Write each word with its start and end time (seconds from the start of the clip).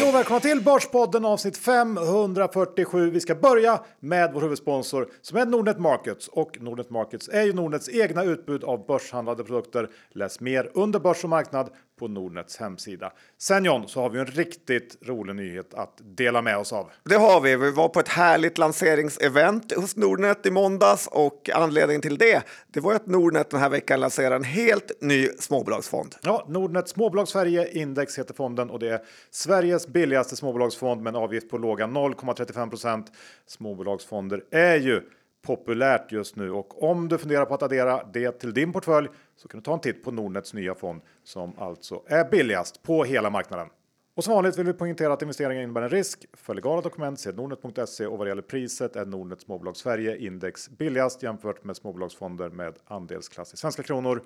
Hej 0.00 0.08
och 0.08 0.14
välkomna 0.14 0.40
till 0.40 0.62
Börspodden 0.62 1.24
avsnitt 1.24 1.56
547. 1.56 3.10
Vi 3.10 3.20
ska 3.20 3.34
börja 3.34 3.80
med 4.00 4.30
vår 4.34 4.40
huvudsponsor 4.40 5.08
som 5.22 5.38
är 5.38 5.46
Nordnet 5.46 5.78
Markets 5.78 6.28
och 6.28 6.60
Nordnet 6.60 6.90
Markets 6.90 7.28
är 7.28 7.42
ju 7.42 7.52
Nordnets 7.52 7.88
egna 7.88 8.24
utbud 8.24 8.64
av 8.64 8.86
börshandlade 8.86 9.44
produkter. 9.44 9.88
Läs 10.12 10.40
mer 10.40 10.70
under 10.74 11.00
börs 11.00 11.24
och 11.24 11.30
marknad 11.30 11.70
på 12.00 12.08
Nordnets 12.08 12.56
hemsida. 12.56 13.12
Sen 13.38 13.64
John 13.64 13.88
så 13.88 14.00
har 14.00 14.10
vi 14.10 14.18
en 14.18 14.26
riktigt 14.26 14.98
rolig 15.02 15.36
nyhet 15.36 15.74
att 15.74 16.00
dela 16.16 16.42
med 16.42 16.56
oss 16.56 16.72
av. 16.72 16.90
Det 17.04 17.14
har 17.14 17.40
vi. 17.40 17.56
Vi 17.56 17.70
var 17.70 17.88
på 17.88 18.00
ett 18.00 18.08
härligt 18.08 18.58
lanseringsevent 18.58 19.72
hos 19.76 19.96
Nordnet 19.96 20.46
i 20.46 20.50
måndags 20.50 21.06
och 21.06 21.50
anledningen 21.54 22.02
till 22.02 22.18
det, 22.18 22.42
det 22.66 22.80
var 22.80 22.94
att 22.94 23.06
Nordnet 23.06 23.50
den 23.50 23.60
här 23.60 23.68
veckan 23.68 24.00
lanserar 24.00 24.36
en 24.36 24.44
helt 24.44 24.92
ny 25.00 25.28
småbolagsfond. 25.38 26.14
Ja, 26.22 26.46
Nordnet 26.48 26.88
Småbolag 26.88 27.28
Sverige 27.28 27.72
Index 27.72 28.18
heter 28.18 28.34
fonden 28.34 28.70
och 28.70 28.78
det 28.78 28.88
är 28.88 29.00
Sveriges 29.30 29.86
billigaste 29.86 30.36
småbolagsfond 30.36 31.02
med 31.02 31.14
en 31.14 31.22
avgift 31.22 31.50
på 31.50 31.58
låga 31.58 31.86
0,35% 31.86 33.06
Småbolagsfonder 33.46 34.44
är 34.50 34.76
ju 34.76 35.02
populärt 35.42 36.12
just 36.12 36.36
nu 36.36 36.50
och 36.50 36.82
om 36.82 37.08
du 37.08 37.18
funderar 37.18 37.44
på 37.44 37.54
att 37.54 37.62
addera 37.62 38.04
det 38.12 38.32
till 38.32 38.54
din 38.54 38.72
portfölj 38.72 39.08
så 39.36 39.48
kan 39.48 39.60
du 39.60 39.64
ta 39.64 39.72
en 39.74 39.80
titt 39.80 40.04
på 40.04 40.10
Nordnets 40.10 40.54
nya 40.54 40.74
fond 40.74 41.00
som 41.24 41.58
alltså 41.58 42.02
är 42.06 42.30
billigast 42.30 42.82
på 42.82 43.04
hela 43.04 43.30
marknaden. 43.30 43.68
Och 44.14 44.24
som 44.24 44.34
vanligt 44.34 44.58
vill 44.58 44.66
vi 44.66 44.72
poängtera 44.72 45.12
att 45.12 45.22
investeringar 45.22 45.62
innebär 45.62 45.82
en 45.82 45.88
risk. 45.88 46.26
För 46.32 46.54
legala 46.54 46.80
dokument 46.80 47.20
se 47.20 47.32
nordnet.se 47.32 48.06
och 48.06 48.18
vad 48.18 48.26
det 48.26 48.28
gäller 48.28 48.42
priset 48.42 48.96
är 48.96 49.06
Nordnet 49.06 49.40
Småbolag 49.40 49.76
Sverige 49.76 50.16
Index 50.16 50.68
billigast 50.68 51.22
jämfört 51.22 51.64
med 51.64 51.76
småbolagsfonder 51.76 52.48
med 52.48 52.74
andelsklass 52.84 53.54
i 53.54 53.56
svenska 53.56 53.82
kronor 53.82 54.22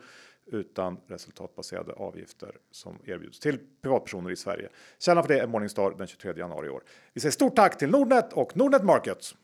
utan 0.47 1.01
resultatbaserade 1.07 1.93
avgifter 1.93 2.57
som 2.71 2.99
erbjuds 3.05 3.41
till 3.41 3.59
privatpersoner 3.83 4.31
i 4.31 4.37
Sverige. 4.37 4.69
Källan 4.99 5.25
för 5.25 5.35
det 5.35 5.41
är 5.41 5.47
Morningstar 5.47 5.95
den 5.99 6.07
23 6.07 6.33
januari 6.37 6.67
i 6.67 6.71
år. 6.71 6.83
Vi 7.13 7.21
säger 7.21 7.33
stort 7.33 7.57
tack 7.57 7.79
till 7.79 7.91
Nordnet 7.91 8.33
och 8.33 8.57
Nordnet 8.57 8.85
Markets. 8.85 9.35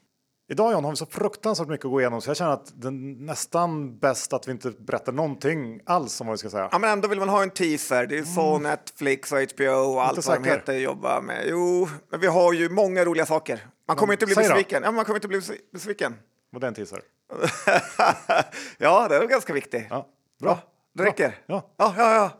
Idag 0.51 0.73
John 0.73 0.85
har 0.85 0.91
vi 0.91 0.97
så 0.97 1.07
fruktansvärt 1.07 1.69
mycket 1.69 1.85
att 1.85 1.91
gå 1.91 2.01
igenom 2.01 2.21
så 2.21 2.31
jag 2.31 2.37
känner 2.37 2.53
att 2.53 2.73
det 2.75 2.87
är 2.89 2.93
nästan 3.25 3.99
bäst 3.99 4.33
att 4.33 4.49
vi 4.49 4.53
inte 4.53 4.71
berättar 4.71 5.13
någonting 5.13 5.81
alls 5.87 6.21
om 6.21 6.27
vad 6.27 6.35
vi 6.35 6.39
ska 6.39 6.51
säga. 6.51 6.69
Ja, 6.73 6.79
men 6.79 6.91
ändå 6.91 7.09
vill 7.09 7.19
man 7.19 7.29
ha 7.29 7.43
en 7.43 7.51
teaser. 7.51 8.07
Det 8.07 8.19
är 8.19 8.23
så 8.25 8.51
Mm. 8.51 8.63
Netflix 8.63 9.33
och 9.33 9.39
HBO 9.39 9.67
och 9.95 10.03
allt 10.05 10.27
vad 10.27 10.43
de 10.43 10.49
heter 10.49 10.73
jobbar 10.73 11.21
med. 11.21 11.45
Jo, 11.49 11.89
men 12.11 12.21
vi 12.21 12.27
har 12.27 12.53
ju 12.53 12.69
många 12.69 13.05
roliga 13.05 13.27
saker. 13.27 13.67
Man 13.89 13.97
kommer 13.97 14.13
inte 14.13 14.27
bli 14.27 14.35
säg 14.35 14.45
då. 14.49 14.55
besviken. 14.55 14.83
Ja, 14.85 14.93
man 14.93 15.05
kommer 15.05 15.17
inte 15.17 15.29
bli 15.29 15.39
besvi- 15.39 15.61
besviken. 15.73 16.15
Vad 16.51 16.61
det 16.63 16.69
en 16.69 16.75
teaser. 16.75 17.03
ja, 18.79 19.09
det 19.09 19.17
är 19.17 19.27
ganska 19.27 19.53
viktigt. 19.53 19.87
Ja, 19.91 20.07
bra. 20.41 20.59
Det 20.95 21.05
räcker. 21.05 21.39
Ja. 21.47 21.67
ja, 21.77 21.95
ja. 21.97 22.15
ja. 22.15 22.31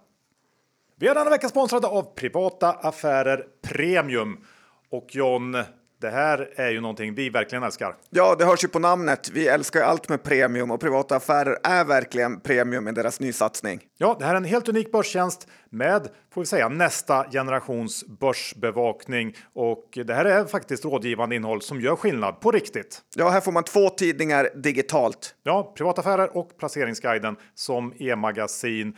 Vi 0.97 1.09
är 1.09 1.15
denna 1.15 1.31
vecka 1.31 1.49
sponsrade 1.49 1.87
av 1.87 2.15
Privata 2.15 2.73
Affärer 2.73 3.47
Premium. 3.63 4.45
Och 4.91 5.07
John, 5.15 5.57
det 6.01 6.11
här 6.11 6.51
är 6.57 6.71
ju 6.71 6.81
någonting 6.81 7.15
vi 7.15 7.31
verkligen 7.31 7.63
älskar. 7.63 7.97
Ja, 8.11 8.37
det 8.39 8.45
hörs 8.45 8.65
ju 8.65 8.69
på 8.69 8.79
namnet. 8.79 9.31
Vi 9.31 9.49
älskar 9.49 9.83
allt 9.83 10.09
med 10.09 10.23
premium 10.23 10.71
och 10.71 10.81
privata 10.81 11.17
affärer 11.17 11.59
är 11.63 11.85
verkligen 11.85 12.41
premium 12.41 12.89
i 12.89 12.93
deras 12.93 13.21
nysatsning. 13.21 13.81
Ja, 13.99 14.17
det 14.19 14.25
här 14.25 14.33
är 14.33 14.37
en 14.37 14.45
helt 14.45 14.69
unik 14.69 14.93
börstjänst 14.93 15.49
med, 15.71 16.09
får 16.35 16.41
vi 16.41 16.47
säga, 16.47 16.69
nästa 16.69 17.31
generations 17.31 18.05
börsbevakning. 18.07 19.37
Och 19.55 19.99
det 20.05 20.15
här 20.15 20.25
är 20.25 20.45
faktiskt 20.45 20.85
rådgivande 20.85 21.37
innehåll 21.37 21.63
som 21.63 21.81
gör 21.81 21.97
skillnad 21.97 22.41
på 22.41 22.51
riktigt. 22.51 23.03
Ja, 23.17 23.29
här 23.29 23.41
får 23.41 23.53
man 23.53 23.65
två 23.65 23.91
tidningar 23.91 24.49
digitalt. 24.55 25.35
Ja, 25.43 25.73
privataffärer 25.77 26.37
och 26.37 26.59
placeringsguiden 26.59 27.37
som 27.55 27.95
e-magasin 27.99 28.97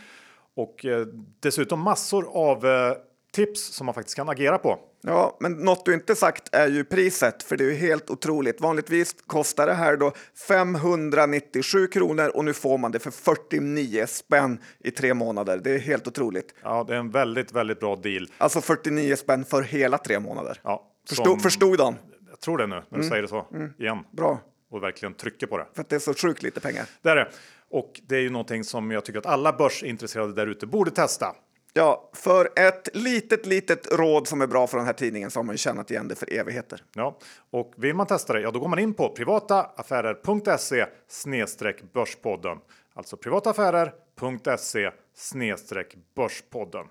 och 0.57 0.85
eh, 0.85 1.07
dessutom 1.41 1.81
massor 1.81 2.37
av 2.37 2.67
eh, 2.67 2.93
tips 3.33 3.75
som 3.75 3.87
man 3.87 3.95
faktiskt 3.95 4.17
kan 4.17 4.29
agera 4.29 4.59
på. 4.59 4.79
Ja, 5.05 5.37
men 5.41 5.53
något 5.53 5.85
du 5.85 5.95
inte 5.95 6.15
sagt 6.17 6.55
är 6.55 6.69
ju 6.69 6.85
priset, 6.85 7.43
för 7.43 7.57
det 7.57 7.65
är 7.65 7.69
ju 7.69 7.75
helt 7.75 8.11
otroligt. 8.11 8.61
Vanligtvis 8.61 9.17
kostar 9.27 9.67
det 9.67 9.75
här 9.75 9.97
då 9.97 10.13
597 10.49 11.87
kronor 11.87 12.29
och 12.37 12.45
nu 12.45 12.53
får 12.55 12.79
man 12.79 12.93
det 12.93 12.99
för 12.99 13.11
49 13.11 14.07
spänn 14.09 14.59
i 14.79 14.91
tre 14.91 15.15
månader. 15.15 15.61
Det 15.65 15.71
är 15.75 15.79
helt 15.79 16.07
otroligt. 16.09 16.55
Ja, 16.63 16.85
det 16.89 16.95
är 16.95 16.99
en 16.99 17.11
väldigt, 17.11 17.53
väldigt 17.53 17.81
bra 17.81 17.97
deal. 17.97 18.27
Alltså 18.39 18.61
49 18.61 19.17
spänn 19.17 19.45
för 19.45 19.63
hela 19.63 19.99
tre 19.99 20.21
månader. 20.21 20.61
Ja, 20.63 20.89
Förstod, 21.09 21.27
som- 21.27 21.41
förstod 21.41 21.79
de? 21.79 21.97
Jag 22.31 22.41
tror 22.41 22.59
det 22.59 22.67
nu 22.67 22.83
när 22.89 22.99
du 22.99 23.05
säger 23.09 23.23
det 23.23 23.29
så 23.29 23.47
igen 23.79 23.99
Bra, 24.11 24.41
och 24.71 24.83
verkligen 24.83 25.15
trycker 25.15 25.47
på 25.47 25.59
det. 25.59 25.67
för 25.75 25.81
att 25.83 25.89
det 25.89 25.97
är 25.97 26.01
så 26.01 26.15
sjukt 26.15 26.43
lite 26.43 26.61
pengar. 26.61 26.87
Det 27.03 27.11
är 27.11 27.17
det. 27.17 27.29
Och 27.71 28.01
det 28.09 28.17
är 28.17 28.21
ju 28.21 28.31
någonting 28.31 28.65
som 28.65 28.91
jag 28.91 29.05
tycker 29.05 29.19
att 29.19 29.27
alla 29.27 29.53
börsintresserade 29.53 30.33
där 30.35 30.47
ute 30.47 30.67
borde 30.67 30.91
testa. 30.91 31.35
Ja, 31.75 32.11
för 32.13 32.49
ett 32.57 32.89
litet, 32.93 33.47
litet 33.47 33.93
råd 33.93 34.29
som 34.29 34.41
är 34.41 34.47
bra 34.47 34.67
för 34.67 34.79
den 34.79 34.87
här 34.87 34.93
tidningen 34.93 35.31
så 35.31 35.39
har 35.39 35.45
man 35.45 35.55
ju 35.55 35.59
tjänat 35.59 35.91
igen 35.91 36.09
det 36.09 36.15
för 36.15 36.33
evigheter. 36.33 36.83
Ja, 36.95 37.19
och 37.51 37.73
vill 37.77 37.95
man 37.95 38.07
testa 38.07 38.33
det, 38.33 38.41
ja 38.41 38.51
då 38.51 38.61
går 38.61 38.69
man 38.69 38.79
in 38.79 38.95
på 38.95 39.09
privataaffärer.se 39.09 40.87
snedstreck 41.09 41.83
börspodden. 41.93 42.59
Alltså 42.95 43.17
privataaffärer.se 43.17 44.91
snedstreck 45.15 45.97
börspodden. 46.17 46.87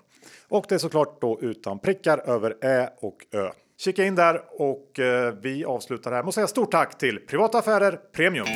Och 0.48 0.64
det 0.68 0.74
är 0.74 0.78
såklart 0.78 1.20
då 1.20 1.38
utan 1.40 1.78
prickar 1.78 2.18
över 2.18 2.56
ä 2.60 2.90
och 3.00 3.26
ö. 3.30 3.50
Kika 3.78 4.04
in 4.04 4.14
där 4.14 4.42
och 4.48 4.98
eh, 4.98 5.34
vi 5.42 5.64
avslutar 5.64 6.12
här 6.12 6.22
med 6.22 6.28
att 6.28 6.34
säga 6.34 6.46
stort 6.46 6.70
tack 6.70 6.98
till 6.98 7.26
Privata 7.26 7.58
Affärer 7.58 8.00
Premium. 8.12 8.46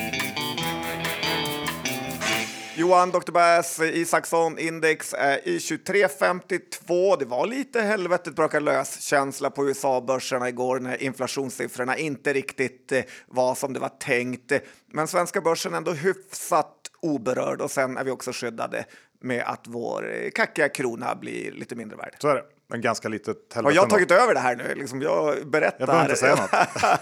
Johan 2.79 3.11
Dr. 3.11 3.33
Bass 3.33 3.81
Isaksson 3.81 4.59
index 4.59 5.15
är 5.19 5.49
i 5.49 5.59
23,52. 5.59 7.17
Det 7.19 7.25
var 7.25 7.47
lite 7.47 7.81
helvetet 7.81 8.35
brakar 8.35 8.61
lös 8.61 9.01
känsla 9.01 9.51
på 9.51 9.69
USA-börserna 9.69 10.49
igår 10.49 10.79
när 10.81 11.03
inflationssiffrorna 11.03 11.97
inte 11.97 12.33
riktigt 12.33 12.93
eh, 12.93 13.03
var 13.27 13.55
som 13.55 13.73
det 13.73 13.81
var 13.81 13.89
tänkt. 13.89 14.53
Men 14.93 15.09
svenska 15.09 15.41
börsen 15.41 15.73
är 15.73 15.77
ändå 15.77 15.93
hyfsat 15.93 16.73
oberörd 17.01 17.61
och 17.61 17.71
sen 17.71 17.97
är 17.97 18.05
vi 18.05 18.11
också 18.11 18.33
skyddade 18.33 18.85
med 19.21 19.43
att 19.47 19.63
vår 19.67 20.15
eh, 20.15 20.31
kackiga 20.31 20.69
krona 20.69 21.15
blir 21.15 21.53
lite 21.53 21.75
mindre 21.75 21.97
värd. 21.97 22.15
Så 22.19 22.29
är 22.29 22.35
det. 22.35 22.45
Men 22.69 22.81
ganska 22.81 23.09
litet 23.09 23.37
Har 23.55 23.55
helvete 23.55 23.77
jag 23.77 23.83
ändå. 23.83 23.95
tagit 23.95 24.11
över 24.11 24.35
det 24.35 24.41
här 24.41 24.57
nu? 24.57 24.75
Liksom 24.75 25.03
jag 25.03 25.51
berättar. 25.51 25.77
Jag 25.79 25.87
behöver 25.89 26.05
inte 26.05 26.21
säga 26.21 26.37
något. 26.37 26.51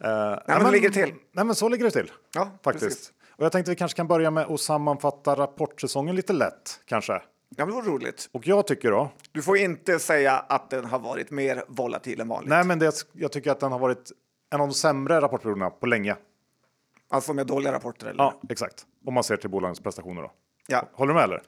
Nej, 0.00 0.40
men 0.46 0.64
det 0.64 0.70
ligger 0.70 0.90
till. 0.90 1.14
Nej, 1.32 1.44
men 1.44 1.54
så 1.54 1.68
ligger 1.68 1.84
det 1.84 1.90
till. 1.90 2.12
Ja, 2.34 2.58
faktiskt. 2.64 2.84
precis. 2.86 3.12
Och 3.40 3.44
jag 3.44 3.52
tänkte 3.52 3.70
vi 3.70 3.76
kanske 3.76 3.96
kan 3.96 4.06
börja 4.06 4.30
med 4.30 4.46
att 4.46 4.60
sammanfatta 4.60 5.34
rapportsäsongen 5.34 6.16
lite 6.16 6.32
lätt 6.32 6.80
kanske. 6.84 7.12
Ja, 7.56 7.66
det 7.66 7.72
var 7.72 7.82
roligt. 7.82 8.28
Och 8.32 8.46
jag 8.46 8.66
tycker 8.66 8.90
då. 8.90 9.10
Du 9.32 9.42
får 9.42 9.58
inte 9.58 9.98
säga 9.98 10.38
att 10.38 10.70
den 10.70 10.84
har 10.84 10.98
varit 10.98 11.30
mer 11.30 11.64
volatil 11.68 12.20
än 12.20 12.28
vanligt. 12.28 12.48
Nej, 12.50 12.64
men 12.64 12.78
det, 12.78 13.06
jag 13.12 13.32
tycker 13.32 13.50
att 13.50 13.60
den 13.60 13.72
har 13.72 13.78
varit 13.78 14.12
en 14.50 14.60
av 14.60 14.68
de 14.68 14.74
sämre 14.74 15.20
rapportperioderna 15.20 15.70
på 15.70 15.86
länge. 15.86 16.16
Alltså 17.10 17.32
med 17.32 17.46
dåliga 17.46 17.72
rapporter 17.72 18.06
eller? 18.06 18.24
Ja, 18.24 18.40
exakt. 18.48 18.86
Om 19.06 19.14
man 19.14 19.24
ser 19.24 19.36
till 19.36 19.50
bolagens 19.50 19.80
prestationer 19.80 20.22
då. 20.22 20.32
Ja. 20.66 20.88
Håller 20.92 21.12
du 21.12 21.14
med 21.14 21.24
eller? 21.24 21.42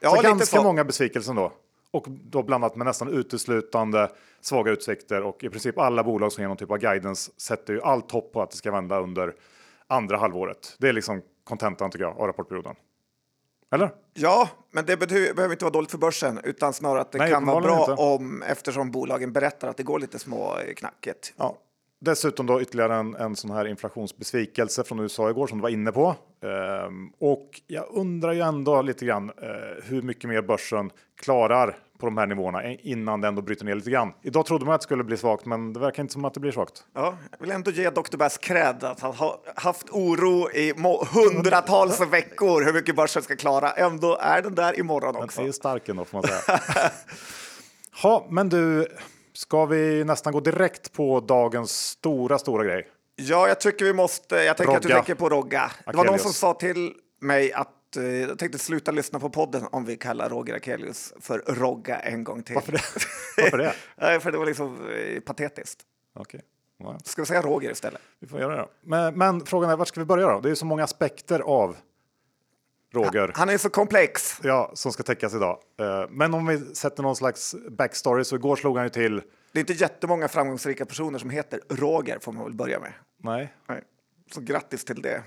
Ja, 0.00 0.10
så 0.10 0.16
lite 0.16 0.28
ganska 0.28 0.56
så. 0.56 0.62
många 0.62 0.84
besvikelser 0.84 1.34
då. 1.34 1.52
Och 1.90 2.04
då 2.08 2.42
blandat 2.42 2.76
med 2.76 2.86
nästan 2.86 3.08
uteslutande 3.08 4.10
svaga 4.40 4.70
utsikter 4.70 5.22
och 5.22 5.44
i 5.44 5.48
princip 5.48 5.78
alla 5.78 6.04
bolag 6.04 6.32
som 6.32 6.42
ger 6.42 6.48
någon 6.48 6.56
typ 6.56 6.70
av 6.70 6.78
guidance 6.78 7.32
sätter 7.36 7.72
ju 7.72 7.82
allt 7.82 8.10
hopp 8.10 8.32
på 8.32 8.42
att 8.42 8.50
det 8.50 8.56
ska 8.56 8.70
vända 8.70 9.00
under 9.00 9.34
andra 9.88 10.16
halvåret. 10.16 10.76
Det 10.78 10.88
är 10.88 10.92
liksom 10.92 11.22
kontentan 11.44 11.90
tycker 11.90 12.04
jag 12.04 12.18
av 12.18 12.26
rapportperioden. 12.26 12.74
Eller? 13.72 13.90
Ja, 14.14 14.48
men 14.70 14.86
det 14.86 14.96
behöver 14.96 15.52
inte 15.52 15.64
vara 15.64 15.72
dåligt 15.72 15.90
för 15.90 15.98
börsen 15.98 16.40
utan 16.44 16.72
snarare 16.72 17.00
att 17.00 17.12
det 17.12 17.18
Nej, 17.18 17.32
kan 17.32 17.46
vara 17.46 17.60
bra 17.60 17.82
uppenbarligen 17.82 18.22
om 18.22 18.42
eftersom 18.42 18.90
bolagen 18.90 19.32
berättar 19.32 19.68
att 19.68 19.76
det 19.76 19.82
går 19.82 19.98
lite 19.98 20.18
små 20.18 20.58
eh, 20.58 20.74
knackigt. 20.74 21.34
Ja. 21.36 21.56
Dessutom 22.00 22.46
då 22.46 22.60
ytterligare 22.62 22.94
en, 22.94 23.14
en 23.14 23.36
sån 23.36 23.50
här 23.50 23.66
inflationsbesvikelse 23.66 24.84
från 24.84 25.00
USA 25.00 25.30
igår 25.30 25.46
som 25.46 25.58
du 25.58 25.62
var 25.62 25.68
inne 25.68 25.92
på. 25.92 26.14
Ehm, 26.42 27.08
och 27.18 27.60
jag 27.66 27.86
undrar 27.90 28.32
ju 28.32 28.40
ändå 28.40 28.82
lite 28.82 29.06
grann 29.06 29.30
eh, 29.42 29.84
hur 29.84 30.02
mycket 30.02 30.30
mer 30.30 30.42
börsen 30.42 30.90
klarar 31.20 31.78
på 31.98 32.06
de 32.06 32.18
här 32.18 32.26
nivåerna 32.26 32.64
innan 32.74 33.20
det 33.20 33.28
ändå 33.28 33.42
bryter 33.42 33.64
ner 33.64 33.74
lite 33.74 33.90
grann. 33.90 34.12
Idag 34.22 34.46
trodde 34.46 34.64
man 34.64 34.74
att 34.74 34.80
det 34.80 34.84
skulle 34.84 35.04
bli 35.04 35.16
svagt, 35.16 35.44
men 35.46 35.72
det 35.72 35.80
verkar 35.80 36.02
inte 36.02 36.12
som 36.12 36.24
att 36.24 36.34
det 36.34 36.40
blir 36.40 36.52
svagt. 36.52 36.84
Ja, 36.94 37.16
jag 37.30 37.38
vill 37.38 37.50
ändå 37.50 37.70
ge 37.70 37.90
Dr. 37.90 38.16
Bass 38.16 38.38
cred 38.38 38.84
att 38.84 39.00
han 39.00 39.14
har 39.14 39.36
haft 39.56 39.90
oro 39.90 40.50
i 40.50 40.72
hundratals 41.14 42.00
veckor 42.10 42.64
hur 42.64 42.72
mycket 42.72 42.96
börsen 42.96 43.22
ska 43.22 43.36
klara. 43.36 43.70
Ändå 43.72 44.16
är 44.20 44.42
den 44.42 44.54
där 44.54 44.78
imorgon 44.78 45.12
Den 45.12 45.22
är 45.22 45.24
också. 45.26 45.42
ju 45.42 45.52
stark 45.52 45.88
ändå 45.88 46.04
får 46.04 46.16
man 46.18 46.22
säga. 46.28 46.60
ha, 48.02 48.26
men 48.30 48.48
du, 48.48 48.86
ska 49.32 49.66
vi 49.66 50.04
nästan 50.04 50.32
gå 50.32 50.40
direkt 50.40 50.92
på 50.92 51.20
dagens 51.20 51.70
stora, 51.88 52.38
stora 52.38 52.64
grej? 52.64 52.86
Ja, 53.16 53.48
jag 53.48 53.60
tycker 53.60 53.84
vi 53.84 53.92
måste. 53.92 54.36
Jag 54.36 54.56
tänker 54.56 54.76
att 54.76 54.82
du 54.82 54.88
Rogga. 54.88 54.96
tänker 54.96 55.14
på 55.14 55.28
Rogga. 55.28 55.70
Det 55.78 55.86
var 55.86 55.92
någon 55.92 56.00
Akelius. 56.14 56.22
som 56.22 56.32
sa 56.32 56.54
till 56.54 56.92
mig 57.20 57.52
att 57.52 57.68
eh, 57.96 58.04
jag 58.04 58.38
tänkte 58.38 58.58
sluta 58.58 58.90
lyssna 58.90 59.20
på 59.20 59.30
podden 59.30 59.66
om 59.72 59.84
vi 59.84 59.96
kallar 59.96 60.28
Roger 60.28 60.54
Akelius 60.54 61.14
för 61.20 61.38
Rogga 61.46 61.98
en 61.98 62.24
gång 62.24 62.42
till. 62.42 62.54
Varför 62.54 62.72
det? 62.72 62.80
Varför 63.36 63.58
det? 63.58 64.20
För 64.20 64.32
det 64.32 64.38
var 64.38 64.46
liksom 64.46 64.90
eh, 64.90 65.20
patetiskt. 65.20 65.82
Okej. 66.14 66.40
Ja, 66.78 66.98
Ska 67.04 67.22
vi 67.22 67.26
säga 67.26 67.42
Roger 67.42 67.70
istället? 67.70 68.00
vi 68.20 68.26
får 68.26 68.40
göra 68.40 68.56
det. 68.56 68.68
Men, 68.82 69.18
men 69.18 69.46
frågan 69.46 69.70
är, 69.70 69.76
vart 69.76 69.88
ska 69.88 70.00
vi 70.00 70.06
börja 70.06 70.26
då? 70.28 70.40
Det 70.40 70.50
är 70.50 70.54
så 70.54 70.66
många 70.66 70.84
aspekter 70.84 71.40
av 71.40 71.76
Roger. 72.94 73.32
Han 73.34 73.48
är 73.48 73.58
så 73.58 73.70
komplex. 73.70 74.40
Ja, 74.42 74.70
som 74.74 74.92
ska 74.92 75.02
täckas 75.02 75.34
idag. 75.34 75.58
Eh, 75.80 76.04
Men 76.10 76.34
om 76.34 76.46
vi 76.46 76.58
sätter 76.74 77.02
någon 77.02 77.16
slags 77.16 77.54
backstory 77.70 78.24
så 78.24 78.36
igår 78.36 78.56
slog 78.56 78.76
han 78.76 78.86
ju 78.86 78.90
till. 78.90 79.22
Det 79.52 79.58
är 79.58 79.60
inte 79.60 79.72
jättemånga 79.72 80.28
framgångsrika 80.28 80.84
personer 80.86 81.18
som 81.18 81.30
heter 81.30 81.60
Roger, 81.68 82.18
får 82.18 82.32
man 82.32 82.44
väl 82.44 82.54
börja 82.54 82.80
med. 82.80 82.92
Nej, 83.22 83.52
Nej. 83.68 83.82
Så 84.30 84.40
grattis 84.40 84.84
till 84.84 85.02
det. 85.02 85.22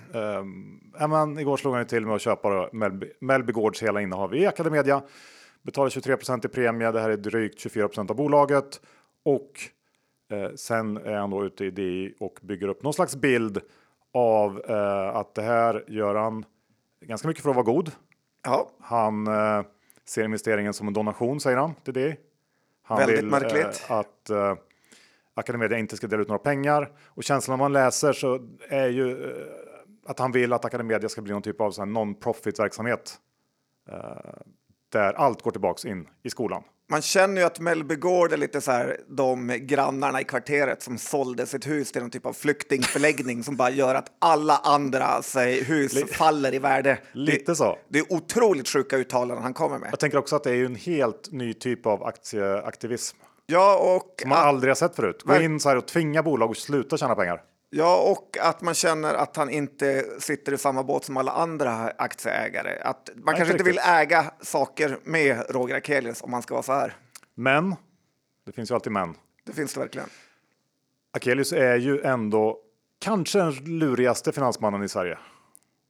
Ja, 0.99 1.07
men 1.07 1.39
igår 1.39 1.57
slog 1.57 1.73
han 1.73 1.81
ju 1.83 1.87
till 1.87 2.05
med 2.05 2.15
att 2.15 2.21
köpa 2.21 2.69
Mellby 3.19 3.51
Gårds 3.53 3.83
hela 3.83 4.01
innehav 4.01 4.35
i 4.35 4.45
Academedia. 4.47 5.01
Betalar 5.61 5.89
23% 5.89 6.45
i 6.45 6.49
premie. 6.49 6.91
Det 6.91 7.01
här 7.01 7.09
är 7.09 7.17
drygt 7.17 7.65
24% 7.65 8.09
av 8.09 8.15
bolaget 8.15 8.81
och 9.25 9.51
eh, 10.31 10.55
sen 10.55 10.97
är 10.97 11.15
han 11.15 11.29
då 11.29 11.45
ute 11.45 11.65
i 11.65 11.71
DI 11.71 12.13
och 12.19 12.39
bygger 12.41 12.67
upp 12.67 12.83
någon 12.83 12.93
slags 12.93 13.15
bild 13.15 13.61
av 14.13 14.61
eh, 14.67 15.15
att 15.15 15.35
det 15.35 15.41
här 15.41 15.83
gör 15.87 16.15
han 16.15 16.45
ganska 17.05 17.27
mycket 17.27 17.43
för 17.43 17.49
att 17.49 17.55
vara 17.55 17.65
god. 17.65 17.91
Ja, 18.43 18.69
Han 18.81 19.27
eh, 19.27 19.61
ser 20.05 20.23
investeringen 20.23 20.73
som 20.73 20.87
en 20.87 20.93
donation 20.93 21.39
säger 21.39 21.57
han 21.57 21.73
till 21.83 21.93
DI. 21.93 22.15
Han 22.83 22.97
Väldigt 22.97 23.17
vill 23.17 23.25
märkligt. 23.25 23.85
Eh, 23.89 23.97
att 23.97 24.29
eh, 24.29 24.55
Academedia 25.39 25.77
inte 25.77 25.97
ska 25.97 26.07
dela 26.07 26.21
ut 26.21 26.27
några 26.27 26.39
pengar 26.39 26.91
och 27.07 27.23
känslan 27.23 27.59
man 27.59 27.73
läser 27.73 28.13
så 28.13 28.39
är 28.69 28.87
ju 28.87 29.23
eh, 29.23 29.45
att 30.05 30.19
han 30.19 30.31
vill 30.31 30.53
att 30.53 30.65
Academedia 30.65 31.09
ska 31.09 31.21
bli 31.21 31.33
någon 31.33 31.41
typ 31.41 31.61
av 31.61 31.71
non-profit 31.71 32.59
verksamhet. 32.59 33.17
Eh, 33.89 33.97
där 34.91 35.13
allt 35.13 35.41
går 35.41 35.51
tillbaks 35.51 35.85
in 35.85 36.07
i 36.23 36.29
skolan. 36.29 36.63
man 36.91 37.01
känner 37.01 37.41
ju 37.41 37.47
att 37.47 37.59
Mellby 37.59 37.95
Gård 37.95 38.33
är 38.33 38.37
lite 38.37 38.61
så 38.61 38.71
här 38.71 38.97
de 39.07 39.57
grannarna 39.61 40.21
i 40.21 40.23
kvarteret 40.23 40.81
som 40.81 40.97
sålde 40.97 41.45
sitt 41.45 41.67
hus 41.67 41.91
till 41.91 42.01
någon 42.01 42.11
typ 42.11 42.25
av 42.25 42.33
flyktingförläggning 42.33 43.43
som 43.43 43.55
bara 43.55 43.69
gör 43.69 43.95
att 43.95 44.11
alla 44.19 44.57
andra 44.57 45.21
säg, 45.21 45.63
hus 45.63 46.11
faller 46.11 46.53
i 46.53 46.59
värde. 46.59 46.99
Lite 47.11 47.51
det, 47.51 47.55
så. 47.55 47.77
Det 47.89 47.99
är 47.99 48.13
otroligt 48.13 48.69
sjuka 48.69 48.97
uttalanden 48.97 49.43
han 49.43 49.53
kommer 49.53 49.79
med. 49.79 49.89
Jag 49.91 49.99
tänker 49.99 50.17
också 50.17 50.35
att 50.35 50.43
det 50.43 50.49
är 50.49 50.55
ju 50.55 50.65
en 50.65 50.75
helt 50.75 51.31
ny 51.31 51.53
typ 51.53 51.85
av 51.85 52.03
aktieaktivism 52.03 53.17
Ja, 53.51 53.95
och 53.95 54.15
som 54.21 54.29
man 54.29 54.37
att, 54.37 54.45
aldrig 54.45 54.69
har 54.69 54.75
sett 54.75 54.95
förut. 54.95 55.23
Gå 55.23 55.35
in 55.35 55.59
så 55.59 55.69
här 55.69 55.75
och 55.75 55.87
tvinga 55.87 56.23
bolag 56.23 56.51
att 56.51 56.57
sluta 56.57 56.97
tjäna 56.97 57.15
pengar. 57.15 57.41
ja, 57.69 58.01
och 58.11 58.37
att 58.41 58.61
man 58.61 58.73
känner 58.73 59.13
att 59.13 59.35
han 59.37 59.49
inte 59.49 60.05
sitter 60.19 60.53
i 60.53 60.57
samma 60.57 60.83
båt 60.83 61.05
som 61.05 61.17
alla 61.17 61.31
andra 61.31 61.91
aktieägare. 61.97 62.79
Att 62.81 63.09
man 63.15 63.35
kanske 63.35 63.53
inte 63.53 63.53
inte 63.53 63.63
vill 63.63 63.79
äga 63.85 64.31
saker 64.41 64.99
med 65.03 65.45
Roger 65.49 65.75
Akelius 65.75 66.21
om 66.21 66.31
man 66.31 66.41
ska 66.41 66.53
vara 66.53 66.63
så 66.63 66.73
här. 66.73 66.95
Men 67.35 67.75
det 68.45 68.51
finns 68.51 68.71
ju 68.71 68.75
alltid 68.75 68.91
men. 68.91 69.15
Det 69.45 69.53
finns 69.53 69.73
det 69.73 69.79
verkligen. 69.79 70.09
Akelius 71.13 71.53
är 71.53 71.75
ju 71.75 72.01
ändå 72.01 72.57
kanske 72.99 73.39
den 73.39 73.53
lurigaste 73.79 74.31
finansmannen 74.31 74.83
i 74.83 74.89
Sverige. 74.89 75.17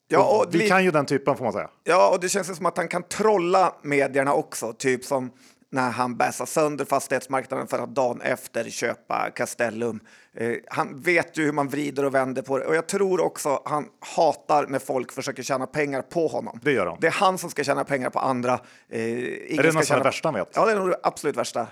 Ja, 0.07 0.37
och 0.37 0.55
Vi 0.55 0.67
kan 0.67 0.83
ju 0.83 0.91
den 0.91 1.05
typen 1.05 1.35
får 1.37 1.43
man 1.43 1.53
säga. 1.53 1.69
Ja, 1.83 2.11
och 2.13 2.19
det 2.19 2.29
känns 2.29 2.57
som 2.57 2.65
att 2.65 2.77
han 2.77 2.87
kan 2.87 3.03
trolla 3.03 3.75
medierna 3.81 4.33
också, 4.33 4.73
typ 4.73 5.05
som 5.05 5.31
när 5.71 5.89
han 5.91 6.17
bäsar 6.17 6.45
sönder 6.45 6.85
fastighetsmarknaden 6.85 7.67
för 7.67 7.79
att 7.79 7.89
dagen 7.95 8.21
efter 8.21 8.69
köpa 8.69 9.29
Castellum. 9.35 9.99
Eh, 10.33 10.53
han 10.67 11.01
vet 11.01 11.37
ju 11.37 11.43
hur 11.45 11.51
man 11.51 11.67
vrider 11.67 12.05
och 12.05 12.15
vänder 12.15 12.41
på 12.41 12.57
det 12.57 12.65
och 12.65 12.75
jag 12.75 12.87
tror 12.87 13.21
också 13.21 13.61
han 13.65 13.87
hatar 14.15 14.67
när 14.67 14.79
folk 14.79 15.11
försöker 15.11 15.43
tjäna 15.43 15.67
pengar 15.67 16.01
på 16.01 16.27
honom. 16.27 16.59
Det 16.63 16.71
gör 16.71 16.85
han. 16.87 16.97
Det 17.01 17.07
är 17.07 17.11
han 17.11 17.37
som 17.37 17.49
ska 17.49 17.63
tjäna 17.63 17.83
pengar 17.83 18.09
på 18.09 18.19
andra. 18.19 18.53
Eh, 18.89 18.99
Är 18.99 19.63
det 19.63 19.69
ska 19.71 19.79
nästan 19.79 19.97
det 19.97 20.03
värsta 20.03 20.27
han 20.27 20.35
vet? 20.35 20.49
Ja, 20.55 20.65
det 20.65 20.71
är 20.71 20.75
nog 20.75 20.89
det 20.89 20.99
absolut 21.03 21.37
värsta. 21.37 21.67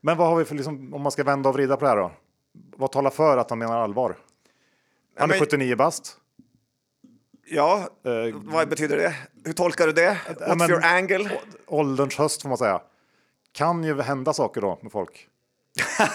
Men 0.00 0.16
vad 0.16 0.28
har 0.28 0.36
vi 0.36 0.44
för, 0.44 0.54
liksom, 0.54 0.94
om 0.94 1.02
man 1.02 1.12
ska 1.12 1.24
vända 1.24 1.48
och 1.48 1.54
vrida 1.54 1.76
på 1.76 1.84
det 1.84 1.88
här 1.90 1.96
då? 1.96 2.12
Vad 2.76 2.92
talar 2.92 3.10
för 3.10 3.36
att 3.38 3.50
han 3.50 3.58
menar 3.58 3.80
allvar? 3.80 4.16
Han 5.18 5.30
är 5.30 5.34
men- 5.34 5.38
79 5.40 5.76
bast. 5.76 6.16
Ja, 7.52 7.88
Eh, 8.04 8.34
vad 8.44 8.68
betyder 8.68 8.96
det? 8.96 9.14
Hur 9.44 9.52
tolkar 9.52 9.86
du 9.86 9.92
det? 9.92 10.18
What's 10.28 10.56
men- 10.58 10.70
your 10.70 10.84
angle? 10.84 11.30
Ålderns 11.66 12.16
höst 12.18 12.42
får 12.42 12.48
man 12.48 12.58
säga. 12.58 12.80
Kan 13.52 13.84
ju 13.84 14.00
hända 14.00 14.32
saker 14.32 14.60
då 14.60 14.78
med 14.82 14.92
folk. 14.92 15.26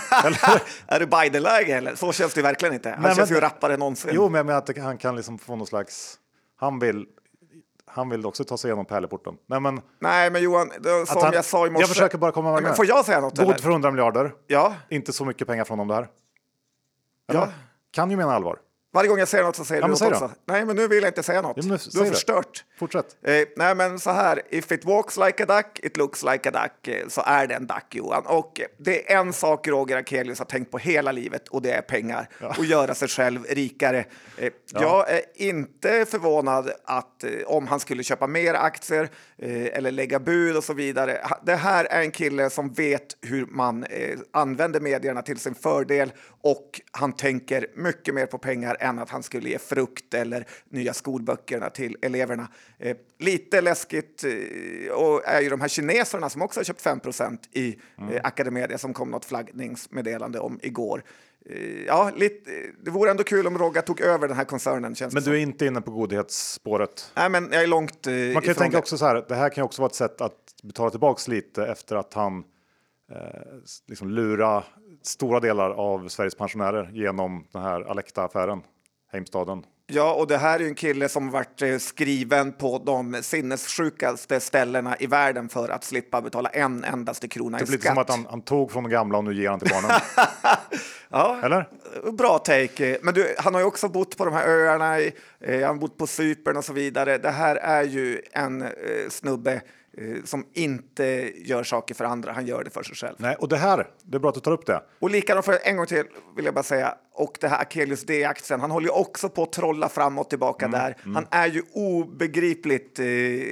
Är 0.88 1.00
det 1.00 1.08
Biden-läge 1.08 1.76
eller? 1.78 1.96
Så 1.96 2.12
känns 2.14 2.34
det 2.34 2.42
verkligen 2.42 2.74
inte. 2.74 2.90
Han 2.90 3.02
Nej, 3.02 3.16
känns 3.16 3.30
men- 3.30 3.36
ju 3.38 3.42
rappare 3.42 3.74
än 3.74 3.80
någonsin. 3.80 4.12
Jo, 4.14 4.30
men 4.30 4.38
jag 4.40 4.46
menar 4.46 4.60
att 4.60 4.78
han 4.78 4.98
kan 4.98 5.16
liksom 5.16 5.38
få 5.38 5.56
någon 5.56 5.68
slags... 5.68 6.20
Han 6.58 6.80
vill, 6.80 7.06
han 7.86 8.10
vill 8.10 8.26
också 8.26 8.44
ta 8.44 8.58
sig 8.58 8.68
igenom 8.70 8.86
pärleporten. 8.86 9.34
Nej, 9.46 9.60
men 9.60 9.82
Nej, 10.00 10.32
men 10.32 10.42
Johan, 10.44 10.72
det, 10.80 11.06
som 11.08 11.22
han- 11.22 11.34
jag 11.34 11.46
sa 11.46 11.68
i 11.68 11.70
morse. 11.70 11.82
jag 11.82 11.90
försöker 11.90 12.18
bara 12.18 12.32
komma 12.32 12.62
med. 12.62 12.76
Får 12.76 12.86
jag 12.86 13.06
säga 13.06 13.22
något? 13.22 13.38
god 13.38 13.46
eller? 13.46 13.58
för 13.58 13.70
100 13.70 13.92
miljarder. 13.92 14.34
Ja, 14.48 14.76
Inte 14.90 15.14
så 15.14 15.26
mycket 15.26 15.48
pengar 15.48 15.64
från 15.64 15.78
dem 15.78 15.88
det 15.88 15.94
här. 15.96 16.08
Eller? 17.30 17.40
ja. 17.42 17.50
Kan 17.92 18.12
ju 18.12 18.18
mena 18.18 18.34
allvar. 18.36 18.58
Varje 18.96 19.10
gång 19.10 19.20
jag 19.20 19.28
säger 19.28 19.44
något 19.44 19.56
så 19.56 19.66
säger 19.66 19.82
Ja, 19.82 19.88
du 19.88 19.90
något 19.92 20.00
säg 20.00 20.10
då. 20.10 20.16
också. 20.16 20.32
Nej, 20.46 20.66
men 20.66 20.76
nu 20.76 20.88
vill 20.88 21.04
jag 21.04 21.10
inte 21.10 21.24
säga 21.24 21.42
något. 21.42 21.58
Ja, 21.58 21.64
men 21.68 21.80
du 21.92 21.98
har 22.00 22.06
det. 22.06 22.12
förstört. 22.12 22.64
Fortsätt. 22.80 23.06
Eh, 23.24 23.34
nej, 23.56 23.76
men 23.76 24.00
så 24.00 24.12
här. 24.12 24.42
If 24.50 24.72
it 24.72 24.86
walks 24.86 25.18
like 25.18 25.44
a 25.44 25.46
duck, 25.46 25.80
it 25.86 25.98
looks 25.98 26.24
like 26.24 26.50
a 26.50 26.52
duck. 26.52 26.88
Eh, 26.96 27.08
så 27.08 27.22
är 27.26 27.48
det 27.48 27.56
en 27.56 27.68
duck, 27.68 27.86
Johan. 27.96 28.24
Och 28.26 28.60
eh, 28.60 28.66
det 28.78 29.12
är 29.14 29.18
en 29.20 29.34
sak 29.34 29.68
Roger 29.68 29.98
Akelius 29.98 30.40
har 30.40 30.46
tänkt 30.46 30.72
på 30.72 30.78
hela 30.78 31.12
livet 31.12 31.48
och 31.48 31.62
det 31.62 31.72
är 31.72 31.82
pengar. 31.82 32.30
Och 32.58 32.66
göra 32.66 32.96
sig 32.96 33.08
själv 33.08 33.46
rikare. 33.50 34.06
Eh, 34.38 34.52
Jag 34.74 35.10
är 35.12 35.22
inte 35.36 36.06
förvånad 36.10 36.72
att 36.86 37.24
eh, 37.24 37.30
om 37.46 37.68
han 37.68 37.80
skulle 37.80 38.04
köpa 38.04 38.28
mer 38.28 38.54
aktier 38.54 39.10
eh, 39.38 39.66
eller 39.78 39.92
lägga 39.92 40.20
bud 40.20 40.58
och 40.58 40.64
så 40.64 40.74
vidare. 40.74 41.28
Det 41.46 41.56
här 41.56 41.86
är 41.86 42.02
en 42.02 42.12
kille 42.12 42.50
som 42.50 42.74
vet 42.74 43.18
hur 43.22 43.46
man 43.46 43.86
använder 44.34 44.80
medierna 44.80 45.22
till 45.22 45.40
sin 45.40 45.56
fördel 45.56 46.14
och 46.42 46.82
han 46.92 47.14
tänker 47.14 47.68
mycket 47.76 48.14
mer 48.14 48.26
på 48.26 48.38
pengar 48.38 48.78
än 48.86 49.00
att 49.00 49.10
han 49.10 49.24
skulle 49.24 49.50
ge 49.50 49.58
frukt 49.60 50.14
eller 50.14 50.48
nya 50.70 50.94
skolböckerna 50.94 51.70
till 51.70 51.98
eleverna. 52.02 52.48
Eh, 52.80 52.98
lite 53.20 53.62
läskigt 53.62 54.24
eh, 54.24 54.94
och 54.94 55.28
är 55.28 55.42
ju 55.42 55.50
de 55.50 55.62
här 55.62 55.68
kineserna 55.68 56.30
som 56.30 56.42
också 56.42 56.60
har 56.60 56.66
köpt 56.66 56.86
5% 56.86 57.38
i 57.52 57.80
eh, 58.12 58.22
Academedia 58.24 58.78
som 58.78 58.94
kom 58.94 59.12
något 59.12 59.26
flaggningsmeddelande 59.26 60.40
om 60.40 60.60
igår. 60.64 61.04
Eh, 61.50 61.86
ja, 61.88 62.12
lite, 62.16 62.52
eh, 62.52 62.70
det 62.84 62.92
vore 62.92 63.12
ändå 63.12 63.24
kul 63.24 63.48
om 63.48 63.58
Roga 63.58 63.82
tog 63.82 64.02
över 64.02 64.28
den 64.28 64.38
här 64.38 64.46
koncernen. 64.46 64.96
Känns 64.96 65.14
Men 65.14 65.24
du 65.24 65.32
är 65.32 65.40
inte 65.40 65.66
inne 65.66 65.82
på 65.82 65.92
godhetsspåret. 65.92 67.12
Nej, 67.16 67.30
men 67.30 67.50
jag 67.52 67.64
är 67.64 67.68
långt 67.68 68.08
eh, 68.08 68.14
Man 68.14 68.34
kan 68.34 68.44
ifrån 68.44 68.56
tänka 68.56 68.78
det. 68.78 68.78
också 68.78 68.98
så 68.98 69.06
här, 69.06 69.26
det 69.28 69.36
här 69.36 69.50
kan 69.50 69.64
också 69.64 69.82
vara 69.82 69.90
ett 69.90 69.96
sätt 69.96 70.22
att 70.22 70.34
betala 70.64 70.90
tillbaks 70.90 71.28
lite 71.28 71.66
efter 71.66 71.96
att 71.96 72.14
han 72.14 72.44
eh, 73.12 73.18
liksom 73.88 74.10
lura 74.10 74.64
stora 75.02 75.40
delar 75.40 75.72
av 75.72 76.08
Sveriges 76.08 76.36
pensionärer 76.36 76.92
genom 76.94 77.48
den 77.52 77.62
här 77.62 77.82
Alecta-affären, 77.82 78.62
Heimstaden. 79.16 79.64
Ja, 79.88 80.14
och 80.14 80.28
det 80.28 80.38
här 80.38 80.56
är 80.60 80.64
ju 80.64 80.68
en 80.70 80.76
kille 80.76 81.10
som 81.10 81.32
varit 81.32 81.62
eh, 81.62 81.78
skriven 81.78 82.52
på 82.54 82.82
de 82.86 83.24
sinnessjukaste 83.24 84.40
ställena 84.40 84.96
i 85.00 85.08
världen 85.08 85.50
för 85.50 85.70
att 85.70 85.84
slippa 85.84 86.22
betala 86.22 86.50
en 86.50 86.84
endaste 86.84 87.28
krona 87.28 87.58
Det 87.58 87.64
i 87.64 87.66
blir 87.66 87.72
lite 87.78 87.84
skatt. 87.84 87.94
som 87.94 88.02
att 88.02 88.10
han, 88.10 88.26
han 88.30 88.42
tog 88.42 88.72
från 88.72 88.84
de 88.84 88.90
gamla 88.90 89.18
och 89.18 89.24
nu 89.24 89.34
ger 89.34 89.50
han 89.50 89.60
till 89.60 89.70
barnen. 89.70 89.92
Ja, 91.10 91.40
Eller? 91.44 91.70
Bra 92.12 92.38
take. 92.40 92.98
Men 93.02 93.14
du, 93.14 93.36
han 93.38 93.54
har 93.54 93.62
ju 93.62 93.68
också 93.68 93.88
bott 93.90 94.18
på 94.18 94.26
de 94.26 94.34
här 94.34 94.48
öarna, 94.48 95.00
eh, 95.00 95.12
han 95.40 95.64
har 95.64 95.74
bott 95.76 95.98
på 95.98 96.08
Cypern 96.08 96.58
och 96.58 96.66
så 96.66 96.74
vidare. 96.74 97.18
Det 97.18 97.32
här 97.32 97.56
är 97.56 97.84
ju 97.84 98.22
en 98.32 98.62
eh, 98.62 98.70
snubbe 99.10 99.62
som 100.24 100.46
inte 100.54 101.32
gör 101.36 101.64
saker 101.64 101.96
för 101.96 102.06
andra, 102.06 102.32
han 102.32 102.46
gör 102.46 102.64
det 102.64 102.70
för 102.70 102.84
sig 102.84 102.96
själv. 102.96 103.16
Nej, 103.18 103.36
och 103.36 103.50
det 103.50 103.58
här, 103.58 103.90
det 104.04 104.18
är 104.18 104.20
bra 104.20 104.30
att 104.30 104.36
du 104.36 104.42
tar 104.42 104.52
upp 104.52 104.66
det. 104.66 104.84
Och 105.00 105.10
likadant 105.10 105.46
för 105.46 105.58
en 105.64 105.78
gång 105.78 105.86
till 105.86 106.04
vill 106.36 106.46
jag 106.46 106.54
bara 106.54 106.64
säga, 106.64 106.96
och 107.14 107.38
det 107.42 107.48
här 107.48 107.62
Akelius 107.62 108.04
D-aktien, 108.04 108.60
han 108.60 108.72
håller 108.72 108.88
ju 108.88 108.94
också 108.94 109.30
på 109.30 109.44
att 109.44 109.52
trolla 109.52 109.90
fram 109.90 110.18
och 110.20 110.30
tillbaka 110.30 110.68
där. 110.68 110.98
Han 111.14 111.28
är 111.32 111.48
ju 111.48 111.64
obegripligt 111.74 113.00
eh, 113.00 113.06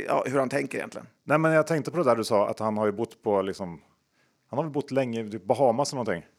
ja, 0.04 0.24
hur 0.28 0.40
han 0.40 0.50
tänker 0.50 0.78
egentligen. 0.78 1.08
Nej, 1.24 1.38
men 1.38 1.52
jag 1.52 1.68
tänkte 1.68 1.92
på 1.92 1.98
det 1.98 2.04
där 2.04 2.16
du 2.16 2.24
sa, 2.24 2.50
att 2.50 2.60
han 2.60 2.78
har 2.78 2.86
ju 2.86 2.92
bott 2.92 3.24
på 3.24 3.42
liksom, 3.42 3.82
han 4.50 4.58
har 4.58 4.64
väl 4.64 4.74
bott 4.74 4.92
länge 4.92 5.24
i 5.24 5.30
typ 5.30 5.46
Bahamas 5.46 5.94
eller 5.94 6.04
någonting. 6.04 6.30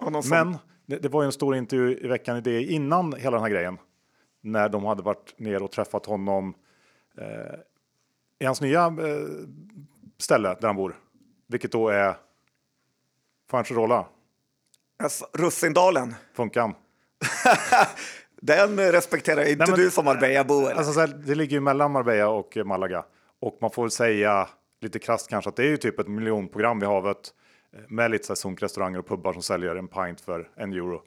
Någon 0.00 0.22
Men 0.28 0.58
det, 0.86 0.96
det 0.96 1.08
var 1.08 1.22
ju 1.22 1.26
en 1.26 1.32
stor 1.32 1.56
intervju 1.56 1.98
i 1.98 2.08
veckan 2.08 2.36
i 2.36 2.40
det 2.40 2.62
innan 2.62 3.12
hela 3.12 3.30
den 3.30 3.42
här 3.42 3.50
grejen. 3.50 3.78
När 4.40 4.68
de 4.68 4.84
hade 4.84 5.02
varit 5.02 5.38
ner 5.38 5.62
och 5.62 5.70
träffat 5.70 6.06
honom 6.06 6.54
eh, 7.18 7.58
i 8.38 8.44
hans 8.44 8.60
nya 8.60 8.84
eh, 8.86 9.26
ställe 10.18 10.56
där 10.60 10.66
han 10.68 10.76
bor. 10.76 10.96
Vilket 11.46 11.72
då 11.72 11.88
är 11.88 12.16
Fuengirola, 13.50 14.06
alltså, 15.02 15.26
Russindalen, 15.32 16.14
Funkan. 16.34 16.74
den 18.40 18.78
respekterar 18.92 19.40
inte 19.48 19.64
Nej, 19.64 19.70
men- 19.70 19.80
du 19.80 19.90
som 19.90 20.04
Marbella-bo. 20.04 20.60
eller? 20.66 20.74
Alltså, 20.74 21.06
det 21.06 21.34
ligger 21.34 21.52
ju 21.52 21.60
mellan 21.60 21.90
Marbella 21.92 22.28
och 22.28 22.56
Malaga. 22.64 23.04
Och 23.40 23.58
man 23.60 23.70
får 23.70 23.88
säga 23.88 24.48
lite 24.80 24.98
krasst 24.98 25.28
kanske 25.30 25.48
att 25.48 25.56
det 25.56 25.62
är 25.62 25.68
ju 25.68 25.76
typ 25.76 25.98
ett 25.98 26.08
miljonprogram 26.08 26.80
vid 26.80 26.88
havet. 26.88 27.34
eh, 27.72 27.80
Med 27.88 28.10
lite 28.10 28.26
så 28.26 28.30
här 28.32 28.36
sunkrestauranger 28.36 28.98
och 28.98 29.06
pubbar 29.08 29.32
som 29.32 29.42
säljer 29.42 29.76
en 29.76 29.88
pint 29.88 30.20
för 30.20 30.50
en 30.56 30.72
euro. 30.72 31.02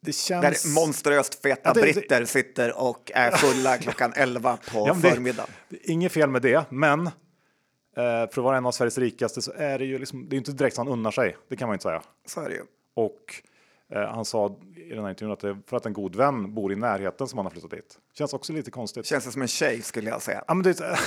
Det 0.00 0.12
känns... 0.12 0.62
Där 0.62 0.74
monströst 0.74 1.42
feta 1.42 1.60
Ja, 1.64 1.72
det- 1.74 1.80
det- 1.80 1.92
britter 1.92 2.24
sitter 2.24 2.78
och 2.80 3.10
är 3.14 3.30
fulla 3.30 3.78
klockan 3.78 4.12
11 4.16 4.56
på 4.72 4.84
Ja, 4.88 4.94
det- 5.02 5.10
förmiddagen. 5.10 5.50
Inget 5.82 6.12
fel 6.12 6.30
med 6.30 6.42
det, 6.42 6.64
men 6.70 7.06
eh, 7.06 7.12
för 7.96 8.24
att 8.24 8.36
vara 8.36 8.56
en 8.56 8.66
av 8.66 8.72
Sveriges 8.72 8.98
rikaste 8.98 9.42
så 9.42 9.52
är 9.52 9.78
det 9.78 9.84
ju 9.84 9.98
liksom, 9.98 10.28
det 10.28 10.36
är 10.36 10.38
inte 10.38 10.52
direkt 10.52 10.76
så 10.76 10.80
han 10.80 10.88
unnar 10.88 11.10
sig. 11.10 11.36
Det 11.48 11.56
kan 11.56 11.68
man 11.68 11.74
inte 11.74 11.82
säga. 11.82 12.02
Så 12.26 12.40
är 12.40 12.48
det 12.48 12.54
ju. 12.54 12.62
Och 12.94 13.42
Eh, 13.92 14.02
han 14.02 14.24
sa 14.24 14.58
i 14.76 14.94
den 14.94 15.02
här 15.02 15.10
intervjun 15.10 15.32
att 15.32 15.40
det 15.40 15.48
är 15.48 15.58
för 15.66 15.76
att 15.76 15.86
en 15.86 15.92
god 15.92 16.16
vän 16.16 16.54
bor 16.54 16.72
i 16.72 16.76
närheten 16.76 17.28
som 17.28 17.38
han 17.38 17.46
har 17.46 17.50
flyttat 17.50 17.70
dit. 17.70 17.98
Känns 18.14 18.32
också 18.34 18.52
lite 18.52 18.70
konstigt. 18.70 19.06
Känns 19.06 19.24
det 19.24 19.32
som 19.32 19.42
en 19.42 19.48
tjej 19.48 19.82
skulle 19.82 20.10
jag 20.10 20.22
säga. 20.22 20.44
Ja, 20.48 20.54
men 20.54 20.62
det, 20.62 20.80
är, 20.80 21.00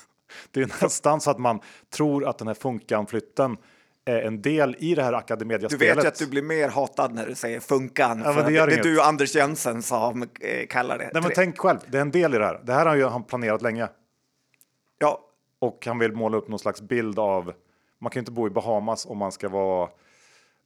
det 0.50 0.60
är 0.60 0.82
nästan 0.82 1.20
så 1.20 1.30
att 1.30 1.38
man 1.38 1.60
tror 1.90 2.26
att 2.28 2.38
den 2.38 2.46
här 2.46 2.54
Funkan-flytten 2.54 3.56
är 4.04 4.22
en 4.22 4.42
del 4.42 4.76
i 4.78 4.94
det 4.94 5.02
här 5.02 5.12
Du 5.12 5.18
Academedia-spelet. 5.18 5.96
vet 5.96 6.04
ju 6.04 6.08
att 6.08 6.18
du 6.18 6.26
blir 6.26 6.42
mer 6.42 6.68
hatad 6.68 7.14
när 7.14 7.26
du 7.26 7.34
säger 7.34 7.60
Funkan. 7.60 8.22
Ja, 8.24 8.32
det 8.32 8.42
det 8.50 8.58
är 8.58 8.82
du 8.82 8.98
och 8.98 9.06
Anders 9.06 9.34
Jensen 9.34 9.82
som 9.82 10.22
eh, 10.22 10.28
kallar 10.68 10.98
det. 10.98 11.10
Nej, 11.12 11.22
men 11.22 11.32
tänk 11.34 11.58
själv, 11.58 11.78
det 11.88 11.98
är 11.98 12.02
en 12.02 12.10
del 12.10 12.34
i 12.34 12.38
det 12.38 12.46
här. 12.46 12.60
Det 12.64 12.72
här 12.72 12.86
har 12.86 13.10
han 13.10 13.24
planerat 13.24 13.62
länge. 13.62 13.88
Ja, 14.98 15.20
Och 15.58 15.86
han 15.86 15.98
vill 15.98 16.12
måla 16.12 16.36
upp 16.36 16.48
någon 16.48 16.58
slags 16.58 16.82
bild 16.82 17.18
av, 17.18 17.52
man 18.00 18.10
kan 18.10 18.20
ju 18.20 18.22
inte 18.22 18.32
bo 18.32 18.46
i 18.46 18.50
Bahamas 18.50 19.06
om 19.06 19.18
man 19.18 19.32
ska 19.32 19.48
vara 19.48 19.88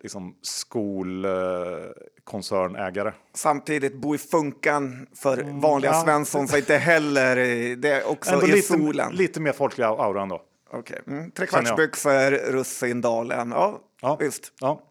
liksom 0.02 0.36
skolkoncernägare. 0.42 3.12
samtidigt 3.34 3.94
bo 3.94 4.14
i 4.14 4.18
Funkan 4.18 5.06
för 5.14 5.60
vanliga 5.60 5.92
ja. 5.92 6.02
Svensson 6.04 6.48
så 6.48 6.56
inte 6.56 6.76
heller 6.76 7.36
det 7.76 7.90
är 7.90 8.10
också 8.10 8.42
i 8.42 8.46
lite, 8.46 8.62
solen. 8.62 9.12
lite 9.14 9.40
mer 9.40 9.52
folklig 9.52 9.84
aura 9.84 10.22
ändå. 10.22 10.42
Okej. 10.70 11.00
Mm. 11.06 11.16
Känner 11.18 11.24
jag. 11.26 11.34
Trekvartsbyxor, 11.34 12.52
Russindalen. 12.52 13.50
Ja, 13.50 13.80
Ja. 14.00 14.16
visst. 14.20 14.52
Ja. 14.60 14.82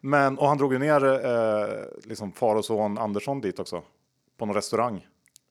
Men, 0.00 0.38
och 0.38 0.48
han 0.48 0.58
drog 0.58 0.72
ju 0.72 0.78
ner 0.78 1.04
eh, 1.26 1.84
liksom 2.04 2.32
far 2.32 2.54
och 2.54 2.64
son 2.64 2.98
Andersson 2.98 3.40
dit 3.40 3.58
också. 3.58 3.82
På 4.38 4.46
någon 4.46 4.54
restaurang. 4.56 4.98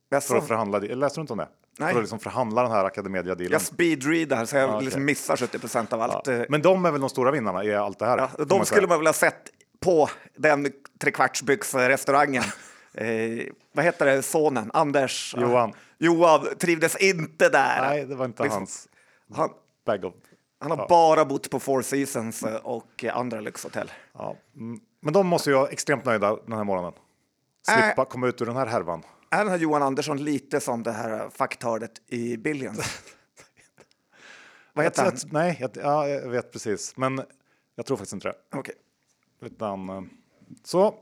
För 0.10 0.16
Jaså? 0.16 0.36
att 0.38 0.48
förhandla. 0.48 0.80
Läste 0.80 1.20
du 1.20 1.22
inte 1.22 1.34
om 1.34 1.40
det? 1.40 1.48
Nej. 1.80 1.92
För 1.92 2.00
att 2.00 2.04
liksom 2.04 2.20
förhandla 2.20 2.62
den 2.64 2.72
här 2.72 2.86
Academedia-dealen. 2.86 3.52
Jag 3.52 3.62
speedreadar 3.62 4.46
så 4.46 4.56
jag 4.56 4.70
Ja, 4.70 4.74
okej. 4.76 4.86
liksom 4.86 5.06
missar 5.06 5.38
70 5.38 5.60
procent 5.60 5.94
av 5.94 6.02
allt. 6.02 6.28
eh, 6.28 6.42
Men 6.50 6.62
de 6.62 6.86
är 6.86 6.92
väl 6.92 7.02
de 7.02 7.10
stora 7.10 7.32
vinnarna 7.32 7.64
i 7.64 7.76
allt 7.76 8.00
det 8.00 8.06
här? 8.06 8.18
Ja, 8.38 8.46
de 8.46 8.66
skulle 8.66 8.88
man 8.88 8.98
väl 9.00 9.08
ha 9.08 9.14
sett 9.14 9.50
på 9.80 10.10
den 10.38 10.72
trekvartsbyxorestaurangen. 11.00 12.44
eh, 12.94 13.08
vad 13.74 13.86
heter 13.86 14.06
det, 14.06 14.22
sonen? 14.24 14.72
Anders? 14.74 15.36
Johan. 15.38 15.74
Johan 15.98 16.48
trivdes 16.60 16.96
inte 16.96 17.50
där. 17.50 17.82
Nej, 17.82 18.06
det 18.06 18.16
var 18.16 18.26
inte 18.26 18.44
Liksom, 18.44 18.60
hans 18.62 18.88
Han, 19.36 19.50
bag 19.86 20.06
of... 20.06 20.14
han 20.60 20.72
har 20.72 20.88
bara 20.88 21.26
bott 21.26 21.50
på 21.50 21.60
Four 21.60 21.82
Seasons 21.82 22.44
eh, 22.44 22.56
och 22.56 23.04
eh, 23.04 23.18
andra 23.18 23.40
lyxhotell. 23.42 23.92
Ja. 24.14 24.36
mm. 24.56 24.80
Men 25.00 25.14
de 25.14 25.28
måste 25.28 25.50
ju 25.50 25.56
vara 25.56 25.68
extremt 25.70 26.06
nöjda 26.06 26.36
den 26.46 26.58
här 26.58 26.64
morgonen. 26.64 26.94
Slippa 27.68 28.06
komma 28.06 28.28
ut 28.28 28.42
ur 28.42 28.46
den 28.46 28.56
här 28.56 28.66
härvan. 28.68 29.04
Är 29.30 29.38
den 29.38 29.48
här 29.48 29.58
Johan 29.58 29.84
Andersson 29.84 30.24
lite 30.24 30.60
som 30.60 30.84
det 30.84 30.92
här 30.92 31.30
faktalet 31.30 31.92
i 32.08 32.38
Billions? 32.38 32.80
vad 34.74 34.86
heter 34.86 35.04
Jag- 35.04 35.12
han? 35.12 35.20
jag- 35.24 35.34
Nej, 35.34 35.58
jag, 35.60 35.72
ja, 35.76 36.08
jag 36.08 36.30
vet 36.30 36.52
precis. 36.52 36.98
Men 36.98 37.22
jag 37.76 37.86
tror 37.86 37.98
faktiskt 37.98 38.14
inte 38.14 38.28
det. 38.28 38.36
Okej. 38.56 38.76
Utan, 39.42 39.90
eh, 39.90 40.02
så, 40.64 40.96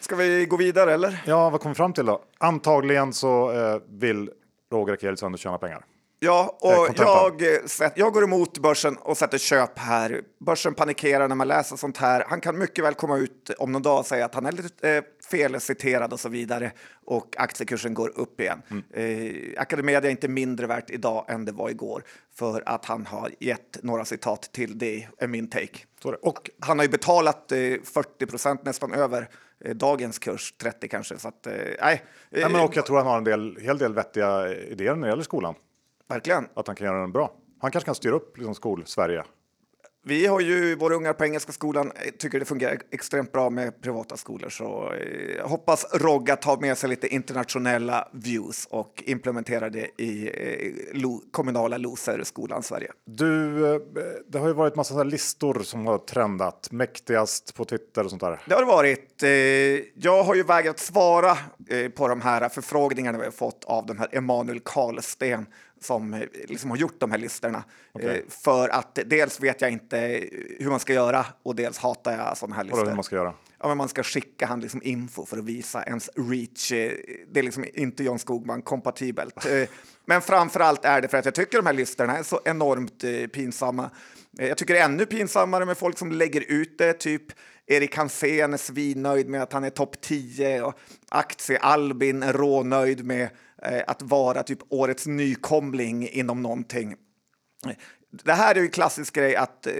Ska 0.00 0.16
vi 0.16 0.46
gå 0.46 0.56
vidare 0.56 0.92
eller? 0.94 1.22
ja, 1.26 1.50
vad 1.50 1.60
kom 1.60 1.70
vi 1.70 1.74
fram 1.74 1.92
till 1.92 2.06
då? 2.06 2.24
Antagligen 2.38 3.12
så 3.12 3.52
eh, 3.52 3.80
vill 3.88 4.30
Roger 4.70 4.92
Akelius 4.92 5.40
tjäna 5.40 5.58
pengar. 5.58 5.84
Ja, 6.18 6.58
och 6.60 6.88
jag, 6.96 7.42
eh, 7.42 7.90
jag 7.96 8.12
går 8.12 8.24
emot 8.24 8.58
börsen 8.58 8.96
och 8.96 9.16
sätter 9.16 9.38
köp 9.38 9.78
här. 9.78 10.22
Börsen 10.40 10.74
panikerar 10.74 11.28
när 11.28 11.36
man 11.36 11.48
läser 11.48 11.76
sånt 11.76 11.96
här. 11.96 12.24
Han 12.28 12.40
kan 12.40 12.58
mycket 12.58 12.84
väl 12.84 12.94
komma 12.94 13.16
ut 13.16 13.50
om 13.58 13.72
någon 13.72 13.82
dag 13.82 13.98
och 13.98 14.06
säga 14.06 14.24
att 14.24 14.34
han 14.34 14.46
är 14.46 14.52
lite 14.52 14.90
eh, 14.90 15.04
felciterad 15.30 16.12
och 16.12 16.20
så 16.20 16.28
vidare 16.28 16.72
och 17.06 17.34
aktiekursen 17.38 17.94
går 17.94 18.18
upp 18.18 18.40
igen. 18.40 18.62
Mm. 18.70 18.84
Eh, 18.92 19.62
Academedia 19.62 20.08
är 20.08 20.12
inte 20.12 20.28
mindre 20.28 20.66
värt 20.66 20.90
idag 20.90 21.24
än 21.28 21.44
det 21.44 21.52
var 21.52 21.70
igår 21.70 22.02
för 22.34 22.62
att 22.66 22.84
han 22.84 23.06
har 23.06 23.30
gett 23.40 23.82
några 23.82 24.04
citat 24.04 24.42
till 24.52 24.78
det, 24.78 25.08
är 25.18 25.26
min 25.26 25.50
take. 25.50 25.78
Och 26.22 26.50
Han 26.60 26.78
har 26.78 26.84
ju 26.84 26.90
betalat 26.90 27.52
eh, 27.52 27.58
40 27.58 28.26
procent 28.26 28.64
nästan 28.64 28.92
över 28.92 29.28
eh, 29.64 29.74
dagens 29.74 30.18
kurs, 30.18 30.54
30 30.58 30.88
kanske. 30.88 31.18
Så 31.18 31.28
att, 31.28 31.46
nej, 31.80 32.04
Nej, 32.30 32.50
men 32.50 32.60
och 32.60 32.76
jag 32.76 32.86
tror 32.86 32.96
han 32.96 33.06
har 33.06 33.18
en 33.18 33.24
del, 33.24 33.58
hel 33.60 33.78
del 33.78 33.94
vettiga 33.94 34.54
idéer 34.54 34.94
när 34.94 35.02
det 35.02 35.08
gäller 35.08 35.22
skolan. 35.22 35.54
Verkligen. 36.08 36.48
Att 36.54 36.66
han 36.66 36.76
kan 36.76 36.86
göra 36.86 37.00
den 37.00 37.12
bra. 37.12 37.32
Han 37.60 37.70
kanske 37.70 37.86
kan 37.86 37.94
styra 37.94 38.14
upp 38.14 38.36
liksom, 38.36 38.54
skol-Sverige. 38.54 39.24
Vi 40.06 40.26
har 40.26 40.40
ju 40.40 40.76
våra 40.76 40.94
ungar 40.94 41.12
på 41.12 41.24
Engelska 41.24 41.52
skolan, 41.52 41.92
eh, 41.94 42.10
tycker 42.18 42.38
det 42.38 42.44
fungerar 42.44 42.78
extremt 42.90 43.32
bra 43.32 43.50
med 43.50 43.82
privata 43.82 44.16
skolor. 44.16 44.48
Så 44.48 44.92
eh, 44.92 45.36
jag 45.36 45.48
hoppas 45.48 45.94
Rogga 45.94 46.36
tar 46.36 46.56
med 46.56 46.78
sig 46.78 46.88
lite 46.88 47.14
internationella 47.14 48.08
views 48.12 48.66
och 48.70 49.02
implementerar 49.06 49.70
det 49.70 50.02
i 50.02 50.30
eh, 50.94 51.06
kommunala 51.30 51.78
loser-skolan 51.78 52.62
Sverige. 52.62 52.90
Du, 53.06 53.66
eh, 53.74 53.80
det 54.28 54.38
har 54.38 54.48
ju 54.48 54.54
varit 54.54 54.76
massa 54.76 55.02
listor 55.02 55.60
som 55.62 55.86
har 55.86 55.98
trendat. 55.98 56.68
Mäktigast 56.70 57.54
på 57.54 57.64
Twitter 57.64 58.04
och 58.04 58.10
sånt 58.10 58.22
där. 58.22 58.40
Det 58.46 58.54
har 58.54 58.62
det 58.62 58.68
varit. 58.68 59.22
Eh, 59.22 59.30
jag 59.94 60.22
har 60.24 60.34
ju 60.34 60.42
vägrat 60.42 60.78
svara 60.78 61.30
eh, 61.68 61.88
på 61.88 62.08
de 62.08 62.20
här 62.20 62.48
förfrågningarna 62.48 63.18
vi 63.18 63.24
har 63.24 63.32
fått 63.32 63.64
av 63.64 63.86
den 63.86 63.98
här 63.98 64.08
Emanuel 64.12 64.60
Karlsten 64.60 65.46
som 65.84 66.14
eh, 66.14 66.20
liksom 66.48 66.70
har 66.70 66.76
gjort 66.76 67.00
de 67.00 67.10
här 67.10 67.18
listorna. 67.18 67.64
Okej. 67.92 68.08
Eh, 68.18 68.30
för 68.42 68.68
att 68.68 68.98
dels 69.06 69.40
vet 69.40 69.60
jag 69.60 69.70
inte 69.70 70.28
hur 70.58 70.70
man 70.70 70.80
ska 70.80 70.92
göra 70.92 71.26
och 71.42 71.54
dels 71.56 71.78
hatar 71.78 72.12
jag 72.12 72.36
sådana 72.36 72.56
här 72.56 72.64
listor. 72.64 72.78
Vadå 72.78 72.90
hur 72.90 72.96
man 72.96 73.04
ska 73.04 73.16
göra? 73.16 73.34
Ja, 73.58 73.68
men 73.68 73.76
man 73.76 73.88
ska 73.88 74.02
skicka 74.02 74.46
han 74.46 74.60
liksom 74.60 74.80
info 74.84 75.26
för 75.26 75.38
att 75.38 75.44
visa 75.44 75.82
ens 75.84 76.10
reach. 76.16 76.72
eh, 76.72 76.92
Det 77.32 77.40
är 77.40 77.42
liksom 77.44 77.64
inte 77.74 78.04
John 78.04 78.18
Skogman 78.18 78.62
kompatibelt. 78.62 79.46
Men 80.06 80.22
framför 80.22 80.60
allt 80.60 80.84
är 80.84 81.00
det 81.00 81.08
för 81.08 81.18
att 81.18 81.24
jag 81.24 81.34
tycker 81.34 81.58
de 81.58 81.66
här 81.66 81.72
listorna 81.72 82.18
är 82.18 82.22
så 82.22 82.40
enormt 82.44 83.04
pinsamma. 83.32 83.90
Jag 84.30 84.58
tycker 84.58 84.74
det 84.74 84.80
är 84.80 84.84
ännu 84.84 85.06
pinsammare 85.06 85.64
med 85.64 85.78
folk 85.78 85.98
som 85.98 86.12
lägger 86.12 86.44
ut 86.52 86.78
det, 86.78 86.92
typ 86.92 87.22
Erik 87.66 87.96
Hansén 87.96 88.52
är 88.52 88.56
svinnöjd 88.56 89.28
med 89.28 89.42
att 89.42 89.52
han 89.52 89.64
är 89.64 89.70
topp 89.70 90.00
10 90.00 90.62
och 90.62 90.74
Aktie 91.08 91.58
Albin 91.58 92.22
är 92.22 92.32
rånöjd 92.32 93.04
med 93.04 93.28
att 93.86 94.02
vara 94.02 94.42
typ 94.42 94.58
årets 94.68 95.06
nykomling 95.06 96.08
inom 96.08 96.42
någonting. 96.42 96.96
Det 98.24 98.32
här 98.32 98.54
är 98.54 98.58
ju 98.58 98.64
en 98.64 98.70
klassisk 98.70 99.14
grej 99.14 99.36
att 99.36 99.66
eh, 99.66 99.72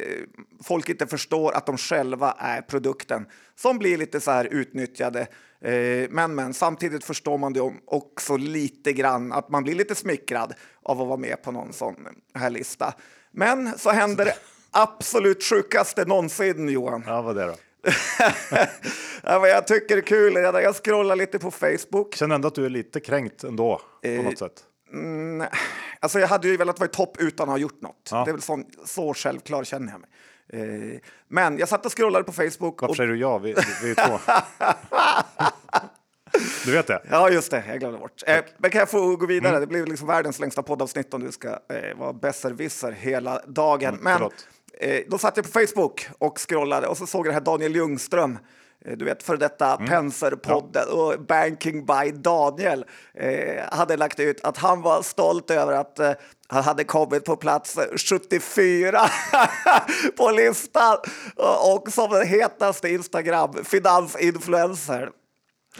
folk 0.63 0.89
inte 0.89 1.07
förstår 1.07 1.53
att 1.53 1.67
de 1.67 1.77
själva 1.77 2.35
är 2.39 2.61
produkten 2.63 3.27
som 3.55 3.79
blir 3.79 3.99
lite 3.99 4.21
så 4.21 4.31
här 4.31 4.45
utnyttjade. 4.45 5.21
Eh, 5.61 6.11
men, 6.11 6.35
men 6.35 6.55
samtidigt 6.55 7.05
förstår 7.05 7.39
man 7.39 7.53
det 7.53 7.73
också 7.85 8.37
lite 8.37 8.93
grann 8.93 9.33
att 9.33 9.49
man 9.49 9.63
blir 9.63 9.75
lite 9.75 9.95
smickrad 9.95 10.55
av 10.83 11.03
att 11.03 11.09
vara 11.09 11.17
med 11.17 11.43
på 11.43 11.53
någon 11.53 11.73
sån 11.73 11.97
här 12.35 12.51
lista. 12.51 12.95
Men 13.31 13.79
så 13.79 13.91
händer 13.91 14.25
det 14.25 14.35
absolut 14.71 15.45
sjukaste 15.45 16.05
någonsin, 16.05 16.69
Johan. 16.69 17.05
Ja, 17.07 17.23
vad 17.23 17.37
det 17.37 17.47
då? 17.47 17.55
Ja, 19.23 19.41
men 19.41 19.51
jag 19.51 19.67
tycker 19.67 19.95
det 19.97 20.01
är 20.01 20.07
kul. 20.07 20.35
Jag 20.35 20.63
jag 20.63 20.77
scrollar 20.85 21.17
lite 21.17 21.39
på 21.39 21.51
Facebook. 21.51 22.15
Känner 22.15 22.35
ändå 22.35 22.49
att 22.49 22.55
du 22.55 22.65
är 22.65 22.71
lite 22.71 23.01
kränkt 23.01 23.45
ändå 23.45 23.81
på 24.03 24.09
Eh, 24.09 24.23
något 24.23 24.39
sätt. 24.39 24.65
Mm, 24.93 25.47
alltså 26.01 26.21
jag 26.21 26.29
hade 26.29 26.49
ju 26.49 26.57
velat 26.57 26.79
vara 26.79 26.91
i 26.91 26.93
topp 26.93 27.17
utan 27.21 27.49
att 27.49 27.53
ha 27.53 27.59
gjort 27.59 27.81
något. 27.81 28.09
Ja. 28.11 28.25
Det 28.25 28.31
är 28.31 28.33
väl 28.33 28.43
sån, 28.43 28.65
så 28.85 29.15
självklar 29.15 29.65
känner 29.65 29.93
jag 29.93 30.01
mig. 30.01 30.11
Eh, 30.53 31.01
men 31.29 31.59
jag 31.59 31.69
satt 31.69 31.87
och 31.87 31.97
scrollade 31.97 32.25
på 32.25 32.33
Facebook. 32.33 32.83
Varför 32.83 32.89
Och, 32.89 32.97
säger 32.97 33.11
du 33.11 33.19
ja? 33.19 33.39
Vi, 33.39 33.55
vi 33.83 33.91
är 33.91 34.09
två. 34.09 34.19
du 36.65 36.73
vet 36.73 36.87
det? 36.87 37.03
ja, 37.11 37.31
just 37.31 37.51
det. 37.51 37.65
Jag 37.69 37.81
glömde 37.81 37.99
bort. 37.99 38.23
Eh, 38.27 38.45
men 38.59 38.71
kan 38.71 38.79
jag 38.79 38.91
få 38.91 39.17
gå 39.17 39.27
vidare? 39.27 39.61
Det 39.61 39.67
blir 39.67 39.87
liksom 39.87 40.07
världens 40.09 40.39
längsta 40.41 40.63
poddavsnitt 40.63 41.15
om 41.15 41.25
du 41.25 41.33
ska 41.33 41.49
eh, 41.49 41.97
vara 41.97 42.13
besserwisser 42.13 42.93
hela 42.93 43.41
dagen. 43.47 43.99
men 44.01 44.17
förlåt. 44.19 44.47
eh, 44.81 45.01
då 45.09 45.19
satt 45.19 45.37
jag 45.37 45.47
på 45.53 45.53
Facebook 45.61 46.09
och 46.19 46.39
scrollade 46.49 46.87
och 46.87 46.97
så 46.99 47.07
såg 47.07 47.27
jag 47.27 47.31
det 47.31 47.35
här 47.35 47.41
Daniel 47.41 47.75
Ljungström. 47.77 48.39
eh, 48.85 48.97
Du 48.97 49.05
vet, 49.05 49.23
för 49.23 49.37
detta 49.37 49.77
Penser-podden 49.77 50.89
och 50.93 51.21
Banking 51.27 51.87
by 51.87 52.11
Daniel 52.15 52.85
eh, 53.15 53.65
hade 53.73 53.97
lagt 53.97 54.21
ut 54.21 54.45
att 54.45 54.57
han 54.59 54.83
var 54.83 55.03
stolt 55.03 55.51
över 55.51 55.73
att 55.73 55.99
eh, 55.99 56.13
han 56.49 56.63
hade 56.63 56.85
kommit 56.85 57.25
på 57.25 57.37
plats 57.37 57.79
74 58.11 59.01
på 60.17 60.31
listan 60.31 60.97
och 61.37 61.75
och 61.77 61.93
som 61.93 62.11
den 62.11 62.27
hetaste 62.27 62.89
Instagram 62.89 63.55
finansinfluencer. 63.65 65.11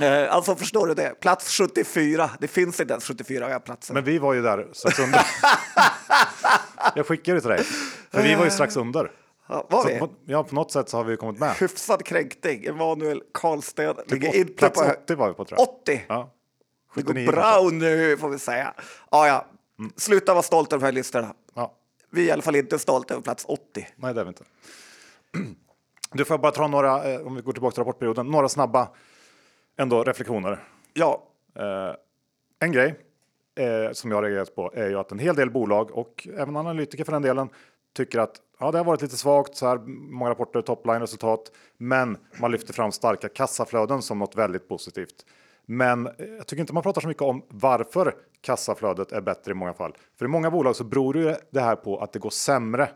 Eh, 0.01 0.35
alltså 0.35 0.57
förstår 0.57 0.87
du 0.87 0.95
det? 0.95 1.21
Plats 1.21 1.59
74. 1.59 2.31
Det 2.41 2.49
finns 2.49 2.81
inte 2.81 2.93
ens 2.93 3.05
74 3.05 3.61
platser. 3.61 3.95
Men 3.95 4.05
vi 4.05 4.19
var 4.19 4.33
ju 4.35 4.43
där 4.43 4.69
strax 4.73 4.99
under. 4.99 5.21
jag 6.95 7.07
skickade 7.07 7.37
det 7.37 7.41
till 7.41 7.51
dig. 7.51 7.65
För 8.11 8.23
vi 8.23 8.35
var 8.35 8.45
ju 8.45 8.51
strax 8.51 8.77
under. 8.77 9.11
Ja, 9.49 9.67
var 9.71 9.83
Så 9.83 9.89
vi? 9.89 9.99
på, 9.99 10.09
ja, 10.25 10.45
på 10.45 10.55
något 10.55 10.73
sätt 10.73 10.89
så 10.89 10.97
har 10.97 11.05
vi 11.05 11.17
kommit 11.17 11.41
med. 11.41 11.57
Hyfsad 11.57 12.05
kränkning. 12.05 12.65
Emanuel 12.65 13.23
Karlsten 13.35 13.95
ligger 14.07 14.31
På 14.31 14.37
inte 14.37 14.53
plats 14.53 14.81
på... 14.81 14.87
80 15.05 15.15
var 15.15 15.29
vi 15.29 15.35
på 15.35 15.45
tror 15.45 15.61
jag. 15.61 15.69
80? 15.69 16.05
Ja. 16.09 16.31
Det 16.95 17.03
går 17.03 17.13
79 17.15 17.33
bra 17.33 17.69
nu 17.73 18.17
får 18.17 18.29
vi 18.29 18.39
säga. 18.39 18.75
Ja, 19.11 19.27
ja. 19.27 19.47
Sluta 19.97 20.33
vara 20.33 20.43
stolt 20.43 20.73
över 20.73 20.81
de 20.81 20.85
här 20.87 20.93
listorna. 20.93 21.35
Ja. 21.55 21.75
Vi 22.11 22.23
är 22.23 22.27
i 22.27 22.31
alla 22.31 22.43
fall 22.43 22.57
inte 22.57 22.79
stolta 22.79 23.15
över 23.15 23.23
plats 23.23 23.45
80. 23.49 23.89
Nej, 23.97 24.15
det 24.15 24.21
är 24.21 24.25
vi 24.25 24.29
inte. 24.29 24.45
Du 26.13 26.25
får 26.25 26.39
bara 26.39 26.53
ta 26.53 26.67
några, 26.69 27.13
eh, 27.13 27.21
om 27.27 27.35
vi 27.35 27.43
går 27.43 27.53
tillbaka 27.53 27.75
till 27.75 27.81
rapportperioden, 27.81 28.27
några 28.27 28.49
snabba 28.49 28.89
ändå 29.77 30.05
reflektioner. 30.05 30.65
Ja, 30.93 31.23
Eh, 31.59 31.95
en 32.61 32.73
grej 32.73 32.95
eh, 33.55 33.93
som 33.93 34.11
jag 34.11 34.17
har 34.17 34.23
reagerat 34.23 34.55
på 34.55 34.73
är 34.75 34.89
ju 34.89 34.99
att 34.99 35.13
en 35.13 35.19
hel 35.19 35.37
del 35.37 35.51
bolag 35.51 35.91
och 35.91 36.29
även 36.37 36.57
analytiker 36.57 37.05
för 37.05 37.13
den 37.13 37.23
delen 37.23 37.49
tycker 37.97 38.19
att 38.19 38.37
ja, 38.59 38.71
det 38.71 38.79
har 38.79 38.85
varit 38.85 39.03
lite 39.03 39.17
svagt 39.17 39.57
så 39.57 39.67
här. 39.67 39.79
Många 39.87 40.31
rapporter, 40.31 40.61
topline 40.61 41.01
resultat, 41.01 41.53
men 41.77 42.17
man 42.41 42.51
lyfter 42.51 42.73
fram 42.73 42.93
starka 42.93 43.29
kassaflöden 43.29 44.03
som 44.03 44.19
något 44.19 44.37
väldigt 44.37 44.69
positivt. 44.69 45.27
Men 45.67 46.09
jag 46.39 46.47
tycker 46.47 46.61
inte 46.61 46.75
man 46.75 46.83
pratar 46.83 47.01
så 47.01 47.09
mycket 47.09 47.23
om 47.23 47.43
varför 47.49 48.15
kassaflödet 48.41 49.13
är 49.13 49.21
bättre 49.21 49.51
i 49.51 49.55
många 49.55 49.75
fall. 49.75 49.97
För 50.19 50.25
i 50.25 50.29
många 50.29 50.51
bolag 50.51 50.77
så 50.77 50.85
beror 50.85 51.37
det 51.51 51.61
här 51.61 51.77
på 51.77 51.99
att 51.99 52.13
det 52.13 52.19
går 52.19 52.31
sämre, 52.31 52.89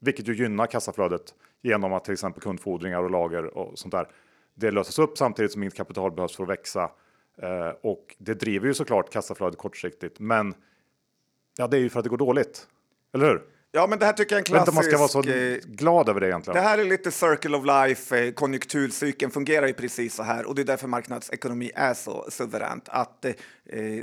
vilket 0.00 0.28
ju 0.28 0.34
gynnar 0.34 0.66
kassaflödet 0.66 1.34
genom 1.62 1.92
att 1.92 2.04
till 2.04 2.12
exempel 2.12 2.42
kundfordringar 2.42 3.02
och 3.02 3.10
lager 3.10 3.58
och 3.58 3.78
sånt 3.78 3.92
där. 3.92 4.08
Det 4.54 4.70
löses 4.70 4.98
upp 4.98 5.18
samtidigt 5.18 5.52
som 5.52 5.62
inget 5.62 5.74
kapital 5.74 6.12
behövs 6.12 6.36
för 6.36 6.42
att 6.42 6.48
växa 6.48 6.90
eh, 7.42 7.72
och 7.82 8.16
det 8.18 8.34
driver 8.34 8.66
ju 8.66 8.74
såklart 8.74 9.12
kassaflödet 9.12 9.58
kortsiktigt. 9.58 10.20
Men 10.20 10.54
ja, 11.56 11.66
det 11.66 11.76
är 11.76 11.80
ju 11.80 11.90
för 11.90 12.00
att 12.00 12.04
det 12.04 12.10
går 12.10 12.16
dåligt, 12.16 12.66
eller 13.14 13.26
hur? 13.26 13.42
Ja, 13.76 13.86
men 13.86 13.98
det 13.98 14.06
här 14.06 14.12
tycker 14.12 14.34
jag 14.34 14.36
är 14.36 14.40
en 14.40 14.44
klassisk... 14.44 14.74
man 14.74 14.84
ska 14.84 14.98
vara 14.98 15.08
så 15.08 15.22
eh, 15.22 15.58
glad 15.64 16.08
över 16.08 16.20
det 16.20 16.26
egentligen. 16.26 16.56
Det 16.56 16.68
här 16.68 16.78
är 16.78 16.84
lite 16.84 17.10
circle 17.10 17.56
of 17.56 17.64
life. 17.64 18.18
Eh, 18.18 18.32
konjunkturcykeln 18.32 19.30
fungerar 19.30 19.66
ju 19.66 19.72
precis 19.72 20.14
så 20.14 20.22
här 20.22 20.46
och 20.46 20.54
det 20.54 20.62
är 20.62 20.66
därför 20.66 20.88
marknadsekonomi 20.88 21.70
är 21.74 21.94
så 21.94 22.26
suveränt. 22.28 22.88
Att 22.88 23.24
eh, 23.24 23.32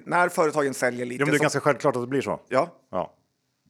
när 0.05 0.29
företagen 0.29 0.73
säljer 0.73 1.05
lite... 1.05 1.21
Ja, 1.21 1.25
men 1.25 1.31
det 1.31 1.35
är 1.35 1.37
som... 1.37 1.43
ganska 1.43 1.59
självklart 1.59 1.95
att 1.95 2.01
det 2.01 2.07
blir 2.07 2.21
så. 2.21 2.39
Ja. 2.49 2.69
ja. 2.91 3.13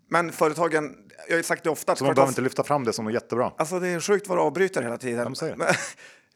Men 0.09 0.31
företagen, 0.31 0.95
jag 1.29 1.35
har 1.35 1.43
sagt 1.43 1.63
det 1.63 1.69
ofta... 1.69 1.95
Så 1.95 2.03
man 2.03 2.15
behöver 2.15 2.31
inte 2.31 2.41
lyfta 2.41 2.63
fram 2.63 2.83
det 2.83 2.93
som 2.93 3.05
något 3.05 3.13
jättebra. 3.13 3.51
Alltså 3.57 3.79
det 3.79 3.87
är 3.87 3.99
sjukt 3.99 4.27
vad 4.27 4.37
du 4.37 4.41
avbryter 4.41 4.81
hela 4.83 4.97
tiden. 4.97 5.35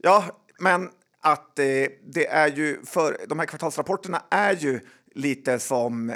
ja, 0.05 0.25
men 0.59 0.89
att 1.21 1.59
eh, 1.59 1.65
det 2.03 2.27
är 2.27 2.47
ju 2.47 2.85
för 2.85 3.17
de 3.27 3.39
här 3.39 3.45
kvartalsrapporterna 3.45 4.23
är 4.29 4.55
ju 4.55 4.79
lite 5.13 5.59
som 5.59 6.09
eh, 6.09 6.15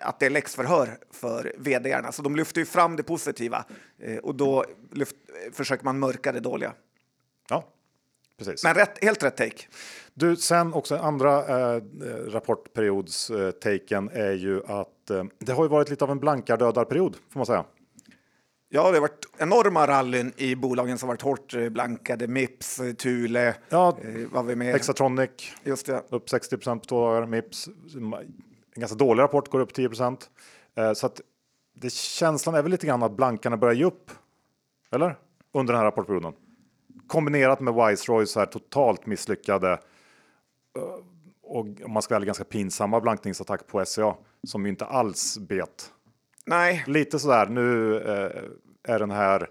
att 0.00 0.20
det 0.20 0.26
är 0.26 0.30
läxförhör 0.30 0.98
för 1.10 1.54
vdarna. 1.58 2.12
Så 2.12 2.22
de 2.22 2.36
lyfter 2.36 2.60
ju 2.60 2.64
fram 2.64 2.96
det 2.96 3.02
positiva 3.02 3.64
eh, 3.98 4.16
och 4.16 4.34
då 4.34 4.64
lyft, 4.92 5.16
försöker 5.52 5.84
man 5.84 5.98
mörka 5.98 6.32
det 6.32 6.40
dåliga. 6.40 6.72
Ja, 7.48 7.64
precis. 8.38 8.64
Men 8.64 8.74
rätt, 8.74 9.04
helt 9.04 9.22
rätt 9.22 9.36
take. 9.36 9.62
Du, 10.14 10.36
sen 10.36 10.74
också 10.74 10.96
andra 10.96 11.38
eh, 11.38 11.82
rapportperiods-taken 12.26 14.10
är 14.12 14.32
ju 14.32 14.62
att 14.66 15.10
eh, 15.10 15.24
det 15.38 15.52
har 15.52 15.64
ju 15.64 15.68
varit 15.68 15.90
lite 15.90 16.04
av 16.04 16.10
en 16.10 16.20
blankardödarperiod 16.20 17.16
får 17.30 17.38
man 17.38 17.46
säga. 17.46 17.64
Ja, 18.74 18.90
det 18.90 18.96
har 18.96 19.00
varit 19.00 19.26
enorma 19.38 19.86
rallyn 19.86 20.32
i 20.36 20.54
bolagen 20.54 20.98
som 20.98 21.08
varit 21.08 21.22
hårt 21.22 21.54
eh, 21.54 21.68
blankade. 21.68 22.26
Mips, 22.28 22.80
eh, 22.80 22.92
Thule, 22.92 23.54
ja, 23.68 23.98
eh, 24.02 24.28
vad 24.32 24.46
vi 24.46 24.56
med? 24.56 24.72
Hexatronic, 24.72 25.30
Just 25.64 25.86
det. 25.86 26.02
upp 26.08 26.28
60% 26.28 26.78
på 26.78 26.84
två 26.84 27.06
dagar. 27.06 27.26
Mips, 27.26 27.68
en 27.94 28.34
ganska 28.74 28.96
dålig 28.96 29.22
rapport, 29.22 29.50
går 29.50 29.60
upp 29.60 29.74
10 29.74 29.90
eh, 30.74 30.92
Så 30.92 31.06
att 31.06 31.20
det, 31.74 31.92
känslan 31.92 32.54
är 32.54 32.62
väl 32.62 32.70
lite 32.70 32.86
grann 32.86 33.02
att 33.02 33.16
blankarna 33.16 33.56
börjar 33.56 33.74
ge 33.74 33.84
upp. 33.84 34.10
Eller? 34.90 35.18
Under 35.52 35.72
den 35.72 35.78
här 35.78 35.86
rapportperioden. 35.86 36.32
Kombinerat 37.06 37.60
med 37.60 37.98
så 38.28 38.38
här 38.38 38.46
totalt 38.46 39.06
misslyckade 39.06 39.80
och 41.42 41.66
om 41.84 41.92
man 41.92 42.02
ska 42.02 42.14
välja 42.14 42.26
ganska 42.26 42.44
pinsamma 42.44 43.00
blankningsattack 43.00 43.66
på 43.66 43.84
SCA 43.84 44.16
som 44.46 44.64
ju 44.64 44.70
inte 44.70 44.84
alls 44.84 45.38
bet 45.38 45.90
Nej. 46.46 46.84
Lite 46.86 47.18
sådär, 47.18 47.46
nu 47.46 47.96
eh, 47.96 48.42
är 48.84 48.98
den 48.98 49.10
här 49.10 49.48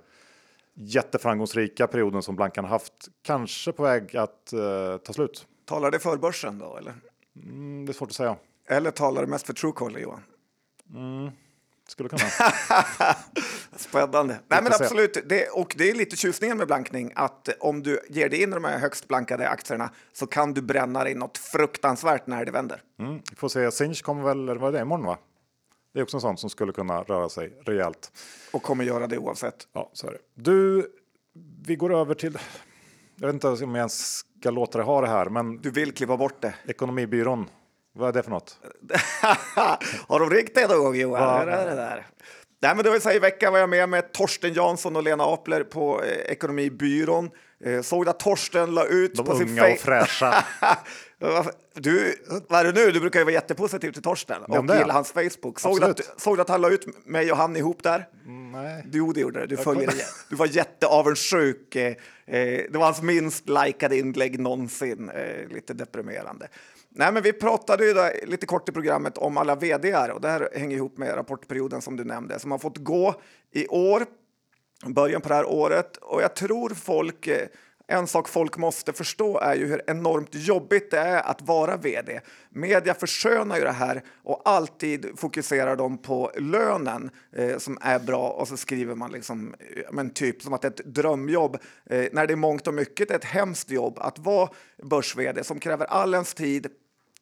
jätteframgångsrika 0.74 1.88
perioden 1.88 2.22
som 2.22 2.36
Blankan 2.36 2.66
haft 2.66 2.94
kanske 3.22 3.72
på 3.72 3.84
väg 3.84 4.18
att 4.18 4.54
eh, 4.54 4.98
ta 4.98 5.14
slut. 5.14 5.48
Talar 5.66 5.92
det 5.92 6.00
för 6.00 6.18
börsen 6.18 6.60
då 6.60 6.78
eller? 6.78 6.94
Mm, 7.36 7.86
det 7.86 7.92
är 7.92 7.94
svårt 7.94 8.10
att 8.10 8.16
säga. 8.16 8.36
Eller 8.68 8.92
talar 8.92 9.22
det 9.22 9.28
mest 9.28 9.46
för 9.46 9.54
Truecaller 9.54 10.00
Johan? 10.00 10.24
Mm, 10.94 11.32
skulle 11.88 12.10
kunna. 12.10 12.22
Spännande. 13.76 14.40
Nej 14.48 14.64
men 14.64 14.74
absolut, 14.74 15.18
det, 15.26 15.48
och 15.48 15.76
det 15.78 15.90
är 15.90 15.96
lite 15.96 16.16
tjusningen 16.16 16.58
med 16.58 16.68
blankning 16.68 17.12
att 17.16 17.50
om 17.60 17.84
du 17.84 18.00
ger 18.10 18.30
dig 18.30 18.44
in 18.44 18.50
i 18.50 18.54
de 18.54 18.64
här 18.64 18.80
högst 18.80 19.08
blankade 19.08 19.50
aktierna 19.50 19.90
så 20.14 20.28
kan 20.28 20.54
du 20.54 20.62
bränna 20.62 21.04
dig 21.04 21.16
något 21.16 21.38
fruktansvärt 21.38 22.28
när 22.28 22.46
det 22.46 22.52
vänder. 22.52 22.82
Mm, 23.00 23.22
vi 23.30 23.36
får 23.36 23.50
se, 23.50 23.72
Sinch 23.72 24.04
kommer 24.04 24.24
väl, 24.24 24.58
vad 24.60 24.70
är 24.70 24.78
det, 24.78 24.82
imorgon 24.82 25.06
va? 25.06 25.18
Det 25.94 26.00
är 26.00 26.04
också 26.04 26.18
en 26.18 26.22
sån 26.22 26.38
som 26.38 26.50
skulle 26.50 26.74
kunna 26.74 27.04
röra 27.04 27.30
sig 27.30 27.54
rejält. 27.66 28.12
Och 28.52 28.64
kommer 28.64 28.84
göra 28.84 29.08
det 29.08 29.18
oavsett. 29.18 29.68
Ja, 29.74 29.90
så 29.94 30.08
är 30.08 30.12
det. 30.12 30.18
Du, 30.34 30.88
vi 31.66 31.76
går 31.76 31.94
över 31.96 32.16
till... 32.16 32.38
Jag 33.16 33.28
vet 33.28 33.34
inte 33.34 33.48
om 33.48 33.56
jag 33.76 33.78
ens 33.78 34.24
ska 34.40 34.52
låta 34.52 34.78
dig 34.78 34.86
ha 34.86 35.02
det 35.02 35.08
här, 35.08 35.26
men... 35.26 35.58
Du 35.58 35.72
vill 35.72 35.94
kliva 35.94 36.18
bort 36.18 36.42
det. 36.42 36.54
Ekonomibyrån. 36.68 37.50
Vad 37.96 38.10
är 38.10 38.14
det 38.14 38.24
för 38.24 38.32
något? 38.32 38.60
Har 40.08 40.20
de 40.20 40.30
ringt 40.30 40.56
dig 40.56 40.68
någon 40.68 40.80
gång 40.80 40.96
Johan? 40.96 41.22
Va? 41.22 41.42
Är 41.42 41.66
det 41.66 41.76
där? 41.76 42.08
Nej, 42.62 42.76
men 42.76 42.84
det 42.84 42.90
var 42.90 43.16
I 43.16 43.20
veckan 43.20 43.54
var 43.54 43.60
jag 43.60 43.70
med 43.70 43.90
med 43.90 44.12
Torsten 44.12 44.54
Jansson 44.54 44.96
och 44.96 45.04
Lena 45.04 45.24
Apler 45.24 45.64
på 45.64 46.04
eh, 46.04 46.32
Ekonomibyrån. 46.32 47.30
Eh, 47.66 47.82
såg 47.82 48.10
att 48.10 48.20
Torsten 48.20 48.76
la 48.76 48.86
ut 48.86 49.16
De 49.16 49.26
på 49.26 49.36
sin 49.36 49.50
unga 49.50 49.74
och 49.74 49.80
fräscha. 49.80 50.46
du, 51.74 52.16
vad 52.50 52.60
är 52.60 52.74
det 52.74 52.86
nu? 52.86 52.92
Du 52.92 53.00
brukar 53.00 53.20
ju 53.20 53.24
vara 53.26 53.34
jättepositiv 53.34 53.92
till 53.92 54.02
Torsten 54.02 54.44
och 54.44 54.56
gilla 54.56 54.94
hans 54.94 55.12
Facebook. 55.12 55.60
Såg 55.60 55.80
du, 55.80 55.86
att, 55.86 56.22
såg 56.22 56.38
du 56.38 56.42
att 56.42 56.50
han 56.50 56.62
la 56.62 56.70
ut 56.70 57.06
mig 57.06 57.32
och 57.32 57.38
han 57.38 57.56
ihop 57.56 57.84
där? 57.84 58.08
Mm, 58.26 58.52
nej. 58.52 58.86
Jo, 58.92 59.14
det 59.14 59.20
gjorde 59.20 59.40
det. 59.40 59.48
Du, 59.48 59.58
följer 59.58 59.88
det. 59.88 60.06
du 60.30 60.36
var 60.36 60.46
jätteavundsjuk. 60.46 61.76
Eh, 61.76 61.88
eh, 61.88 61.96
det 62.72 62.78
var 62.78 62.86
hans 62.86 63.02
minst 63.02 63.50
likade 63.50 63.98
inlägg 63.98 64.40
någonsin. 64.40 65.10
Eh, 65.10 65.48
lite 65.48 65.74
deprimerande. 65.74 66.48
Nej, 66.96 67.12
men 67.12 67.24
vi 67.24 67.34
pratade 67.34 67.86
ju 67.86 68.26
lite 68.26 68.46
kort 68.46 68.70
i 68.70 68.72
programmet 68.72 69.18
om 69.18 69.38
alla 69.38 69.56
vd 69.56 69.96
och 69.96 70.22
det 70.22 70.28
här 70.28 70.50
hänger 70.56 70.78
ihop 70.78 70.98
med 70.98 71.16
rapportperioden 71.16 71.82
som 71.82 71.96
du 71.96 72.04
nämnde 72.04 72.40
som 72.40 72.52
har 72.52 72.58
fått 72.58 72.78
gå 72.78 73.16
i 73.52 73.68
år, 73.68 74.06
början 74.86 75.22
på 75.22 75.30
det 75.30 75.36
här 75.36 75.46
året 75.46 75.98
och 75.98 76.22
jag 76.22 76.36
tror 76.36 76.70
folk 76.70 77.28
eh, 77.28 77.48
en 77.88 78.08
sak 78.08 78.30
folk 78.30 78.58
måste 78.58 78.94
förstå 78.94 79.40
är 79.40 79.56
ju 79.56 79.68
hur 79.68 79.82
enormt 79.88 80.36
jobbigt 80.36 80.92
det 80.92 81.00
är 81.00 81.22
att 81.22 81.42
vara 81.42 81.78
vd. 81.78 82.22
Media 82.50 82.94
förskönar 82.94 83.58
ju 83.58 83.64
det 83.64 83.72
här 83.72 84.04
och 84.24 84.42
alltid 84.46 85.20
fokuserar 85.20 85.76
de 85.76 85.98
på 85.98 86.32
lönen 86.38 87.10
eh, 87.36 87.58
som 87.58 87.78
är 87.82 88.00
bra 88.00 88.30
och 88.30 88.48
så 88.48 88.58
skriver 88.58 88.96
man 88.96 89.12
liksom, 89.12 89.56
eh, 89.60 89.84
men 89.92 90.10
typ 90.10 90.42
som 90.42 90.54
att 90.54 90.62
det 90.62 90.68
är 90.68 90.72
ett 90.72 90.86
drömjobb 90.86 91.58
eh, 91.90 92.06
när 92.12 92.28
det 92.28 92.34
är 92.34 92.38
mångt 92.38 92.68
och 92.68 92.74
mycket 92.74 93.12
ett 93.12 93.26
hemskt 93.26 93.72
jobb 93.72 94.00
att 94.00 94.20
vara 94.20 94.50
börs 94.84 95.16
som 95.42 95.60
kräver 95.60 95.86
all 95.86 96.14
ens 96.14 96.34
tid 96.34 96.68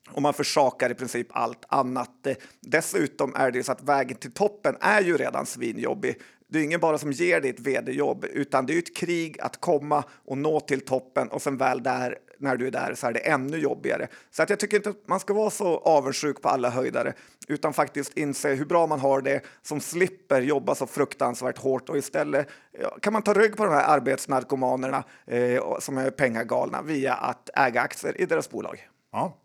och 0.09 0.21
man 0.21 0.33
försakar 0.33 0.89
i 0.89 0.93
princip 0.93 1.27
allt 1.31 1.65
annat. 1.67 2.27
Eh, 2.27 2.35
dessutom 2.61 3.35
är 3.35 3.51
det 3.51 3.63
så 3.63 3.71
att 3.71 3.83
vägen 3.83 4.17
till 4.17 4.31
toppen 4.31 4.75
är 4.81 5.01
ju 5.01 5.17
redan 5.17 5.45
svinjobbig. 5.45 6.15
Det 6.51 6.59
är 6.59 6.63
ingen 6.63 6.79
bara 6.79 6.97
som 6.97 7.11
ger 7.11 7.41
dig 7.41 7.49
ett 7.49 7.59
vd-jobb, 7.59 8.25
utan 8.25 8.65
det 8.65 8.73
är 8.73 8.79
ett 8.79 8.95
krig 8.95 9.41
att 9.41 9.61
komma 9.61 10.03
och 10.25 10.37
nå 10.37 10.59
till 10.59 10.85
toppen 10.85 11.27
och 11.27 11.41
sen 11.41 11.57
väl 11.57 11.83
där, 11.83 12.17
när 12.39 12.57
du 12.57 12.67
är 12.67 12.71
där, 12.71 12.93
så 12.95 13.07
är 13.07 13.11
det 13.13 13.19
ännu 13.19 13.57
jobbigare. 13.57 14.07
Så 14.31 14.43
att 14.43 14.49
jag 14.49 14.59
tycker 14.59 14.77
inte 14.77 14.89
att 14.89 15.07
man 15.07 15.19
ska 15.19 15.33
vara 15.33 15.49
så 15.49 15.77
avundsjuk 15.77 16.41
på 16.41 16.49
alla 16.49 16.69
höjdare, 16.69 17.13
utan 17.47 17.73
faktiskt 17.73 18.17
inse 18.17 18.53
hur 18.53 18.65
bra 18.65 18.87
man 18.87 18.99
har 18.99 19.21
det, 19.21 19.41
som 19.61 19.79
slipper 19.79 20.41
jobba 20.41 20.75
så 20.75 20.87
fruktansvärt 20.87 21.57
hårt 21.57 21.89
och 21.89 21.97
istället 21.97 22.47
ja, 22.71 22.97
kan 23.01 23.13
man 23.13 23.21
ta 23.21 23.33
rygg 23.33 23.57
på 23.57 23.65
de 23.65 23.73
här 23.73 23.95
arbetsnarkomanerna 23.95 25.03
eh, 25.25 25.79
som 25.79 25.97
är 25.97 26.11
pengagalna 26.11 26.81
via 26.81 27.13
att 27.13 27.49
äga 27.53 27.81
aktier 27.81 28.21
i 28.21 28.25
deras 28.25 28.49
bolag. 28.49 28.87
Ja, 29.11 29.37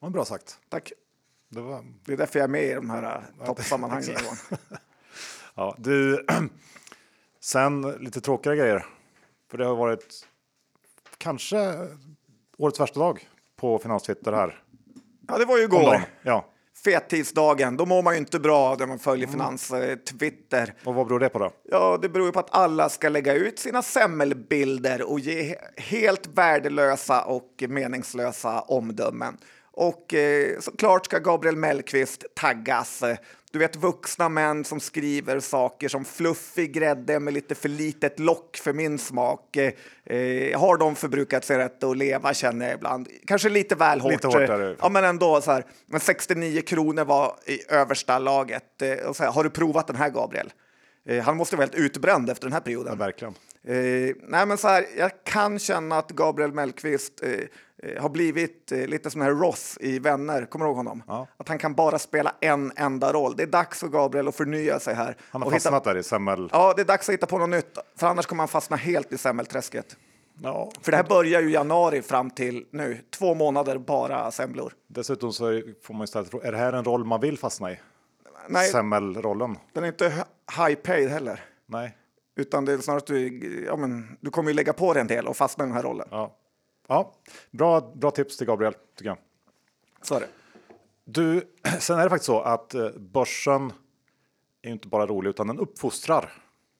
vad 0.00 0.12
bra 0.12 0.24
sagt. 0.24 0.58
Tack. 0.68 0.92
Det, 1.48 1.60
var... 1.60 1.84
det 2.04 2.12
är 2.12 2.16
därför 2.16 2.38
jag 2.38 2.44
är 2.44 2.52
med 2.52 2.64
i 2.64 2.74
de 2.74 2.90
här 2.90 3.22
toppsammanhangen. 3.46 4.16
Ja, 5.56 5.76
du, 5.78 6.26
sen 7.40 7.82
lite 7.82 8.20
tråkiga 8.20 8.54
grejer. 8.54 8.86
För 9.50 9.58
det 9.58 9.66
har 9.66 9.76
varit 9.76 10.26
kanske 11.18 11.88
årets 12.58 12.80
värsta 12.80 13.00
dag 13.00 13.28
på 13.56 13.78
Finanstwitter 13.78 14.32
här. 14.32 14.62
Ja, 15.28 15.38
det 15.38 15.44
var 15.44 15.58
ju 15.58 15.64
igår. 15.64 16.00
Ja. 16.22 16.50
Fettidsdagen, 16.84 17.76
då 17.76 17.86
mår 17.86 18.02
man 18.02 18.14
ju 18.14 18.18
inte 18.18 18.40
bra 18.40 18.76
när 18.78 18.86
man 18.86 18.98
följer 18.98 19.26
mm. 19.26 19.32
Finans-Twitter. 19.32 20.74
Och 20.84 20.94
vad 20.94 21.06
beror 21.06 21.20
det 21.20 21.28
på 21.28 21.38
då? 21.38 21.52
Ja, 21.64 21.98
det 22.02 22.08
beror 22.08 22.26
ju 22.26 22.32
på 22.32 22.40
att 22.40 22.54
alla 22.54 22.88
ska 22.88 23.08
lägga 23.08 23.34
ut 23.34 23.58
sina 23.58 23.82
semmelbilder 23.82 25.02
och 25.02 25.20
ge 25.20 25.56
helt 25.76 26.26
värdelösa 26.26 27.24
och 27.24 27.64
meningslösa 27.68 28.60
omdömen. 28.60 29.36
Och 29.72 30.14
eh, 30.14 30.60
såklart 30.60 31.04
ska 31.06 31.18
Gabriel 31.18 31.56
Mellqvist 31.56 32.24
taggas 32.34 33.02
du 33.54 33.58
vet 33.58 33.76
vuxna 33.76 34.28
män 34.28 34.64
som 34.64 34.80
skriver 34.80 35.40
saker 35.40 35.88
som 35.88 36.04
fluffig 36.04 36.72
grädde 36.72 37.20
med 37.20 37.34
lite 37.34 37.54
för 37.54 37.68
litet 37.68 38.18
lock 38.18 38.56
för 38.56 38.72
min 38.72 38.98
smak. 38.98 39.56
Eh, 39.56 39.72
eh 40.04 40.60
har 40.60 40.76
de 40.76 40.96
förbrukat 40.96 41.44
sig 41.44 41.58
rätt 41.58 41.84
att 41.84 41.96
leva 41.96 42.34
känner 42.34 42.66
jag 42.66 42.74
ibland. 42.74 43.08
Kanske 43.26 43.48
lite 43.48 43.74
väl 43.74 44.00
hårt. 44.00 44.12
Lite 44.12 44.26
hårdare. 44.26 44.76
Ja, 44.80 44.88
men 44.88 45.04
ändå 45.04 45.40
så 45.40 45.52
här. 45.52 45.64
Men 45.86 46.00
69 46.00 46.60
kronor 46.60 47.04
var 47.04 47.36
i 47.46 47.72
översta 47.72 48.18
laget. 48.18 48.82
Eh, 48.82 48.92
och 48.92 49.16
så 49.16 49.24
här, 49.24 49.32
har 49.32 49.44
du 49.44 49.50
provat 49.50 49.86
den 49.86 49.96
här 49.96 50.10
Gabriel? 50.10 50.52
Eh, 51.08 51.24
han 51.24 51.36
måste 51.36 51.56
vara 51.56 51.64
helt 51.64 51.74
utbränd 51.74 52.30
efter 52.30 52.46
den 52.46 52.52
här 52.52 52.60
perioden. 52.60 52.92
Ja, 52.98 53.04
verkligen. 53.04 53.34
Eh, 53.64 54.14
nej, 54.22 54.46
men 54.46 54.58
så 54.58 54.68
här, 54.68 54.86
jag 54.98 55.10
kan 55.24 55.58
känna 55.58 55.98
att 55.98 56.10
Gabriel 56.10 56.52
Mellqvist 56.52 57.22
eh, 57.22 57.30
har 58.00 58.08
blivit 58.08 58.72
eh, 58.72 58.86
lite 58.86 59.10
som 59.10 59.20
här 59.20 59.30
Ross 59.30 59.78
i 59.80 59.98
Vänner. 59.98 60.46
Kommer 60.46 60.64
du 60.64 60.68
ihåg 60.68 60.76
honom? 60.76 61.02
Ja. 61.06 61.26
Att 61.36 61.48
han 61.48 61.58
kan 61.58 61.74
bara 61.74 61.98
spela 61.98 62.34
en 62.40 62.72
enda 62.76 63.12
roll. 63.12 63.36
Det 63.36 63.42
är 63.42 63.46
dags 63.46 63.80
för 63.80 63.88
Gabriel 63.88 64.28
att 64.28 64.36
förnya 64.36 64.80
sig 64.80 64.94
här. 64.94 65.16
Han 65.30 65.42
har 65.42 65.46
och 65.46 65.52
fastnat 65.52 65.74
hitta... 65.82 65.92
där 65.92 66.00
i 66.00 66.02
semmel. 66.02 66.48
Ja, 66.52 66.72
det 66.76 66.82
är 66.82 66.86
dags 66.86 67.08
att 67.08 67.12
hitta 67.12 67.26
på 67.26 67.38
något 67.38 67.48
nytt, 67.48 67.78
för 67.96 68.06
annars 68.06 68.26
kommer 68.26 68.40
han 68.40 68.48
fastna 68.48 68.76
helt 68.76 69.12
i 69.12 69.18
semmelträsket. 69.18 69.96
Ja. 70.42 70.70
För 70.82 70.90
det 70.90 70.96
här 70.96 71.04
börjar 71.04 71.40
ju 71.40 71.50
januari 71.50 72.02
fram 72.02 72.30
till 72.30 72.66
nu. 72.70 72.98
Två 73.10 73.34
månader 73.34 73.78
bara 73.78 74.30
semlor. 74.30 74.72
Dessutom 74.86 75.32
så 75.32 75.62
får 75.82 75.94
man 75.94 76.04
istället 76.04 76.34
är 76.34 76.52
det 76.52 76.58
här 76.58 76.72
en 76.72 76.84
roll 76.84 77.04
man 77.04 77.20
vill 77.20 77.38
fastna 77.38 77.72
i? 77.72 77.78
Nej, 78.48 78.68
Semmelrollen? 78.68 79.56
den 79.72 79.84
är 79.84 79.88
inte 79.88 80.24
high 80.56 80.74
paid 80.74 81.08
heller. 81.08 81.44
Nej. 81.66 81.96
Utan 82.36 82.64
det 82.64 82.72
är 82.72 82.78
snarare 82.78 82.98
att 82.98 83.06
du, 83.06 83.64
ja, 83.66 83.76
men, 83.76 84.18
du 84.20 84.30
kommer 84.30 84.50
ju 84.50 84.54
lägga 84.54 84.72
på 84.72 84.92
dig 84.92 85.00
en 85.00 85.06
del 85.06 85.26
och 85.26 85.36
fastna 85.36 85.64
i 85.64 85.66
den 85.66 85.76
här 85.76 85.82
rollen. 85.82 86.08
Ja. 86.10 86.36
Ja, 86.88 87.14
bra, 87.50 87.92
bra 87.94 88.10
tips 88.10 88.36
till 88.36 88.46
Gabriel, 88.46 88.74
tycker 88.96 89.08
jag. 89.10 89.18
Så 90.02 90.14
är 90.14 90.20
det. 90.20 90.28
Du, 91.04 91.42
sen 91.80 91.98
är 91.98 92.04
det 92.04 92.10
faktiskt 92.10 92.26
så 92.26 92.40
att 92.40 92.74
eh, 92.74 92.90
börsen 92.90 93.72
är 94.62 94.70
inte 94.70 94.88
bara 94.88 95.06
rolig 95.06 95.30
utan 95.30 95.46
den 95.46 95.58
uppfostrar. 95.58 96.32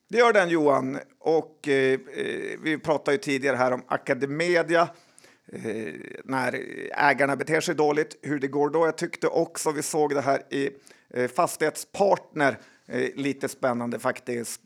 Det 0.09 0.19
gör 0.19 0.33
den 0.33 0.49
Johan. 0.49 0.99
Och 1.19 1.69
eh, 1.69 1.93
eh, 1.93 2.59
vi 2.63 2.79
pratade 2.79 3.13
ju 3.13 3.19
tidigare 3.19 3.57
här 3.57 3.73
om 3.73 3.83
Academedia. 3.89 4.89
Eh, 5.53 5.95
när 6.25 6.61
ägarna 6.93 7.37
beter 7.37 7.61
sig 7.61 7.75
dåligt, 7.75 8.19
hur 8.23 8.39
det 8.39 8.49
går 8.49 8.71
då. 8.71 8.87
Jag 8.87 8.99
tyckte 8.99 9.27
också 9.27 9.73
vi 9.73 9.83
såg 9.83 10.15
det 10.15 10.21
här 10.21 10.43
i 10.51 10.71
eh, 11.11 11.31
Fastighetspartner. 11.31 12.59
Eh, 12.87 13.11
lite 13.15 13.49
spännande 13.49 13.99
faktiskt. 13.99 14.65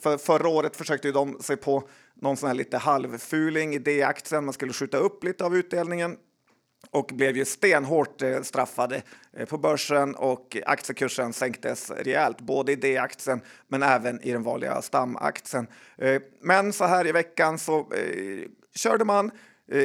För, 0.00 0.18
förra 0.18 0.48
året 0.48 0.76
försökte 0.76 1.08
ju 1.08 1.12
de 1.12 1.42
sig 1.42 1.56
på 1.56 1.88
någon 2.20 2.36
sån 2.36 2.46
här 2.46 2.54
lite 2.54 2.78
halvfuling 2.78 3.74
i 3.74 3.78
D-aktien. 3.78 4.44
Man 4.44 4.54
skulle 4.54 4.72
skjuta 4.72 4.96
upp 4.96 5.24
lite 5.24 5.44
av 5.44 5.56
utdelningen 5.56 6.16
och 6.90 7.10
blev 7.14 7.36
ju 7.36 7.44
stenhårt 7.44 8.22
eh, 8.22 8.42
straffade 8.42 9.02
eh, 9.36 9.46
på 9.46 9.58
börsen 9.58 10.14
och 10.14 10.56
aktiekursen 10.66 11.32
sänktes 11.32 11.90
rejält, 11.90 12.40
både 12.40 12.72
i 12.72 12.76
D-aktien 12.76 13.40
men 13.68 13.82
även 13.82 14.22
i 14.22 14.32
den 14.32 14.42
vanliga 14.42 14.82
stamaktien. 14.82 15.66
Eh, 15.98 16.22
men 16.42 16.72
så 16.72 16.84
här 16.84 17.06
i 17.06 17.12
veckan 17.12 17.58
så 17.58 17.92
körde 18.74 19.04
man, 19.04 19.30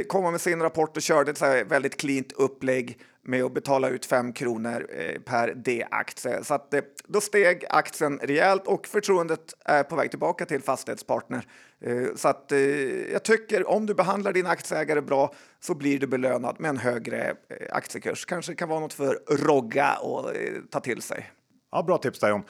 kom 0.08 0.32
med 0.32 0.42
sin 0.42 0.62
rapport 0.62 0.98
och 0.98 1.04
körde 1.04 1.32
ett 1.32 1.72
väldigt 1.72 1.98
cleant 1.98 2.32
upplägg 2.32 3.00
med 3.26 3.44
att 3.44 3.54
betala 3.54 3.90
ut 3.90 4.06
5 4.06 4.34
kronor 4.34 4.88
eh, 4.90 5.22
per 5.22 5.54
D-aktie. 5.56 6.44
Så 6.44 6.54
att, 6.54 6.74
eh, 6.74 6.82
då 7.08 7.22
steg 7.22 7.66
aktien 7.70 8.20
rejält 8.24 8.68
och 8.68 8.88
förtroendet 8.88 9.54
är 9.66 9.84
på 9.84 9.96
väg 9.96 10.10
tillbaka 10.10 10.46
till 10.46 10.62
Fastighetspartner. 10.62 11.48
Eh, 11.82 12.04
Så 12.16 12.28
att 12.28 12.52
jag 13.12 13.24
tycker 13.24 13.70
om 13.70 13.86
du 13.86 13.94
behandlar 13.94 14.34
din 14.34 14.46
aktieägare 14.46 15.02
bra 15.02 15.34
så 15.60 15.76
blir 15.76 16.00
du 16.00 16.08
belönad 16.08 16.56
med 16.60 16.70
en 16.70 16.78
högre 16.78 17.36
aktiekurs. 17.72 18.26
Kanske 18.26 18.56
kan 18.56 18.70
vara 18.70 18.80
något 18.80 18.94
för 18.94 19.20
Rogga 19.30 19.86
att 19.88 20.72
ta 20.72 20.80
till 20.80 21.02
sig. 21.02 21.32
Ja, 21.72 21.84
bra 21.84 21.98
tips 21.98 22.20
där 22.20 22.30
John. 22.30 22.44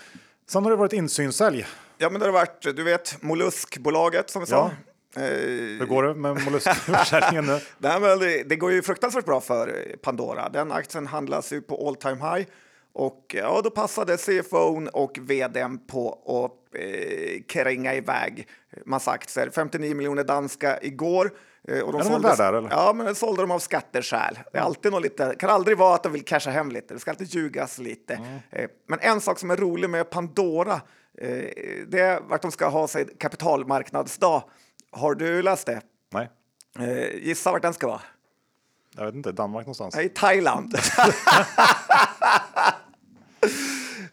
Sen 0.49 0.63
har 0.63 0.71
det 0.71 0.77
varit 0.77 0.93
insynssälj. 0.93 1.65
Ja, 1.97 2.09
men 2.09 2.19
det 2.19 2.25
har 2.25 2.33
varit, 2.33 2.61
du 2.61 2.83
vet, 2.83 3.21
Molluskbolaget 3.21 4.29
som 4.29 4.39
vi 4.41 4.45
sa. 4.45 4.65
Eh, 4.65 4.71
Hur 5.15 5.85
går 5.85 6.03
det 6.03 6.13
med 6.13 6.43
molluskförsäljningen 6.45 7.45
nu? 7.45 7.59
Nej, 7.77 7.99
men 7.99 8.19
det, 8.19 8.43
det 8.43 8.55
går 8.55 8.71
ju 8.71 8.81
fruktansvärt 8.81 9.25
bra 9.25 9.41
för 9.41 9.67
eh, 9.67 9.95
Pandora. 9.97 10.49
Den 10.49 10.71
aktien 10.71 11.07
handlas 11.07 11.53
ju 11.53 11.61
på 11.61 11.87
all 11.87 11.95
time 11.95 12.15
high 12.35 12.47
och 12.93 13.35
ja, 13.37 13.61
då 13.63 13.69
passade 13.69 14.17
CFOn 14.17 14.87
och 14.87 15.17
vdn 15.21 15.77
på 15.87 16.09
att 16.45 16.79
eh, 16.81 17.41
kränga 17.47 17.95
iväg 17.95 18.47
massa 18.85 19.11
aktier. 19.11 19.49
59 19.55 19.95
miljoner 19.95 20.23
danska 20.23 20.79
igår. 20.81 21.31
Eh, 21.67 21.79
och 21.79 21.91
de 21.91 22.01
Är 22.01 22.03
de 22.03 22.09
såldes- 22.09 22.39
värda, 22.39 22.57
eller? 22.57 22.69
Ja, 22.69 22.93
men 22.95 23.15
sålde 23.15 23.41
de 23.41 23.51
av 23.51 23.59
skatteskäl. 23.59 24.39
Det 24.51 24.57
är 24.57 24.61
alltid 24.61 24.91
något 24.91 25.03
lite, 25.03 25.35
kan 25.39 25.49
aldrig 25.49 25.77
vara 25.77 25.95
att 25.95 26.03
de 26.03 26.11
vill 26.11 26.25
casha 26.25 26.49
hem 26.51 26.71
lite. 26.71 26.93
Det 26.93 26.99
ska 26.99 27.11
alltid 27.11 27.27
ljugas 27.35 27.77
lite. 27.79 28.19
Eh, 28.51 28.69
Men 28.87 28.99
en 29.01 29.21
sak 29.21 29.39
som 29.39 29.51
är 29.51 29.55
rolig 29.57 29.89
med 29.89 30.09
Pandora, 30.09 30.73
eh, 31.21 31.29
det 31.87 31.99
är 31.99 32.19
vart 32.29 32.41
de 32.41 32.51
ska 32.51 32.67
ha 32.67 32.87
sig 32.87 33.05
kapitalmarknadsdag. 33.19 34.43
Har 34.95 35.15
du 35.15 35.41
läst 35.41 35.65
det? 35.67 35.81
Nej, 36.13 36.29
Eh, 36.79 37.15
gissa 37.15 37.51
vart 37.51 37.61
den 37.61 37.73
ska 37.73 37.87
vara? 37.87 38.01
jag 38.97 39.05
vet 39.05 39.15
inte. 39.15 39.31
Danmark 39.31 39.65
någonstans. 39.65 39.97
I 39.99 40.09
Thailand. 40.09 40.75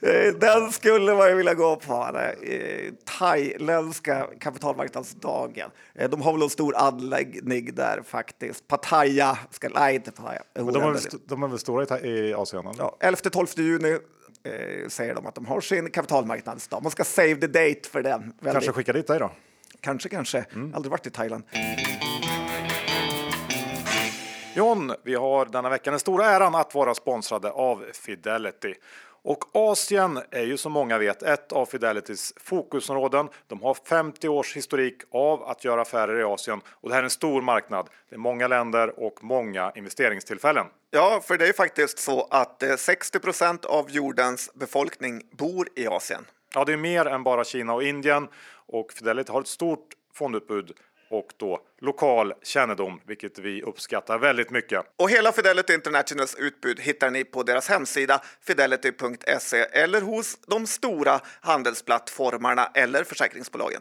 Eh, 0.07 0.33
Den 0.35 0.73
skulle 0.73 1.15
man 1.15 1.29
ju 1.29 1.35
vilja 1.35 1.55
gå 1.55 1.77
på. 1.77 2.19
Eh, 2.43 2.93
Thailändska 3.19 4.27
kapitalmarknadsdagen. 4.41 5.71
Eh, 5.95 6.11
De 6.11 6.23
har 6.23 6.33
väl 6.33 6.43
en 6.43 6.51
stor 6.51 6.77
anläggning 6.77 7.75
där 7.75 8.03
faktiskt. 8.07 8.69
Pattaya. 8.69 9.39
Ska, 9.51 9.69
nej, 9.69 9.95
inte 9.95 10.11
Pattaya. 10.13 10.43
Men 10.55 10.67
de, 10.67 10.83
väl, 10.83 10.95
st- 10.95 11.17
de 11.27 11.43
är 11.43 11.49
väl 11.49 11.59
stora 11.59 12.01
i, 12.01 12.09
i 12.29 12.35
Asien? 12.35 12.67
eller? 12.67 12.79
Ja, 12.79 12.97
11-12 13.01 13.61
juni 13.61 13.91
eh, 14.45 14.89
säger 14.89 15.15
de 15.15 15.27
att 15.27 15.35
de 15.35 15.47
har 15.47 15.61
sin 15.61 15.91
kapitalmarknadsdag. 15.91 16.83
Man 16.83 16.91
ska 16.93 17.05
save 17.05 17.35
the 17.37 17.47
date 17.47 17.89
för 17.91 18.03
den. 18.03 18.21
Väldigt- 18.21 18.53
Kanske 18.53 18.73
skicka 18.73 18.93
dit 18.93 19.07
dig 19.07 19.19
då? 19.19 19.31
Kanske. 19.83 20.09
kanske. 20.09 20.45
Aldrig 20.75 20.91
varit 20.91 21.07
i 21.07 21.11
Thailand. 21.11 21.45
John, 24.55 24.93
vi 25.05 25.15
har 25.15 25.47
denna 25.47 25.69
vecka 25.69 25.91
den 25.91 26.01
stora 26.01 26.27
äran 26.27 26.55
att 26.55 26.75
vara 26.75 26.95
sponsrade 26.95 27.51
av 27.51 27.85
Fidelity. 27.93 28.75
Och 29.25 29.45
Asien 29.53 30.19
är 30.31 30.43
ju 30.43 30.57
som 30.57 30.73
många 30.73 30.99
vet 30.99 31.23
ett 31.23 31.53
av 31.53 31.67
Fidelitys 31.67 32.35
fokusområden. 32.37 33.29
De 33.47 33.63
har 33.63 33.75
50 33.75 34.29
års 34.29 34.57
historik 34.57 34.97
av 35.13 35.43
att 35.43 35.65
göra 35.65 35.83
affärer 35.83 36.21
i 36.21 36.23
Asien 36.23 36.61
och 36.67 36.89
det 36.89 36.95
här 36.95 37.03
är 37.03 37.05
en 37.05 37.11
stor 37.11 37.43
marknad. 37.43 37.89
Det 38.09 38.15
är 38.15 38.19
många 38.19 38.49
länder 38.49 39.01
och 39.01 39.25
många 39.25 39.73
investeringstillfällen. 39.75 40.67
Ja, 40.91 41.21
för 41.25 41.39
det 41.39 41.49
är 41.49 41.53
faktiskt 41.53 41.99
så 41.99 42.27
att 42.31 42.63
eh, 42.63 42.77
60 42.77 43.19
procent 43.19 43.65
av 43.65 43.91
jordens 43.91 44.51
befolkning 44.55 45.23
bor 45.31 45.69
i 45.77 45.87
Asien. 45.87 46.25
Ja, 46.55 46.65
det 46.65 46.73
är 46.73 46.77
mer 46.77 47.07
än 47.07 47.23
bara 47.23 47.45
Kina 47.45 47.75
och 47.75 47.83
Indien 47.83 48.29
och 48.73 48.93
Fidelity 48.93 49.33
har 49.33 49.41
ett 49.41 49.47
stort 49.47 49.89
fondutbud 50.15 50.73
och 51.11 51.33
då 51.37 51.61
lokal 51.81 52.33
kännedom, 52.43 53.01
vilket 53.07 53.39
vi 53.39 53.63
uppskattar 53.63 54.19
väldigt 54.19 54.51
mycket. 54.51 54.81
Och 54.97 55.11
hela 55.11 55.33
Fidelity 55.33 55.75
Internationals 55.75 56.35
utbud 56.35 56.81
hittar 56.81 57.11
ni 57.11 57.25
på 57.25 57.43
deras 57.43 57.69
hemsida 57.69 58.23
fidelity.se 58.41 59.59
eller 59.59 60.01
hos 60.01 60.39
de 60.47 60.67
stora 60.67 61.21
handelsplattformarna 61.41 62.71
eller 62.75 63.05
försäkringsbolagen. 63.05 63.81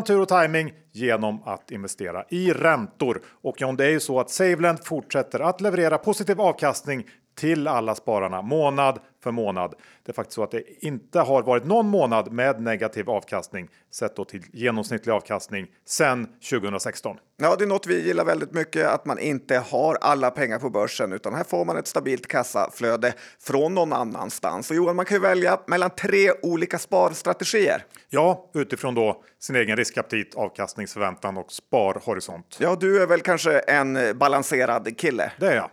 tur 0.03 0.21
och 0.21 0.27
timing 0.27 0.73
genom 0.91 1.43
att 1.43 1.71
investera 1.71 2.25
i 2.29 2.51
räntor. 2.51 3.21
Och 3.43 3.61
John, 3.61 3.75
det 3.75 3.85
är 3.85 3.89
ju 3.89 3.99
så 3.99 4.19
att 4.19 4.29
Saveland 4.29 4.85
fortsätter 4.85 5.39
att 5.39 5.61
leverera 5.61 5.97
positiv 5.97 6.41
avkastning 6.41 7.05
till 7.35 7.67
alla 7.67 7.95
spararna 7.95 8.41
månad 8.41 8.99
för 9.23 9.31
månad. 9.31 9.75
Det 10.03 10.11
är 10.11 10.13
faktiskt 10.13 10.35
så 10.35 10.43
att 10.43 10.51
det 10.51 10.85
inte 10.85 11.19
har 11.19 11.41
varit 11.41 11.65
någon 11.65 11.87
månad 11.87 12.31
med 12.31 12.61
negativ 12.61 13.09
avkastning 13.09 13.69
sett 13.91 14.15
då 14.15 14.25
till 14.25 14.43
genomsnittlig 14.53 15.13
avkastning 15.13 15.67
sedan 15.85 16.27
2016. 16.49 17.17
Ja, 17.37 17.55
det 17.55 17.63
är 17.63 17.67
något 17.67 17.87
vi 17.87 18.07
gillar 18.07 18.25
väldigt 18.25 18.53
mycket, 18.53 18.87
att 18.87 19.05
man 19.05 19.19
inte 19.19 19.57
har 19.57 19.97
alla 20.01 20.31
pengar 20.31 20.59
på 20.59 20.69
börsen, 20.69 21.13
utan 21.13 21.33
här 21.33 21.43
får 21.43 21.65
man 21.65 21.77
ett 21.77 21.87
stabilt 21.87 22.27
kassaflöde 22.27 23.13
från 23.39 23.75
någon 23.75 23.93
annanstans. 23.93 24.69
Och 24.69 24.75
Johan, 24.75 24.95
man 24.95 25.05
kan 25.05 25.17
ju 25.17 25.21
välja 25.21 25.59
mellan 25.67 25.89
tre 25.89 26.31
olika 26.41 26.79
sparstrategier. 26.79 27.85
Ja, 28.09 28.49
utifrån 28.53 28.95
då 28.95 29.23
sin 29.39 29.55
egen 29.55 29.77
riskaptit, 29.77 30.35
avkastningsförväntan 30.35 31.37
och 31.37 31.51
sparhorisont. 31.51 32.57
Ja, 32.59 32.77
du 32.79 33.01
är 33.01 33.07
väl 33.07 33.21
kanske 33.21 33.59
en 33.59 34.17
balanserad 34.17 34.97
kille? 34.97 35.31
Det 35.39 35.47
är 35.47 35.55
jag. 35.55 35.69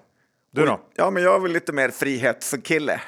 Du 0.51 0.67
då? 0.67 0.81
Ja, 0.95 1.11
men 1.11 1.23
jag 1.23 1.35
är 1.35 1.41
väl 1.41 1.53
lite 1.53 1.73
mer 1.73 1.89
frihetskille. 1.91 3.01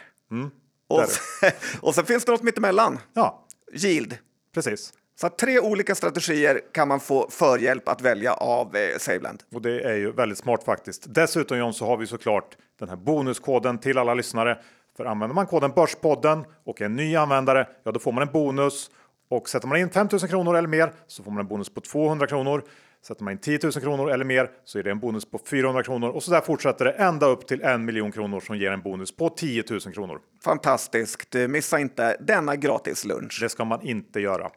och, 0.89 0.97
där 0.97 1.05
är 1.05 1.09
sen, 1.09 1.51
och 1.81 1.95
sen 1.95 2.05
finns 2.05 2.25
det 2.25 2.33
något 2.33 2.43
mittemellan. 2.43 2.99
Ja, 3.15 3.47
Yield. 3.73 4.19
precis. 4.55 4.93
Så 5.21 5.29
tre 5.29 5.61
olika 5.61 5.95
strategier 5.95 6.61
kan 6.73 6.89
man 6.89 7.01
få 7.01 7.31
förhjälp 7.31 7.89
att 7.89 8.01
välja 8.01 8.33
av 8.33 8.77
eh, 8.77 8.99
Saveland. 8.99 9.43
Och 9.55 9.63
det 9.63 9.81
är 9.81 9.95
ju 9.95 10.13
väldigt 10.13 10.39
smart 10.39 10.65
faktiskt. 10.65 11.15
Dessutom 11.15 11.59
John 11.59 11.75
så 11.75 11.87
har 11.87 11.97
vi 11.97 12.07
såklart 12.07 12.57
den 12.79 12.89
här 12.89 12.97
bonuskoden 12.97 13.79
till 13.79 13.99
alla 13.99 14.15
lyssnare. 14.15 14.59
För 14.97 15.05
använder 15.05 15.35
man 15.35 15.47
koden 15.47 15.71
Börspodden 15.71 16.45
och 16.65 16.81
är 16.81 16.85
en 16.85 16.97
ny 16.97 17.17
användare, 17.17 17.69
ja 17.85 17.93
då 17.93 18.01
får 18.01 18.13
man 18.13 18.23
en 18.23 18.33
bonus. 18.33 18.91
Och 19.29 19.49
sätter 19.49 19.69
man 19.69 19.79
in 19.79 19.91
5000 19.91 20.29
kronor 20.29 20.57
eller 20.57 20.69
mer 20.69 20.93
så 21.07 21.23
får 21.23 21.31
man 21.31 21.41
en 21.41 21.47
bonus 21.47 21.75
på 21.75 21.81
200 21.81 22.27
kronor. 22.27 22.63
Sätter 23.07 23.25
man 23.25 23.33
in 23.33 23.39
10 23.39 23.59
000 23.63 23.73
kronor 23.73 24.11
eller 24.11 24.25
mer 24.25 24.51
så 24.65 24.79
är 24.79 24.83
det 24.83 24.91
en 24.91 25.01
bonus 25.01 25.31
på 25.31 25.41
400 25.47 25.83
kronor 25.83 26.09
och 26.09 26.23
så 26.23 26.31
där 26.31 26.41
fortsätter 26.41 26.85
det 26.85 26.93
ända 26.93 27.27
upp 27.27 27.47
till 27.47 27.63
en 27.63 27.85
miljon 27.85 28.13
kronor 28.13 28.41
som 28.41 28.59
ger 28.59 28.71
en 28.71 28.83
bonus 28.83 29.17
på 29.17 29.29
10 29.29 29.65
000 29.71 29.81
kronor. 29.81 30.21
Fantastiskt. 30.45 31.35
Missa 31.49 31.79
inte 31.79 32.17
denna 32.21 32.57
gratis 32.57 33.05
lunch. 33.05 33.39
Det 33.43 33.49
ska 33.49 33.65
man 33.65 33.83
inte 33.83 34.21
göra. 34.21 34.51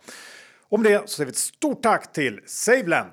Om 0.69 0.83
det 0.83 1.01
så 1.01 1.07
säger 1.07 1.25
vi 1.25 1.31
ett 1.31 1.37
stort 1.37 1.83
tack 1.83 2.13
till 2.13 2.39
Saveland. 2.45 3.11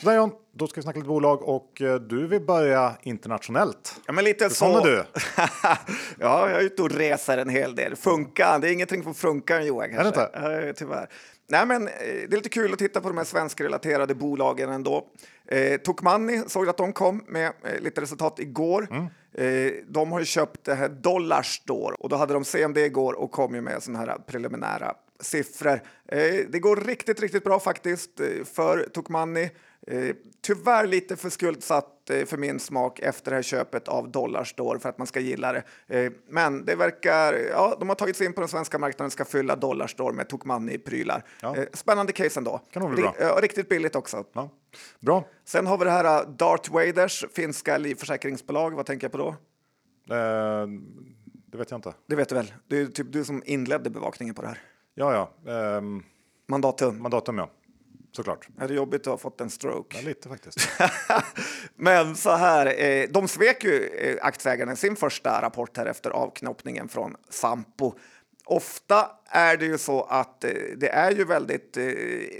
Sådär 0.00 0.16
John, 0.16 0.30
då 0.54 0.66
ska 0.66 0.80
vi 0.80 0.82
snacka 0.82 0.98
lite 0.98 1.08
bolag 1.08 1.42
och 1.42 1.82
eh, 1.82 1.94
du 1.94 2.26
vill 2.26 2.40
börja 2.40 2.96
internationellt. 3.02 4.00
Ja, 4.06 4.12
men 4.12 4.24
lite 4.24 4.50
så. 4.50 4.54
så. 4.54 4.84
du. 4.84 5.04
ja, 6.18 6.50
jag 6.50 6.50
är 6.50 6.60
ute 6.60 6.82
och 6.82 6.90
reser 6.90 7.38
en 7.38 7.48
hel 7.48 7.74
del. 7.74 7.96
Funka, 7.96 8.58
det 8.58 8.68
är 8.68 8.72
ingenting 8.72 9.02
för 9.02 9.12
funka 9.12 9.62
Johan 9.62 9.88
kanske. 9.90 10.20
Är 10.20 10.50
det 10.50 10.68
inte? 10.68 10.78
Tyvärr. 10.78 11.08
Nej, 11.48 11.66
men 11.66 11.88
eh, 11.88 11.92
det 11.98 12.32
är 12.32 12.36
lite 12.36 12.48
kul 12.48 12.72
att 12.72 12.78
titta 12.78 13.00
på 13.00 13.08
de 13.08 13.16
här 13.18 13.24
svenskrelaterade 13.24 14.14
bolagen 14.14 14.70
ändå. 14.70 15.06
Eh, 15.46 15.80
Tokmanni 15.80 16.42
såg 16.46 16.68
att 16.68 16.76
de 16.76 16.92
kom 16.92 17.24
med 17.26 17.52
eh, 17.64 17.80
lite 17.80 18.00
resultat 18.00 18.38
igår. 18.38 18.88
Mm. 18.90 19.06
Eh, 19.34 19.72
de 19.88 20.12
har 20.12 20.18
ju 20.18 20.24
köpt 20.24 20.64
det 20.64 20.74
här 20.74 20.88
Dollarstore 20.88 21.94
och 21.94 22.08
då 22.08 22.16
hade 22.16 22.34
de 22.34 22.44
CMD 22.44 22.78
igår 22.78 23.12
och 23.12 23.30
kom 23.30 23.54
ju 23.54 23.60
med 23.60 23.82
såna 23.82 23.98
här 23.98 24.18
preliminära 24.26 24.94
siffror. 25.20 25.82
Eh, 26.08 26.34
det 26.48 26.58
går 26.58 26.76
riktigt, 26.76 27.20
riktigt 27.20 27.44
bra 27.44 27.60
faktiskt 27.60 28.20
eh, 28.20 28.44
för 28.44 28.88
Tokmanni. 28.92 29.50
Eh, 29.86 30.16
tyvärr 30.40 30.86
lite 30.86 31.16
för 31.16 31.30
skuldsatt 31.30 32.01
för 32.26 32.36
min 32.36 32.60
smak 32.60 32.98
efter 32.98 33.30
det 33.30 33.34
här 33.34 33.42
köpet 33.42 33.88
av 33.88 34.10
Dollarstore 34.10 34.78
för 34.78 34.88
att 34.88 34.98
man 34.98 35.06
ska 35.06 35.20
gilla 35.20 35.52
det. 35.52 35.62
Eh, 35.86 36.12
men 36.28 36.64
det 36.64 36.74
verkar, 36.74 37.34
ja, 37.50 37.76
de 37.80 37.88
har 37.88 37.96
tagit 37.96 38.16
sig 38.16 38.26
in 38.26 38.32
på 38.32 38.40
den 38.40 38.48
svenska 38.48 38.78
marknaden 38.78 39.06
och 39.06 39.12
ska 39.12 39.24
fylla 39.24 39.56
Dollarstore 39.56 40.14
med 40.14 40.28
Tokmanni-prylar. 40.28 41.24
Ja. 41.42 41.56
Eh, 41.56 41.64
spännande 41.72 42.12
case 42.12 42.40
ändå. 42.40 42.60
Kan 42.72 42.94
bli 42.94 43.02
bra. 43.02 43.38
riktigt 43.40 43.68
billigt 43.68 43.96
också. 43.96 44.24
Ja. 44.32 44.50
Bra. 45.00 45.24
Sen 45.44 45.66
har 45.66 45.78
vi 45.78 45.84
det 45.84 45.90
här 45.90 46.26
Dart 46.26 46.70
Waders, 46.70 47.24
finska 47.34 47.78
livförsäkringsbolag. 47.78 48.70
Vad 48.74 48.86
tänker 48.86 49.04
jag 49.04 49.12
på 49.12 49.18
då? 49.18 49.28
Eh, 50.14 50.66
det 51.46 51.58
vet 51.58 51.70
jag 51.70 51.78
inte. 51.78 51.94
Det 52.06 52.16
vet 52.16 52.28
du 52.28 52.34
väl? 52.34 52.52
Det 52.68 52.78
är 52.78 52.86
typ 52.86 53.12
du 53.12 53.24
som 53.24 53.42
inledde 53.46 53.90
bevakningen 53.90 54.34
på 54.34 54.42
det 54.42 54.48
här. 54.48 54.58
Ja, 54.94 55.30
ja. 55.44 55.52
Ehm, 55.52 56.02
Mandatum. 56.48 57.02
mandatum, 57.02 57.38
ja. 57.38 57.50
Såklart. 58.16 58.48
Är 58.58 58.68
det 58.68 58.74
jobbigt 58.74 59.00
att 59.00 59.06
ha 59.06 59.18
fått 59.18 59.40
en 59.40 59.50
stroke? 59.50 59.96
Ja, 59.96 60.08
lite 60.08 60.28
faktiskt. 60.28 60.68
Men 61.76 62.16
så 62.16 62.30
här, 62.30 62.80
eh, 62.84 63.08
de 63.10 63.28
svek 63.28 63.64
ju 63.64 63.86
eh, 63.86 64.16
aktieägarna 64.22 64.72
i 64.72 64.76
sin 64.76 64.96
första 64.96 65.42
rapport 65.42 65.76
här 65.76 65.86
efter 65.86 66.10
avknoppningen 66.10 66.88
från 66.88 67.16
Sampo. 67.30 67.92
Ofta 68.44 69.10
är 69.24 69.56
det 69.56 69.66
ju 69.66 69.78
så 69.78 70.02
att 70.02 70.44
eh, 70.44 70.50
det 70.76 70.88
är 70.88 71.10
ju 71.10 71.24
väldigt, 71.24 71.76
eh, 71.76 71.84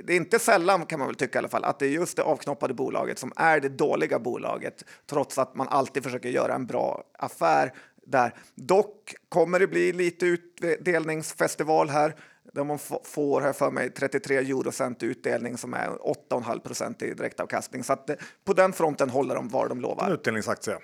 det 0.05 0.13
är 0.13 0.17
inte 0.17 0.39
sällan 0.39 0.87
kan 0.87 0.99
man 0.99 1.09
väl 1.09 1.17
tycka 1.17 1.39
i 1.39 1.41
alla 1.41 1.49
fall, 1.49 1.65
att 1.65 1.79
det 1.79 1.87
är 1.87 1.91
just 1.91 2.17
det 2.17 2.23
avknoppade 2.23 2.75
bolaget 2.75 3.19
som 3.19 3.33
är 3.37 3.61
det 3.61 3.69
dåliga 3.69 4.19
bolaget, 4.19 4.85
trots 5.11 5.39
att 5.39 5.55
man 5.55 5.69
alltid 5.69 6.03
försöker 6.03 6.29
göra 6.29 6.55
en 6.55 6.67
bra 6.67 7.05
affär 7.19 7.73
där. 8.07 8.35
Dock 8.55 9.15
kommer 9.29 9.59
det 9.59 9.67
bli 9.67 9.93
lite 9.93 10.27
utdelningsfestival 10.27 11.89
här 11.89 12.15
där 12.53 12.65
man 12.65 12.79
får, 13.05 13.41
här 13.41 13.53
för 13.53 13.71
mig, 13.71 13.91
33 13.91 14.37
eurocent 14.37 15.03
utdelning 15.03 15.59
som 15.59 15.75
är 15.75 15.89
8,5 15.89 16.61
procent 16.61 17.03
i 17.03 17.15
direktavkastning. 17.15 17.85
Så 17.85 17.93
att 17.93 18.11
eh, 18.11 18.17
på 18.45 18.53
den 18.53 18.73
fronten 18.73 19.11
håller 19.11 19.35
de 19.35 19.49
vad 19.49 19.69
de 19.69 19.81
lovar. 19.81 20.07
En 20.07 20.13
utdelningsaktie. 20.13 20.79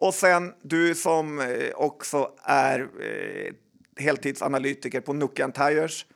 Och 0.00 0.14
sen 0.14 0.52
du 0.62 0.94
som 0.94 1.40
eh, 1.40 1.46
också 1.74 2.30
är 2.42 2.80
eh, 2.80 3.52
heltidsanalytiker 3.96 5.00
på 5.00 5.12
Nokian 5.12 5.52
Tires. 5.52 6.06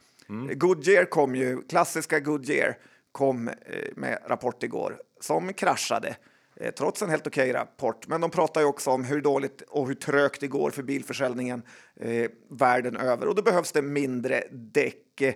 Goodyear 0.55 1.05
kom 1.05 1.37
ju, 1.37 1.63
klassiska 1.63 2.21
Goodyear 2.21 2.79
kom 3.13 3.49
eh, 3.49 3.55
med 3.97 4.19
rapport 4.27 4.63
igår 4.63 4.97
som 5.21 5.53
kraschade. 5.53 6.17
Eh, 6.61 6.71
trots 6.71 7.03
en 7.03 7.11
helt 7.11 7.27
okej 7.27 7.53
rapport. 7.53 8.09
Men 8.09 8.21
de 8.21 8.31
pratar 8.31 8.61
ju 8.61 8.67
också 8.67 8.91
om 8.91 9.05
hur 9.05 9.21
dåligt 9.21 9.63
och 9.63 9.87
hur 9.89 9.95
trögt 9.95 10.41
det 10.41 10.49
går 10.49 10.71
för 10.71 10.83
bilförsäljningen 10.83 11.63
eh, 11.97 12.31
världen 12.51 12.97
över. 12.97 13.27
Och 13.27 13.35
då 13.35 13.43
behövs 13.43 13.73
det 13.73 13.83
mindre 13.83 14.45
däck. 14.51 15.21
Eh, 15.21 15.35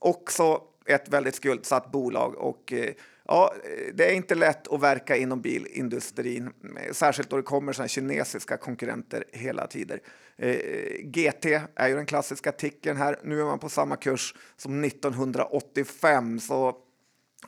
också 0.00 0.62
ett 0.86 1.08
väldigt 1.08 1.34
skuldsatt 1.34 1.92
bolag 1.92 2.34
och 2.34 2.72
eh, 2.72 2.94
ja, 3.26 3.54
eh, 3.64 3.94
det 3.94 4.10
är 4.10 4.14
inte 4.14 4.34
lätt 4.34 4.68
att 4.68 4.80
verka 4.80 5.16
inom 5.16 5.40
bilindustrin, 5.40 6.50
eh, 6.76 6.92
särskilt 6.92 7.30
då 7.30 7.36
det 7.36 7.42
kommer 7.42 7.72
såna 7.72 7.88
kinesiska 7.88 8.56
konkurrenter 8.56 9.24
hela 9.32 9.66
tiden. 9.66 9.98
Eh, 10.36 10.56
GT 11.02 11.46
är 11.74 11.88
ju 11.88 11.94
den 11.94 12.06
klassiska 12.06 12.52
tickern 12.52 12.96
här. 12.96 13.18
Nu 13.24 13.40
är 13.40 13.44
man 13.44 13.58
på 13.58 13.68
samma 13.68 13.96
kurs 13.96 14.34
som 14.56 14.84
1985, 14.84 16.40
så 16.40 16.76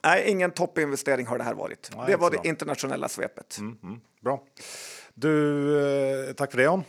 nej, 0.03 0.31
ingen 0.31 0.51
toppinvestering 0.51 1.27
har 1.27 1.39
det 1.39 1.45
här 1.45 1.55
varit. 1.55 1.91
Nej, 1.97 2.05
det 2.07 2.17
var 2.17 2.31
det 2.31 2.37
bra. 2.37 2.45
internationella 2.47 3.09
svepet. 3.09 3.59
Mm, 3.59 4.01
bra. 4.21 4.43
Du, 5.15 6.29
eh, 6.29 6.33
tack 6.35 6.51
för 6.51 6.59
det 6.59 6.65
John. 6.65 6.85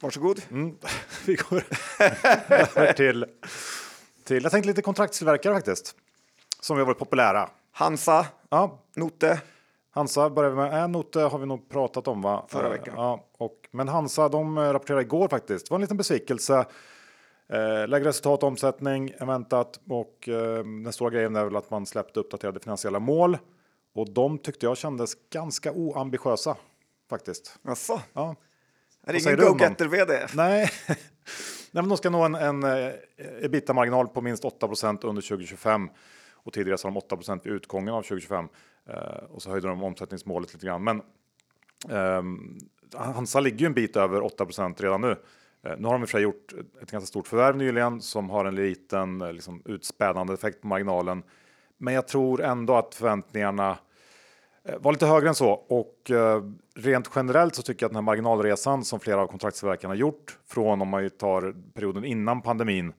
Varsågod. 0.00 0.42
Mm. 0.50 0.76
Vi 1.26 1.34
går 1.34 1.62
över 2.48 2.92
till, 2.92 3.26
till, 4.24 4.42
jag 4.42 4.52
tänkte 4.52 4.66
lite 4.68 4.82
kontraktstillverkare 4.82 5.54
faktiskt. 5.54 5.94
Som 6.60 6.78
har 6.78 6.84
varit 6.84 6.98
populära. 6.98 7.48
Hansa, 7.72 8.26
Ja, 8.48 8.78
Note. 8.96 9.40
Hansa 9.90 10.30
börjar 10.30 10.50
vi 10.50 10.56
med. 10.56 10.82
Äh, 10.82 10.88
Note 10.88 11.20
har 11.20 11.38
vi 11.38 11.46
nog 11.46 11.68
pratat 11.68 12.08
om 12.08 12.22
va? 12.22 12.46
Förra 12.48 12.64
Eh, 12.66 12.70
veckan. 12.70 12.94
Ja, 12.96 13.26
och, 13.38 13.68
men 13.70 13.88
Hansa 13.88 14.28
de 14.28 14.58
eh, 14.58 14.60
rapporterade 14.72 15.02
igår 15.02 15.28
faktiskt. 15.28 15.66
Det 15.66 15.70
var 15.70 15.76
en 15.76 15.80
liten 15.80 15.96
besvikelse. 15.96 16.64
Eh, 17.52 17.88
lägre 17.88 18.08
resultat, 18.08 18.42
omsättning 18.42 19.14
än 19.18 19.26
väntat 19.26 19.80
och 19.88 20.28
eh, 20.28 20.64
den 20.64 20.92
stora 20.92 21.10
grejen 21.10 21.36
är 21.36 21.44
väl 21.44 21.56
att 21.56 21.70
man 21.70 21.86
släppte 21.86 22.20
uppdaterade 22.20 22.60
finansiella 22.60 22.98
mål 22.98 23.38
och 23.94 24.10
de 24.10 24.38
tyckte 24.38 24.66
jag 24.66 24.76
kändes 24.76 25.14
ganska 25.30 25.72
oambitiösa 25.72 26.56
faktiskt. 27.10 27.58
Jaså? 27.62 28.00
Ja. 28.12 28.36
Är 29.06 29.12
det 29.12 29.18
ingen 29.18 29.36
go-getter-vd? 29.36 30.26
Nej, 30.34 30.70
Nej 30.86 30.96
men 31.72 31.88
de 31.88 31.96
ska 31.96 32.10
nå 32.10 32.22
en, 32.22 32.34
en 32.34 32.62
eh, 32.64 32.92
ebitda-marginal 33.42 34.08
på 34.08 34.20
minst 34.20 34.44
8 34.44 34.66
under 35.02 35.22
2025 35.22 35.90
och 36.34 36.52
tidigare 36.52 36.78
sa 36.78 36.88
de 36.88 36.98
8% 36.98 37.40
vid 37.44 37.52
utgången 37.52 37.94
av 37.94 38.02
2025 38.02 38.48
eh, 38.88 38.96
och 39.30 39.42
så 39.42 39.50
höjde 39.50 39.68
de 39.68 39.82
omsättningsmålet 39.82 40.52
lite 40.52 40.66
grann. 40.66 40.84
Men 40.84 41.02
ehm, 41.90 42.58
Hansa 42.94 43.40
ligger 43.40 43.58
ju 43.58 43.66
en 43.66 43.74
bit 43.74 43.96
över 43.96 44.20
8% 44.20 44.82
redan 44.82 45.00
nu. 45.00 45.16
Eh, 45.66 45.72
nu 45.78 45.88
har 45.88 45.92
de 45.92 46.02
i 46.02 46.04
och 46.04 46.08
för 46.08 46.18
sig 46.18 46.22
gjort 46.22 46.52
ett 46.82 46.90
ganska 46.90 47.06
stort 47.06 47.28
förvärv 47.28 47.56
nyligen 47.56 48.00
som 48.00 48.30
har 48.30 48.44
en 48.44 48.54
liten 48.54 49.20
eh, 49.20 49.32
liksom, 49.32 49.62
utspädande 49.64 50.34
effekt 50.34 50.60
på 50.60 50.66
marginalen. 50.66 51.22
Men 51.78 51.94
jag 51.94 52.08
tror 52.08 52.42
ändå 52.42 52.74
att 52.74 52.94
förväntningarna 52.94 53.78
eh, 54.64 54.78
var 54.78 54.92
lite 54.92 55.06
högre 55.06 55.28
än 55.28 55.34
så 55.34 55.50
och 55.50 56.10
eh, 56.10 56.42
rent 56.74 57.10
generellt 57.14 57.54
så 57.54 57.62
tycker 57.62 57.84
jag 57.84 57.88
att 57.88 57.92
den 57.92 57.96
här 57.96 58.02
marginalresan 58.02 58.84
som 58.84 59.00
flera 59.00 59.20
av 59.20 59.26
kontraktstillverkarna 59.26 59.94
gjort 59.94 60.38
från 60.46 60.82
om 60.82 60.88
man 60.88 61.10
tar 61.10 61.54
perioden 61.74 62.04
innan 62.04 62.42
pandemin 62.42 62.92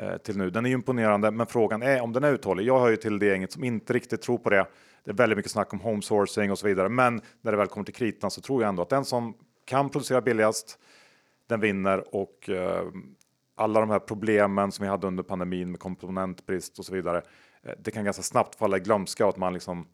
eh, 0.00 0.16
till 0.16 0.36
nu. 0.36 0.50
Den 0.50 0.64
är 0.64 0.68
ju 0.68 0.74
imponerande, 0.74 1.30
men 1.30 1.46
frågan 1.46 1.82
är 1.82 2.00
om 2.00 2.12
den 2.12 2.24
är 2.24 2.32
uthållig. 2.32 2.66
Jag 2.66 2.80
hör 2.80 2.88
ju 2.88 2.96
till 2.96 3.18
det 3.18 3.26
gänget 3.26 3.52
som 3.52 3.64
inte 3.64 3.92
riktigt 3.92 4.22
tror 4.22 4.38
på 4.38 4.50
det. 4.50 4.66
Det 5.04 5.10
är 5.10 5.14
väldigt 5.14 5.36
mycket 5.36 5.52
snack 5.52 5.72
om 5.72 5.80
home 5.80 6.02
sourcing 6.02 6.50
och 6.50 6.58
så 6.58 6.66
vidare, 6.66 6.88
men 6.88 7.20
när 7.40 7.52
det 7.52 7.58
väl 7.58 7.66
kommer 7.66 7.84
till 7.84 7.94
kritan 7.94 8.30
så 8.30 8.40
tror 8.40 8.62
jag 8.62 8.68
ändå 8.68 8.82
att 8.82 8.88
den 8.88 9.04
som 9.04 9.34
kan 9.64 9.88
producera 9.90 10.20
billigast, 10.20 10.78
den 11.48 11.60
vinner 11.60 12.14
och 12.14 12.48
eh, 12.48 12.84
alla 13.56 13.80
de 13.80 13.90
här 13.90 13.98
problemen 13.98 14.72
som 14.72 14.82
vi 14.82 14.88
hade 14.88 15.06
under 15.06 15.22
pandemin 15.22 15.70
med 15.70 15.80
komponentbrist 15.80 16.78
och 16.78 16.84
så 16.84 16.94
vidare. 16.94 17.22
eh, 17.62 17.72
Det 17.78 17.90
kan 17.90 18.04
ganska 18.04 18.22
snabbt 18.22 18.54
falla 18.54 18.76
i 18.76 18.80
glömska 18.80 19.24
och 19.24 19.30
att 19.30 19.36
man 19.36 19.52
liksom 19.52 19.86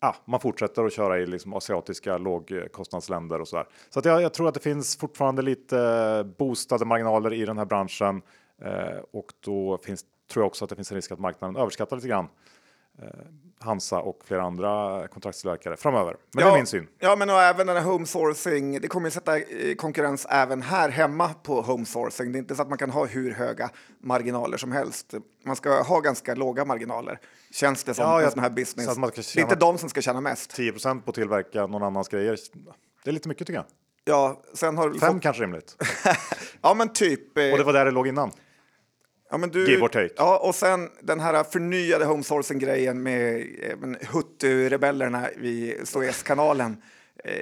ah, 0.00 0.14
man 0.24 0.40
fortsätter 0.40 0.84
att 0.84 0.92
köra 0.92 1.18
i 1.18 1.26
liksom 1.26 1.54
asiatiska 1.54 2.18
lågkostnadsländer 2.18 3.40
och 3.40 3.48
så 3.48 3.56
där. 3.56 3.66
Så 3.90 3.98
att 3.98 4.04
jag, 4.04 4.22
jag 4.22 4.34
tror 4.34 4.48
att 4.48 4.54
det 4.54 4.60
finns 4.60 4.96
fortfarande 4.96 5.42
lite 5.42 5.78
eh, 5.78 6.22
boostade 6.38 6.84
marginaler 6.84 7.32
i 7.32 7.44
den 7.44 7.58
här 7.58 7.64
branschen 7.64 8.22
eh, 8.62 8.98
och 9.12 9.32
då 9.40 9.78
finns, 9.78 10.04
tror 10.32 10.42
jag 10.42 10.46
också 10.46 10.64
att 10.64 10.68
det 10.68 10.76
finns 10.76 10.90
en 10.90 10.94
risk 10.96 11.12
att 11.12 11.18
marknaden 11.18 11.56
överskattar 11.56 11.96
lite 11.96 12.08
grann 12.08 12.24
eh, 12.24 12.30
Hansa 13.60 13.98
och 14.00 14.20
flera 14.24 14.42
andra 14.42 15.08
kontraktstillverkare 15.08 15.76
framöver. 15.76 16.16
Men 16.34 16.44
det 16.44 16.50
är 16.50 16.56
min 16.56 16.66
syn. 16.66 16.88
Ja, 16.98 17.16
men 17.16 17.30
och 17.30 17.36
även 17.42 17.66
den 17.66 17.76
här 17.76 17.84
home 17.84 18.06
sourcing. 18.06 18.80
Det 18.80 18.88
kommer 18.88 19.06
ju 19.06 19.10
sätta 19.10 19.38
i 19.38 19.74
konkurrens 19.78 20.26
även 20.30 20.62
här 20.62 20.88
hemma 20.88 21.28
på 21.42 21.60
home 21.62 21.84
sourcing. 21.84 22.32
Det 22.32 22.36
är 22.38 22.40
inte 22.40 22.54
så 22.56 22.62
att 22.62 22.68
man 22.68 22.78
kan 22.78 22.90
ha 22.90 23.06
hur 23.06 23.32
höga 23.32 23.70
marginaler 24.00 24.56
som 24.56 24.72
helst. 24.72 25.14
Man 25.44 25.56
ska 25.56 25.82
ha 25.82 26.00
ganska 26.00 26.34
låga 26.34 26.64
marginaler, 26.64 27.18
känns 27.50 27.84
det 27.84 27.94
som, 27.94 28.04
Ja, 28.04 28.22
ja, 28.22 28.30
sån 28.30 28.40
här 28.40 28.50
business. 28.50 28.94
så 28.94 29.00
Det 29.00 29.36
är 29.36 29.40
inte 29.42 29.54
de 29.56 29.78
som 29.78 29.88
ska 29.88 30.00
tjäna 30.02 30.20
mest. 30.20 30.58
10% 30.58 31.00
på 31.02 31.08
att 31.10 31.14
tillverka 31.14 31.66
någon 31.66 31.82
annans 31.82 32.08
grejer. 32.08 32.36
Det 33.04 33.10
är 33.10 33.14
lite 33.14 33.28
mycket 33.28 33.46
tycker 33.46 33.58
jag. 33.58 33.66
Ja, 34.04 34.42
sen 34.54 34.78
har 34.78 34.90
du 34.90 34.98
Fem 35.00 35.12
fått, 35.14 35.22
kanske 35.22 35.42
rimligt. 35.42 35.76
ja, 36.62 36.74
men 36.74 36.92
typ. 36.92 37.38
eh, 37.38 37.50
Och 37.52 37.58
det 37.58 37.64
var 37.64 37.72
där 37.72 37.84
det 37.84 37.90
låg 37.90 38.08
innan. 38.08 38.30
Ja, 39.32 39.38
men 39.38 39.50
du, 39.50 39.70
Give 39.70 39.82
or 39.82 39.88
take. 39.88 40.14
Ja, 40.16 40.38
och 40.38 40.54
sen 40.54 40.88
den 41.00 41.20
här 41.20 41.44
förnyade 41.44 42.04
homesourcing-grejen 42.04 43.02
med 43.02 43.36
eh, 43.62 43.76
Hutu-rebellerna 44.12 45.28
vid 45.36 45.88
Suezkanalen. 45.88 46.76
Eh, 47.24 47.32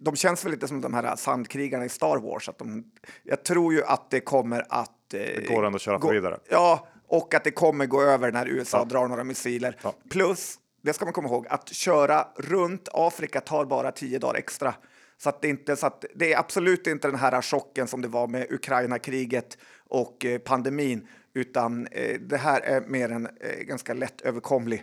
de 0.00 0.16
känns 0.16 0.44
väl 0.44 0.52
lite 0.52 0.68
som 0.68 0.80
de 0.80 0.94
här 0.94 1.16
sandkrigarna 1.16 1.84
i 1.84 1.88
Star 1.88 2.16
Wars. 2.18 2.48
Att 2.48 2.58
de, 2.58 2.84
jag 3.22 3.44
tror 3.44 3.74
ju 3.74 3.82
att 3.84 4.10
det 4.10 4.20
kommer 4.20 4.64
att... 4.68 5.14
Eh, 5.14 5.20
Det 5.20 5.48
går 5.48 5.66
ändå 5.66 5.76
att 5.76 5.82
köra 5.82 5.98
gå- 5.98 6.10
vidare. 6.12 6.38
Ja, 6.48 6.88
och 7.08 7.34
att 7.34 7.44
det 7.44 7.50
kommer 7.50 7.86
gå 7.86 8.02
över 8.02 8.32
när 8.32 8.46
USA 8.48 8.84
drar 8.84 9.08
några 9.08 9.24
missiler. 9.24 9.76
Plus, 10.10 10.58
det 10.82 10.92
ska 10.92 11.04
man 11.04 11.12
komma 11.14 11.28
ihåg, 11.28 11.46
att 11.50 11.68
köra 11.68 12.26
runt 12.36 12.88
Afrika 12.92 13.40
tar 13.40 13.64
bara 13.64 13.92
tio 13.92 14.18
dagar 14.18 14.34
extra. 14.38 14.74
Så 15.18 15.28
att 15.28 15.42
det, 15.42 15.48
inte, 15.48 15.76
så 15.76 15.86
att 15.86 16.04
det 16.14 16.32
är 16.32 16.38
absolut 16.38 16.86
inte 16.86 17.08
den 17.08 17.16
här 17.16 17.42
chocken 17.42 17.86
som 17.86 18.02
det 18.02 18.08
var 18.08 18.26
med 18.26 18.52
Ukraina-kriget 18.52 19.58
och 19.88 20.24
eh, 20.24 20.38
pandemin, 20.38 21.08
utan 21.34 21.86
eh, 21.86 22.20
det 22.20 22.36
här 22.36 22.60
är 22.60 22.80
mer 22.80 23.12
en 23.12 23.26
eh, 23.26 23.58
ganska 23.60 23.94
lätt 23.94 24.20
överkomlig 24.20 24.82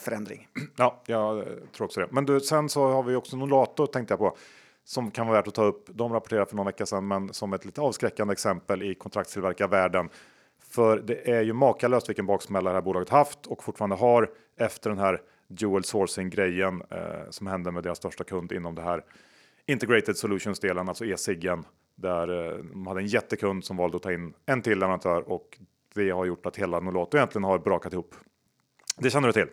förändring. 0.00 0.48
Ja, 0.76 1.02
jag 1.06 1.44
tror 1.76 1.84
också 1.84 2.00
det. 2.00 2.08
Men 2.10 2.26
du, 2.26 2.40
sen 2.40 2.68
så 2.68 2.90
har 2.90 3.02
vi 3.02 3.14
också 3.14 3.36
Nolato 3.36 3.86
tänkte 3.86 4.12
jag 4.12 4.18
på 4.18 4.36
som 4.84 5.10
kan 5.10 5.26
vara 5.26 5.38
värt 5.38 5.48
att 5.48 5.54
ta 5.54 5.64
upp. 5.64 5.84
De 5.88 6.12
rapporterade 6.12 6.46
för 6.46 6.56
någon 6.56 6.66
vecka 6.66 6.86
sedan, 6.86 7.08
men 7.08 7.32
som 7.32 7.52
ett 7.52 7.64
lite 7.64 7.80
avskräckande 7.80 8.32
exempel 8.32 8.82
i 8.82 8.94
kontraktstillverkarvärlden. 8.94 10.08
För 10.70 10.98
det 10.98 11.30
är 11.30 11.42
ju 11.42 11.52
makalöst 11.52 12.08
vilken 12.08 12.26
baksmälla 12.26 12.70
det 12.70 12.76
här 12.76 12.82
bolaget 12.82 13.08
haft 13.08 13.46
och 13.46 13.64
fortfarande 13.64 13.96
har 13.96 14.30
efter 14.56 14.90
den 14.90 14.98
här 14.98 15.22
dual 15.48 15.84
sourcing 15.84 16.30
grejen 16.30 16.82
eh, 16.90 17.30
som 17.30 17.46
hände 17.46 17.70
med 17.70 17.82
deras 17.82 17.98
största 17.98 18.24
kund 18.24 18.52
inom 18.52 18.74
det 18.74 18.82
här 18.82 19.04
integrated 19.66 20.16
solutions 20.16 20.60
delen, 20.60 20.88
alltså 20.88 21.04
e-ciggen, 21.04 21.64
där 21.94 22.52
eh, 22.52 22.58
de 22.58 22.86
hade 22.86 23.00
en 23.00 23.06
jättekund 23.06 23.64
som 23.64 23.76
valde 23.76 23.96
att 23.96 24.02
ta 24.02 24.12
in 24.12 24.34
en 24.46 24.62
till 24.62 24.78
leverantör 24.78 25.32
och 25.32 25.58
det 25.94 26.10
har 26.10 26.24
gjort 26.24 26.46
att 26.46 26.56
hela 26.56 26.80
Nolato 26.80 27.16
egentligen 27.16 27.44
har 27.44 27.58
brakat 27.58 27.92
ihop. 27.92 28.14
Det 28.98 29.10
känner 29.10 29.28
du 29.28 29.32
till? 29.32 29.48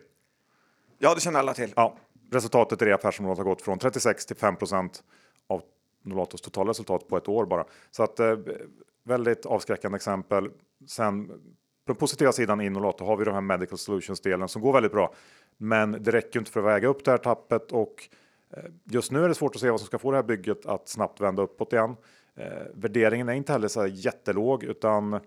Ja, 0.98 1.14
det 1.14 1.20
känner 1.20 1.38
alla 1.38 1.54
till. 1.54 1.72
Ja, 1.76 1.96
resultatet 2.30 2.82
i 2.82 2.84
det 2.84 2.94
affärsområdet 2.94 3.38
har 3.38 3.44
gått 3.44 3.62
från 3.62 3.78
36 3.78 4.26
till 4.26 4.36
5% 4.36 5.02
av 5.46 5.62
Nolatos 6.02 6.40
totala 6.40 6.70
resultat 6.70 7.08
på 7.08 7.16
ett 7.16 7.28
år 7.28 7.46
bara. 7.46 7.64
Så 7.90 8.02
att 8.02 8.20
eh, 8.20 8.36
väldigt 9.04 9.46
avskräckande 9.46 9.96
exempel. 9.96 10.50
Sen 10.88 11.28
på 11.86 11.92
den 11.92 11.96
positiva 11.96 12.32
sidan 12.32 12.60
i 12.60 12.70
Nolato 12.70 13.04
har 13.04 13.16
vi 13.16 13.24
de 13.24 13.34
här 13.34 13.40
Medical 13.40 13.78
Solutions 13.78 14.20
delen 14.20 14.48
som 14.48 14.62
går 14.62 14.72
väldigt 14.72 14.92
bra. 14.92 15.14
Men 15.56 15.92
det 15.92 16.10
räcker 16.10 16.38
inte 16.38 16.50
för 16.50 16.60
att 16.60 16.66
väga 16.66 16.88
upp 16.88 17.04
det 17.04 17.10
här 17.10 17.18
tappet 17.18 17.72
och 17.72 18.08
just 18.84 19.10
nu 19.12 19.24
är 19.24 19.28
det 19.28 19.34
svårt 19.34 19.54
att 19.54 19.60
se 19.60 19.70
vad 19.70 19.80
som 19.80 19.86
ska 19.86 19.98
få 19.98 20.10
det 20.10 20.16
här 20.16 20.24
bygget 20.24 20.66
att 20.66 20.88
snabbt 20.88 21.20
vända 21.20 21.42
uppåt 21.42 21.72
igen. 21.72 21.96
Eh, 22.36 22.46
värderingen 22.74 23.28
är 23.28 23.32
inte 23.32 23.52
heller 23.52 23.68
så 23.68 23.80
här 23.80 23.88
jättelåg 23.88 24.64
utan 24.64 25.20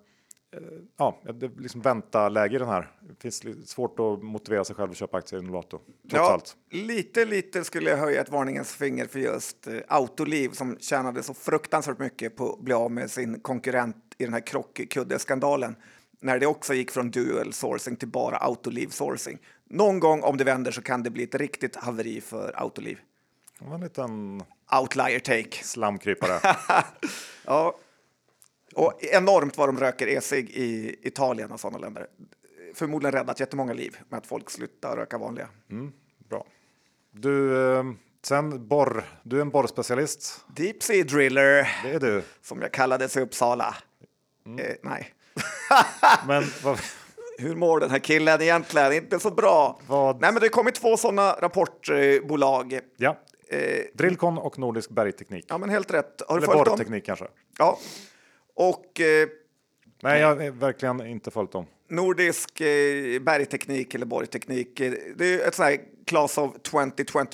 Eh, 0.55 0.61
ja, 0.97 1.21
det 1.33 1.45
är 1.45 1.61
liksom 1.61 1.81
vänta 1.81 2.29
läge 2.29 2.55
i 2.55 2.59
den 2.59 2.67
här. 2.67 2.91
Det 3.01 3.21
finns 3.21 3.69
svårt 3.69 3.99
att 3.99 4.23
motivera 4.23 4.63
sig 4.63 4.75
själv 4.75 4.91
att 4.91 4.97
köpa 4.97 5.17
aktier 5.17 5.39
i 5.39 5.43
Nolato. 5.43 5.79
Ja, 6.01 6.31
allt. 6.33 6.55
Lite, 6.71 7.25
lite 7.25 7.63
skulle 7.63 7.89
jag 7.89 7.97
höja 7.97 8.21
ett 8.21 8.29
varningens 8.29 8.75
finger 8.75 9.05
för 9.05 9.19
just 9.19 9.67
eh, 9.67 9.79
Autoliv 9.87 10.49
som 10.49 10.77
tjänade 10.79 11.23
så 11.23 11.33
fruktansvärt 11.33 11.99
mycket 11.99 12.35
på 12.35 12.53
att 12.53 12.59
bli 12.59 12.73
av 12.73 12.91
med 12.91 13.11
sin 13.11 13.39
konkurrent 13.39 14.15
i 14.17 14.23
den 14.23 14.33
här 14.33 14.47
krockkuddeskandalen. 14.47 15.75
När 16.19 16.39
det 16.39 16.45
också 16.45 16.73
gick 16.73 16.91
från 16.91 17.11
dual 17.11 17.53
sourcing 17.53 17.95
till 17.95 18.07
bara 18.07 18.37
Autoliv 18.37 18.87
sourcing. 18.87 19.39
Någon 19.69 19.99
gång 19.99 20.21
om 20.23 20.37
det 20.37 20.43
vänder 20.43 20.71
så 20.71 20.81
kan 20.81 21.03
det 21.03 21.09
bli 21.09 21.23
ett 21.23 21.35
riktigt 21.35 21.75
haveri 21.75 22.21
för 22.21 22.53
Autoliv. 22.55 22.99
Det 23.59 23.65
var 23.65 23.75
en 23.75 23.81
liten 23.81 24.43
outlier 24.81 25.19
take. 25.19 25.63
Slamkrypare. 25.63 26.39
ja, 27.45 27.75
och 28.75 29.03
enormt 29.03 29.57
vad 29.57 29.69
de 29.69 29.79
röker 29.79 30.07
e-cigg 30.07 30.49
i 30.49 30.99
Italien 31.01 31.51
och 31.51 31.59
sådana 31.59 31.77
länder. 31.77 32.07
Förmodligen 32.73 33.11
räddat 33.11 33.39
jättemånga 33.39 33.73
liv 33.73 33.97
med 34.09 34.17
att 34.17 34.27
folk 34.27 34.49
slutar 34.49 34.97
röka 34.97 35.17
vanliga. 35.17 35.49
Mm, 35.71 35.91
bra. 36.29 36.45
Du, 37.11 37.65
eh, 37.77 37.83
sen 38.25 38.67
borr. 38.67 39.03
Du 39.23 39.37
är 39.37 39.41
en 39.41 39.49
borrspecialist. 39.49 40.45
Deep 40.55 40.83
Sea 40.83 41.03
Driller. 41.03 41.69
Det 41.83 41.91
är 41.91 41.99
du. 41.99 42.23
Som 42.41 42.61
jag 42.61 42.71
kallades 42.71 43.17
i 43.17 43.19
Uppsala. 43.19 43.75
Mm. 44.45 44.59
Eh, 44.59 44.75
nej. 44.83 45.13
men 46.27 46.43
vad... 46.63 46.79
Hur 47.37 47.55
mår 47.55 47.79
den 47.79 47.91
här 47.91 47.99
killen 47.99 48.41
egentligen? 48.41 48.93
Inte 48.93 49.19
så 49.19 49.31
bra. 49.31 49.79
Vad... 49.87 50.21
Nej, 50.21 50.31
men 50.31 50.41
det 50.41 50.45
har 50.45 50.51
kommit 50.51 50.75
två 50.75 50.97
sådana 50.97 51.31
rapportbolag. 51.31 52.79
Ja. 52.97 53.17
Eh, 53.55 53.83
Drillcon 53.93 54.37
och 54.37 54.59
Nordisk 54.59 54.89
Bergteknik. 54.89 55.45
Ja, 55.47 55.57
men 55.57 55.69
helt 55.69 55.93
rätt. 55.93 56.21
Har 56.27 56.37
Eller 56.37 56.47
borrteknik 56.47 57.05
kanske. 57.05 57.25
Ja. 57.57 57.79
Och... 58.55 59.01
Eh, 59.01 59.27
Nej, 60.01 60.21
jag 60.21 60.27
har 60.27 60.51
verkligen 60.51 61.07
inte 61.07 61.31
följt 61.31 61.51
dem. 61.51 61.65
Nordisk 61.89 62.61
eh, 62.61 63.21
bergteknik 63.21 63.95
eller 63.95 64.05
borrteknik. 64.05 64.79
Eh, 64.79 64.93
det 65.15 65.33
är 65.33 65.47
ett 65.47 65.55
sånt 65.55 65.69
här 65.69 65.79
class 66.05 66.37
of 66.37 66.53
2021 66.61 67.31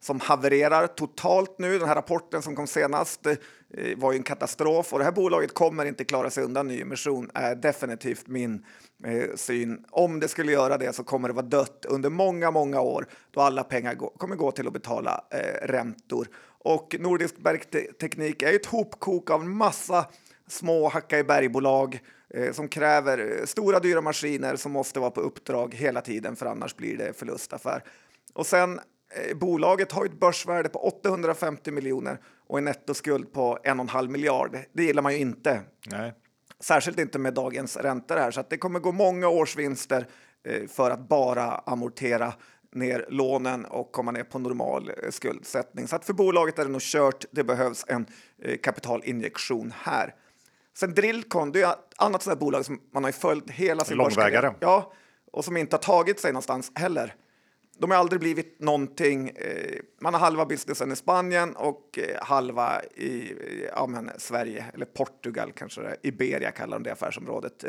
som 0.00 0.20
havererar 0.20 0.86
totalt 0.86 1.58
nu. 1.58 1.78
Den 1.78 1.88
här 1.88 1.94
rapporten 1.94 2.42
som 2.42 2.56
kom 2.56 2.66
senast 2.66 3.26
eh, 3.26 3.34
Eh, 3.74 3.98
var 3.98 4.12
ju 4.12 4.16
en 4.16 4.22
katastrof 4.22 4.92
och 4.92 4.98
det 4.98 5.04
här 5.04 5.12
bolaget 5.12 5.54
kommer 5.54 5.84
inte 5.84 6.04
klara 6.04 6.30
sig 6.30 6.44
undan 6.44 6.68
nyemission 6.68 7.30
är 7.34 7.54
definitivt 7.54 8.26
min 8.26 8.64
eh, 9.04 9.34
syn. 9.34 9.84
Om 9.90 10.20
det 10.20 10.28
skulle 10.28 10.52
göra 10.52 10.78
det 10.78 10.92
så 10.92 11.04
kommer 11.04 11.28
det 11.28 11.34
vara 11.34 11.46
dött 11.46 11.86
under 11.88 12.10
många, 12.10 12.50
många 12.50 12.80
år 12.80 13.06
då 13.30 13.40
alla 13.40 13.64
pengar 13.64 13.94
gå, 13.94 14.10
kommer 14.10 14.36
gå 14.36 14.50
till 14.50 14.66
att 14.66 14.72
betala 14.72 15.24
eh, 15.30 15.66
räntor. 15.66 16.28
Och 16.64 16.96
Nordisk 17.00 17.38
bergteknik 17.38 18.42
är 18.42 18.54
ett 18.54 18.66
hopkok 18.66 19.30
av 19.30 19.44
massa 19.48 20.06
små 20.48 20.88
hacka 20.88 21.18
i 21.18 21.24
bergbolag 21.24 22.00
eh, 22.34 22.52
som 22.52 22.68
kräver 22.68 23.18
eh, 23.18 23.44
stora 23.44 23.80
dyra 23.80 24.00
maskiner 24.00 24.56
som 24.56 24.72
måste 24.72 25.00
vara 25.00 25.10
på 25.10 25.20
uppdrag 25.20 25.74
hela 25.74 26.00
tiden 26.00 26.36
för 26.36 26.46
annars 26.46 26.76
blir 26.76 26.98
det 26.98 27.18
förlustaffär. 27.18 27.84
Och 28.32 28.46
sen 28.46 28.80
eh, 29.14 29.36
bolaget 29.36 29.92
har 29.92 30.04
ett 30.04 30.20
börsvärde 30.20 30.68
på 30.68 30.78
850 30.78 31.70
miljoner 31.70 32.18
och 32.52 32.58
en 32.58 32.64
nettoskuld 32.64 33.32
på 33.32 33.58
en 33.64 33.80
och 33.80 33.84
en 33.84 33.88
halv 33.88 34.10
miljard. 34.10 34.58
Det 34.72 34.84
gillar 34.84 35.02
man 35.02 35.12
ju 35.12 35.18
inte. 35.18 35.60
Nej. 35.86 36.14
Särskilt 36.60 36.98
inte 36.98 37.18
med 37.18 37.34
dagens 37.34 37.76
räntor 37.76 38.16
här, 38.16 38.30
så 38.30 38.40
att 38.40 38.50
det 38.50 38.58
kommer 38.58 38.80
gå 38.80 38.92
många 38.92 39.28
årsvinster 39.28 40.06
eh, 40.44 40.68
för 40.68 40.90
att 40.90 41.08
bara 41.08 41.44
amortera 41.46 42.32
ner 42.72 43.06
lånen 43.08 43.64
och 43.64 43.92
komma 43.92 44.10
ner 44.10 44.24
på 44.24 44.38
normal 44.38 44.90
eh, 45.02 45.10
skuldsättning. 45.10 45.88
Så 45.88 45.96
att 45.96 46.04
för 46.04 46.12
bolaget 46.12 46.58
är 46.58 46.64
det 46.64 46.70
nog 46.70 46.80
kört. 46.80 47.24
Det 47.30 47.44
behövs 47.44 47.84
en 47.88 48.06
eh, 48.42 48.58
kapitalinjektion 48.58 49.72
här. 49.76 50.14
Sen 50.76 50.94
Drillcon, 50.94 51.52
det 51.52 51.62
är 51.62 51.72
ett 51.72 51.78
annat 51.96 52.22
sådant 52.22 52.40
bolag 52.40 52.64
som 52.64 52.80
man 52.94 53.04
har 53.04 53.12
följt 53.12 53.50
hela 53.50 53.84
sin 53.84 53.96
Långvägare. 53.96 54.54
Ja, 54.60 54.92
och 55.32 55.44
som 55.44 55.56
inte 55.56 55.76
har 55.76 55.82
tagit 55.82 56.20
sig 56.20 56.32
någonstans 56.32 56.72
heller. 56.74 57.14
De 57.78 57.90
har 57.90 57.98
aldrig 57.98 58.20
blivit 58.20 58.60
någonting. 58.60 59.28
Eh, 59.28 59.78
man 60.00 60.14
har 60.14 60.20
halva 60.20 60.46
businessen 60.46 60.92
i 60.92 60.96
Spanien 60.96 61.56
och 61.56 61.98
eh, 61.98 62.24
halva 62.24 62.82
i 62.82 63.32
eh, 63.32 63.68
ja, 63.76 63.86
men 63.86 64.10
Sverige, 64.18 64.64
eller 64.74 64.86
Portugal 64.86 65.52
kanske 65.52 65.80
det 65.80 65.88
är. 65.88 65.96
Iberia 66.02 66.50
kallar 66.50 66.78
de 66.78 66.82
det 66.82 66.92
affärsområdet. 66.92 67.64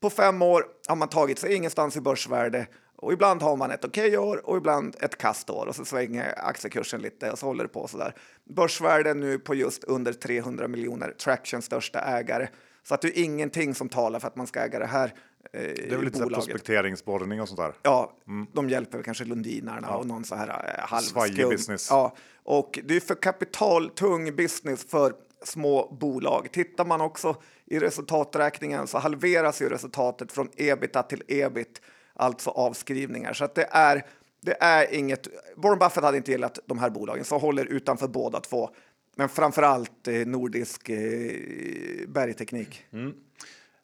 På 0.00 0.10
fem 0.10 0.42
år 0.42 0.66
har 0.88 0.96
man 0.96 1.08
tagit 1.08 1.38
sig 1.38 1.54
ingenstans 1.54 1.96
i 1.96 2.00
börsvärde 2.00 2.66
och 2.96 3.12
ibland 3.12 3.42
har 3.42 3.56
man 3.56 3.70
ett 3.70 3.84
okej 3.84 4.06
okay 4.06 4.18
år 4.18 4.46
och 4.46 4.56
ibland 4.56 4.96
ett 5.00 5.18
kastår 5.18 5.66
och 5.66 5.76
så 5.76 5.84
svänger 5.84 6.34
aktiekursen 6.36 7.00
lite 7.00 7.30
och 7.30 7.38
så 7.38 7.46
håller 7.46 7.64
det 7.64 7.68
på 7.68 7.88
så 7.88 7.98
där. 7.98 8.14
Börsvärde 8.44 9.14
nu 9.14 9.38
på 9.38 9.54
just 9.54 9.84
under 9.84 10.12
300 10.12 10.68
miljoner, 10.68 11.10
Traction 11.10 11.62
största 11.62 12.00
ägare. 12.00 12.48
Så 12.82 12.94
att 12.94 13.00
det 13.00 13.18
är 13.18 13.24
ingenting 13.24 13.74
som 13.74 13.88
talar 13.88 14.18
för 14.18 14.28
att 14.28 14.36
man 14.36 14.46
ska 14.46 14.60
äga 14.60 14.78
det 14.78 14.86
här 14.86 15.14
det 15.52 15.92
är 15.92 15.96
väl 15.96 16.04
lite 16.04 16.26
prospekteringsborrning 16.26 17.40
och 17.40 17.48
sånt 17.48 17.60
där? 17.60 17.72
Ja, 17.82 18.12
mm. 18.28 18.46
de 18.52 18.68
hjälper 18.68 19.02
kanske 19.02 19.24
Lundinarna 19.24 19.88
ja. 19.90 19.96
och 19.96 20.06
någon 20.06 20.24
så 20.24 20.34
här 20.34 20.48
eh, 20.48 20.88
halvskum. 20.88 21.48
business. 21.48 21.86
Ja, 21.90 22.16
och 22.42 22.78
det 22.84 22.96
är 22.96 23.00
för 23.00 23.14
kapitaltung 23.14 24.36
business 24.36 24.84
för 24.84 25.12
små 25.44 25.96
bolag. 26.00 26.48
Tittar 26.52 26.84
man 26.84 27.00
också 27.00 27.36
i 27.66 27.78
resultaträkningen 27.78 28.86
så 28.86 28.98
halveras 28.98 29.62
ju 29.62 29.68
resultatet 29.68 30.32
från 30.32 30.48
ebita 30.56 31.02
till 31.02 31.22
ebit 31.28 31.80
alltså 32.14 32.50
avskrivningar. 32.50 33.32
Så 33.32 33.44
att 33.44 33.54
det 33.54 33.68
är 33.70 34.06
det 34.40 34.56
är 34.60 34.94
inget. 34.94 35.28
Warren 35.56 35.78
Buffett 35.78 36.04
hade 36.04 36.16
inte 36.16 36.30
gillat 36.30 36.58
de 36.66 36.78
här 36.78 36.90
bolagen, 36.90 37.24
så 37.24 37.38
håller 37.38 37.64
utanför 37.64 38.08
båda 38.08 38.40
två. 38.40 38.70
Men 39.16 39.28
framför 39.28 39.62
allt 39.62 40.08
eh, 40.08 40.14
nordisk 40.14 40.88
eh, 40.88 42.08
bergteknik. 42.08 42.84
Mm. 42.92 43.14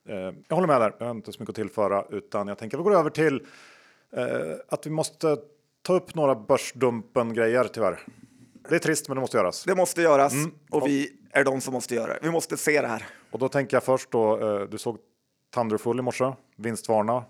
Eh, 0.09 0.17
jag 0.49 0.57
håller 0.57 0.67
med 0.67 0.81
där. 0.81 0.95
Jag 0.99 1.07
har 1.07 1.15
inte 1.15 1.33
så 1.33 1.41
mycket 1.41 1.51
att 1.51 1.57
tillföra 1.57 2.05
utan 2.11 2.49
jag 2.49 2.59
tänker 2.59 2.77
att 2.77 2.81
vi 2.81 2.85
går 2.85 2.99
över 2.99 3.11
till 3.11 3.47
eh, 4.17 4.27
att 4.69 4.87
vi 4.87 4.91
måste 4.91 5.37
ta 5.83 5.95
upp 5.95 6.15
några 6.15 6.35
börsdumpen 6.35 7.35
grejer 7.35 7.65
tyvärr. 7.65 8.01
Det 8.69 8.75
är 8.75 8.79
trist, 8.79 9.09
men 9.09 9.15
det 9.15 9.21
måste 9.21 9.37
göras. 9.37 9.65
Det 9.65 9.75
måste 9.75 10.03
göras 10.03 10.33
mm. 10.33 10.51
och 10.71 10.87
vi 10.87 11.11
är 11.31 11.45
de 11.45 11.61
som 11.61 11.75
måste 11.75 11.95
göra 11.95 12.13
det. 12.13 12.19
Vi 12.23 12.31
måste 12.31 12.57
se 12.57 12.81
det 12.81 12.89
här. 12.89 13.07
Och 13.31 13.39
då 13.39 13.49
tänker 13.49 13.77
jag 13.77 13.85
först 13.85 14.11
då. 14.11 14.41
Eh, 14.41 14.69
du 14.69 14.79
såg 14.79 14.99
Thunderfull 15.55 15.99
i 15.99 16.03
morse, 16.03 16.33
vinstvarna 16.57 17.25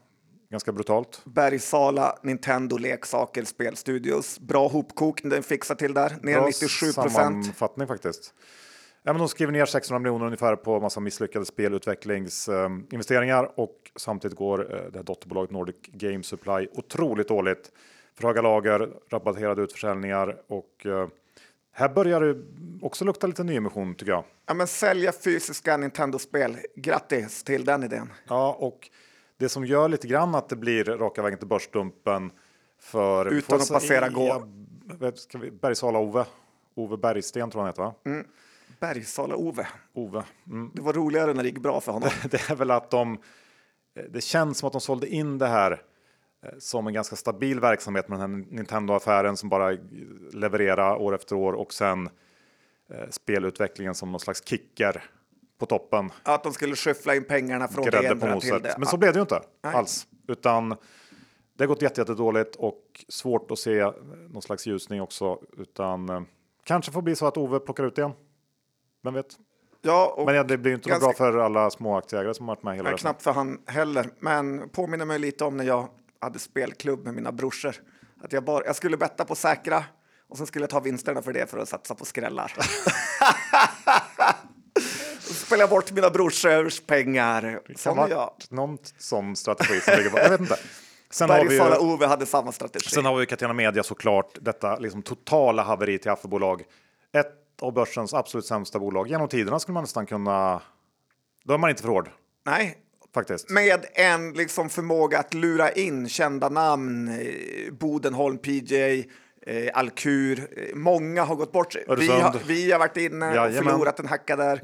Ganska 0.52 0.72
brutalt. 0.72 1.22
Bergsala, 1.24 2.18
Nintendo, 2.22 2.76
leksaker, 2.76 3.44
spelstudios. 3.44 4.40
Bra 4.40 4.68
hopkok 4.68 5.20
den 5.22 5.42
fixar 5.42 5.74
till 5.74 5.94
där. 5.94 6.16
Ner 6.22 6.34
Bra 6.34 6.46
97 6.46 6.92
procent. 6.92 7.12
sammanfattning 7.12 7.88
faktiskt. 7.88 8.34
Ja, 9.04 9.12
men 9.12 9.18
de 9.18 9.28
skriver 9.28 9.52
ner 9.52 9.66
600 9.66 9.98
miljoner 9.98 10.26
ungefär 10.26 10.56
på 10.56 10.80
massa 10.80 11.00
misslyckade 11.00 11.44
spelutvecklingsinvesteringar 11.44 13.44
um, 13.44 13.50
och 13.56 13.90
samtidigt 13.96 14.38
går 14.38 14.60
uh, 14.60 14.66
det 14.92 14.98
här 14.98 15.02
dotterbolaget 15.02 15.50
Nordic 15.50 15.76
Game 15.86 16.22
Supply 16.22 16.68
otroligt 16.72 17.28
dåligt. 17.28 17.72
För 18.14 18.28
höga 18.28 18.42
lager, 18.42 18.88
rabatterade 19.10 19.62
utförsäljningar 19.62 20.36
och 20.48 20.86
uh, 20.86 21.06
här 21.72 21.88
börjar 21.88 22.20
det 22.20 22.36
också 22.82 23.04
lukta 23.04 23.26
lite 23.26 23.44
nyemission 23.44 23.94
tycker 23.94 24.12
jag. 24.12 24.24
Ja, 24.46 24.54
men 24.54 24.66
sälja 24.66 25.12
fysiska 25.12 25.76
Nintendo-spel. 25.76 26.56
Grattis 26.76 27.44
till 27.44 27.64
den 27.64 27.82
idén. 27.82 28.12
Ja, 28.28 28.56
och 28.58 28.90
Det 29.38 29.48
som 29.48 29.64
gör 29.64 29.88
lite 29.88 30.06
grann 30.06 30.34
att 30.34 30.48
det 30.48 30.56
blir 30.56 30.84
raka 30.84 31.22
vägen 31.22 31.38
till 31.38 31.48
börsdumpen 31.48 32.30
för... 32.80 33.32
Utan 33.32 33.56
att 33.58 33.66
se- 33.66 33.74
passera 33.74 34.08
gå. 34.08 34.46
Bergsala-Ove. 35.60 36.24
Ove 36.74 36.96
Bergsten 36.96 37.50
tror 37.50 37.62
han 37.62 37.68
heter 37.68 37.82
va? 37.82 37.94
Bergsala-Ove. 38.82 39.66
Ove. 39.92 40.22
Mm. 40.46 40.70
Det 40.74 40.82
var 40.82 40.92
roligare 40.92 41.34
när 41.34 41.42
det 41.42 41.48
gick 41.48 41.58
bra 41.58 41.80
för 41.80 41.92
honom. 41.92 42.10
Det 42.30 42.50
är 42.50 42.54
väl 42.54 42.70
att 42.70 42.90
de... 42.90 43.18
Det 44.10 44.20
känns 44.20 44.58
som 44.58 44.66
att 44.66 44.72
de 44.72 44.80
sålde 44.80 45.08
in 45.08 45.38
det 45.38 45.46
här 45.46 45.82
eh, 46.42 46.58
som 46.58 46.86
en 46.86 46.94
ganska 46.94 47.16
stabil 47.16 47.60
verksamhet 47.60 48.08
med 48.08 48.20
den 48.20 48.30
här 48.30 48.44
Nintendo-affären 48.50 49.36
som 49.36 49.48
bara 49.48 49.76
levererar 50.32 50.96
år 50.96 51.14
efter 51.14 51.36
år 51.36 51.52
och 51.52 51.72
sen 51.72 52.08
eh, 52.90 53.10
spelutvecklingen 53.10 53.94
som 53.94 54.12
någon 54.12 54.20
slags 54.20 54.44
kicker 54.44 55.04
på 55.58 55.66
toppen. 55.66 56.10
Att 56.22 56.42
de 56.42 56.52
skulle 56.52 56.76
skyffla 56.76 57.14
in 57.14 57.24
pengarna 57.24 57.68
från 57.68 57.84
det 57.84 57.90
Grädde 57.90 58.16
på 58.16 58.26
ena 58.26 58.40
till 58.40 58.62
det. 58.62 58.74
Men 58.78 58.86
så 58.86 58.96
blev 58.96 59.12
det 59.12 59.16
ju 59.16 59.22
inte 59.22 59.42
Nej. 59.62 59.74
alls, 59.74 60.06
utan 60.28 60.68
det 61.56 61.64
har 61.64 61.66
gått 61.66 61.82
jätte, 61.82 62.00
jättedåligt 62.00 62.56
och 62.56 63.04
svårt 63.08 63.50
att 63.50 63.58
se 63.58 63.92
någon 64.28 64.42
slags 64.42 64.66
ljusning 64.66 65.02
också, 65.02 65.38
utan 65.56 66.08
eh, 66.08 66.22
kanske 66.64 66.92
får 66.92 67.02
bli 67.02 67.16
så 67.16 67.26
att 67.26 67.36
Ove 67.36 67.60
plockar 67.60 67.84
ut 67.84 67.98
igen. 67.98 68.12
Vem 69.02 69.14
vet? 69.14 69.26
Ja, 69.82 70.14
och 70.16 70.26
Men 70.26 70.46
det 70.46 70.58
blir 70.58 70.70
ju 70.70 70.74
inte 70.76 70.88
ganska- 70.88 71.06
bra 71.06 71.14
för 71.16 71.38
alla 71.38 71.70
små 71.70 71.96
aktieägare 71.96 72.34
som 72.34 72.48
har 72.48 72.54
varit 72.56 72.62
med 72.62 72.76
hela 72.76 72.90
Nej, 72.90 72.98
knappt 72.98 73.22
för 73.22 73.32
han 73.32 73.58
heller, 73.66 74.08
men 74.20 74.68
påminner 74.68 75.04
mig 75.04 75.18
lite 75.18 75.44
om 75.44 75.56
när 75.56 75.64
jag 75.64 75.88
hade 76.20 76.38
spelklubb 76.38 77.04
med 77.04 77.14
mina 77.14 77.32
brorsor. 77.32 77.74
Att 78.24 78.32
jag, 78.32 78.44
bara, 78.44 78.64
jag 78.64 78.76
skulle 78.76 78.96
betta 78.96 79.24
på 79.24 79.34
säkra 79.34 79.84
och 80.28 80.36
sen 80.38 80.46
skulle 80.46 80.62
jag 80.62 80.70
ta 80.70 80.80
vinsterna 80.80 81.22
för 81.22 81.32
det 81.32 81.50
för 81.50 81.58
att 81.58 81.68
satsa 81.68 81.94
på 81.94 82.04
skrällar. 82.04 82.54
Spela 85.20 85.66
bort 85.66 85.92
mina 85.92 86.10
brorsors 86.10 86.80
pengar. 86.80 87.60
Kan 87.66 87.76
Sån 87.76 87.98
ha 87.98 88.06
är 88.06 88.10
jag. 88.10 88.30
någon 88.50 88.78
sån 88.98 89.36
strategi 89.36 89.80
som 89.80 89.94
ligger 89.96 90.10
bakom. 90.10 90.22
Jag 90.22 90.30
vet 90.30 90.40
inte. 90.40 90.58
Sen 91.10 91.30
har, 91.30 91.44
vi 91.44 91.54
ju, 91.54 91.76
Ove 91.78 92.06
hade 92.06 92.26
samma 92.26 92.52
strategi. 92.52 92.90
sen 92.90 93.04
har 93.04 93.16
vi 93.16 93.26
Catena 93.26 93.52
Media 93.52 93.82
såklart, 93.82 94.38
detta 94.40 94.78
liksom 94.78 95.02
totala 95.02 95.62
haveri 95.62 95.98
till 95.98 96.10
affärsbolag. 96.10 96.62
Ett 97.12 97.41
av 97.62 97.72
börsens 97.72 98.14
absolut 98.14 98.46
sämsta 98.46 98.78
bolag. 98.78 99.08
Genom 99.08 99.28
tiderna 99.28 99.58
skulle 99.58 99.74
man 99.74 99.82
nästan 99.82 100.06
kunna... 100.06 100.62
Då 101.44 101.54
är 101.54 101.58
man 101.58 101.70
inte 101.70 101.82
för 101.82 101.88
hård, 101.88 102.10
Nej, 102.46 102.78
faktiskt. 103.14 103.50
med 103.50 103.84
en 103.94 104.32
liksom 104.32 104.68
förmåga 104.68 105.18
att 105.18 105.34
lura 105.34 105.70
in 105.72 106.08
kända 106.08 106.48
namn. 106.48 107.08
eh, 107.08 107.72
Bodenholm, 107.72 108.38
PJ, 108.38 108.74
eh, 109.46 109.70
Alkur. 109.74 110.48
Eh, 110.56 110.74
många 110.74 111.24
har 111.24 111.34
gått 111.36 111.52
bort. 111.52 111.74
Vi 111.74 111.80
Öresund. 111.92 112.10
har, 112.22 112.40
vi 112.46 112.72
har 112.72 112.78
varit 112.78 112.96
inne 112.96 113.28
och 113.30 113.36
Jajamän. 113.36 113.64
förlorat 113.72 114.00
en 114.00 114.06
hacka 114.08 114.36
där. 114.36 114.60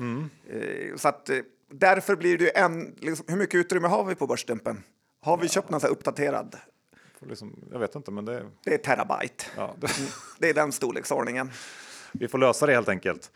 Eh, 0.51 0.97
så 0.97 1.09
att, 1.09 1.31
eh, 1.31 1.37
därför 1.73 2.17
blir 2.17 2.39
det 2.39 2.45
ju 2.45 2.51
en... 2.55 2.95
Liksom, 3.01 3.27
hur 3.29 3.37
mycket 3.37 3.55
utrymme 3.55 3.89
har 3.89 4.05
vi 4.05 4.15
på 4.15 4.27
börsdumpen? 4.27 4.83
Har 5.21 5.37
vi 5.37 5.49
köpt 5.49 5.71
någon 5.71 5.81
så 5.81 5.87
här 5.87 5.93
uppdaterad? 5.93 6.57
Liksom, 7.21 7.57
jag 7.73 7.79
vet 7.79 7.95
inte, 7.95 8.11
men 8.11 8.25
det... 8.25 8.45
Det 8.65 8.75
är 8.75 8.79
terabyte. 8.79 9.45
Ja, 9.57 9.75
det 9.79 9.89
Det 10.39 10.49
är 10.51 10.55
den 10.55 10.73
storleksordningen. 10.73 11.51
Vi 12.13 12.29
får 12.29 12.39
lösa 12.39 12.67
det 12.67 12.73
helt 12.73 12.89
enkelt. 12.89 13.33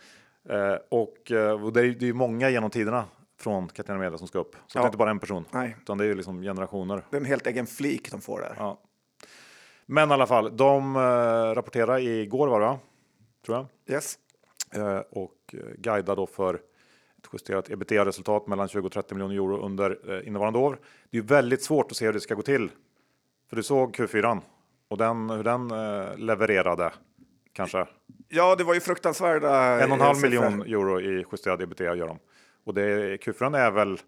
Eh, 0.49 0.75
och 0.89 1.31
eh, 1.33 1.64
och 1.64 1.73
det 1.73 1.81
är 1.81 1.85
ju 1.85 1.95
det 1.95 2.12
många 2.12 2.51
genom 2.51 2.70
tiderna 2.70 3.05
från 3.41 3.68
Catena 3.68 3.99
Media 3.99 4.18
som 4.18 4.29
ska 4.29 4.39
upp. 4.39 4.57
Så 4.66 4.79
det 4.79 4.79
Ja. 4.79 4.83
är 4.83 4.87
inte 4.87 4.99
bara 4.99 5.11
en 5.11 5.18
person, 5.18 5.45
Nej. 5.51 5.77
utan 5.83 5.99
det 5.99 6.05
är 6.05 6.09
ju 6.09 6.14
liksom 6.14 6.43
generationer. 6.43 7.05
Det 7.11 7.16
är 7.16 7.20
en 7.20 7.27
helt 7.27 7.47
egen 7.47 7.66
flik 7.66 8.11
de 8.11 8.20
får 8.20 8.41
där. 8.41 8.55
Ja. 8.59 8.79
Men 9.87 10.11
i 10.11 10.12
alla 10.12 10.27
fall, 10.27 10.57
de 10.57 10.97
eh, 10.97 11.01
rapporterar 11.55 11.99
igår 11.99 12.49
var 12.49 12.61
det 12.61 12.66
va? 12.66 12.79
Tror 13.47 13.57
jag. 13.57 13.95
Yes. 13.97 14.18
Eh, 14.75 14.97
och 14.99 15.37
eh, 15.53 15.59
guidar 15.79 16.16
då 16.16 16.27
för 16.27 16.55
ett 16.55 17.29
justerat 17.33 17.70
ebitda-resultat 17.70 18.47
mellan 18.47 18.68
20 18.68 18.87
och 18.87 18.93
30 18.93 19.14
miljoner 19.14 19.35
euro 19.35 19.64
under 19.64 19.99
eh, 20.20 20.29
innevarande 20.29 20.59
år. 20.59 20.79
Det 21.11 21.16
är 21.18 21.20
ju 21.23 21.27
väldigt 21.27 21.62
svårt 21.62 21.91
att 21.91 21.97
se 21.97 22.07
hur 22.07 22.12
det 22.12 22.20
ska 22.20 22.35
gå 22.35 22.43
till. 22.43 22.70
För 23.49 23.57
du 23.57 23.62
såg 23.62 23.97
Q4 23.97 24.41
och 24.89 24.99
den, 24.99 25.31
hur 25.31 25.45
den 25.45 25.70
eh, 25.70 26.16
levererade 26.16 26.93
kanske. 27.53 27.86
Ja, 28.28 28.57
det 28.57 28.64
var 28.64 28.74
ju 28.74 28.80
fruktansvärda 28.80 29.80
En 29.80 29.90
och 29.92 29.96
en 29.96 30.03
halv 30.03 30.16
eh, 30.16 30.22
miljon 30.22 30.62
euro 30.62 31.00
i 31.00 31.24
justerad 31.32 31.62
ebitda 31.62 31.84
gör 31.94 32.07
de. 32.07 32.18
Och 32.64 32.74
det, 32.74 33.16
Q4 33.16 33.57
är 33.57 33.70
väl 33.70 33.98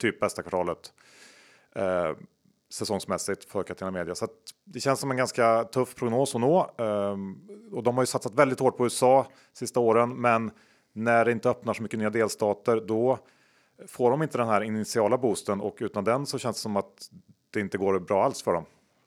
typ 0.00 0.20
bästa 0.20 0.42
kvartalet 0.42 0.92
eh, 1.74 2.12
säsongsmässigt 2.72 3.44
för 3.44 3.62
Catena 3.62 3.90
Media. 3.90 4.14
Så 4.14 4.24
att 4.24 4.30
det 4.64 4.80
känns 4.80 5.00
som 5.00 5.10
en 5.10 5.16
ganska 5.16 5.64
tuff 5.64 5.94
prognos 5.94 6.34
att 6.34 6.40
nå. 6.40 6.70
Ehm, 6.78 7.36
och 7.72 7.82
de 7.82 7.94
har 7.94 8.02
ju 8.02 8.06
satsat 8.06 8.34
väldigt 8.34 8.60
hårt 8.60 8.76
på 8.76 8.84
USA 8.84 9.26
sista 9.52 9.80
åren, 9.80 10.20
men 10.20 10.50
när 10.92 11.24
det 11.24 11.32
inte 11.32 11.50
öppnar 11.50 11.74
så 11.74 11.82
mycket 11.82 11.98
nya 11.98 12.10
delstater, 12.10 12.80
då 12.80 13.18
får 13.88 14.10
de 14.10 14.22
inte 14.22 14.38
den 14.38 14.48
här 14.48 14.60
initiala 14.60 15.18
boosten 15.18 15.60
och 15.60 15.76
utan 15.80 16.04
den 16.04 16.26
så 16.26 16.38
känns 16.38 16.56
det 16.56 16.60
som 16.60 16.76
att 16.76 17.10
det 17.50 17.60
inte 17.60 17.78
går 17.78 17.98
bra 17.98 18.24
alls 18.24 18.42
för 18.42 18.52
dem. 18.52 18.64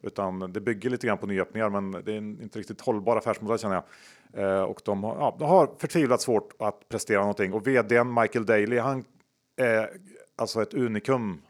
Utan 0.08 0.54
det 0.54 0.62
bygger 0.62 0.90
lite 0.90 1.08
grann 1.08 1.18
på 1.18 1.28
nyöppningar, 1.28 1.70
men 1.70 1.92
det 1.92 2.14
är 2.14 2.18
en 2.18 2.42
inte 2.42 2.60
riktigt 2.60 2.82
hållbar 2.82 3.18
affärsmodell 3.18 3.60
känner 3.60 3.76
jag. 3.76 3.84
Eh, 4.34 4.62
och 4.62 4.82
de 4.86 5.04
har, 5.04 5.16
ja, 5.16 5.36
de 5.40 5.50
har 5.50 5.70
förtvivlat 5.80 6.22
svårt 6.22 6.54
att 6.60 6.90
prestera 6.90 7.20
någonting. 7.20 7.54
Och 7.54 7.68
vdn 7.68 8.14
Michael 8.14 8.46
Daly, 8.46 8.78
han 8.78 9.04
är 9.58 9.90
alltså 10.38 10.62
ett 10.62 10.74
unikum 10.74 11.42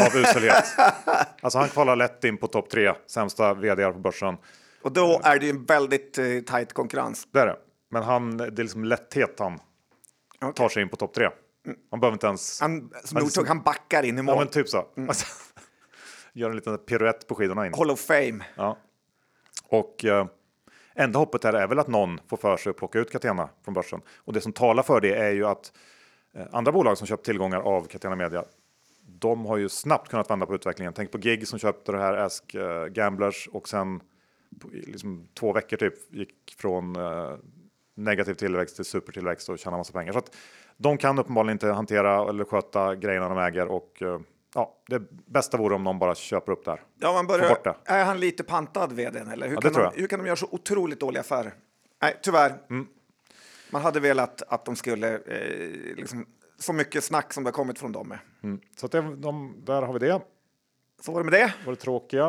av 0.00 0.16
uselhet. 0.20 0.64
alltså 1.40 1.58
han 1.58 1.68
kvalar 1.68 1.96
lätt 1.96 2.24
in 2.24 2.36
på 2.36 2.46
topp 2.46 2.70
tre 2.70 2.92
sämsta 3.06 3.54
vd 3.54 3.92
på 3.92 3.98
börsen. 3.98 4.36
Och 4.82 4.92
då 4.92 5.20
är 5.24 5.38
det 5.38 5.46
ju 5.46 5.50
en 5.50 5.64
väldigt 5.64 6.18
eh, 6.18 6.24
tajt 6.46 6.72
konkurrens. 6.72 7.28
Det 7.32 7.40
är 7.40 7.46
det. 7.46 7.56
Men 7.90 8.02
han, 8.02 8.36
det 8.36 8.44
är 8.44 8.50
liksom 8.50 8.84
lätthet 8.84 9.38
han 9.38 9.58
Okej. 10.40 10.54
tar 10.54 10.68
sig 10.68 10.82
in 10.82 10.88
på 10.88 10.96
topp 10.96 11.14
tre. 11.14 11.28
Han 11.90 12.00
behöver 12.00 12.14
inte 12.14 12.26
ens... 12.26 12.60
Han, 12.60 12.90
Northug, 13.12 13.46
han 13.46 13.62
backar 13.62 14.02
in 14.02 14.14
i 14.14 14.18
ja, 14.18 14.22
mål. 14.22 14.38
men 14.38 14.48
typ 14.48 14.68
så. 14.68 14.86
Alltså, 15.08 15.26
gör 16.36 16.50
en 16.50 16.56
liten 16.56 16.78
piruett 16.78 17.26
på 17.26 17.34
skidorna 17.34 17.66
in. 17.66 17.74
Hall 17.74 17.90
of 17.90 18.00
fame. 18.00 18.44
Ja. 18.54 18.76
Och 19.68 20.04
eh, 20.04 20.26
enda 20.94 21.18
hoppet 21.18 21.44
här 21.44 21.52
är 21.52 21.66
väl 21.66 21.78
att 21.78 21.88
någon 21.88 22.20
får 22.26 22.36
för 22.36 22.56
sig 22.56 22.70
att 22.70 22.76
plocka 22.76 22.98
ut 22.98 23.12
Catena 23.12 23.48
från 23.64 23.74
börsen. 23.74 24.00
Och 24.16 24.32
det 24.32 24.40
som 24.40 24.52
talar 24.52 24.82
för 24.82 25.00
det 25.00 25.14
är 25.14 25.30
ju 25.30 25.46
att 25.46 25.72
eh, 26.34 26.46
andra 26.52 26.72
bolag 26.72 26.98
som 26.98 27.06
köpt 27.06 27.24
tillgångar 27.24 27.60
av 27.60 27.86
Catena 27.86 28.16
Media, 28.16 28.44
de 29.06 29.46
har 29.46 29.56
ju 29.56 29.68
snabbt 29.68 30.08
kunnat 30.10 30.30
vända 30.30 30.46
på 30.46 30.54
utvecklingen. 30.54 30.92
Tänk 30.92 31.10
på 31.10 31.18
Gig 31.18 31.48
som 31.48 31.58
köpte 31.58 31.92
det 31.92 31.98
här 31.98 32.14
Ask 32.14 32.54
eh, 32.54 32.86
Gamblers 32.86 33.48
och 33.52 33.68
sen 33.68 34.00
på, 34.60 34.68
liksom 34.72 35.28
två 35.34 35.52
veckor 35.52 35.76
typ 35.76 35.94
gick 36.14 36.54
från 36.58 36.96
eh, 36.96 37.34
negativ 37.94 38.34
tillväxt 38.34 38.76
till 38.76 38.84
supertillväxt 38.84 39.48
och 39.48 39.58
tjäna 39.58 39.76
massa 39.76 39.92
pengar. 39.92 40.12
Så 40.12 40.18
att 40.18 40.36
de 40.76 40.98
kan 40.98 41.18
uppenbarligen 41.18 41.54
inte 41.54 41.68
hantera 41.68 42.28
eller 42.28 42.44
sköta 42.44 42.94
grejerna 42.94 43.28
de 43.28 43.38
äger 43.38 43.66
och 43.66 44.02
eh, 44.02 44.20
ja, 44.56 44.74
det 44.86 45.02
bästa 45.26 45.56
vore 45.56 45.74
om 45.74 45.84
någon 45.84 45.98
bara 45.98 46.14
köper 46.14 46.52
upp 46.52 46.64
det 46.64 46.70
här. 46.70 46.82
Ja, 46.98 47.12
man 47.12 47.26
börjar, 47.26 47.76
är 47.84 48.04
han 48.04 48.20
lite 48.20 48.44
pantad 48.44 48.92
vdn 48.92 49.28
eller? 49.28 49.48
Hur, 49.48 49.54
Ja, 49.54 49.60
kan 49.60 49.72
de, 49.72 49.80
jag. 49.80 49.92
hur 49.94 50.06
kan 50.06 50.18
de 50.18 50.26
göra 50.26 50.36
så 50.36 50.48
otroligt 50.50 51.00
dåliga 51.00 51.20
affärer? 51.20 51.54
Nej, 52.02 52.16
tyvärr. 52.22 52.54
Mm. 52.70 52.86
Man 53.70 53.82
hade 53.82 54.00
velat 54.00 54.42
att 54.48 54.64
de 54.64 54.76
skulle, 54.76 55.14
eh, 55.14 55.96
liksom, 55.96 56.26
så 56.58 56.72
mycket 56.72 57.04
snack 57.04 57.32
som 57.32 57.44
det 57.44 57.48
har 57.48 57.52
kommit 57.52 57.78
från 57.78 57.92
dem 57.92 58.08
med. 58.08 58.18
Mm. 58.42 58.60
Så 58.76 58.86
det, 58.86 59.00
de, 59.16 59.54
där 59.66 59.82
har 59.82 59.92
vi 59.92 59.98
det. 59.98 60.20
Så 61.00 61.12
var 61.12 61.20
det 61.24 61.30
med 61.30 61.40
det. 61.40 61.54
var 61.64 61.72
det 61.72 61.80
tråkiga. 61.80 62.26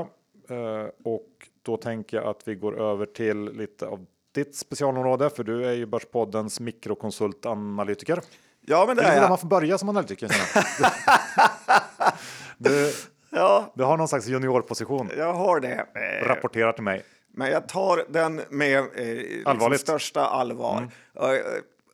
Eh, 0.50 0.86
och 1.04 1.30
då 1.62 1.78
tänker 1.78 2.18
jag 2.18 2.26
att 2.28 2.42
vi 2.48 2.56
går 2.56 2.80
över 2.82 3.06
till 3.06 3.44
lite 3.46 3.88
av 3.88 4.06
ditt 4.32 4.56
specialområde, 4.56 5.30
för 5.30 5.44
du 5.44 5.66
är 5.66 5.74
ju 5.74 5.86
Börspoddens 5.86 6.60
mikrokonsultanalytiker. 6.60 8.22
Ja, 8.70 8.84
men 8.88 8.96
det 8.96 9.04
är 9.04 9.12
där 9.16 9.22
man 9.22 9.30
jag. 9.30 9.40
får 9.40 9.48
börja 9.48 9.78
som 9.78 9.90
analytiker. 9.90 10.32
du, 12.58 12.92
Ja, 13.30 13.74
du 13.76 13.84
har 13.84 13.98
någon 13.98 14.08
slags 14.08 14.28
juniorposition. 14.28 15.10
jag 15.18 15.34
har 15.34 15.60
det. 15.60 15.86
Eh, 15.96 16.28
Rapportera 16.28 16.74
till 16.74 16.84
mig. 16.84 17.04
Men 17.34 17.52
jag 17.52 17.70
tar 17.70 18.06
den 18.10 18.42
med 18.50 18.78
eh, 18.78 19.06
liksom 19.06 19.78
största 19.78 20.22
allvar. 20.26 20.92
Eh, 21.16 21.24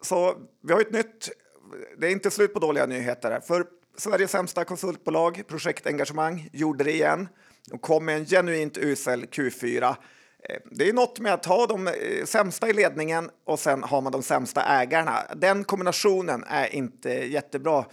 Så 0.02 0.36
vi 0.64 0.74
har 0.74 0.82
ett 0.82 0.92
nytt, 0.92 1.30
det 1.98 2.08
är 2.08 2.12
inte 2.12 2.32
slut 2.32 2.54
på 2.54 2.60
dåliga 2.60 2.86
nyheter 2.86 3.32
här. 3.32 3.40
För 3.40 3.66
Sveriges 3.98 4.32
sämsta 4.32 4.66
konsultbolag, 4.66 5.44
Projektengagemang, 5.48 6.50
gjorde 6.54 6.84
det 6.84 6.92
igen 6.92 7.28
och 7.72 7.82
kom 7.82 8.06
med 8.06 8.16
en 8.18 8.26
genuint 8.26 8.78
usel 8.78 9.26
Q4. 9.26 9.84
Eh, 10.50 10.58
Det 10.72 10.90
är 10.90 10.94
något 10.94 11.20
med 11.20 11.34
att 11.34 11.46
ha 11.46 11.68
de 11.68 11.90
sämsta 12.26 12.70
i 12.70 12.74
ledningen 12.74 13.30
och 13.46 13.60
sen 13.60 13.84
har 13.84 14.02
man 14.02 14.12
de 14.12 14.24
sämsta 14.24 14.64
ägarna. 14.64 15.20
Den 15.36 15.64
kombinationen 15.64 16.44
är 16.48 16.76
inte 16.76 17.10
jättebra. 17.10 17.86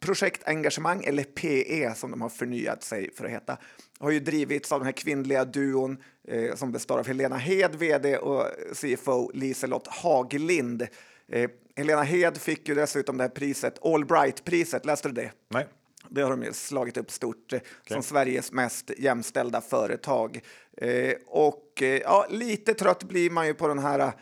Projektengagemang, 0.00 1.04
eller 1.04 1.24
PE 1.24 1.94
som 1.94 2.10
de 2.10 2.20
har 2.20 2.28
förnyat 2.28 2.82
sig 2.82 3.10
för 3.14 3.24
att 3.24 3.30
heta, 3.30 3.56
har 3.98 4.10
ju 4.10 4.20
drivits 4.20 4.72
av 4.72 4.80
den 4.80 4.86
här 4.86 4.92
kvinnliga 4.92 5.44
duon 5.44 6.02
eh, 6.28 6.54
som 6.54 6.72
består 6.72 6.98
av 6.98 7.06
Helena 7.06 7.36
Hed, 7.36 7.74
vd, 7.74 8.16
och 8.16 8.46
CFO 8.74 9.30
Liselott 9.34 9.86
Haglind. 9.86 10.86
Eh, 11.28 11.50
Helena 11.76 12.02
Hed 12.02 12.36
fick 12.36 12.68
ju 12.68 12.74
dessutom 12.74 13.16
det 13.16 13.24
här 13.24 13.28
priset, 13.28 13.84
Allbright-priset, 13.84 14.86
läste 14.86 15.08
du 15.08 15.14
det? 15.14 15.32
Nej. 15.48 15.66
Det 16.08 16.22
har 16.22 16.30
de 16.30 16.42
ju 16.42 16.52
slagit 16.52 16.96
upp 16.96 17.10
stort 17.10 17.52
eh, 17.52 17.60
som 17.88 18.02
Sveriges 18.02 18.52
mest 18.52 18.90
jämställda 18.98 19.60
företag. 19.60 20.40
Eh, 20.76 21.14
och 21.26 21.82
eh, 21.82 22.00
ja, 22.00 22.26
lite 22.30 22.74
trött 22.74 23.04
blir 23.04 23.30
man 23.30 23.46
ju 23.46 23.54
på 23.54 23.68
den 23.68 23.78
här 23.78 24.12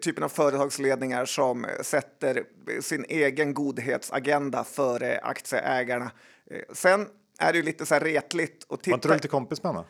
typen 0.00 0.24
av 0.24 0.28
företagsledningar 0.28 1.24
som 1.24 1.64
eh, 1.64 1.70
sätter 1.82 2.44
sin 2.80 3.04
egen 3.08 3.54
godhetsagenda 3.54 4.64
före 4.64 5.18
aktieägarna. 5.22 6.10
Eh, 6.50 6.60
sen 6.72 7.06
är 7.38 7.52
det 7.52 7.58
ju 7.58 7.64
lite 7.64 7.86
så 7.86 7.94
här 7.94 8.00
retligt 8.00 8.62
att 8.62 8.70
Var 8.70 8.76
titta. 8.76 8.94
inte 8.94 9.08
du 9.08 9.14
lite 9.14 9.28
kompis 9.28 9.62
med 9.62 9.72
henne? 9.72 9.84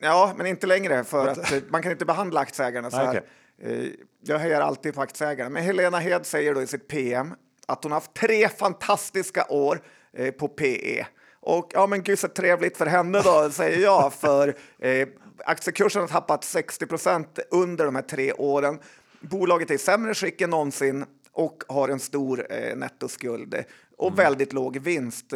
Ja, 0.00 0.34
men 0.36 0.46
inte 0.46 0.66
längre 0.66 1.04
för 1.04 1.28
att 1.28 1.52
eh, 1.52 1.58
man 1.68 1.82
kan 1.82 1.92
inte 1.92 2.04
behandla 2.04 2.40
aktieägarna 2.40 2.90
så 2.90 2.96
Nej, 2.96 3.06
här. 3.06 3.22
Eh, 3.62 3.88
Jag 4.20 4.38
hejar 4.38 4.60
alltid 4.60 4.94
på 4.94 5.00
aktieägarna. 5.00 5.50
Men 5.50 5.62
Helena 5.62 5.98
Hed 5.98 6.26
säger 6.26 6.54
då 6.54 6.62
i 6.62 6.66
sitt 6.66 6.88
PM 6.88 7.34
att 7.66 7.82
hon 7.84 7.92
har 7.92 7.96
haft 7.96 8.14
tre 8.14 8.48
fantastiska 8.48 9.46
år 9.48 9.80
eh, 10.12 10.30
på 10.30 10.48
PE. 10.48 11.06
Och 11.40 11.70
ja, 11.74 11.86
men 11.86 12.02
gud 12.02 12.18
så 12.18 12.28
trevligt 12.28 12.76
för 12.76 12.86
henne 12.86 13.20
då, 13.24 13.50
säger 13.50 13.82
jag, 13.82 14.12
för 14.12 14.48
eh, 14.78 15.08
aktiekursen 15.44 16.00
har 16.00 16.08
tappat 16.08 16.44
60 16.44 16.86
procent 16.86 17.38
under 17.50 17.84
de 17.84 17.94
här 17.94 18.02
tre 18.02 18.32
åren. 18.32 18.78
Bolaget 19.20 19.70
är 19.70 19.74
i 19.74 19.78
sämre 19.78 20.14
skick 20.14 20.40
än 20.40 20.50
någonsin 20.50 21.04
och 21.32 21.64
har 21.68 21.88
en 21.88 22.00
stor 22.00 22.52
eh, 22.52 22.76
nettoskuld 22.76 23.54
eh, 23.54 23.64
och 23.96 24.18
väldigt 24.18 24.52
låg 24.52 24.78
vinst. 24.78 25.32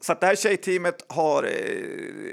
Så 0.00 0.12
att 0.12 0.20
det 0.20 0.26
här 0.26 0.36
tjejteamet 0.36 1.04
har, 1.08 1.42
eh, 1.42 1.50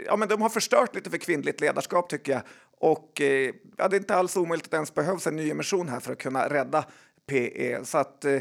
ja, 0.05 0.15
men 0.15 0.27
de 0.27 0.41
har 0.41 0.49
förstört 0.49 0.95
lite 0.95 1.09
för 1.09 1.17
kvinnligt 1.17 1.61
ledarskap 1.61 2.09
tycker 2.09 2.31
jag. 2.31 2.41
Och 2.77 3.21
eh, 3.21 3.53
ja, 3.77 3.87
det 3.87 3.95
är 3.95 3.99
inte 3.99 4.15
alls 4.15 4.37
omöjligt 4.37 4.65
att 4.65 4.71
det 4.71 4.77
ens 4.77 4.93
behövs 4.93 5.27
en 5.27 5.35
nyemission 5.35 5.89
här 5.89 5.99
för 5.99 6.11
att 6.11 6.17
kunna 6.17 6.49
rädda 6.49 6.85
PE. 7.27 7.85
Så 7.85 7.97
att, 7.97 8.25
eh, 8.25 8.39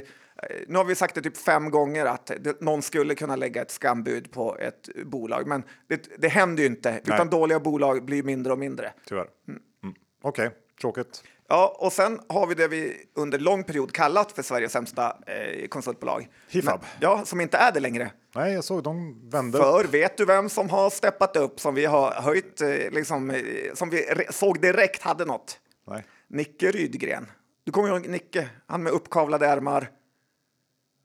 nu 0.67 0.77
har 0.79 0.85
vi 0.85 0.95
sagt 0.95 1.15
det 1.15 1.23
typ 1.23 1.37
fem 1.37 1.71
gånger 1.71 2.07
att 2.07 2.31
någon 2.61 2.83
skulle 2.83 3.15
kunna 3.15 3.37
lägga 3.37 3.63
ett 3.63 3.71
skambud 3.71 4.31
på 4.33 4.57
ett 4.59 4.89
bolag, 5.05 5.47
men 5.47 5.63
det, 5.89 6.09
det 6.19 6.29
händer 6.29 6.63
ju 6.63 6.67
inte. 6.69 7.01
Utan 7.05 7.31
dåliga 7.31 7.61
bolag 7.61 8.05
blir 8.05 8.23
mindre 8.23 8.53
och 8.53 8.59
mindre. 8.59 8.93
Tyvärr. 9.07 9.27
Mm. 9.49 9.95
Okej, 10.23 10.51
tråkigt. 10.81 11.23
Ja, 11.49 11.77
och 11.79 11.93
sen 11.93 12.21
har 12.29 12.47
vi 12.47 12.55
det 12.55 12.69
vi 12.69 12.97
under 13.15 13.39
lång 13.39 13.65
period 13.65 13.93
kallat 13.93 14.33
för 14.33 14.43
Sveriges 14.43 14.73
sämsta 14.73 15.17
eh, 15.27 15.67
konsultbolag. 15.69 16.29
Hifab. 16.49 16.81
Men- 16.81 16.89
Ja, 17.01 17.25
som 17.25 17.41
inte 17.41 17.57
är 17.57 17.73
det 17.73 17.81
längre. 17.81 18.11
Nej, 18.35 18.53
jag 18.53 18.65
såg 18.65 18.83
de 18.83 19.21
vände. 19.31 19.59
För 19.59 19.85
vet 19.85 20.17
du 20.17 20.25
vem 20.25 20.49
som 20.49 20.71
har 20.71 20.91
steppat 20.91 21.37
upp, 21.37 21.61
som 21.61 21.75
vi 21.75 21.85
har 21.85 22.11
höjt, 22.13 22.61
eh, 22.61 22.69
liksom, 22.69 23.31
eh, 23.31 23.41
som 23.75 23.91
vi 23.91 24.07
såg 24.31 24.61
direkt 24.61 25.03
hade 25.03 25.25
något? 25.25 25.59
Nej. 25.87 26.05
Nicke 26.29 26.71
Rydgren. 26.71 27.31
Du 27.65 27.73
kommer 27.73 27.89
ihåg 27.89 28.09
Nicke? 28.09 28.49
Han 28.67 28.83
med 28.83 28.93
uppkavlade 28.93 29.47
ärmar. 29.47 29.91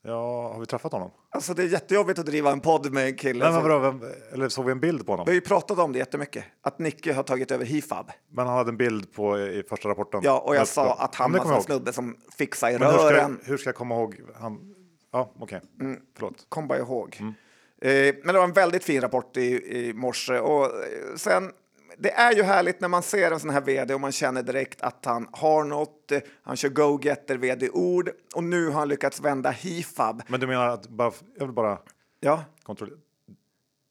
Ja, 0.08 0.51
har 0.53 0.60
vi 0.60 0.66
träffat 0.66 0.91
honom? 0.91 1.12
Alltså 1.30 1.53
det 1.53 1.64
är 1.64 1.68
jättejobbigt 1.68 2.20
att 2.20 2.26
driva 2.26 2.51
en 2.51 2.60
podd 2.60 2.93
med 2.93 3.06
en 3.08 3.16
kille. 3.16 3.43
Nej, 3.43 3.53
men 3.53 3.64
vadå, 3.64 3.80
vem, 3.80 4.01
eller 4.34 4.49
såg 4.49 4.66
vi 4.66 4.72
en 4.72 4.80
bild 4.80 5.06
på 5.06 5.12
honom? 5.12 5.26
Vi 5.26 5.32
har 5.32 5.36
ju 5.36 5.41
pratat 5.41 5.80
om 5.80 5.91
det 5.93 5.99
jättemycket, 5.99 6.43
att 6.62 6.80
Nicke 6.80 7.14
har 7.14 7.24
tagit 7.24 7.51
över 7.51 7.66
Hifab. 7.66 8.12
Men 8.32 8.47
han 8.47 8.58
hade 8.58 8.70
en 8.70 8.78
bild 8.78 9.14
på 9.14 9.39
i 9.39 9.64
första 9.70 9.89
rapporten. 9.89 10.22
Ja, 10.24 10.39
och 10.39 10.56
jag 10.56 10.62
Upp- 10.62 10.68
sa 10.68 10.93
att 10.93 11.16
han 11.16 11.32
var 11.32 11.56
en 11.56 11.62
snubbe 11.62 11.93
som 11.93 12.18
fixar 12.38 12.70
i 12.70 12.80
Men 12.80 12.91
hur 12.91 12.97
ska, 12.97 13.12
rören. 13.14 13.39
jag, 13.41 13.49
hur 13.49 13.58
ska 13.58 13.68
jag 13.68 13.76
komma 13.76 13.95
ihåg 13.95 14.16
han? 14.39 14.76
Ja, 15.12 15.32
okej. 15.39 15.62
Mm. 15.82 15.99
Förlåt. 16.16 16.45
Kom 16.49 16.68
bara 16.68 16.80
ihåg. 16.80 17.18
Mm. 17.20 17.34
Eh, 17.82 18.16
men 18.24 18.34
det 18.34 18.39
var 18.39 18.47
en 18.47 18.53
väldigt 18.53 18.84
fin 18.84 19.01
rapport 19.01 19.38
i, 19.38 19.78
i 19.78 19.93
morse. 19.93 20.39
Och 20.39 20.66
eh, 20.66 21.16
sen, 21.16 21.51
det 21.98 22.12
är 22.12 22.32
ju 22.36 22.43
härligt 22.43 22.82
när 22.82 22.88
man 22.88 23.04
ser 23.04 23.32
en 23.32 23.39
sån 23.39 23.50
här 23.50 23.62
vd 23.62 23.93
och 23.93 24.02
man 24.02 24.12
känner 24.12 24.43
direkt 24.43 24.82
att 24.82 25.06
han 25.06 25.28
har 25.32 25.64
något. 25.64 26.12
Han 26.43 26.56
kör 26.56 26.70
go-getter 26.70 27.38
vd-ord 27.38 28.10
och 28.36 28.43
nu 28.43 28.66
har 28.70 28.80
han 28.80 28.88
lyckats 28.88 29.20
vända 29.22 29.52
Hifab. 29.52 30.22
Men 30.28 30.39
du 30.39 30.48
menar 30.48 30.68
att 30.68 30.88
bara, 30.88 31.12
jag 31.38 31.46
vill 31.46 31.54
bara 31.56 31.78
Ja, 32.20 32.43
kontrollera. 32.64 32.98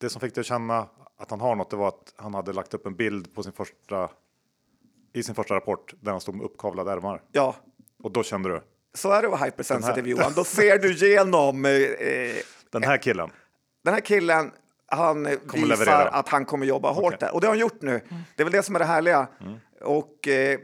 Det 0.00 0.08
som 0.10 0.20
fick 0.20 0.34
dig 0.34 0.40
att 0.40 0.46
känna 0.46 0.88
att 1.18 1.30
han 1.30 1.40
har 1.40 1.54
något, 1.56 1.70
det 1.70 1.76
var 1.76 1.88
att 1.88 2.14
han 2.16 2.34
hade 2.34 2.52
lagt 2.52 2.74
upp 2.74 2.86
en 2.86 2.94
bild 2.96 3.34
på 3.34 3.42
sin 3.42 3.52
första 3.52 4.10
i 5.12 5.22
sin 5.22 5.34
första 5.34 5.54
rapport 5.54 5.94
där 6.00 6.10
han 6.10 6.20
stod 6.20 6.34
med 6.34 6.44
uppkavlade 6.44 6.92
ärmar. 6.92 7.22
ja. 7.32 7.56
Och 8.02 8.10
då 8.12 8.22
kände 8.22 8.48
du 8.48 8.60
Så 8.94 9.10
är 9.12 9.22
det 9.22 9.28
att 9.28 9.32
vara 9.40 9.44
hypersensitive 9.44 10.10
Johan. 10.10 10.32
Då 10.36 10.44
ser 10.44 10.78
du 10.78 10.92
igenom 11.06 11.64
eh, 11.64 11.72
eh, 11.72 12.34
den 12.70 12.82
här 12.82 12.98
killen. 12.98 13.30
den 13.84 13.94
här 13.94 14.00
killen, 14.00 14.50
han 14.86 15.24
Kommer 15.24 15.66
visar 15.66 15.66
leverera. 15.66 16.08
att 16.08 16.28
han 16.28 16.44
kommer 16.44 16.66
jobba 16.66 16.90
hårt 16.92 17.20
där. 17.20 17.34
Och 17.34 17.40
det 17.40 17.46
har 17.46 17.52
han 17.52 17.60
gjort 17.60 17.82
nu. 17.82 18.00
Det 18.36 18.42
är 18.42 18.44
väl 18.44 18.52
det 18.52 18.62
som 18.62 18.74
är 18.74 18.78
det 18.78 18.84
härliga. 18.84 19.26
Och 19.80 20.28
eh, 20.28 20.58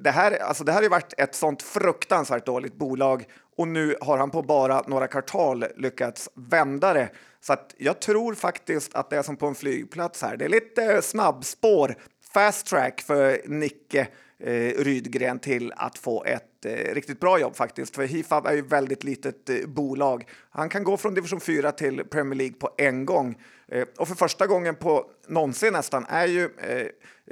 det, 0.00 0.10
här, 0.10 0.38
alltså 0.42 0.64
det 0.64 0.72
här 0.72 0.78
har 0.78 0.82
ju 0.82 0.88
varit 0.88 1.14
ett 1.18 1.34
sånt 1.34 1.62
fruktansvärt 1.62 2.46
dåligt 2.46 2.74
bolag 2.74 3.24
och 3.56 3.68
nu 3.68 3.96
har 4.00 4.18
han 4.18 4.30
på 4.30 4.42
bara 4.42 4.82
några 4.86 5.06
kvartal 5.06 5.64
lyckats 5.76 6.28
vända 6.34 6.92
det. 6.92 7.08
Så 7.40 7.52
att 7.52 7.74
jag 7.78 8.00
tror 8.00 8.34
faktiskt 8.34 8.94
att 8.94 9.10
det 9.10 9.16
är 9.16 9.22
som 9.22 9.36
på 9.36 9.46
en 9.46 9.54
flygplats 9.54 10.22
här. 10.22 10.36
Det 10.36 10.44
är 10.44 10.48
lite 10.48 11.02
snabbspår, 11.02 11.94
fast 12.32 12.66
track 12.66 13.00
för 13.00 13.40
Nicke 13.46 14.08
eh, 14.40 14.84
Rydgren 14.84 15.38
till 15.38 15.72
att 15.76 15.98
få 15.98 16.24
ett 16.24 16.64
eh, 16.64 16.94
riktigt 16.94 17.20
bra 17.20 17.40
jobb 17.40 17.56
faktiskt. 17.56 17.96
För 17.96 18.04
Hifab 18.04 18.46
är 18.46 18.52
ju 18.52 18.62
väldigt 18.62 19.04
litet 19.04 19.50
eh, 19.50 19.66
bolag. 19.66 20.28
Han 20.50 20.68
kan 20.68 20.84
gå 20.84 20.96
från 20.96 21.14
division 21.14 21.40
4 21.40 21.72
till 21.72 22.04
Premier 22.04 22.38
League 22.38 22.54
på 22.54 22.70
en 22.78 23.04
gång. 23.04 23.42
Eh, 23.68 23.86
och 23.98 24.08
för 24.08 24.14
första 24.14 24.46
gången 24.46 24.74
på 24.74 25.10
någonsin 25.28 25.72
nästan 25.72 26.06
är 26.08 26.26
ju 26.26 26.44
eh, 26.44 26.86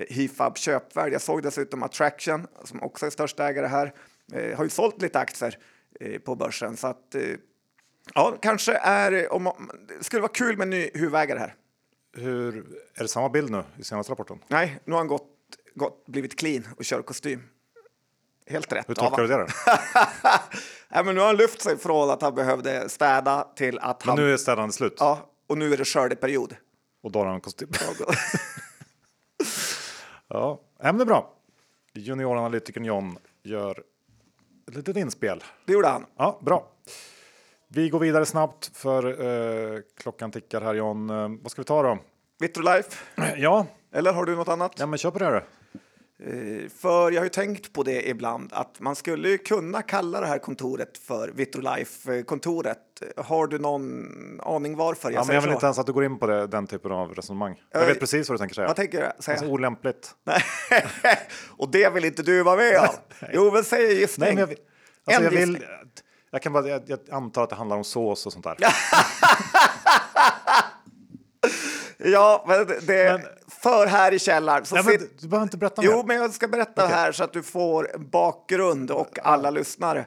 Hifab 0.09 0.59
köpvärd. 0.59 1.13
Jag 1.13 1.23
såg 1.23 1.43
dessutom 1.43 1.83
Attraction, 1.83 2.47
som 2.65 2.83
också 2.83 3.07
är 3.07 3.11
största 3.11 3.49
ägare 3.49 3.67
här, 3.67 3.93
eh, 4.33 4.57
har 4.57 4.65
ju 4.65 4.71
sålt 4.71 5.03
lite 5.03 5.19
aktier 5.19 5.59
eh, 6.01 6.19
på 6.19 6.35
börsen. 6.35 6.77
Så 6.77 6.87
att, 6.87 7.15
ja, 8.15 8.37
kanske 8.43 8.73
är, 8.73 9.33
om, 9.33 9.53
det 9.89 10.05
skulle 10.05 10.23
vara 10.23 10.33
kul 10.33 10.57
med 10.57 10.65
en 10.65 10.71
ny 10.71 10.91
huvudägare 10.95 11.39
här. 11.39 11.55
Hur, 12.17 12.57
är 12.95 13.03
det 13.03 13.09
samma 13.09 13.29
bild 13.29 13.51
nu 13.51 13.65
i 13.79 13.85
senaste 13.85 14.13
rapporten? 14.13 14.39
Nej, 14.49 14.79
nu 14.85 14.93
har 14.93 14.99
han 14.99 15.09
gått, 15.09 15.27
gått, 15.79 16.07
blivit 16.07 16.39
clean 16.39 16.65
och 16.77 16.85
kör 16.85 17.03
kostym. 17.03 17.43
Helt 18.47 18.73
rätt. 18.73 18.89
Hur 18.89 18.95
tolkar 18.95 19.23
du 19.23 19.29
det? 19.29 19.37
då? 19.37 19.47
Nej, 20.89 21.05
men 21.05 21.15
nu 21.15 21.21
har 21.21 21.27
han 21.27 21.37
lyft 21.37 21.61
sig 21.61 21.79
från 21.79 22.11
att 22.11 22.23
han 22.23 22.35
behövde 22.35 22.89
städa 22.89 23.49
till 23.57 23.79
att 23.79 24.05
Men 24.05 24.09
han... 24.17 24.25
nu 24.25 24.33
är 24.33 24.37
städande 24.37 24.73
slut 24.73 24.95
Ja, 24.99 25.31
och 25.47 25.59
nu 25.59 25.73
är 25.73 25.77
det 25.77 25.85
skördeperiod. 25.85 26.57
och 27.03 27.13
då 27.13 27.19
har 27.19 27.27
han 27.27 27.41
kostym. 27.41 27.69
Ja, 30.29 30.61
men 30.83 30.97
det 30.99 31.03
är 31.03 31.07
bra. 31.07 31.33
Junioranalytikern 31.95 32.85
John 32.85 33.19
gör 33.43 33.83
ett 34.69 34.75
litet 34.77 34.97
inspel. 34.97 35.45
Det 35.67 35.73
gjorde 35.73 35.89
han. 35.89 36.07
Ja, 36.17 36.39
bra. 36.43 36.69
Vi 37.69 37.89
går 37.89 37.99
vidare 37.99 38.27
snabbt 38.27 38.71
för 38.75 39.05
eh, 39.77 39.81
klockan 39.97 40.31
tickar 40.33 40.61
här 40.61 40.75
John. 40.75 41.11
Eh, 41.11 41.29
vad 41.43 41.51
ska 41.51 41.63
vi 41.63 41.67
ta 41.67 41.83
då? 41.83 41.99
Vitrolife, 42.39 42.97
Ja, 43.37 43.67
eller 43.93 44.13
har 44.13 44.25
du 44.25 44.37
något 44.37 44.49
annat? 44.49 44.73
ja 44.77 44.87
men 44.87 44.99
kör 44.99 45.11
på 45.11 45.19
det 45.19 45.25
då. 45.31 45.37
Eh, 45.37 45.43
För 46.81 47.11
jag 47.11 47.21
har 47.21 47.25
ju 47.25 47.29
tänkt 47.29 47.73
på 47.73 47.83
det 47.83 48.09
ibland 48.09 48.53
att 48.53 48.81
man 48.81 48.97
skulle 48.97 49.39
kunna 49.39 49.83
kalla 49.83 50.21
det 50.21 50.27
här 50.27 50.39
kontoret 50.39 50.99
för 50.99 51.29
Vitrolife-kontoret. 51.29 52.79
Har 53.17 53.47
du 53.47 53.59
någon 53.59 54.05
aning 54.43 54.77
varför 54.77 55.11
jag 55.11 55.21
Ja, 55.21 55.25
men 55.27 55.35
jag 55.35 55.43
vill 55.43 55.51
så? 55.51 55.55
inte 55.55 55.67
ens 55.67 55.79
att 55.79 55.87
du 55.87 55.93
går 55.93 56.05
in 56.05 56.19
på 56.19 56.27
det, 56.27 56.47
den 56.47 56.67
typen 56.67 56.93
av 56.93 57.15
resonemang. 57.15 57.61
Jag 57.73 57.83
Eh, 57.83 57.89
vet 57.89 58.01
precis 58.01 58.29
vad 58.29 58.35
du 58.35 58.39
tänker 58.39 58.55
säga. 58.55 58.67
Vad 58.67 58.77
tänker 58.77 58.99
du 59.17 59.23
säga? 59.23 59.37
Alltså, 59.37 59.51
olämpligt. 59.53 60.11
Nej. 60.25 60.43
och 61.57 61.71
det 61.71 61.95
vill 61.95 62.05
inte 62.05 62.23
du 62.23 62.43
vara 62.43 62.57
med 62.57 62.79
om? 62.81 62.87
Jo, 63.33 63.51
men 63.53 63.65
säg 63.65 63.85
en 63.93 63.97
gissning. 64.01 64.25
Nej, 64.27 64.35
men 64.35 64.41
jag, 64.41 64.47
vill- 64.47 64.59
alltså, 65.07 65.23
jag, 65.23 65.31
vill, 65.31 65.65
jag, 66.31 66.43
kan 66.43 66.53
bara, 66.53 66.69
jag, 66.69 66.83
jag 66.87 66.99
antar 67.11 67.43
att 67.43 67.51
det 67.51 67.57
handlar 67.57 67.77
om 67.77 67.85
sås 67.85 68.27
och 68.27 68.33
sånt 68.33 68.45
där. 68.45 68.57
Ja, 71.99 72.45
men 72.49 72.67
det, 72.67 72.81
det 72.87 73.13
Men- 73.13 73.23
för 73.63 73.87
här 73.87 74.13
i 74.15 74.19
källaren 74.19 74.65
så 74.65 74.75
Nej, 74.75 74.85
sit- 74.85 74.99
du, 75.01 75.11
du 75.21 75.29
behöver 75.29 75.43
inte 75.45 75.57
berätta 75.57 75.83
Jo, 75.85 75.97
mer. 75.97 76.05
men 76.05 76.17
jag 76.17 76.33
ska 76.33 76.49
berätta 76.49 76.87
här 76.87 77.13
så 77.13 77.25
att 77.25 77.33
du 77.33 77.43
får 77.43 77.91
bakgrund 77.99 78.91
och 78.91 79.19
alla 79.23 79.51
lyssnare. 79.51 80.07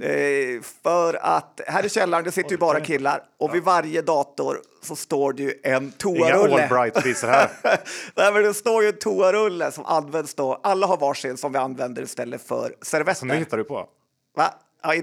Eh, 0.00 0.62
för 0.82 1.14
att 1.14 1.60
här 1.66 1.86
i 1.86 1.88
källaren 1.88 2.24
det 2.24 2.32
sitter 2.32 2.50
ju 2.50 2.56
bara 2.56 2.80
killar 2.80 3.22
och 3.38 3.54
vid 3.54 3.62
varje 3.62 4.02
dator 4.02 4.60
så 4.82 4.96
står 4.96 5.32
det 5.32 5.42
ju 5.42 5.54
en 5.62 5.82
Inga 5.82 5.92
toarulle. 5.92 6.62
Allbright-priser 6.62 7.28
här. 7.28 7.50
Nej, 8.14 8.32
men 8.32 8.42
det 8.42 8.54
står 8.54 8.82
ju 8.82 8.88
en 8.88 8.98
toarulle 8.98 9.72
som 9.72 9.86
används 9.86 10.34
då. 10.34 10.60
Alla 10.62 10.86
har 10.86 10.96
varsin 10.96 11.36
som 11.36 11.52
vi 11.52 11.58
använder 11.58 12.02
istället 12.02 12.42
för 12.42 12.74
servetter. 12.82 13.18
Som 13.18 13.28
det 13.28 13.36
hittar 13.36 13.56
du 13.56 13.64
på. 13.64 13.88
Va? 14.36 14.54
Ja, 14.82 14.94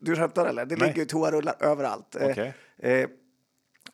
du 0.00 0.16
skämtar 0.16 0.46
eller? 0.46 0.64
Det 0.66 0.76
Nej. 0.76 0.88
ligger 0.88 1.00
ju 1.00 1.06
toarullar 1.06 1.54
överallt. 1.60 2.16
Okej. 2.20 2.54
Eh, 2.82 3.08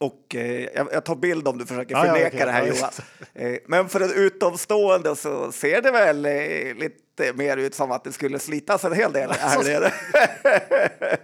och 0.00 0.34
eh, 0.34 0.68
jag, 0.92 1.04
tar 1.04 1.16
bild 1.16 1.48
om 1.48 1.58
du 1.58 1.66
försöker 1.66 1.94
Ja, 1.94 2.06
ja, 2.06 2.12
förneka 2.12 2.28
okej. 2.36 2.46
det 2.46 2.52
här 2.52 2.66
Ja, 2.66 2.74
Johan. 2.74 2.90
Eh, 3.34 3.58
men 3.66 3.88
för 3.88 4.00
en 4.00 4.12
utomstående 4.12 5.16
så 5.16 5.52
ser 5.52 5.82
det 5.82 5.90
väl 5.90 6.26
eh, 6.26 6.32
lite 6.74 7.32
mer 7.34 7.56
ut 7.56 7.74
som 7.74 7.90
att 7.92 8.04
det 8.04 8.12
skulle 8.12 8.38
slitas 8.38 8.84
en 8.84 8.92
hel 8.92 9.12
del 9.12 9.30
här 9.30 9.64
nere. 9.64 9.92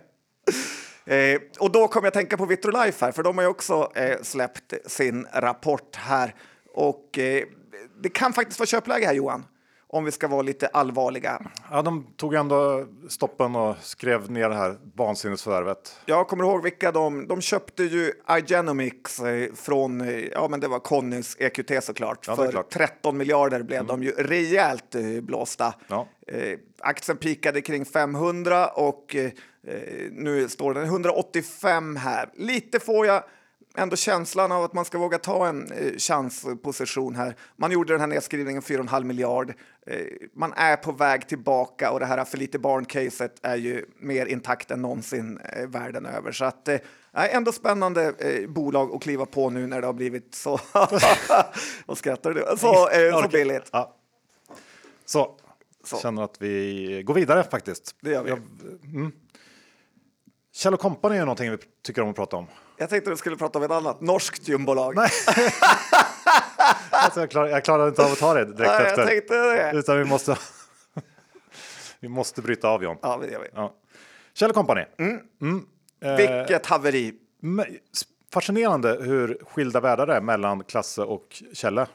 Eh, 1.07 1.41
och 1.59 1.73
då 1.73 1.89
kommer 1.89 2.07
jag 2.07 2.13
tänka 2.13 2.37
på 2.37 2.47
Vitrolife 2.47 3.05
här, 3.05 3.13
för 3.13 3.23
de 3.23 3.39
har 3.39 3.43
ju 3.45 3.49
också 3.49 3.93
eh, 3.95 4.23
släppt 4.23 4.75
sin 4.87 5.27
rapport 5.33 5.97
här. 5.97 6.35
Och 6.75 7.19
eh, 7.19 7.45
det 8.03 8.09
kan 8.09 8.33
faktiskt 8.33 8.59
vara 8.61 8.67
köpläge 8.67 9.07
här 9.07 9.15
Johan, 9.15 9.45
om 9.95 10.05
vi 10.05 10.13
ska 10.13 10.29
vara 10.29 10.43
lite 10.43 10.67
allvarliga. 10.67 11.43
Ja, 11.71 11.83
de 11.83 12.07
tog 12.17 12.35
ändå 12.35 12.87
stoppen 13.09 13.57
och 13.57 13.77
skrev 13.81 14.31
ner 14.31 14.49
det 14.49 14.55
här 14.55 14.77
vansinnesförvärvet. 14.95 15.97
Jag 16.07 16.29
kommer 16.29 16.45
ihåg 16.45 16.63
vilka 16.63 16.93
de... 16.93 17.29
De 17.29 17.41
köpte 17.41 17.85
ju 17.85 18.13
Igenomics 18.39 19.21
eh, 19.21 19.53
från, 19.55 20.01
eh, 20.01 20.19
ja 20.19 20.49
men 20.49 20.61
det 20.61 20.69
var 20.69 20.79
Connys 20.79 21.37
EQT 21.39 21.85
såklart. 21.85 22.27
Ja, 22.27 22.37
För 22.37 22.51
klart. 22.51 22.71
13 22.71 23.17
miljarder 23.17 23.63
blev 23.63 23.87
de 23.87 24.03
ju 24.03 24.11
rejält 24.11 24.95
eh, 24.95 25.03
blåsta. 25.21 25.75
Ja. 25.89 26.09
Eh, 26.27 26.59
aktien 26.79 27.17
pikade 27.17 27.61
kring 27.61 27.85
500 27.85 28.67
och 28.67 29.17
eh, 29.17 29.31
nu 30.11 30.49
står 30.49 30.75
den 30.75 30.85
185 30.85 31.97
här. 31.97 32.31
Lite 32.35 32.81
får 32.81 33.07
jag 33.07 33.23
ändå 33.77 33.97
känslan 33.97 34.53
av 34.53 34.65
att 34.65 34.73
man 34.73 34.85
ska 34.85 34.99
våga 34.99 35.19
ta 35.19 35.47
en 35.47 35.73
eh, 35.73 35.97
chansposition 35.99 37.15
här. 37.15 37.37
Man 37.57 37.71
gjorde 37.71 37.95
den 37.95 38.01
här 38.01 38.07
nedskrivningen 38.07 38.63
4,5 38.63 39.05
miljard. 39.05 39.55
Eh, 39.87 40.07
man 40.35 40.53
är 40.57 40.77
på 40.77 40.93
väg 40.93 41.29
tillbaka 41.29 41.91
och 41.91 42.01
det 42.01 42.07
här 42.07 42.25
för 42.25 42.39
lite 42.39 42.59
barn-caset 42.59 43.39
är 43.43 43.57
ju 43.57 43.87
mer 43.99 44.27
intakt 44.27 44.71
än 44.71 44.83
någonsin 44.83 45.39
eh, 45.39 45.69
världen 45.69 46.07
över. 46.07 46.33
Så 46.33 46.45
att 46.45 46.69
eh, 46.69 46.79
ändå 47.13 47.53
spännande 47.53 48.15
eh, 48.19 48.51
bolag 48.51 48.95
att 48.95 49.03
kliva 49.03 49.27
på 49.27 49.51
nu 49.51 49.67
när 49.67 49.81
det 49.81 49.87
har 49.87 49.95
blivit 49.95 50.35
så... 50.35 50.61
Vad 51.87 51.99
skrattar 51.99 52.31
du? 52.31 52.57
Så, 52.59 52.91
eh, 52.91 53.23
så 53.23 53.29
billigt. 53.29 53.69
Ja. 53.73 53.97
Så, 55.05 55.37
Så. 55.85 55.97
känner 55.97 56.23
att 56.23 56.43
vi 56.43 57.03
går 57.07 57.15
vidare 57.15 57.45
faktiskt. 57.51 57.97
Det 58.01 58.11
gör 58.11 58.23
vi. 58.23 58.31
Jag, 58.31 58.39
mm. 58.85 59.13
Kjell 60.53 60.77
Company 60.77 61.17
är 61.17 61.21
någonting 61.21 61.51
vi 61.51 61.59
tycker 61.83 62.03
om 62.03 62.11
att 62.11 62.17
prata 62.17 62.37
om. 62.37 62.47
Jag 62.77 62.91
tänkte 62.91 63.11
du 63.11 63.17
skulle 63.17 63.37
prata 63.37 63.59
om 63.59 63.65
ett 63.65 63.71
annat 63.71 64.01
norskt 64.01 64.49
gymbolag. 64.49 64.95
Nej. 64.97 65.11
Alltså 66.91 67.21
jag, 67.21 67.31
klar, 67.31 67.47
jag 67.47 67.65
klarar 67.65 67.89
inte 67.89 68.05
av 68.05 68.13
att 68.13 68.19
ta 68.19 68.35
det 68.35 68.45
direkt 68.45 68.59
Nej, 68.59 68.69
jag 68.69 68.87
efter. 68.87 69.07
tänkte 69.07 69.35
det. 69.35 69.73
Utan 69.79 69.99
vi 69.99 70.05
måste, 70.05 70.37
vi 72.01 72.09
måste 72.09 72.43
bryta 72.43 72.69
av 72.69 72.83
John. 72.85 72.97
Ja, 73.03 73.19
det 73.23 73.33
gör 73.33 73.41
vi. 73.41 73.49
Ja. 73.55 73.75
Kjell 74.35 74.53
Company. 74.53 74.85
Mm. 74.99 75.67
Eh, 76.01 76.17
Vilket 76.17 76.67
haveri. 76.67 77.15
fascinerande 78.33 78.99
hur 79.01 79.39
skilda 79.51 79.81
världar 79.81 80.07
det 80.07 80.15
är 80.15 80.21
mellan 80.21 80.65
Klasse 80.65 81.03
och 81.03 81.43
Kjelle. 81.53 81.87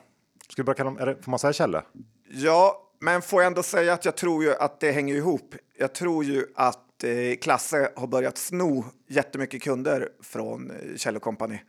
Ska 0.50 0.62
vi 0.62 0.64
börja 0.64 0.78
kalla 0.78 0.90
dem, 0.92 1.06
det, 1.06 1.24
får 1.24 1.30
man 1.32 1.40
säga 1.40 1.54
Kjelle? 1.54 1.84
Ja, 2.32 2.82
men 3.00 3.22
får 3.22 3.42
jag 3.42 3.48
ändå 3.48 3.64
säga 3.64 3.94
att 3.94 4.06
jag 4.06 4.16
tror 4.16 4.44
ju 4.44 4.56
att 4.56 4.80
det 4.80 4.92
hänger 4.92 5.16
ihop. 5.16 5.56
Jag 5.78 5.94
tror 5.94 6.24
ju 6.24 6.46
att 6.56 6.80
Klasse 7.42 7.92
har 7.96 8.08
börjat 8.08 8.38
sno 8.38 8.86
jättemycket 9.08 9.62
kunder 9.62 10.10
från 10.22 10.72
eh, 10.72 10.96
Kjell 10.96 11.20
Company. 11.20 11.60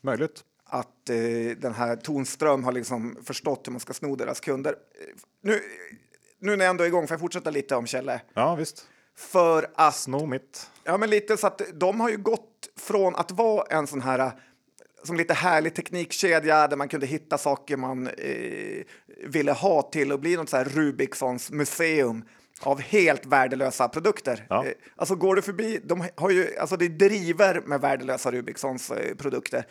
Möjligt. 0.00 0.44
Att 0.64 1.10
eh, 1.10 1.16
den 1.56 1.74
här 1.74 1.96
Tonström 1.96 2.64
har 2.64 2.72
liksom 2.72 3.16
förstått 3.24 3.66
hur 3.66 3.72
man 3.72 3.80
ska 3.80 3.92
sno 3.92 4.16
deras 4.16 4.40
kunder. 4.40 4.72
Eh, 4.72 5.14
Nu, 5.42 5.60
nu 6.38 6.56
när 6.56 6.64
jag 6.64 6.70
ändå 6.70 6.84
är 6.84 6.88
igång 6.88 7.06
får 7.06 7.14
jag 7.14 7.20
fortsätta 7.20 7.50
lite 7.50 7.76
om 7.76 7.86
Kjelle. 7.86 8.20
Ja, 8.34 8.54
visst. 8.54 8.88
För 9.16 9.70
att 9.74 9.94
Sno 9.96 10.26
mitt. 10.26 10.70
Ja, 10.84 10.96
men 10.96 11.10
lite 11.10 11.36
så 11.36 11.46
att 11.46 11.62
de 11.74 12.00
har 12.00 12.10
ju 12.10 12.16
gått 12.16 12.68
från 12.76 13.14
att 13.14 13.30
vara 13.30 13.66
en 13.70 13.86
sån 13.86 14.00
här 14.00 14.32
som 15.04 15.16
lite 15.16 15.34
härlig 15.34 15.74
teknikkedja 15.74 16.68
där 16.68 16.76
man 16.76 16.88
kunde 16.88 17.06
hitta 17.06 17.38
saker 17.38 17.76
man 17.76 18.06
eh, 18.06 18.82
ville 19.26 19.52
ha 19.52 19.82
till 19.82 20.12
att 20.12 20.20
bli 20.20 20.36
något 20.36 20.48
så 20.48 20.56
här 20.56 20.64
Rubiksons 20.64 21.50
museum 21.50 22.24
av 22.64 22.80
helt 22.80 23.26
värdelösa 23.26 23.88
produkter. 23.88 24.46
Ja. 24.48 24.64
Eh, 24.66 24.72
alltså 24.96 25.14
går 25.14 25.36
du 25.36 25.42
förbi, 25.42 25.80
de 25.84 26.04
har 26.16 26.30
ju, 26.30 26.56
alltså 26.58 26.76
det 26.76 26.88
driver 26.88 27.60
med 27.66 27.80
värdelösa 27.80 28.30
Rubiksons 28.32 28.90
eh, 28.90 29.14
produkter. 29.14 29.66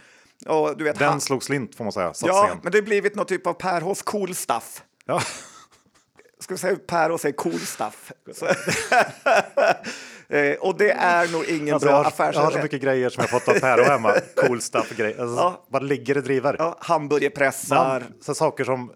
Och 0.47 0.77
du 0.77 0.83
vet, 0.83 0.99
Den 0.99 1.09
han- 1.09 1.21
slog 1.21 1.43
slint 1.43 1.75
får 1.75 1.83
man 1.83 1.93
säga. 1.93 2.05
Ja, 2.05 2.13
Satsningen. 2.13 2.59
men 2.63 2.71
det 2.71 2.77
har 2.77 2.83
blivit 2.83 3.15
någon 3.15 3.25
typ 3.25 3.47
av 3.47 3.53
Perhos 3.53 4.01
cool 4.01 4.35
stuff. 4.35 4.83
Ja. 5.05 5.21
Ska 6.39 6.53
vi 6.53 6.57
säga 6.57 6.75
Perhos 6.87 7.21
säger 7.21 7.35
cool 7.35 7.59
stuff? 7.59 8.11
Eh, 10.29 10.55
och 10.55 10.77
det 10.77 10.91
är 10.91 11.27
nog 11.31 11.45
ingen 11.45 11.73
Alltså, 11.73 11.87
bra 11.87 11.95
jag, 11.95 12.03
har, 12.03 12.05
affärsidé. 12.05 12.37
jag 12.39 12.43
har 12.45 12.51
så 12.51 12.63
mycket 12.63 12.81
grejer 12.81 13.09
som 13.09 13.21
jag 13.21 13.29
fått 13.29 13.47
av 13.47 13.59
Per 13.59 13.79
och 13.79 13.85
hemma. 13.85 14.13
Cool 14.35 14.61
stuff 14.61 14.97
grejer. 14.97 15.21
Alltså, 15.21 15.35
Ja. 15.35 15.65
Vad 15.69 15.83
ligger 15.83 16.15
det 16.15 16.21
driver? 16.21 16.55
Ja, 16.59 16.77
hamburgerpressar. 16.79 17.99
Ja, 18.09 18.15
så 18.21 18.35
saker 18.35 18.63
som, 18.63 18.91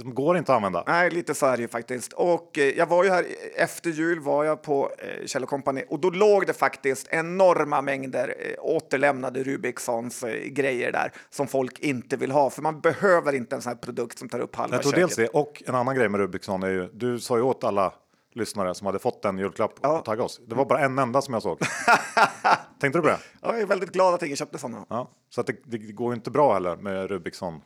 som 0.00 0.14
går 0.14 0.36
inte 0.38 0.52
att 0.52 0.56
använda. 0.56 0.84
Nej, 0.86 1.10
lite 1.10 1.34
så 1.34 1.46
är 1.46 1.56
det 1.56 1.62
ju 1.62 1.68
faktiskt. 1.68 2.12
Och 2.12 2.58
eh, 2.58 2.64
jag 2.78 2.86
var 2.86 3.04
ju 3.04 3.10
här 3.10 3.26
efter 3.56 3.90
jul 3.90 4.20
var 4.20 4.44
jag 4.44 4.62
på 4.62 4.90
eh, 4.98 5.26
Kjell 5.26 5.46
Company 5.46 5.84
och 5.88 6.00
då 6.00 6.10
låg 6.10 6.46
det 6.46 6.52
faktiskt 6.52 7.06
enorma 7.10 7.82
mängder 7.82 8.34
eh, 8.38 8.54
återlämnade 8.64 9.42
Rubicssons 9.44 10.22
eh, 10.22 10.44
grejer 10.48 10.92
där 10.92 11.12
som 11.30 11.46
folk 11.46 11.78
inte 11.78 12.16
vill 12.16 12.30
ha. 12.30 12.50
För 12.50 12.62
man 12.62 12.80
behöver 12.80 13.32
inte 13.32 13.56
en 13.56 13.62
sån 13.62 13.70
här 13.70 13.76
produkt 13.76 14.18
som 14.18 14.28
tar 14.28 14.40
upp 14.40 14.56
halva 14.56 14.76
Jag 14.76 14.82
tror 14.82 14.92
köket. 14.92 15.06
dels 15.08 15.16
det 15.16 15.28
och 15.38 15.62
en 15.66 15.74
annan 15.74 15.94
grej 15.96 16.08
med 16.08 16.20
Rubiksson 16.20 16.62
är 16.62 16.68
ju, 16.70 16.88
du 16.92 17.20
sa 17.20 17.36
ju 17.36 17.42
åt 17.42 17.64
alla 17.64 17.94
lyssnare 18.34 18.74
som 18.74 18.86
hade 18.86 18.98
fått 18.98 19.24
en 19.24 19.38
julklapp 19.38 19.74
Ja. 19.82 19.98
att 19.98 20.04
tagga 20.04 20.22
oss. 20.22 20.40
Det 20.46 20.54
var 20.54 20.64
bara 20.64 20.80
en 20.80 20.98
enda 20.98 21.22
som 21.22 21.34
jag 21.34 21.42
såg. 21.42 21.58
Tänkte 22.80 22.98
du 22.98 23.02
på 23.02 23.08
det? 23.08 23.18
Ja, 23.42 23.52
Jag 23.52 23.60
är 23.60 23.66
väldigt 23.66 23.92
glad 23.92 24.14
att 24.14 24.22
ingen 24.22 24.36
köpte 24.36 24.58
sådana. 24.58 24.86
Ja. 24.88 25.10
Så 25.30 25.40
att 25.40 25.46
det, 25.46 25.56
det 25.64 25.78
går 25.78 26.12
ju 26.12 26.16
inte 26.16 26.30
bra 26.30 26.54
heller 26.54 26.76
med 26.76 27.08
Rubiksson. 27.10 27.60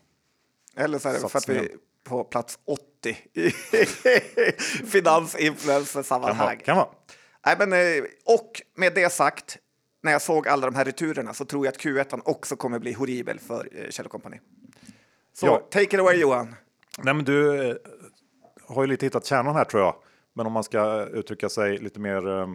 Eller 0.77 0.99
så 0.99 1.09
är 1.09 1.13
det 1.13 1.29
för 1.29 1.39
att 1.39 1.49
vi 1.49 1.69
på 2.05 2.25
plats 2.25 2.59
80 2.67 3.17
i 3.33 3.51
finansinfluencersammanhang. 4.87 6.59
Kan 6.65 6.77
vara. 6.77 6.89
Nej, 7.47 7.57
men, 7.59 7.73
eh, 7.73 8.05
och 8.27 8.63
med 8.77 8.95
det 8.95 9.13
sagt, 9.13 9.59
när 10.03 10.13
jag 10.13 10.23
såg 10.23 10.49
alla 10.49 10.67
de 10.67 10.75
här 10.77 10.85
returerna 10.85 11.35
så 11.35 11.45
tror 11.45 11.67
jag 11.67 11.73
att 11.75 11.81
Q1 11.81 12.21
också 12.25 12.57
kommer 12.57 12.79
bli 12.79 12.93
horribel 12.93 13.39
för 13.41 13.69
eh, 13.73 13.91
Kjell 13.91 14.09
Company. 14.09 14.37
Så 15.33 15.47
Ja. 15.47 15.59
take 15.71 15.85
it 15.85 15.95
away 16.01 16.17
Johan. 16.21 16.55
Nej, 16.99 17.15
men 17.15 17.25
du 17.25 17.69
eh, 17.71 17.77
har 18.67 18.83
ju 18.83 18.87
lite 18.87 19.07
hittat 19.07 19.27
kärnan 19.27 19.55
här 19.55 19.65
tror 19.65 19.83
jag. 19.83 19.95
Men 20.33 20.47
om 20.47 20.53
man 20.53 20.65
ska 20.65 21.07
uttrycka 21.07 21.49
sig 21.49 21.79
lite 21.79 22.01
mer 22.01 22.29
eh, 22.29 22.49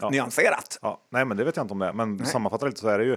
Ja. 0.00 0.10
Nyanserat. 0.10 0.78
Ja, 0.82 1.00
nej, 1.10 1.24
men 1.24 1.36
det 1.36 1.44
vet 1.44 1.56
jag 1.56 1.64
inte 1.64 1.72
om 1.72 1.78
det 1.78 1.86
är. 1.86 1.92
Men 1.92 2.26
sammanfattat 2.26 2.68
lite 2.68 2.80
så 2.80 2.88
är 2.88 2.98
det 2.98 3.04
ju, 3.04 3.16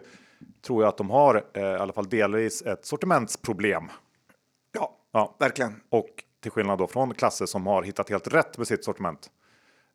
tror 0.65 0.83
jag 0.83 0.89
att 0.89 0.97
de 0.97 1.09
har 1.09 1.45
eh, 1.53 1.61
i 1.63 1.65
alla 1.65 1.93
fall 1.93 2.09
delvis 2.09 2.61
ett 2.61 2.85
sortimentsproblem. 2.85 3.83
Ja, 5.11 5.35
verkligen. 5.39 5.81
Och 5.89 6.23
till 6.41 6.51
skillnad 6.51 6.79
då 6.79 6.87
från 6.87 7.13
klasser 7.13 7.45
som 7.45 7.67
har 7.67 7.83
hittat 7.83 8.09
helt 8.09 8.33
rätt 8.33 8.57
med 8.57 8.67
sitt 8.67 8.83
sortiment. 8.83 9.31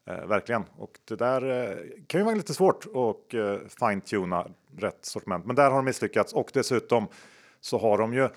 Eh, 0.07 0.27
verkligen. 0.27 0.65
Och 0.77 0.99
det 1.05 1.17
där 1.17 1.71
eh, 1.71 1.77
kan 2.07 2.21
ju 2.21 2.25
vara 2.25 2.35
lite 2.35 2.55
svårt 2.55 2.87
att 2.87 3.35
eh, 3.35 3.57
fine-tuna 3.81 4.47
rätt 4.77 5.05
sortiment. 5.05 5.47
Men 5.47 5.57
där 5.57 5.71
har 5.71 5.77
de 5.77 5.85
misslyckats 5.85 6.33
och 6.33 6.51
dessutom 6.55 7.09
så 7.61 7.79
har 7.79 7.99
de 7.99 8.15
ju, 8.15 8.29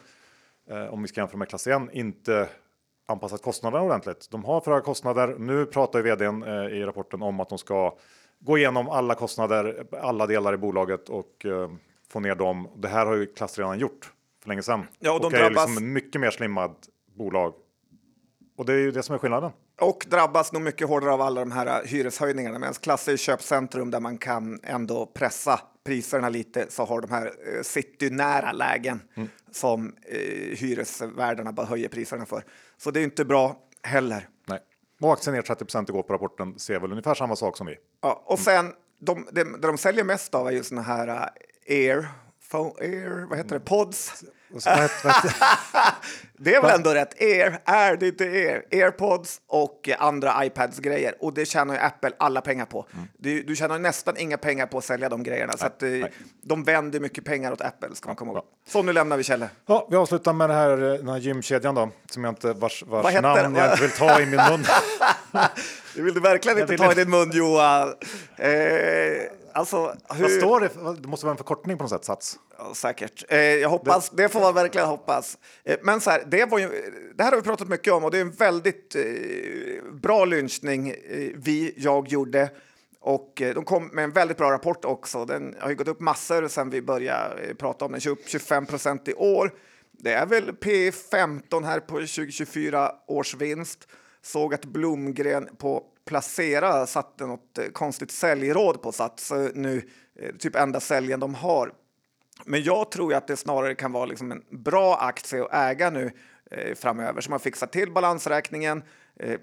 eh, 0.70 0.94
om 0.94 1.02
vi 1.02 1.08
ska 1.08 1.22
jämföra 1.22 1.38
med 1.38 1.50
klass 1.50 1.68
1, 1.68 1.82
inte 1.92 2.50
anpassat 3.06 3.42
kostnaderna 3.42 3.84
ordentligt. 3.84 4.28
De 4.32 4.44
har 4.44 4.62
för 4.62 4.72
höga 4.72 4.84
kostnader. 4.84 5.36
Nu 5.40 5.66
pratar 5.66 6.00
ju 6.00 6.04
vdn 6.04 6.44
eh, 6.44 6.54
i 6.54 6.84
rapporten 6.86 7.22
om 7.22 7.40
att 7.40 7.50
de 7.50 7.58
ska 7.58 7.98
gå 8.40 8.58
igenom 8.58 8.90
alla 8.90 9.16
kostnader, 9.16 9.88
alla 10.02 10.28
delar 10.28 10.54
i 10.54 10.58
bolaget 10.58 11.10
och 11.10 11.46
eh, 11.46 11.72
få 12.10 12.20
ner 12.20 12.36
dem. 12.36 12.68
Det 12.76 12.88
här 12.88 13.06
har 13.06 13.16
ju 13.16 13.26
klass 13.26 13.58
redan 13.58 13.80
gjort 13.80 14.12
för 14.46 14.50
länge 14.50 14.64
sedan. 14.64 14.88
Ja, 15.00 15.12
och 15.12 15.22
de 15.22 15.34
är 15.34 15.38
drabbas- 15.40 15.68
liksom 15.68 15.94
mycket 15.94 16.22
mer 16.22 16.32
slimmad 16.32 16.76
bolag. 17.18 17.54
Och 18.58 18.66
det 18.66 18.74
är 18.74 18.78
ju 18.78 18.92
det 18.92 19.04
som 19.04 19.16
är 19.16 19.20
skillnaden. 19.20 19.52
Och 19.82 20.06
drabbas 20.10 20.54
nog 20.54 20.62
mycket 20.62 20.88
hårdare 20.88 21.12
av 21.12 21.22
alla 21.22 21.40
de 21.40 21.52
här 21.52 21.66
eh, 21.68 21.88
hyreshöjningarna. 21.88 22.60
Medan 22.60 22.74
Klasse 22.74 23.12
är 23.14 23.18
köpcentrum 23.18 23.92
där 23.92 24.00
man 24.00 24.18
kan 24.18 24.60
ändå 24.64 25.06
pressa 25.06 25.60
priserna 25.86 26.30
lite 26.30 26.66
så 26.70 26.86
har 26.86 27.02
de 27.02 27.12
här 27.12 27.26
eh, 27.26 27.62
citynära 27.62 28.52
lägen 28.52 29.02
Mm. 29.16 29.30
som 29.52 29.96
eh, 30.08 30.18
hyresvärdarna 30.58 31.52
bara 31.52 31.66
höjer 31.66 31.90
priserna 31.90 32.26
för. 32.26 32.44
Så 32.78 32.92
det 32.92 33.00
är 33.00 33.04
inte 33.04 33.26
bra 33.26 33.60
heller. 33.84 34.30
Nej. 34.48 34.60
Och 35.02 35.14
aktien 35.14 35.36
ner 35.36 35.42
30% 35.42 35.90
igår 35.90 36.04
på 36.04 36.14
rapporten 36.14 36.60
ser 36.60 36.80
väl 36.80 36.92
ungefär 36.92 37.14
samma 37.14 37.36
sak 37.36 37.58
som 37.58 37.68
vi. 37.68 37.76
Ja, 38.02 38.24
och 38.26 38.40
sen, 38.40 38.74
de, 39.00 39.28
det, 39.32 39.44
det 39.44 39.68
de 39.68 39.78
säljer 39.78 40.04
mest 40.04 40.36
av 40.36 40.48
är 40.48 40.52
ju 40.52 40.64
såna 40.64 40.82
här 40.82 41.08
uh, 41.08 41.26
air, 41.70 42.08
phone, 42.52 42.72
air, 42.80 43.26
vad 43.30 43.38
heter 43.38 43.60
det, 43.60 43.66
pods. 43.66 44.24
Det 46.38 46.56
är 46.56 46.62
väl 46.62 46.76
ändå 46.76 46.94
rätt? 46.94 47.22
Air, 47.22 47.60
är 47.66 47.98
det 47.98 48.08
inte 48.08 48.24
air? 48.24 48.64
Airpods 48.72 49.42
och 49.48 49.90
andra 50.00 50.46
iPads-grejer. 50.46 51.16
Och 51.20 51.34
det 51.34 51.46
tjänar 51.46 51.74
ju 51.74 51.80
Apple 51.80 52.12
alla 52.20 52.42
pengar 52.42 52.66
på. 52.66 52.86
Du, 53.18 53.44
du 53.44 53.56
tjänar 53.56 53.80
nästan 53.80 54.18
inga 54.18 54.38
pengar 54.38 54.66
på 54.66 54.78
att 54.78 54.84
sälja 54.84 55.10
de 55.10 55.24
grejerna. 55.24 55.54
så 55.58 55.66
att, 55.66 55.84
eh, 55.84 55.90
nej. 55.90 56.14
de 56.42 56.64
vänder 56.64 57.00
mycket 57.00 57.26
pengar 57.26 57.52
åt 57.52 57.62
Apple, 57.62 57.96
ska 57.96 58.10
man 58.10 58.16
komma 58.16 58.32
ihåg. 58.32 58.44
Så, 58.68 58.84
nu 58.84 58.94
lämnar 58.94 59.18
vi 59.18 59.24
Kjelle. 59.24 59.50
Ja, 59.66 59.88
vi 59.92 59.98
avslutar 59.98 60.34
med 60.34 60.50
det 60.50 60.54
här, 60.54 60.92
eh, 60.92 60.94
den 60.94 61.10
här 61.10 61.18
gymkedjan 61.18 61.76
då, 61.76 61.90
som 62.12 62.24
jag 62.24 62.32
inte, 62.32 62.54
vars, 62.54 62.84
vars 62.88 63.14
namn 63.14 63.44
den? 63.44 63.56
jag 63.56 63.72
inte 63.72 63.82
vill 63.82 63.92
ta 63.92 64.22
i 64.22 64.26
min 64.26 64.42
mun. 64.52 64.66
Det 65.96 66.02
vill 66.02 66.14
du 66.14 66.20
verkligen 66.20 66.60
inte 66.60 66.78
ta 66.78 66.92
i 66.92 66.96
din 66.96 67.10
mun, 67.10 67.32
Johan. 67.34 67.94
Eh, 68.38 68.52
alltså, 69.56 69.96
hur... 70.10 70.22
Vad 70.22 70.32
står 70.32 70.60
det? 70.60 71.02
Det 71.02 71.08
måste 71.08 71.26
vara 71.26 71.32
en 71.32 71.38
förkortning 71.38 71.78
på 71.78 71.84
något 71.84 71.90
sätt, 71.90 72.06
Sats. 72.06 72.40
Ja, 72.58 72.74
säkert. 72.74 73.24
Eh, 73.30 73.40
jag 73.40 73.70
hoppas, 73.70 74.10
det... 74.10 74.30
får 74.30 74.40
man 74.40 74.54
verkligen 74.54 74.88
hoppas. 74.88 75.38
Eh, 75.64 75.78
men 75.84 76.02
så 76.02 76.10
här, 76.10 76.24
det, 76.28 76.46
var 76.46 76.60
ju, 76.60 76.70
det 77.16 77.24
här 77.24 77.32
har 77.32 77.38
vi 77.38 77.44
pratat 77.44 77.68
mycket 77.68 77.94
om 77.94 78.04
och 78.04 78.12
det 78.12 78.18
är 78.18 78.22
en 78.22 78.32
väldigt 78.32 78.96
eh, 78.96 79.94
bra 79.94 80.26
lynchning 80.26 80.90
eh, 80.90 81.30
vi, 81.36 81.74
jag 81.78 82.08
gjorde. 82.08 82.50
Och 83.00 83.42
eh, 83.42 83.54
de 83.54 83.64
kom 83.64 83.88
med 83.88 84.04
en 84.04 84.12
väldigt 84.12 84.38
bra 84.38 84.52
rapport 84.52 84.86
också. 84.86 85.26
Den 85.26 85.56
har 85.60 85.70
ju 85.70 85.76
gått 85.76 85.88
upp 85.88 86.00
massor 86.00 86.48
sedan 86.48 86.70
vi 86.70 86.82
började 86.82 87.44
eh, 87.44 87.56
prata 87.56 87.86
om 87.86 87.92
den. 87.92 88.02
20 88.02 88.12
upp 88.12 88.30
25 88.30 88.66
procent 88.66 89.08
i 89.08 89.14
år. 89.14 89.54
Det 89.92 90.14
är 90.14 90.26
väl 90.26 90.52
P15 90.52 91.64
här 91.66 91.80
på 91.80 91.94
2024 91.94 92.92
års 93.08 93.36
vinst. 93.36 93.88
Såg 94.22 94.54
att 94.54 94.66
Blomgren 94.66 95.50
på 95.58 95.84
Placera 96.06 96.88
satte 96.88 97.26
något 97.26 97.58
eh, 97.58 97.66
konstigt 97.66 98.12
säljråd 98.12 98.82
på 98.82 98.92
Sats 98.92 99.32
eh, 99.32 99.50
nu. 99.54 99.90
Eh, 100.20 100.36
typ 100.36 100.56
enda 100.56 100.80
säljen 100.80 101.20
de 101.20 101.36
har. 101.36 101.74
Men 102.46 102.64
jag 102.64 102.92
tror 102.92 103.12
ju 103.12 103.18
att 103.18 103.28
det 103.28 103.38
snarare 103.38 103.76
kan 103.76 103.92
vara 103.92 104.06
liksom 104.06 104.32
en 104.32 104.44
bra 104.50 104.98
aktie 104.98 105.44
att 105.44 105.54
äga 105.54 105.90
nu 105.90 106.12
eh, 106.52 106.76
framöver. 106.76 107.22
Så 107.22 107.30
man 107.30 107.40
fixar 107.40 107.68
till 107.68 107.92
balansräkningen, 107.92 108.84
eh, 109.20 109.40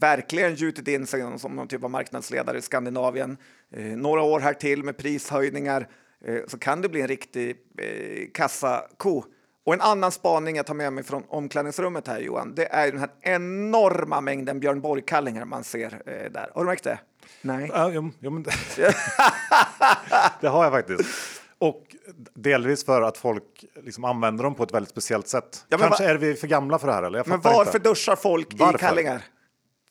verkligen 0.00 0.54
gjutit 0.54 0.88
in 0.88 1.06
sig 1.06 1.38
som 1.38 1.56
någon 1.56 1.68
typ 1.68 1.84
av 1.84 1.90
marknadsledare 1.90 2.58
i 2.58 2.62
Skandinavien. 2.62 3.36
Eh, 3.70 3.84
några 3.84 4.22
år 4.22 4.40
här 4.40 4.54
till 4.54 4.82
med 4.82 4.96
prishöjningar. 4.96 5.88
eh, 6.24 6.40
så 6.46 6.58
kan 6.58 6.82
det 6.82 6.88
bli 6.88 7.00
en 7.00 7.08
riktig 7.08 7.56
eh, 7.78 8.26
kassako. 8.34 9.24
Och 9.66 9.74
en 9.74 9.80
annan 9.80 10.12
spaning 10.12 10.56
jag 10.56 10.66
tar 10.66 10.74
med 10.74 10.92
mig 10.92 11.04
från 11.04 11.24
omklädningsrummet 11.28 12.08
här 12.08 12.18
Johan, 12.20 12.54
det 12.54 12.66
är 12.74 12.90
den 12.92 13.00
här 13.00 13.10
enorma 13.20 14.20
mängden 14.20 14.60
Björn 14.60 14.80
Borg-kallingar 14.80 15.44
man 15.44 15.64
ser 15.64 16.02
eh, 16.06 16.32
där. 16.32 16.50
Har 16.54 16.60
du 16.64 16.66
märkt 16.66 16.84
det? 16.84 16.98
Nej. 17.42 17.70
Ja, 17.74 17.90
jo, 17.92 18.10
jo, 18.20 18.30
men 18.30 18.42
det, 18.42 18.50
det 20.40 20.48
har 20.48 20.64
jag 20.64 20.72
faktiskt. 20.72 21.00
Och 21.58 21.82
delvis 22.34 22.84
för 22.84 23.02
att 23.02 23.18
folk 23.18 23.64
liksom 23.84 24.04
använder 24.04 24.44
dem 24.44 24.54
på 24.54 24.62
ett 24.62 24.74
väldigt 24.74 24.90
speciellt 24.90 25.28
sätt. 25.28 25.64
Ja, 25.68 25.78
Kanske 25.78 26.04
va- 26.04 26.10
är 26.10 26.14
vi 26.14 26.34
för 26.34 26.46
gamla 26.46 26.78
för 26.78 26.86
det 26.86 26.92
här 26.94 27.02
eller? 27.02 27.18
Jag 27.18 27.28
Men 27.28 27.40
varför 27.40 27.78
inte. 27.78 27.88
duschar 27.88 28.16
folk 28.16 28.48
Varför? 28.54 28.74
i 28.74 28.78
kallingar? 28.78 29.22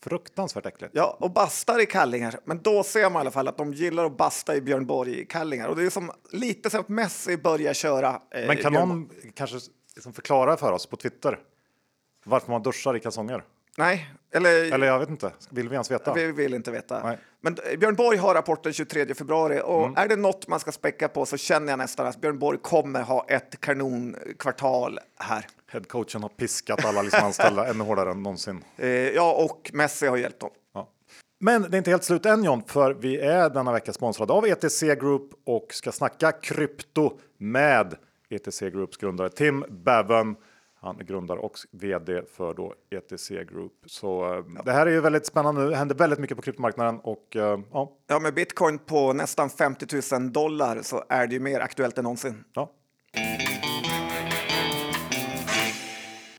Fruktansvärt 0.10 0.66
äckligt. 0.66 0.92
Ja, 0.96 1.18
och 1.20 1.32
bastar 1.32 1.82
i 1.82 1.86
kallingar. 1.86 2.40
Men 2.46 2.62
då 2.62 2.84
ser 2.84 3.10
man 3.10 3.14
i 3.14 3.22
alla 3.22 3.32
fall 3.32 3.48
att 3.48 3.58
de 3.58 3.74
gillar 3.74 4.06
att 4.06 4.18
basta 4.18 4.56
i 4.56 4.62
Björn 4.62 4.86
Borg-kallingar. 4.86 5.68
Och 5.68 5.76
det 5.76 5.86
är 5.86 5.90
som 5.90 6.12
lite 6.32 6.70
som 6.70 6.80
att 6.80 6.90
Messi 6.90 7.38
börjar 7.38 7.74
köra. 7.74 8.22
Eh, 8.32 8.48
Men 8.48 8.58
kan 8.58 8.74
någon 8.74 9.10
kanske 9.34 9.58
liksom 9.96 10.14
förklara 10.14 10.58
för 10.58 10.72
oss 10.72 10.86
på 10.86 10.96
Twitter 10.96 11.40
varför 12.26 12.52
man 12.52 12.64
duschar 12.64 12.96
i 12.96 13.00
kalsonger? 13.00 13.44
Nej, 13.78 14.10
eller, 14.36 14.74
Eller 14.74 14.88
jag 14.88 15.00
vet 15.00 15.10
inte. 15.10 15.32
Vill 15.50 15.70
vi 15.70 15.74
ens 15.74 15.92
veta? 15.92 16.14
vi 16.14 16.32
vill 16.32 16.54
inte 16.54 16.72
veta. 16.72 17.04
Nej. 17.04 17.18
Men 17.42 17.58
eh, 17.72 17.80
Björn 17.80 17.96
Borg 17.96 18.18
har 18.18 18.34
rapporten 18.34 18.74
23 18.74 19.14
februari 19.14 19.62
och 19.64 19.98
är 19.98 20.08
det 20.08 20.16
något 20.16 20.48
man 20.48 20.60
ska 20.60 20.72
späcka 20.72 21.08
på 21.08 21.26
så 21.26 21.38
känner 21.38 21.72
jag 21.72 21.78
nästan 21.78 22.08
att 22.08 22.22
Björn 22.22 22.40
Borg 22.40 22.60
kommer 22.62 23.02
ha 23.02 23.26
ett 23.30 23.62
kanonkvartal 23.62 25.00
här. 25.20 25.46
Headcoachen 25.72 26.22
har 26.22 26.30
piskat 26.30 26.86
alla 26.86 27.02
liksom 27.02 27.24
anställda 27.24 27.68
ännu 27.70 27.84
hårdare 27.84 28.12
än 28.12 28.24
någonsin. 28.24 28.64
Eh, 28.78 28.90
ja, 28.90 29.34
och 29.34 29.72
Messi 29.74 30.08
har 30.08 30.18
hjälpt 30.18 30.40
dem. 30.40 30.50
Ja. 30.74 30.90
Men 31.40 31.62
det 31.62 31.76
är 31.76 31.78
inte 31.78 31.92
helt 31.92 32.04
slut 32.04 32.26
än 32.26 32.44
John, 32.44 32.64
för 32.68 32.94
vi 32.94 33.20
är 33.20 33.50
denna 33.50 33.72
vecka 33.72 33.94
sponsrade 33.94 34.34
av 34.34 34.46
ETC 34.46 34.82
Group 34.82 35.32
och 35.46 35.68
ska 35.70 35.92
snacka 35.92 36.32
krypto 36.32 37.20
med 37.38 37.96
ETC 38.30 38.60
Groups 38.60 38.98
grundare 38.98 39.30
Tim 39.30 39.66
Bevan. 39.70 40.36
Han 40.86 41.00
är 41.00 41.04
grundare 41.04 41.40
och 41.40 41.58
vd 41.72 42.22
för 42.32 42.54
då 42.54 42.74
ETC 42.90 43.30
Group. 43.30 43.74
Så 43.86 44.34
eh, 44.34 44.64
det 44.66 44.72
här 44.72 44.88
är 44.88 44.92
ju 44.92 45.02
väldigt 45.02 45.26
spännande 45.26 45.64
nu. 45.64 45.70
Det 45.70 45.76
händer 45.76 45.96
väldigt 45.96 46.20
mycket 46.20 46.38
på 46.38 46.44
kryptomarknaden 46.44 47.00
och 47.00 47.36
eh, 47.36 47.60
ja, 47.72 47.92
Ja, 48.08 48.20
med 48.20 48.34
bitcoin 48.34 48.80
på 48.80 49.14
nästan 49.14 49.50
50 49.50 50.20
000 50.20 50.32
dollar 50.32 50.82
så 50.82 51.04
är 51.10 51.28
det 51.28 51.34
ju 51.34 51.40
mer 51.40 51.60
aktuellt 51.60 51.98
än 51.98 52.04
någonsin. 52.04 52.44
ja. 52.54 52.72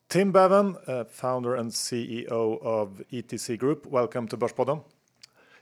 Tim 0.08 0.32
Bevan, 0.32 0.76
uh, 0.88 1.04
founder 1.12 1.56
and 1.56 1.74
CEO 1.74 2.54
of 2.62 2.88
ETC 3.10 3.48
Group. 3.48 3.86
Welcome 3.86 4.28
to 4.28 4.36
Börspodden. 4.36 4.78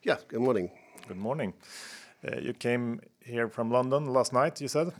Yeah, 0.03 0.19
good 0.29 0.41
morning. 0.43 0.71
Good 1.09 1.17
morning. 1.17 1.53
Uh, 2.25 2.39
you 2.39 2.55
came 2.55 3.01
here 3.25 3.49
from 3.49 3.73
London 3.73 4.13
last 4.13 4.33
night, 4.33 4.61
you 4.63 4.69
said? 4.69 4.93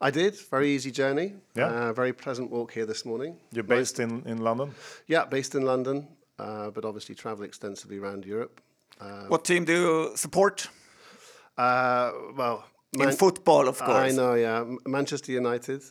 I 0.00 0.10
did. 0.10 0.36
Very 0.50 0.68
easy 0.70 0.90
journey. 0.90 1.34
Yeah. 1.54 1.66
Uh, 1.66 1.92
very 1.92 2.12
pleasant 2.12 2.50
walk 2.50 2.72
here 2.72 2.86
this 2.86 3.04
morning. 3.04 3.36
You're 3.52 3.64
based 3.64 3.98
in, 4.00 4.22
in 4.26 4.38
London? 4.38 4.74
Yeah, 5.06 5.24
based 5.24 5.54
in 5.54 5.62
London, 5.62 6.06
uh, 6.38 6.70
but 6.70 6.84
obviously 6.84 7.14
travel 7.14 7.44
extensively 7.44 7.98
around 7.98 8.24
Europe. 8.24 8.60
What 9.28 9.44
team 9.44 9.64
do 9.64 9.72
you 9.72 10.16
support? 10.16 10.68
Uh, 11.56 12.10
well, 12.36 12.64
In 12.98 13.12
football, 13.12 13.68
of 13.68 13.78
course. 13.78 14.12
I 14.12 14.16
know, 14.16 14.34
yeah. 14.34 14.64
Manchester 14.86 15.32
United. 15.32 15.82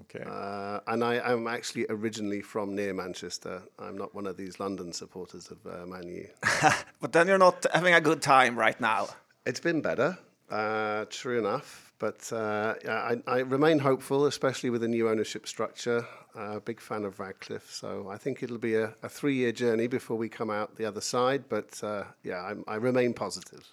Okay. 0.00 0.22
Uh, 0.24 0.78
and 0.86 1.02
I 1.02 1.16
am 1.32 1.46
actually 1.48 1.86
originally 1.88 2.40
from 2.42 2.74
near 2.74 2.94
Manchester. 2.94 3.62
I'm 3.78 3.96
not 3.98 4.14
one 4.14 4.26
of 4.28 4.36
these 4.36 4.60
London 4.60 4.92
supporters 4.92 5.50
of 5.50 5.58
uh, 5.66 5.86
Man 5.86 6.06
U. 6.08 6.28
But 7.00 7.12
then 7.12 7.26
you're 7.26 7.38
not 7.38 7.66
having 7.74 7.94
a 7.94 8.00
good 8.00 8.22
time 8.22 8.56
right 8.56 8.80
now. 8.80 9.08
It's 9.44 9.60
been 9.60 9.80
better, 9.80 10.18
uh, 10.50 11.06
true 11.10 11.38
enough. 11.38 11.87
But 11.98 12.32
uh, 12.32 12.74
I, 12.88 13.16
I 13.26 13.38
remain 13.38 13.80
hopeful, 13.80 14.26
especially 14.26 14.70
with 14.70 14.82
the 14.82 14.88
new 14.88 15.08
ownership 15.08 15.48
structure. 15.48 16.06
Uh, 16.36 16.60
big 16.60 16.80
fan 16.80 17.04
of 17.04 17.18
Radcliffe, 17.18 17.68
so 17.72 18.08
I 18.08 18.16
think 18.16 18.42
it'll 18.42 18.58
be 18.58 18.76
a, 18.76 18.94
a 19.02 19.08
three-year 19.08 19.50
journey 19.50 19.88
before 19.88 20.16
we 20.16 20.28
come 20.28 20.50
out 20.50 20.76
the 20.76 20.84
other 20.84 21.00
side. 21.00 21.44
But 21.48 21.82
uh, 21.82 22.04
yeah, 22.22 22.40
I'm, 22.42 22.64
I 22.68 22.76
remain 22.76 23.14
positive. 23.14 23.66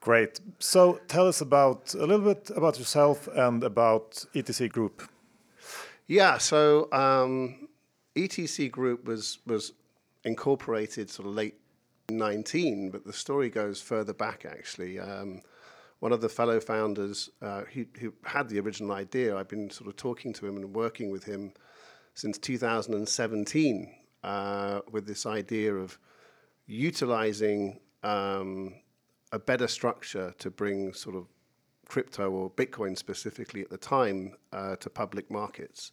Great. 0.00 0.40
So 0.58 1.00
tell 1.08 1.26
us 1.26 1.40
about 1.40 1.94
a 1.94 2.06
little 2.06 2.34
bit 2.34 2.50
about 2.54 2.78
yourself 2.78 3.26
and 3.34 3.64
about 3.64 4.26
ETC 4.34 4.70
Group. 4.70 5.08
Yeah, 6.06 6.36
so 6.36 6.92
um, 6.92 7.68
ETC 8.14 8.70
Group 8.70 9.06
was 9.06 9.38
was 9.46 9.72
incorporated 10.24 11.08
sort 11.08 11.28
of 11.28 11.34
late 11.34 11.54
19, 12.10 12.90
but 12.90 13.06
the 13.06 13.14
story 13.14 13.48
goes 13.48 13.80
further 13.80 14.12
back 14.12 14.44
actually. 14.44 14.98
Um, 14.98 15.40
one 16.04 16.12
of 16.12 16.20
the 16.20 16.28
fellow 16.28 16.60
founders 16.60 17.30
uh, 17.40 17.62
who, 17.72 17.86
who 17.98 18.12
had 18.26 18.46
the 18.50 18.60
original 18.60 18.92
idea, 18.92 19.34
I've 19.34 19.48
been 19.48 19.70
sort 19.70 19.88
of 19.88 19.96
talking 19.96 20.34
to 20.34 20.46
him 20.46 20.56
and 20.56 20.74
working 20.74 21.08
with 21.08 21.24
him 21.24 21.54
since 22.12 22.36
2017 22.36 23.94
uh, 24.22 24.80
with 24.90 25.06
this 25.06 25.24
idea 25.24 25.74
of 25.74 25.98
utilizing 26.66 27.80
um, 28.02 28.74
a 29.32 29.38
better 29.38 29.66
structure 29.66 30.34
to 30.40 30.50
bring 30.50 30.92
sort 30.92 31.16
of 31.16 31.24
crypto 31.88 32.30
or 32.30 32.50
Bitcoin 32.50 32.98
specifically 32.98 33.62
at 33.62 33.70
the 33.70 33.78
time 33.78 34.34
uh, 34.52 34.76
to 34.76 34.90
public 34.90 35.30
markets. 35.30 35.92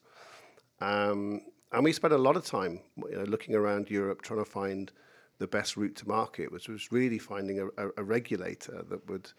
Um, 0.81 1.39
and 1.71 1.85
we 1.85 1.93
spent 1.93 2.11
a 2.11 2.17
lot 2.17 2.35
of 2.35 2.43
time 2.43 2.81
you 2.97 3.15
know, 3.15 3.23
looking 3.23 3.55
around 3.55 3.89
Europe 3.89 4.23
trying 4.23 4.43
to 4.43 4.51
find 4.51 4.91
the 5.37 5.47
best 5.47 5.77
route 5.77 5.95
to 5.95 6.07
market, 6.09 6.51
which 6.51 6.67
was 6.67 6.91
really 6.91 7.17
finding 7.17 7.61
a, 7.61 7.67
a, 7.77 7.91
a 7.95 8.03
regulator 8.03 8.83
that 8.89 9.09
would 9.09 9.31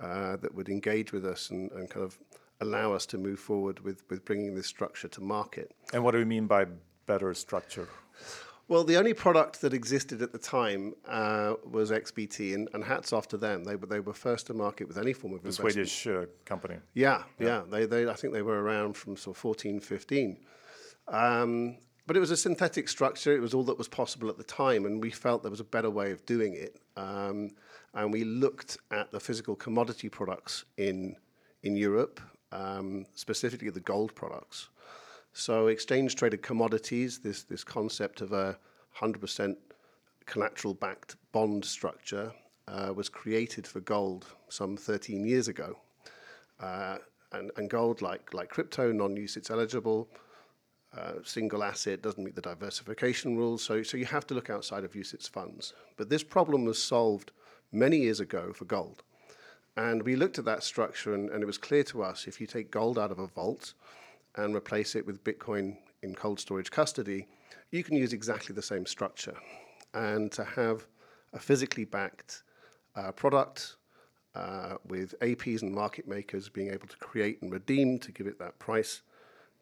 uh, 0.00 0.36
that 0.36 0.54
would 0.54 0.68
engage 0.68 1.12
with 1.12 1.24
us 1.24 1.50
and, 1.50 1.70
and 1.72 1.90
kind 1.90 2.04
of 2.04 2.18
allow 2.60 2.92
us 2.92 3.06
to 3.06 3.18
move 3.18 3.38
forward 3.38 3.80
with, 3.80 4.02
with 4.10 4.24
bringing 4.24 4.54
this 4.54 4.66
structure 4.66 5.08
to 5.08 5.20
market. 5.20 5.72
And 5.92 6.04
what 6.04 6.12
do 6.12 6.18
we 6.18 6.24
mean 6.24 6.46
by 6.46 6.66
better 7.06 7.32
structure? 7.34 7.88
Well, 8.68 8.84
the 8.84 8.96
only 8.96 9.14
product 9.14 9.62
that 9.62 9.74
existed 9.74 10.22
at 10.22 10.30
the 10.30 10.38
time 10.38 10.94
uh, 11.08 11.54
was 11.68 11.90
XBT, 11.90 12.54
and, 12.54 12.68
and 12.72 12.84
hats 12.84 13.12
off 13.12 13.26
to 13.28 13.36
them. 13.36 13.64
They 13.64 13.74
were 13.74 13.86
they 13.86 13.98
were 13.98 14.12
first 14.12 14.46
to 14.46 14.54
market 14.54 14.86
with 14.86 14.96
any 14.96 15.12
form 15.12 15.34
of 15.34 15.42
The 15.42 15.48
investment. 15.48 15.72
Swedish 15.72 16.06
uh, 16.06 16.26
company. 16.44 16.76
Yeah, 16.94 17.24
yeah. 17.40 17.62
They, 17.68 17.86
they, 17.86 18.08
I 18.08 18.14
think 18.14 18.32
they 18.32 18.42
were 18.42 18.62
around 18.62 18.96
from 18.96 19.16
sort 19.16 19.36
of 19.36 19.40
14, 19.40 19.80
15. 19.80 20.36
Um, 21.08 21.78
but 22.06 22.16
it 22.16 22.20
was 22.20 22.30
a 22.30 22.36
synthetic 22.36 22.88
structure. 22.88 23.32
It 23.32 23.40
was 23.40 23.54
all 23.54 23.64
that 23.64 23.76
was 23.76 23.88
possible 23.88 24.28
at 24.28 24.38
the 24.38 24.44
time, 24.44 24.84
and 24.86 25.02
we 25.02 25.10
felt 25.10 25.42
there 25.42 25.50
was 25.50 25.58
a 25.58 25.64
better 25.64 25.90
way 25.90 26.12
of 26.12 26.24
doing 26.24 26.54
it. 26.54 26.78
Um, 26.96 27.50
and 27.94 28.12
we 28.12 28.24
looked 28.24 28.78
at 28.90 29.10
the 29.10 29.20
physical 29.20 29.56
commodity 29.56 30.08
products 30.08 30.64
in 30.76 31.16
in 31.62 31.76
Europe, 31.76 32.20
um, 32.52 33.04
specifically 33.14 33.70
the 33.70 33.80
gold 33.80 34.14
products. 34.14 34.70
So 35.32 35.66
exchange 35.66 36.16
traded 36.16 36.42
commodities, 36.42 37.18
this 37.18 37.42
this 37.44 37.64
concept 37.64 38.20
of 38.20 38.32
a 38.32 38.58
100% 38.96 39.56
collateral 40.26 40.74
backed 40.74 41.16
bond 41.32 41.64
structure 41.64 42.32
uh, 42.68 42.92
was 42.94 43.08
created 43.08 43.66
for 43.66 43.80
gold 43.80 44.26
some 44.48 44.76
13 44.76 45.24
years 45.24 45.48
ago. 45.48 45.76
Uh, 46.60 46.98
and, 47.32 47.50
and 47.56 47.70
gold, 47.70 48.02
like, 48.02 48.34
like 48.34 48.48
crypto, 48.48 48.92
non 48.92 49.16
UCITS 49.16 49.50
eligible, 49.50 50.08
uh, 50.96 51.14
single 51.24 51.62
asset, 51.62 52.02
doesn't 52.02 52.22
meet 52.22 52.34
the 52.34 52.42
diversification 52.42 53.36
rules. 53.36 53.62
So, 53.62 53.82
so 53.82 53.96
you 53.96 54.06
have 54.06 54.26
to 54.28 54.34
look 54.34 54.50
outside 54.50 54.84
of 54.84 54.92
UCITS 54.92 55.28
funds. 55.30 55.74
But 55.96 56.08
this 56.08 56.24
problem 56.24 56.64
was 56.64 56.82
solved 56.82 57.32
many 57.72 57.98
years 57.98 58.20
ago 58.20 58.52
for 58.52 58.64
gold. 58.64 59.02
And 59.76 60.02
we 60.02 60.16
looked 60.16 60.38
at 60.38 60.44
that 60.46 60.62
structure, 60.62 61.14
and, 61.14 61.30
and 61.30 61.42
it 61.42 61.46
was 61.46 61.58
clear 61.58 61.84
to 61.84 62.02
us 62.02 62.26
if 62.26 62.40
you 62.40 62.46
take 62.46 62.70
gold 62.70 62.98
out 62.98 63.10
of 63.10 63.18
a 63.18 63.26
vault 63.26 63.74
and 64.36 64.54
replace 64.54 64.94
it 64.94 65.06
with 65.06 65.24
Bitcoin 65.24 65.76
in 66.02 66.14
cold 66.14 66.40
storage 66.40 66.70
custody, 66.70 67.26
you 67.70 67.84
can 67.84 67.96
use 67.96 68.12
exactly 68.12 68.54
the 68.54 68.62
same 68.62 68.86
structure. 68.86 69.36
And 69.94 70.30
to 70.32 70.44
have 70.44 70.86
a 71.32 71.38
physically 71.38 71.84
backed 71.84 72.42
uh, 72.96 73.12
product 73.12 73.76
uh, 74.34 74.76
with 74.86 75.18
APs 75.20 75.62
and 75.62 75.72
market 75.72 76.06
makers 76.06 76.48
being 76.48 76.70
able 76.70 76.86
to 76.86 76.96
create 76.98 77.40
and 77.42 77.52
redeem 77.52 77.98
to 77.98 78.12
give 78.12 78.26
it 78.26 78.38
that 78.38 78.58
price 78.58 79.02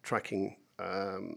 tracking 0.02 0.56
um, 0.78 1.36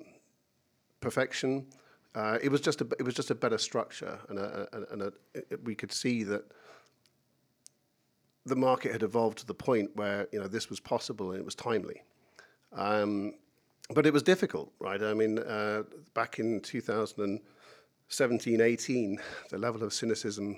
perfection. 1.00 1.66
Uh, 2.14 2.38
it 2.42 2.50
was 2.52 2.60
just 2.62 2.82
a 2.82 2.88
it 3.00 3.04
was 3.04 3.14
just 3.14 3.32
a 3.32 3.36
better 3.36 3.58
structure, 3.58 4.20
and, 4.28 4.38
a, 4.38 4.68
a, 4.74 4.94
and 4.94 5.02
a, 5.02 5.14
it, 5.34 5.64
we 5.64 5.74
could 5.74 5.92
see 5.92 6.24
that 6.24 6.44
the 8.46 8.56
market 8.56 8.92
had 8.92 9.04
evolved 9.04 9.40
to 9.40 9.46
the 9.46 9.54
point 9.54 9.96
where 9.96 10.28
you 10.32 10.40
know 10.40 10.48
this 10.48 10.70
was 10.70 10.80
possible 10.80 11.32
and 11.32 11.40
it 11.40 11.46
was 11.46 11.56
timely. 11.56 12.04
Um, 12.74 13.34
but 13.94 14.06
it 14.06 14.14
was 14.14 14.24
difficult, 14.24 14.72
right? 14.80 15.02
I 15.02 15.14
mean, 15.14 15.40
uh, 15.40 15.84
back 16.14 16.40
in 16.40 16.62
2017, 16.62 18.62
18, 18.62 19.20
the 19.50 19.58
level 19.58 19.84
of 19.84 19.94
cynicism 19.94 20.58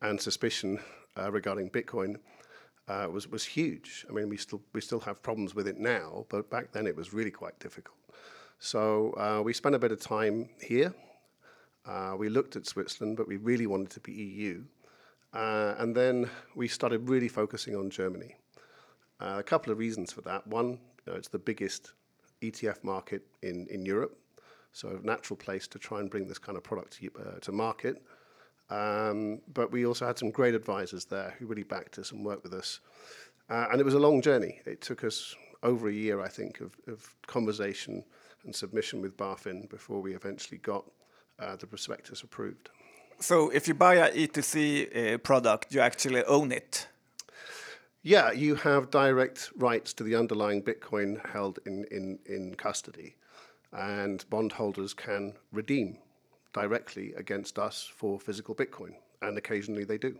and 0.00 0.20
suspicion 0.20 0.78
uh, 1.18 1.30
regarding 1.30 1.70
Bitcoin 1.70 2.16
uh, 2.88 3.08
was 3.12 3.28
was 3.28 3.44
huge. 3.44 4.06
I 4.08 4.12
mean, 4.12 4.28
we 4.28 4.36
still 4.36 4.62
we 4.72 4.80
still 4.80 5.00
have 5.00 5.22
problems 5.22 5.54
with 5.54 5.68
it 5.68 5.78
now, 5.78 6.26
but 6.28 6.50
back 6.50 6.72
then 6.72 6.86
it 6.86 6.96
was 6.96 7.12
really 7.12 7.30
quite 7.30 7.58
difficult. 7.58 7.96
So 8.58 9.12
uh, 9.12 9.42
we 9.42 9.52
spent 9.52 9.74
a 9.74 9.78
bit 9.78 9.92
of 9.92 10.00
time 10.00 10.48
here. 10.60 10.94
Uh, 11.84 12.16
we 12.18 12.28
looked 12.28 12.56
at 12.56 12.66
Switzerland, 12.66 13.16
but 13.16 13.28
we 13.28 13.36
really 13.36 13.66
wanted 13.66 13.90
to 13.90 14.00
be 14.00 14.12
EU. 14.12 14.64
Uh, 15.32 15.74
and 15.78 15.94
then 15.94 16.28
we 16.54 16.68
started 16.68 17.08
really 17.08 17.28
focusing 17.28 17.76
on 17.76 17.90
Germany. 17.90 18.36
Uh, 19.20 19.36
a 19.38 19.42
couple 19.42 19.72
of 19.72 19.78
reasons 19.78 20.12
for 20.12 20.20
that. 20.22 20.46
One, 20.46 20.78
you 21.06 21.12
know, 21.12 21.14
it's 21.14 21.28
the 21.28 21.38
biggest 21.38 21.92
ETF 22.42 22.84
market 22.84 23.22
in, 23.42 23.66
in 23.68 23.84
Europe, 23.84 24.18
so 24.72 24.88
a 25.02 25.06
natural 25.06 25.36
place 25.36 25.66
to 25.68 25.78
try 25.78 26.00
and 26.00 26.10
bring 26.10 26.26
this 26.28 26.38
kind 26.38 26.56
of 26.56 26.64
product 26.64 26.98
to, 26.98 27.10
uh, 27.18 27.38
to 27.40 27.52
market. 27.52 28.02
Um, 28.68 29.40
but 29.54 29.70
we 29.70 29.86
also 29.86 30.06
had 30.06 30.18
some 30.18 30.30
great 30.30 30.54
advisors 30.54 31.04
there 31.04 31.34
who 31.38 31.46
really 31.46 31.62
backed 31.62 31.98
us 31.98 32.12
and 32.12 32.24
worked 32.24 32.42
with 32.42 32.52
us. 32.52 32.80
Uh, 33.48 33.66
and 33.70 33.80
it 33.80 33.84
was 33.84 33.94
a 33.94 33.98
long 33.98 34.20
journey. 34.20 34.60
It 34.66 34.80
took 34.80 35.04
us 35.04 35.34
over 35.62 35.88
a 35.88 35.92
year, 35.92 36.20
I 36.20 36.28
think, 36.28 36.60
of, 36.60 36.74
of 36.88 37.14
conversation 37.26 38.04
and 38.44 38.54
submission 38.54 39.00
with 39.00 39.16
BaFin 39.16 39.68
before 39.70 40.00
we 40.00 40.14
eventually 40.14 40.58
got 40.58 40.84
uh, 41.38 41.56
the 41.56 41.66
prospectus 41.66 42.22
approved. 42.22 42.70
So 43.18 43.48
if 43.50 43.66
you 43.66 43.74
buy 43.74 43.94
a 43.94 44.10
ETC 44.12 45.14
uh, 45.14 45.18
product, 45.18 45.74
you 45.74 45.80
actually 45.80 46.22
own 46.24 46.52
it. 46.52 46.86
Yeah, 48.02 48.30
you 48.30 48.54
have 48.56 48.90
direct 48.90 49.50
rights 49.56 49.92
to 49.94 50.04
the 50.04 50.14
underlying 50.14 50.62
Bitcoin 50.62 51.26
held 51.32 51.58
in, 51.66 51.84
in, 51.90 52.18
in 52.26 52.54
custody, 52.54 53.16
and 53.72 54.24
bondholders 54.30 54.94
can 54.94 55.32
redeem 55.50 55.98
directly 56.52 57.14
against 57.14 57.58
us 57.58 57.90
for 57.96 58.20
physical 58.20 58.54
Bitcoin, 58.54 58.94
and 59.22 59.36
occasionally 59.36 59.84
they 59.84 59.98
do. 59.98 60.18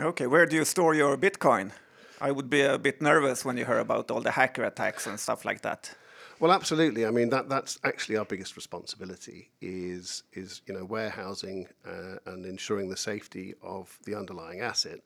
Okay, 0.00 0.26
where 0.26 0.46
do 0.46 0.56
you 0.56 0.64
store 0.64 0.94
your 0.94 1.16
Bitcoin? 1.16 1.72
I 2.20 2.30
would 2.30 2.48
be 2.48 2.62
a 2.62 2.78
bit 2.78 3.02
nervous 3.02 3.44
when 3.44 3.58
you 3.58 3.66
hear 3.66 3.78
about 3.80 4.10
all 4.10 4.22
the 4.22 4.30
hacker 4.30 4.64
attacks 4.64 5.06
and 5.06 5.20
stuff 5.20 5.44
like 5.44 5.60
that. 5.62 5.94
Well, 6.38 6.52
absolutely. 6.52 7.06
I 7.06 7.10
mean, 7.10 7.30
that, 7.30 7.48
that's 7.48 7.78
actually 7.82 8.18
our 8.18 8.26
biggest 8.26 8.56
responsibility 8.56 9.48
is, 9.62 10.22
is 10.34 10.60
you 10.66 10.74
know, 10.74 10.84
warehousing 10.84 11.66
uh, 11.86 12.16
and 12.26 12.44
ensuring 12.44 12.90
the 12.90 12.96
safety 12.96 13.54
of 13.62 13.98
the 14.04 14.14
underlying 14.14 14.60
asset. 14.60 15.00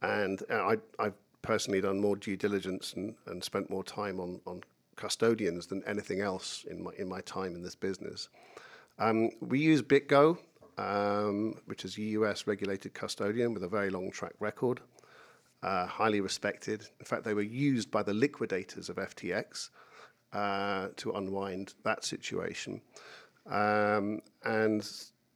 And 0.00 0.42
uh, 0.50 0.54
I, 0.54 0.76
I've 0.98 1.14
personally 1.42 1.82
done 1.82 2.00
more 2.00 2.16
due 2.16 2.38
diligence 2.38 2.94
and, 2.94 3.14
and 3.26 3.44
spent 3.44 3.68
more 3.68 3.84
time 3.84 4.18
on, 4.18 4.40
on 4.46 4.62
custodians 4.96 5.66
than 5.66 5.82
anything 5.86 6.22
else 6.22 6.64
in 6.70 6.82
my, 6.82 6.92
in 6.96 7.08
my 7.10 7.20
time 7.20 7.54
in 7.54 7.62
this 7.62 7.74
business. 7.74 8.30
Um, 8.98 9.30
we 9.40 9.58
use 9.58 9.82
BitGo, 9.82 10.38
um, 10.78 11.56
which 11.66 11.84
is 11.84 11.98
a 11.98 12.02
US 12.02 12.46
regulated 12.46 12.94
custodian 12.94 13.52
with 13.52 13.64
a 13.64 13.68
very 13.68 13.90
long 13.90 14.10
track 14.10 14.32
record, 14.40 14.80
uh, 15.62 15.84
highly 15.84 16.22
respected. 16.22 16.88
In 17.00 17.04
fact, 17.04 17.24
they 17.24 17.34
were 17.34 17.42
used 17.42 17.90
by 17.90 18.02
the 18.02 18.14
liquidators 18.14 18.88
of 18.88 18.96
FTX 18.96 19.68
uh, 20.34 20.88
to 20.96 21.12
unwind 21.12 21.74
that 21.84 22.04
situation. 22.04 22.80
Um, 23.46 24.20
and 24.44 24.86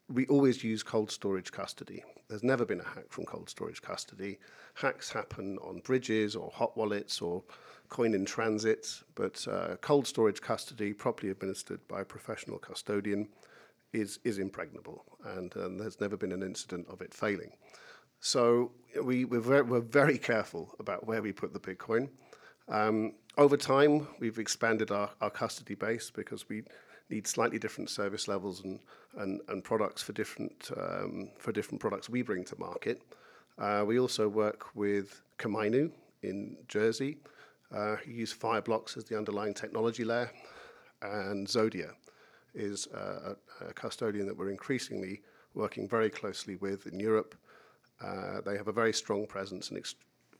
we 0.09 0.26
always 0.26 0.64
use 0.64 0.82
cold 0.82 1.11
storage 1.11 1.53
custody. 1.53 2.03
There's 2.28 2.42
never 2.42 2.64
been 2.64 2.80
a 2.80 2.84
hack 2.84 3.07
from 3.09 3.24
cold 3.24 3.49
storage 3.49 3.80
custody. 3.80 4.38
Hacks 4.74 5.11
happen 5.11 5.59
on 5.59 5.78
bridges 5.78 6.36
or 6.36 6.51
hot 6.53 6.76
wallets 6.76 7.22
or 7.22 7.42
coin 7.88 8.14
in 8.14 8.24
transit, 8.24 8.86
but 9.14 9.46
uh, 9.51 9.76
cold 9.80 10.07
storage 10.07 10.40
custody, 10.40 10.92
properly 10.92 11.30
administered 11.30 11.80
by 11.88 12.03
a 12.03 12.05
professional 12.05 12.59
custodian, 12.59 13.28
is, 13.92 14.18
is 14.24 14.38
impregnable, 14.38 15.05
and 15.24 15.57
um, 15.57 15.78
there's 15.78 16.01
never 16.01 16.16
been 16.16 16.32
an 16.32 16.42
incident 16.42 16.86
of 16.90 17.01
it 17.01 17.14
failing. 17.14 17.53
So 18.20 18.72
we, 19.03 19.24
we're, 19.24 19.40
very, 19.40 19.62
we're 19.62 19.80
very 19.80 20.18
careful 20.18 20.74
about 20.78 21.07
where 21.07 21.22
we 21.22 21.32
put 21.32 21.55
the 21.55 21.61
Bitcoin. 21.61 22.11
Um, 22.68 23.14
over 23.39 23.57
time, 23.57 24.09
we've 24.18 24.39
expanded 24.39 24.91
our, 24.91 25.11
our 25.20 25.30
custody 25.30 25.76
base 25.76 26.11
because 26.11 26.49
we 26.49 26.64
need 27.09 27.26
slightly 27.26 27.59
different 27.59 27.89
service 27.89 28.26
levels 28.26 28.64
and, 28.64 28.80
and, 29.16 29.41
and 29.49 29.62
products 29.62 30.03
for 30.03 30.12
different, 30.12 30.70
um, 30.76 31.30
for 31.39 31.53
different 31.53 31.80
products 31.80 32.11
we 32.11 32.20
bring 32.20 32.45
to 32.45 32.59
market. 32.59 33.01
Uh, 33.57 33.84
we 33.86 33.99
also 33.99 34.28
work 34.28 34.66
with 34.74 35.22
Komainu 35.39 35.91
in 36.22 36.57
Jersey, 36.66 37.16
uh, 37.72 37.97
who 37.97 38.11
use 38.11 38.34
Fireblocks 38.34 38.97
as 38.97 39.05
the 39.05 39.16
underlying 39.16 39.55
technology 39.55 40.05
layer, 40.05 40.30
and 41.01 41.47
Zodia 41.47 41.93
is 42.55 42.89
a, 42.93 43.36
a 43.66 43.72
custodian 43.72 44.26
that 44.26 44.36
we're 44.36 44.51
increasingly 44.51 45.22
working 45.55 45.89
very 45.89 46.11
closely 46.11 46.57
with 46.57 46.86
in 46.86 46.99
Europe. 46.99 47.36
Uh, 48.05 48.41
they 48.45 48.57
have 48.57 48.68
a 48.68 48.72
very 48.72 48.93
strong 48.93 49.26
presence 49.26 49.68
and 49.68 49.78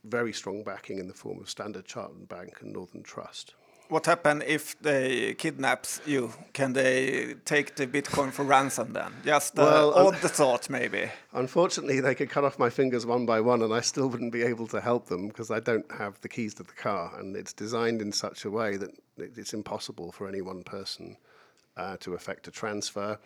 very 0.05 0.33
strong 0.33 0.63
backing 0.63 0.99
in 0.99 1.09
the 1.09 1.15
form 1.15 1.41
of 1.41 1.49
Standard 1.51 1.87
Chartered 1.87 2.29
Bank 2.29 2.59
and 2.61 2.73
Northern 2.73 3.03
Trust. 3.03 3.55
What 3.89 4.05
happens 4.05 4.43
if 4.47 4.79
they 4.81 5.33
kidnaps 5.35 6.03
you? 6.05 6.31
Can 6.53 6.75
they 6.75 7.37
take 7.47 7.77
the 7.77 7.87
Bitcoin 7.87 8.31
for 8.31 8.43
ransom 8.43 8.93
then? 8.93 9.15
Just 9.25 9.59
uh, 9.59 9.63
well, 9.63 9.95
odd 9.95 10.17
thought, 10.17 10.69
maybe. 10.69 11.11
Unfortunately, 11.33 11.99
they 12.01 12.15
could 12.15 12.29
cut 12.29 12.45
off 12.45 12.59
my 12.59 12.69
fingers 12.69 13.07
one 13.07 13.25
by 13.25 13.41
one, 13.41 13.63
and 13.63 13.73
I 13.73 13.81
still 13.81 14.11
wouldn't 14.11 14.33
be 14.33 14.43
able 14.43 14.67
to 14.69 14.81
help 14.83 15.07
them 15.07 15.29
because 15.29 15.51
I 15.51 15.61
don't 15.61 15.91
have 15.91 16.21
the 16.21 16.29
keys 16.29 16.53
to 16.55 16.65
the 16.65 16.73
car, 16.73 17.19
and 17.19 17.35
it's 17.35 17.55
designed 17.55 18.03
in 18.03 18.13
such 18.13 18.45
a 18.45 18.51
way 18.51 18.77
that 18.77 18.91
it's 19.17 19.55
impossible 19.55 20.13
for 20.13 20.29
any 20.29 20.43
one 20.43 20.65
person 20.65 21.17
uh, 21.79 21.97
to 22.01 22.13
effect 22.13 22.47
a 22.47 22.51
transfer. 22.51 23.19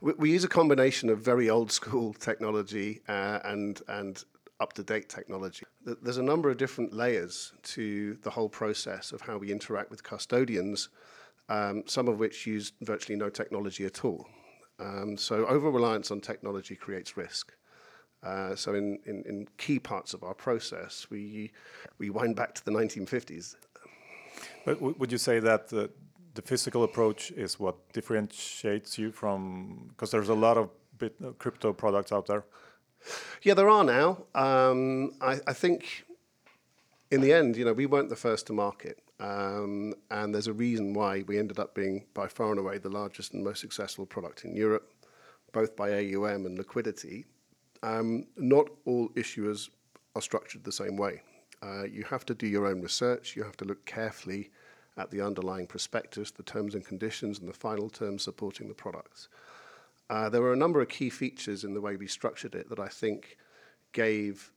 We, 0.00 0.14
we, 0.14 0.30
use 0.32 0.42
a 0.42 0.48
combination 0.48 1.10
of 1.10 1.20
very 1.20 1.48
old 1.48 1.70
school 1.70 2.12
technology 2.14 3.02
uh, 3.06 3.38
and 3.44 3.80
and 3.86 4.24
up 4.60 4.72
to 4.74 4.82
date 4.82 5.08
technology. 5.08 5.64
There's 5.84 6.18
a 6.18 6.22
number 6.22 6.50
of 6.50 6.56
different 6.56 6.92
layers 6.92 7.52
to 7.74 8.14
the 8.22 8.30
whole 8.30 8.48
process 8.48 9.12
of 9.12 9.20
how 9.20 9.38
we 9.38 9.52
interact 9.52 9.90
with 9.90 10.02
custodians, 10.02 10.88
um, 11.48 11.84
some 11.86 12.08
of 12.08 12.18
which 12.18 12.46
use 12.46 12.72
virtually 12.82 13.16
no 13.16 13.30
technology 13.30 13.84
at 13.84 14.04
all. 14.04 14.26
Um, 14.80 15.16
so 15.16 15.46
over 15.46 15.70
reliance 15.70 16.10
on 16.10 16.20
technology 16.20 16.74
creates 16.74 17.16
risk. 17.16 17.52
Uh, 18.22 18.56
so 18.56 18.74
in, 18.74 18.98
in, 19.06 19.22
in, 19.26 19.46
key 19.58 19.78
parts 19.78 20.12
of 20.12 20.24
our 20.24 20.34
process, 20.34 21.06
we 21.08 21.52
we 21.98 22.10
wind 22.10 22.34
back 22.34 22.52
to 22.52 22.64
the 22.64 22.72
1950s. 22.72 23.54
But 24.64 24.80
would 24.98 25.12
you 25.12 25.18
say 25.18 25.38
that 25.38 25.72
uh, 25.72 25.86
the 26.34 26.42
physical 26.42 26.82
approach 26.82 27.30
is 27.32 27.60
what 27.60 27.76
differentiates 27.92 28.98
you 28.98 29.12
from 29.12 29.86
because 29.88 30.10
there's 30.10 30.28
a 30.28 30.34
lot 30.34 30.56
of 30.56 30.70
bit, 30.98 31.14
uh, 31.24 31.30
crypto 31.38 31.72
products 31.72 32.12
out 32.12 32.26
there. 32.26 32.44
Yeah, 33.42 33.54
there 33.54 33.68
are 33.68 33.84
now. 33.84 34.24
Um, 34.34 35.12
I, 35.20 35.38
I, 35.46 35.52
think 35.52 36.04
in 37.10 37.20
the 37.20 37.32
end, 37.32 37.56
you 37.56 37.64
know, 37.64 37.72
we 37.72 37.86
weren't 37.86 38.08
the 38.08 38.16
first 38.16 38.46
to 38.48 38.52
market, 38.52 39.00
um, 39.20 39.94
and 40.10 40.34
there's 40.34 40.46
a 40.46 40.52
reason 40.52 40.94
why 40.94 41.22
we 41.26 41.38
ended 41.38 41.58
up 41.58 41.74
being 41.74 42.04
by 42.14 42.28
far 42.28 42.50
and 42.50 42.58
away 42.58 42.78
the 42.78 42.88
largest 42.88 43.32
and 43.32 43.44
most 43.44 43.60
successful 43.60 44.06
product 44.06 44.44
in 44.44 44.54
Europe, 44.54 44.92
both 45.52 45.76
by 45.76 45.92
AUM 45.92 46.46
and 46.46 46.58
liquidity. 46.58 47.26
Um, 47.82 48.26
not 48.36 48.68
all 48.84 49.08
issuers 49.10 49.70
are 50.16 50.22
structured 50.22 50.64
the 50.64 50.72
same 50.72 50.96
way. 50.96 51.22
Uh, 51.62 51.84
you 51.84 52.04
have 52.04 52.24
to 52.26 52.34
do 52.34 52.46
your 52.46 52.66
own 52.66 52.80
research. 52.80 53.36
You 53.36 53.42
have 53.44 53.56
to 53.58 53.64
look 53.64 53.84
carefully 53.84 54.50
at 54.96 55.10
the 55.10 55.20
underlying 55.20 55.66
prospectus, 55.66 56.30
the 56.30 56.42
terms 56.42 56.74
and 56.74 56.84
conditions, 56.84 57.38
and 57.38 57.48
the 57.48 57.52
final 57.52 57.88
terms 57.88 58.24
supporting 58.24 58.68
the 58.68 58.74
products. 58.74 59.28
Uh, 60.10 60.28
there 60.28 60.40
were 60.40 60.52
a 60.52 60.56
number 60.56 60.80
of 60.80 60.88
key 60.88 61.10
features 61.10 61.64
in 61.64 61.74
the 61.74 61.80
way 61.80 61.96
we 61.96 62.06
structured 62.06 62.54
it 62.54 62.68
that 62.68 62.78
I 62.78 62.88
think 62.88 63.36
gave 63.92 64.50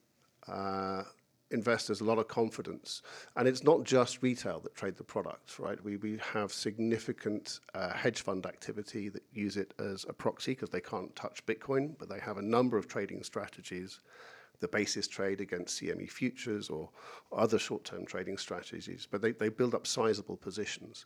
uh, 0.47 1.03
investors 1.51 2.01
a 2.01 2.03
lot 2.03 2.17
of 2.17 2.27
confidence. 2.27 3.01
And 3.35 3.47
it's 3.47 3.63
not 3.63 3.83
just 3.83 4.23
retail 4.23 4.59
that 4.61 4.75
trade 4.75 4.95
the 4.95 5.03
products, 5.03 5.59
right? 5.59 5.81
We, 5.83 5.97
we 5.97 6.19
have 6.33 6.53
significant 6.53 7.59
uh, 7.73 7.91
hedge 7.93 8.21
fund 8.21 8.45
activity 8.45 9.09
that 9.09 9.23
use 9.33 9.57
it 9.57 9.73
as 9.79 10.05
a 10.07 10.13
proxy 10.13 10.53
because 10.53 10.69
they 10.69 10.81
can't 10.81 11.13
touch 11.15 11.45
Bitcoin, 11.45 11.95
but 11.99 12.09
they 12.09 12.19
have 12.19 12.37
a 12.37 12.41
number 12.41 12.77
of 12.77 12.87
trading 12.87 13.23
strategies 13.23 13.99
the 14.61 14.67
basis 14.67 15.07
trade 15.07 15.41
against 15.41 15.81
CME 15.81 16.09
futures 16.09 16.69
or, 16.69 16.89
other 17.33 17.57
short-term 17.57 18.05
trading 18.05 18.37
strategies, 18.37 19.07
but 19.09 19.21
they, 19.21 19.31
they 19.31 19.47
build 19.47 19.73
up 19.73 19.87
sizable 19.87 20.35
positions. 20.35 21.05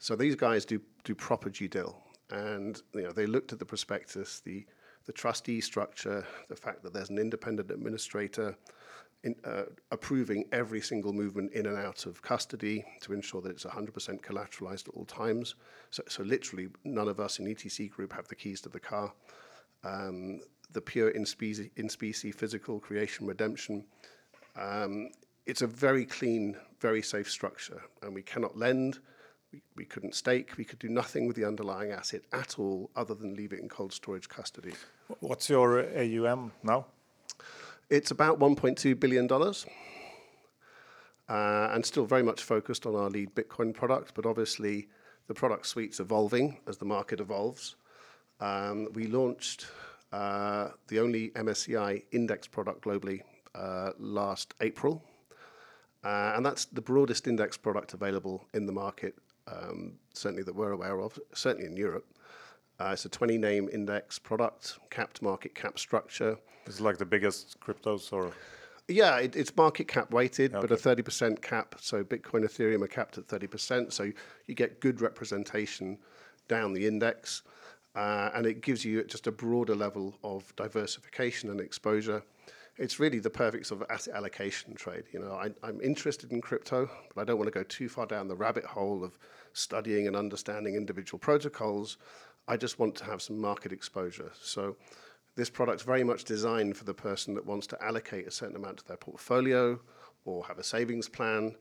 So 0.00 0.16
these 0.16 0.34
guys 0.34 0.64
do, 0.64 0.80
do 1.04 1.14
proper 1.14 1.48
due 1.48 1.68
dil, 1.68 1.96
and 2.30 2.80
you 2.94 3.02
know, 3.02 3.12
they 3.12 3.26
looked 3.26 3.52
at 3.52 3.58
the 3.58 3.64
prospectus, 3.64 4.40
the, 4.40 4.64
the 5.06 5.12
trustee 5.12 5.60
structure, 5.60 6.24
the 6.48 6.56
fact 6.56 6.82
that 6.82 6.92
there's 6.92 7.10
an 7.10 7.18
independent 7.18 7.70
administrator 7.70 8.56
in, 9.22 9.34
uh, 9.44 9.64
approving 9.90 10.44
every 10.52 10.80
single 10.80 11.12
movement 11.12 11.52
in 11.52 11.66
and 11.66 11.76
out 11.76 12.06
of 12.06 12.22
custody 12.22 12.84
to 13.02 13.12
ensure 13.12 13.40
that 13.42 13.50
it's 13.50 13.64
100% 13.64 13.92
collateralized 14.22 14.88
at 14.88 14.94
all 14.94 15.04
times. 15.04 15.56
So, 15.90 16.02
so 16.08 16.22
literally, 16.22 16.68
none 16.84 17.08
of 17.08 17.20
us 17.20 17.38
in 17.38 17.46
ETC 17.46 17.90
Group 17.90 18.12
have 18.14 18.28
the 18.28 18.34
keys 18.34 18.60
to 18.62 18.68
the 18.68 18.80
car. 18.80 19.12
Um, 19.84 20.40
the 20.72 20.80
pure 20.80 21.10
in 21.10 21.26
specie, 21.26 21.70
in 21.76 21.88
specie 21.88 22.32
physical 22.32 22.78
creation 22.78 23.26
redemption. 23.26 23.84
Um, 24.56 25.10
it's 25.46 25.62
a 25.62 25.66
very 25.66 26.04
clean, 26.04 26.56
very 26.80 27.02
safe 27.02 27.30
structure, 27.30 27.82
and 28.02 28.14
we 28.14 28.22
cannot 28.22 28.56
lend. 28.56 29.00
We, 29.52 29.62
we 29.76 29.84
couldn't 29.84 30.14
stake. 30.14 30.56
We 30.56 30.64
could 30.64 30.78
do 30.78 30.88
nothing 30.88 31.26
with 31.26 31.36
the 31.36 31.44
underlying 31.44 31.90
asset 31.90 32.22
at 32.32 32.58
all, 32.58 32.90
other 32.94 33.14
than 33.14 33.34
leave 33.34 33.52
it 33.52 33.60
in 33.60 33.68
cold 33.68 33.92
storage 33.92 34.28
custody. 34.28 34.74
What's 35.20 35.48
your 35.48 35.80
AUM 35.96 36.52
now? 36.62 36.86
It's 37.88 38.12
about 38.12 38.38
1.2 38.38 38.98
billion 39.00 39.26
dollars. 39.26 39.66
Uh, 41.28 41.70
and 41.72 41.86
still 41.86 42.06
very 42.06 42.24
much 42.24 42.42
focused 42.42 42.86
on 42.86 42.96
our 42.96 43.08
lead 43.08 43.32
Bitcoin 43.36 43.72
product, 43.72 44.14
but 44.14 44.26
obviously 44.26 44.88
the 45.28 45.34
product 45.34 45.64
suite's 45.64 46.00
evolving 46.00 46.58
as 46.66 46.76
the 46.76 46.84
market 46.84 47.20
evolves. 47.20 47.76
Um, 48.40 48.88
we 48.94 49.06
launched 49.06 49.68
uh, 50.12 50.70
the 50.88 50.98
only 50.98 51.30
MSCI 51.30 52.02
index 52.10 52.48
product 52.48 52.82
globally 52.82 53.20
uh, 53.54 53.90
last 54.00 54.54
April. 54.60 55.04
Uh, 56.02 56.32
and 56.34 56.44
that's 56.44 56.64
the 56.64 56.80
broadest 56.80 57.28
index 57.28 57.56
product 57.56 57.94
available 57.94 58.44
in 58.54 58.66
the 58.66 58.72
market, 58.72 59.14
um, 59.50 59.92
certainly 60.14 60.42
that 60.42 60.54
we're 60.54 60.72
aware 60.72 61.00
of, 61.00 61.18
certainly 61.34 61.66
in 61.66 61.76
Europe. 61.76 62.06
Uh, 62.78 62.90
it's 62.92 63.04
a 63.04 63.08
20 63.08 63.36
name 63.36 63.68
index 63.72 64.18
product, 64.18 64.78
capped 64.90 65.20
market 65.20 65.54
cap 65.54 65.78
structure. 65.78 66.38
It's 66.66 66.80
like 66.80 66.98
the 66.98 67.04
biggest 67.04 67.60
cryptos 67.60 68.12
or 68.12 68.32
Yeah, 68.88 69.18
it, 69.18 69.36
it's 69.36 69.54
market 69.54 69.86
cap 69.86 70.12
weighted, 70.12 70.52
but 70.52 70.70
a 70.70 70.76
30% 70.76 71.42
cap. 71.42 71.74
So 71.80 72.02
Bitcoin, 72.02 72.44
Ethereum 72.44 72.82
are 72.82 72.88
capped 72.88 73.18
at 73.18 73.26
30%. 73.26 73.92
So 73.92 74.10
you 74.46 74.54
get 74.54 74.80
good 74.80 75.00
representation 75.00 75.98
down 76.48 76.72
the 76.72 76.86
index. 76.86 77.42
Uh, 77.94 78.30
and 78.34 78.46
it 78.46 78.62
gives 78.62 78.84
you 78.84 79.02
just 79.04 79.26
a 79.26 79.32
broader 79.32 79.74
level 79.74 80.16
of 80.22 80.54
diversification 80.56 81.50
and 81.50 81.60
exposure. 81.60 82.22
It's 82.78 83.00
really 83.00 83.18
the 83.18 83.30
perfect 83.30 83.66
sort 83.66 83.82
of 83.82 83.90
asset 83.90 84.14
allocation 84.14 84.74
trade. 84.74 85.04
You 85.12 85.18
know, 85.18 85.32
I, 85.32 85.50
I'm 85.62 85.80
interested 85.80 86.32
in 86.32 86.40
crypto, 86.40 86.88
but 87.14 87.20
I 87.20 87.24
don't 87.24 87.36
want 87.36 87.52
to 87.52 87.58
go 87.58 87.64
too 87.64 87.88
far 87.88 88.06
down 88.06 88.28
the 88.28 88.36
rabbit 88.36 88.64
hole 88.64 89.04
of 89.04 89.18
studying 89.52 90.06
and 90.06 90.16
understanding 90.16 90.74
individual 90.74 91.18
protocols. 91.18 91.98
I 92.48 92.56
just 92.56 92.78
want 92.78 92.94
to 92.96 93.04
have 93.04 93.22
some 93.22 93.38
market 93.40 93.72
exposure. 93.72 94.32
So 94.40 94.76
this 95.36 95.50
product's 95.50 95.82
very 95.82 96.04
much 96.04 96.24
designed 96.24 96.76
for 96.76 96.84
the 96.84 96.94
person 96.94 97.34
that 97.34 97.46
wants 97.46 97.66
to 97.68 97.84
allocate 97.84 98.26
a 98.26 98.30
certain 98.30 98.56
amount 98.56 98.78
to 98.78 98.88
their 98.88 98.96
portfolio 98.96 99.80
or 100.24 100.44
have 100.46 100.58
a 100.58 100.64
savings 100.64 101.08
plan. 101.08 101.54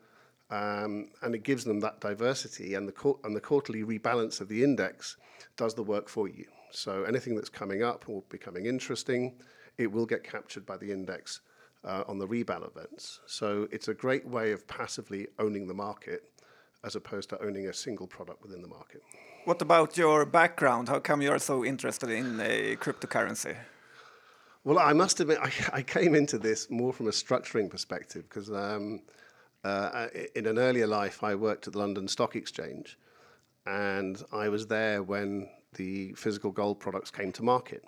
Um, 0.52 1.12
and 1.22 1.36
it 1.36 1.44
gives 1.44 1.64
them 1.64 1.80
that 1.82 2.02
diversity, 2.02 2.74
and 2.74 2.88
the, 2.88 3.14
and 3.24 3.36
the 3.36 3.42
quarterly 3.42 3.84
rebalance 3.84 4.42
of 4.42 4.48
the 4.48 4.64
index 4.64 5.18
does 5.58 5.76
the 5.76 5.84
work 5.84 6.10
for 6.10 6.28
you. 6.28 6.46
So 6.72 7.04
anything 7.04 7.36
that's 7.36 7.50
coming 7.50 7.84
up 7.84 8.06
or 8.08 8.24
becoming 8.30 8.66
interesting, 8.66 9.36
it 9.78 9.92
will 9.92 10.08
get 10.08 10.24
captured 10.24 10.66
by 10.66 10.78
the 10.78 10.92
index 10.92 11.42
uh, 11.84 12.04
on 12.08 12.18
the 12.18 12.28
rebal 12.28 12.64
events. 12.64 13.20
So 13.28 13.68
it's 13.72 13.88
a 13.88 13.94
great 13.94 14.28
way 14.28 14.52
of 14.52 14.68
passively 14.68 15.28
owning 15.38 15.68
the 15.68 15.74
market 15.74 16.29
as 16.84 16.96
opposed 16.96 17.30
to 17.30 17.44
owning 17.44 17.68
a 17.68 17.74
single 17.74 18.08
product 18.08 18.42
within 18.42 18.62
the 18.62 18.68
market. 18.68 19.02
What 19.46 19.62
about 19.62 19.98
your 19.98 20.26
background? 20.26 20.90
How 20.90 21.00
come 21.00 21.22
you're 21.22 21.40
so 21.40 21.66
interested 21.66 22.10
in 22.10 22.40
uh, 22.40 22.44
cryptocurrency? 22.80 23.56
Well, 24.64 24.80
I 24.80 24.94
must 24.94 25.20
admit, 25.20 25.40
I, 25.42 25.52
I 25.74 25.82
came 25.82 26.16
into 26.16 26.38
this 26.38 26.70
more 26.70 26.94
from 26.94 27.08
a 27.08 27.12
structuring 27.12 27.70
perspective 27.70 28.24
because 28.30 28.52
um, 28.52 29.02
uh, 29.64 30.08
in 30.36 30.46
an 30.46 30.58
earlier 30.58 30.88
life, 30.88 31.24
I 31.24 31.36
worked 31.36 31.68
at 31.68 31.74
the 31.74 31.80
London 31.80 32.08
Stock 32.08 32.36
Exchange, 32.36 32.98
and 33.66 34.22
I 34.32 34.50
was 34.50 34.68
there 34.68 35.04
when 35.04 35.50
the 35.76 36.14
physical 36.14 36.52
gold 36.52 36.80
products 36.80 37.12
came 37.12 37.32
to 37.34 37.44
market. 37.44 37.84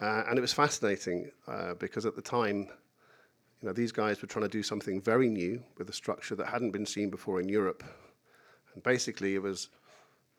Uh, 0.00 0.24
and 0.28 0.38
it 0.38 0.42
was 0.42 0.52
fascinating 0.52 1.30
uh, 1.48 1.74
because 1.74 2.04
at 2.04 2.14
the 2.14 2.22
time, 2.22 2.68
you 3.60 3.68
know, 3.68 3.72
these 3.72 3.92
guys 3.92 4.20
were 4.20 4.28
trying 4.28 4.44
to 4.44 4.50
do 4.50 4.62
something 4.62 5.00
very 5.00 5.28
new 5.28 5.62
with 5.78 5.88
a 5.88 5.92
structure 5.92 6.34
that 6.36 6.46
hadn't 6.46 6.72
been 6.72 6.86
seen 6.86 7.10
before 7.10 7.40
in 7.40 7.48
Europe. 7.48 7.82
And 8.74 8.82
basically, 8.82 9.34
it 9.34 9.42
was 9.42 9.70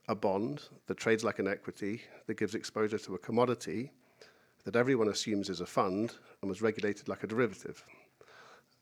a 0.07 0.15
bond 0.15 0.63
that 0.85 0.97
trades 0.97 1.23
like 1.23 1.39
an 1.39 1.47
equity, 1.47 2.01
that 2.27 2.37
gives 2.37 2.55
exposure 2.55 2.99
to 2.99 3.15
a 3.15 3.19
commodity 3.19 3.91
that 4.63 4.75
everyone 4.75 5.07
assumes 5.07 5.49
is 5.49 5.61
a 5.61 5.65
fund 5.65 6.13
and 6.41 6.49
was 6.49 6.61
regulated 6.61 7.07
like 7.07 7.23
a 7.23 7.27
derivative. 7.27 7.83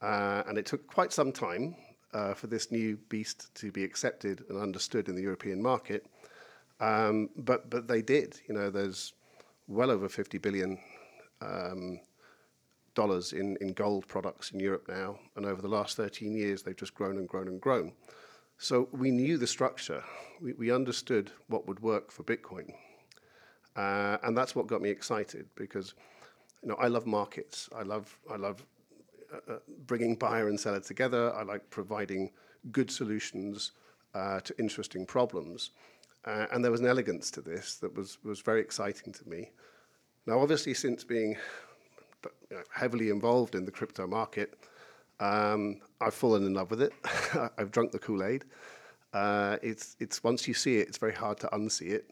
Uh, 0.02 0.42
and 0.48 0.58
it 0.58 0.66
took 0.66 0.86
quite 0.86 1.12
some 1.12 1.32
time 1.32 1.76
uh, 2.12 2.34
for 2.34 2.48
this 2.48 2.70
new 2.70 2.96
beast 3.08 3.54
to 3.54 3.70
be 3.70 3.84
accepted 3.84 4.44
and 4.48 4.60
understood 4.60 5.08
in 5.08 5.14
the 5.14 5.22
European 5.22 5.62
market. 5.62 6.06
Um, 6.80 7.30
but 7.36 7.70
but 7.70 7.88
they 7.88 8.02
did. 8.02 8.40
You 8.48 8.54
know, 8.54 8.68
there's 8.68 9.14
well 9.68 9.90
over 9.90 10.08
50 10.08 10.38
billion 10.38 10.78
um, 11.40 12.00
dollars 12.96 13.32
in, 13.32 13.56
in 13.60 13.72
gold 13.72 14.08
products 14.08 14.50
in 14.50 14.58
Europe 14.58 14.86
now, 14.88 15.20
and 15.36 15.46
over 15.46 15.62
the 15.62 15.68
last 15.68 15.96
13 15.96 16.34
years, 16.34 16.62
they've 16.62 16.76
just 16.76 16.94
grown 16.94 17.18
and 17.18 17.28
grown 17.28 17.46
and 17.46 17.60
grown. 17.60 17.92
So 18.58 18.88
we 18.90 19.12
knew 19.12 19.38
the 19.38 19.46
structure. 19.46 20.02
We, 20.42 20.54
we 20.54 20.72
understood 20.72 21.30
what 21.46 21.68
would 21.68 21.80
work 21.80 22.10
for 22.10 22.24
Bitcoin, 22.24 22.72
uh, 23.76 24.16
and 24.24 24.36
that's 24.36 24.56
what 24.56 24.66
got 24.66 24.82
me 24.82 24.90
excited 24.90 25.46
because, 25.54 25.94
you 26.62 26.68
know, 26.70 26.76
I 26.76 26.88
love 26.88 27.06
markets. 27.06 27.68
I 27.76 27.82
love 27.82 28.18
I 28.28 28.36
love 28.36 28.66
uh, 29.32 29.52
uh, 29.52 29.58
bringing 29.86 30.16
buyer 30.16 30.48
and 30.48 30.58
seller 30.58 30.80
together. 30.80 31.32
I 31.34 31.42
like 31.42 31.68
providing 31.70 32.30
good 32.72 32.90
solutions 32.90 33.72
uh, 34.14 34.40
to 34.40 34.58
interesting 34.58 35.06
problems. 35.06 35.70
Uh, 36.24 36.46
and 36.52 36.64
there 36.64 36.72
was 36.72 36.80
an 36.80 36.86
elegance 36.86 37.30
to 37.30 37.40
this 37.40 37.76
that 37.76 37.94
was, 37.94 38.18
was 38.24 38.40
very 38.40 38.60
exciting 38.60 39.12
to 39.12 39.28
me. 39.28 39.50
Now, 40.26 40.40
obviously, 40.40 40.74
since 40.74 41.04
being 41.04 41.36
you 42.50 42.56
know, 42.56 42.62
heavily 42.72 43.10
involved 43.10 43.54
in 43.54 43.64
the 43.64 43.70
crypto 43.70 44.06
market, 44.06 44.54
um, 45.20 45.80
I've 46.00 46.14
fallen 46.14 46.44
in 46.44 46.54
love 46.54 46.70
with 46.70 46.82
it. 46.82 46.92
I've 47.58 47.70
drunk 47.70 47.92
the 47.92 47.98
Kool 47.98 48.22
Aid. 48.22 48.44
Uh, 49.12 49.56
it's, 49.62 49.96
it's 49.98 50.22
once 50.22 50.46
you 50.46 50.54
see 50.54 50.78
it, 50.78 50.88
it's 50.88 50.98
very 50.98 51.14
hard 51.14 51.38
to 51.40 51.48
unsee 51.48 51.92
it. 51.92 52.10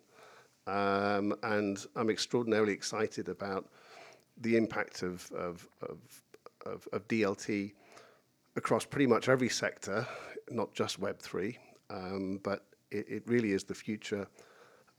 Um, 0.66 1.34
and 1.42 1.84
I'm 1.96 2.08
extraordinarily 2.08 2.72
excited 2.72 3.28
about 3.28 3.68
the 4.40 4.56
impact 4.56 5.02
of, 5.02 5.30
of, 5.32 5.68
of, 5.82 5.98
of, 6.64 6.88
of 6.92 7.06
DLT 7.08 7.72
across 8.56 8.84
pretty 8.84 9.06
much 9.06 9.28
every 9.28 9.48
sector, 9.48 10.06
not 10.50 10.72
just 10.72 11.00
Web3, 11.00 11.56
um, 11.90 12.40
but 12.42 12.64
it, 12.90 13.06
it, 13.08 13.22
really 13.26 13.52
is 13.52 13.64
the 13.64 13.74
future 13.74 14.26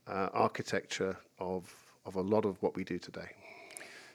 uh, 0.06 0.28
architecture 0.32 1.16
of, 1.40 1.74
of 2.04 2.14
a 2.16 2.20
lot 2.20 2.44
of 2.44 2.62
what 2.62 2.76
we 2.76 2.84
do 2.84 2.98
today. 2.98 3.28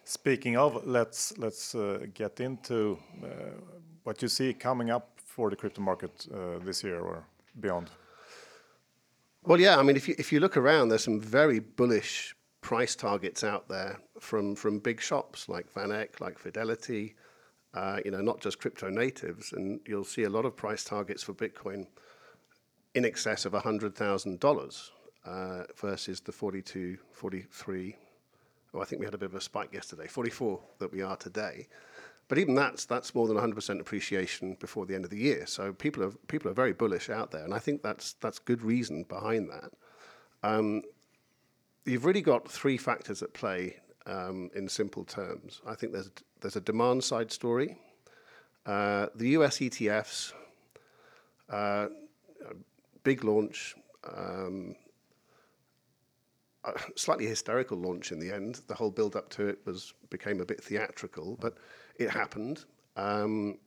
Speaking 0.04 0.58
of, 0.58 0.86
let's 0.86 1.38
let's 1.38 1.76
uh, 1.76 2.06
get 2.14 2.39
into 2.39 2.97
uh, 3.24 3.28
what 4.04 4.22
you 4.22 4.28
see 4.28 4.54
coming 4.54 4.89
up 4.89 5.20
for 5.24 5.49
the 5.49 5.56
crypto 5.56 5.82
market 5.82 6.28
uh, 6.34 6.60
this 6.66 6.84
year 6.84 6.99
or 6.99 7.24
beyond. 7.60 7.89
Well, 9.43 9.60
yeah, 9.60 9.78
I 9.78 9.84
mean, 9.84 9.95
if 9.95 10.08
you 10.08 10.16
if 10.18 10.32
you 10.32 10.39
look 10.39 10.58
around, 10.58 10.89
there's 10.89 11.04
some 11.04 11.22
very 11.22 11.60
bullish 11.60 12.36
price 12.62 12.95
targets 12.95 13.43
out 13.43 13.68
there 13.68 13.99
from 14.20 14.56
from 14.56 14.80
big 14.80 15.02
shops 15.02 15.47
like 15.47 15.74
VanEck, 15.74 16.20
like 16.20 16.38
Fidelity, 16.38 17.16
you 18.06 18.12
know, 18.12 18.22
not 18.22 18.41
just 18.41 18.60
crypto 18.60 18.89
natives, 18.89 19.54
and 19.54 19.80
you'll 19.88 20.04
see 20.04 20.24
a 20.24 20.30
lot 20.30 20.45
of 20.45 20.56
price 20.56 20.84
targets 20.84 21.24
for 21.24 21.34
Bitcoin 21.34 21.88
in 22.93 23.06
excess 23.06 23.45
of 23.45 23.54
$100,000 23.54 24.89
uh, 25.26 25.64
versus 25.78 26.20
the 26.20 26.32
42, 26.32 26.97
43, 28.72 28.80
oh, 28.80 28.82
I 28.82 28.86
think 28.86 28.99
we 28.99 29.05
had 29.05 29.13
a 29.13 29.17
bit 29.17 29.30
of 29.30 29.36
a 29.36 29.41
spike 29.41 29.74
yesterday, 29.74 30.07
44 30.07 30.59
that 30.80 30.91
we 30.91 31.01
are 31.01 31.17
today. 31.17 31.67
But 32.28 32.38
even 32.38 32.55
that's 32.55 32.86
that's 32.86 33.13
more 33.13 33.28
than 33.28 33.36
100% 33.36 33.82
appreciation 33.82 34.55
before 34.59 34.86
the 34.86 34.95
end 34.95 35.03
of 35.03 35.11
the 35.11 35.17
year. 35.17 35.45
So 35.45 35.74
people 35.74 36.03
are 36.03 36.11
people 36.28 36.49
are 36.49 36.53
very 36.53 36.72
bullish 36.72 37.09
out 37.09 37.32
there, 37.32 37.43
and 37.43 37.53
I 37.53 37.59
think 37.59 37.84
that's 37.84 38.13
that's 38.22 38.39
good 38.39 38.61
reason 38.61 39.03
behind 39.03 39.49
that. 39.49 39.72
Um, 40.41 40.84
you've 41.84 42.05
really 42.05 42.22
got 42.22 42.49
three 42.49 42.78
factors 42.78 43.22
at 43.22 43.34
play 43.34 43.76
um, 44.05 44.49
in 44.55 44.69
simple 44.69 45.03
terms. 45.03 45.61
I 45.67 45.76
think 45.76 45.91
there's 45.91 46.09
there's 46.39 46.55
a 46.55 46.61
demand 46.61 47.03
side 47.03 47.34
story. 47.34 47.78
Uh, 48.65 49.07
the 49.15 49.30
US 49.30 49.57
ETFs, 49.57 50.32
uh, 51.49 51.88
big 53.03 53.26
launch, 53.26 53.76
um, 54.15 54.76
slightly 56.95 57.26
hysterical 57.26 57.78
launch 57.78 58.12
in 58.12 58.20
the 58.20 58.32
end. 58.32 58.62
The 58.68 58.76
whole 58.76 58.91
build 58.91 59.16
up 59.16 59.30
to 59.32 59.47
it 59.47 59.59
was 59.66 59.93
became 60.09 60.41
a 60.41 60.45
bit 60.45 60.64
theatrical, 60.64 61.38
but 61.41 61.55
it 61.97 62.09
happened. 62.09 62.66
Um, 62.95 63.57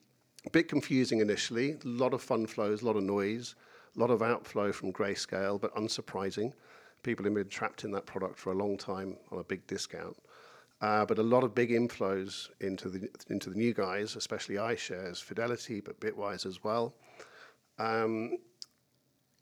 a 0.47 0.51
bit 0.51 0.69
confusing 0.69 1.21
initially, 1.21 1.73
a 1.73 1.79
lot 1.89 2.13
of 2.13 2.23
fun 2.23 2.47
flows, 2.47 2.83
a 2.83 2.87
lot 2.87 2.97
of 2.97 3.03
noise, 3.03 3.55
a 3.97 3.99
lot 3.99 4.11
of 4.11 4.23
outflow 4.23 4.73
from 4.73 4.93
Grayscale, 4.93 5.61
but 5.61 5.75
unsurprising. 5.75 6.53
People 7.03 7.25
have 7.25 7.35
been 7.35 7.49
trapped 7.49 7.85
in 7.85 7.91
that 7.93 8.07
product 8.07 8.39
for 8.39 8.53
a 8.53 8.55
long 8.55 8.77
time 8.77 9.17
on 9.31 9.39
a 9.39 9.45
big 9.45 9.67
discount. 9.67 10.17
Uh, 10.81 11.05
but 11.07 11.19
a 11.19 11.23
lot 11.23 11.45
of 11.45 11.55
big 11.55 11.71
inflows 11.71 12.51
into 12.61 12.89
the 12.89 13.09
into 13.31 13.49
the 13.49 13.57
new 13.57 13.73
guys, 13.73 14.17
especially 14.17 14.57
iShares, 14.57 15.23
Fidelity, 15.23 15.81
but 15.81 15.99
Bitwise 16.01 16.45
as 16.45 16.63
well. 16.63 16.95
Um, 17.79 18.39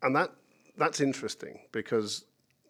and 0.01 0.15
that 0.15 0.31
that's 0.77 1.01
interesting 1.01 1.59
because 1.71 2.25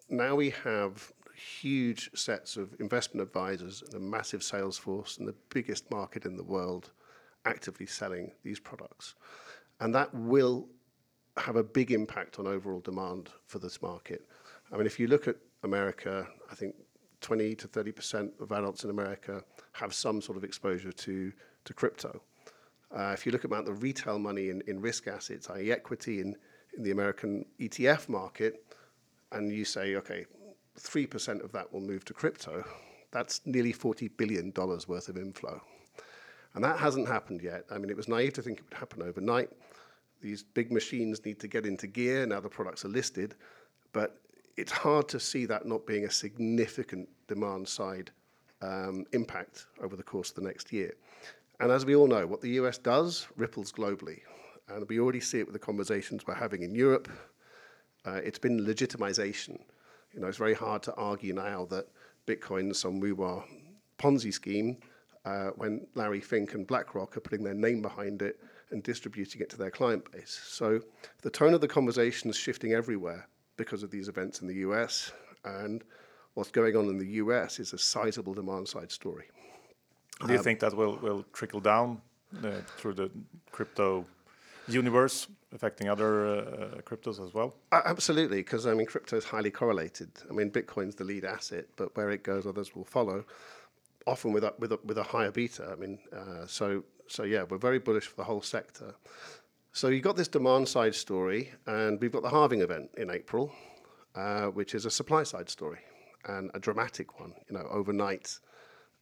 now 0.10 0.36
we 0.36 0.51
have 0.64 1.12
huge 1.36 2.12
sets 2.14 2.58
of 2.58 2.76
investment 2.80 3.26
advisors 3.26 3.82
and 3.82 3.95
a 3.95 3.99
massive 3.99 4.43
sales 4.43 4.78
force 4.78 5.18
and 5.18 5.28
the 5.28 5.36
biggest 5.49 5.89
market 5.91 6.26
in 6.26 6.38
the 6.38 6.43
world 6.43 6.91
actively 7.45 7.86
selling 7.86 8.32
these 8.43 8.60
products. 8.60 9.16
And 9.80 9.93
that 9.95 10.14
will 10.14 10.68
have 11.38 11.56
a 11.56 11.64
big 11.64 11.91
impact 11.91 12.39
on 12.39 12.47
overall 12.47 12.80
demand 12.80 13.30
for 13.47 13.60
this 13.60 13.82
market. 13.82 14.26
I 14.72 14.78
mean, 14.78 14.86
if 14.86 14.99
you 14.99 15.08
look 15.08 15.28
at 15.28 15.36
America, 15.64 16.28
I 16.51 16.56
think 16.56 16.76
20 17.22 17.56
to 17.56 17.68
30% 17.68 18.39
of 18.39 18.51
adults 18.51 18.84
in 18.84 18.89
America 18.89 19.43
have 19.74 19.93
some 19.93 20.22
sort 20.22 20.38
of 20.38 20.43
exposure 20.43 20.91
to, 20.91 21.34
to 21.66 21.74
crypto. 21.74 22.22
Uh, 22.95 23.12
if 23.14 23.26
you 23.26 23.32
look 23.32 23.43
at 23.43 23.66
the 23.66 23.74
retail 23.74 24.20
money 24.20 24.49
in, 24.49 24.62
in 24.68 24.80
risk 24.80 25.08
assets, 25.08 25.49
i.e., 25.49 25.72
equity 25.72 26.20
in, 26.20 26.36
in 26.78 26.84
the 26.84 26.91
American 26.91 27.45
ETF 27.60 28.08
market, 28.08 28.64
and 29.34 29.51
you 29.51 29.65
say, 29.65 29.95
okay, 29.95 30.25
3% 30.79 31.43
of 31.43 31.51
that 31.51 31.71
will 31.71 31.81
move 31.81 32.05
to 32.05 32.13
crypto, 32.13 32.63
that's 33.11 33.41
nearly 33.45 33.73
$40 33.73 34.09
billion 34.17 34.51
worth 34.55 35.09
of 35.09 35.17
inflow. 35.17 35.61
And 36.55 36.63
that 36.63 36.79
hasn't 36.79 37.07
happened 37.07 37.41
yet. 37.41 37.65
I 37.71 37.77
mean, 37.77 37.89
it 37.89 37.97
was 37.97 38.07
naive 38.07 38.34
to 38.34 38.41
think 38.41 38.59
it 38.59 38.65
would 38.69 38.77
happen 38.77 39.01
overnight. 39.01 39.49
These 40.21 40.43
big 40.43 40.71
machines 40.71 41.23
need 41.25 41.39
to 41.39 41.47
get 41.47 41.65
into 41.65 41.88
gear. 41.88 42.25
Now 42.25 42.39
the 42.39 42.49
products 42.49 42.86
are 42.86 42.89
listed. 42.89 43.36
But 43.91 44.17
it's 44.55 44.71
hard 44.71 45.07
to 45.09 45.19
see 45.19 45.45
that 45.47 45.65
not 45.65 45.86
being 45.86 46.05
a 46.05 46.11
significant 46.11 47.09
demand 47.27 47.67
side 47.67 48.11
um, 48.61 49.05
impact 49.13 49.67
over 49.81 49.95
the 49.95 50.03
course 50.03 50.29
of 50.29 50.36
the 50.36 50.41
next 50.41 50.71
year. 50.71 50.93
And 51.59 51.71
as 51.71 51.86
we 51.86 51.95
all 51.95 52.07
know, 52.07 52.25
what 52.25 52.41
the 52.41 52.51
US 52.51 52.77
does 52.77 53.27
ripples 53.36 53.71
globally. 53.71 54.19
And 54.69 54.88
we 54.88 54.99
already 54.99 55.19
see 55.19 55.39
it 55.39 55.45
with 55.45 55.53
the 55.53 55.59
conversations 55.59 56.25
we're 56.25 56.36
having 56.36 56.63
in 56.63 56.73
Europe. 56.73 57.09
Uh, 58.06 58.20
it's 58.24 58.39
been 58.39 58.66
legitimization. 58.66 59.60
You 60.14 60.20
know, 60.20 60.28
it's 60.28 60.38
very 60.38 60.54
hard 60.54 60.84
to 60.84 60.93
argue 60.95 61.34
now 61.34 61.66
that 61.70 61.88
Bitcoin 62.28 62.72
is 62.72 62.80
some 62.80 63.01
WuWa 63.01 63.43
Ponzi 63.97 64.34
scheme 64.34 64.78
uh, 65.26 65.49
when 65.56 65.88
Larry 65.95 66.20
Fink 66.20 66.54
and 66.54 66.68
BlackRock 66.68 67.16
are 67.18 67.22
putting 67.22 67.43
their 67.43 67.54
name 67.54 67.82
behind 67.82 68.22
it 68.22 68.39
and 68.72 68.84
distributing 68.84 69.41
it 69.41 69.49
to 69.51 69.58
their 69.58 69.72
client 69.72 70.10
base. 70.12 70.41
So 70.45 70.82
the 71.22 71.30
tone 71.30 71.54
of 71.54 71.62
the 71.62 71.68
conversation 71.68 72.30
is 72.30 72.36
shifting 72.36 72.74
everywhere 72.74 73.28
because 73.56 73.84
of 73.84 73.91
these 73.91 74.08
events 74.08 74.41
in 74.41 74.47
the 74.47 74.56
US. 74.56 75.12
And 75.45 75.84
what's 76.34 76.51
going 76.51 76.76
on 76.76 76.89
in 76.89 76.97
the 76.97 77.08
US 77.08 77.60
is 77.60 77.74
a 77.74 77.78
sizable 77.78 78.34
demand 78.34 78.68
side 78.68 78.91
story. 78.91 79.26
Do 80.26 80.32
you 80.32 80.39
um, 80.39 80.43
think 80.43 80.60
that 80.60 80.76
will, 80.76 80.97
will 80.97 81.26
trickle 81.34 81.60
down 81.60 82.01
uh, 82.43 82.51
through 82.78 82.93
the 82.93 83.12
crypto 83.51 84.06
universe, 84.68 85.28
affecting 85.53 85.89
other 85.89 86.28
uh, 86.28 86.82
cryptos 86.82 87.26
as 87.26 87.34
well? 87.34 87.55
absolutely, 87.72 88.38
because 88.38 88.66
I 88.66 88.74
mean, 88.74 88.86
crypto 88.86 89.18
is 89.18 89.26
highly 89.26 89.51
correlated. 89.51 90.09
I 90.30 90.34
mean, 90.34 90.51
Bitcoin's 90.51 90.95
the 90.95 91.03
lead 91.03 91.26
asset, 91.26 91.66
but 91.76 91.95
where 91.95 92.09
it 92.11 92.24
goes, 92.24 92.45
others 92.45 92.76
will 92.76 92.86
follow. 92.86 93.26
Often 94.05 94.34
with 94.34 94.43
a, 94.43 94.53
with 94.59 94.72
a, 94.74 94.80
with 94.84 94.97
a 94.97 95.03
higher 95.03 95.32
beta. 95.32 95.70
I 95.72 95.76
mean, 95.76 95.99
uh, 96.11 96.45
so 96.45 96.84
so 97.07 97.24
yeah, 97.24 97.43
we're 97.43 97.57
very 97.57 97.80
bullish 97.80 98.07
for 98.07 98.16
the 98.16 98.24
whole 98.24 98.41
sector. 98.41 98.95
So 99.72 99.88
you've 99.88 100.03
got 100.03 100.16
this 100.16 100.28
demand 100.28 100.68
side 100.68 100.95
story, 100.95 101.51
and 101.66 101.99
we've 101.99 102.11
got 102.11 102.22
the 102.22 102.30
halving 102.30 102.61
event 102.61 102.91
in 102.97 103.09
April, 103.09 103.51
uh, 104.16 104.47
which 104.47 104.76
is 104.76 104.86
a 104.86 104.91
supply 104.91 105.24
side 105.24 105.49
story 105.49 105.80
and 106.26 106.51
a 106.53 106.59
dramatic 106.59 107.20
one. 107.20 107.34
You 107.49 107.57
know, 107.57 107.68
overnight, 107.70 108.39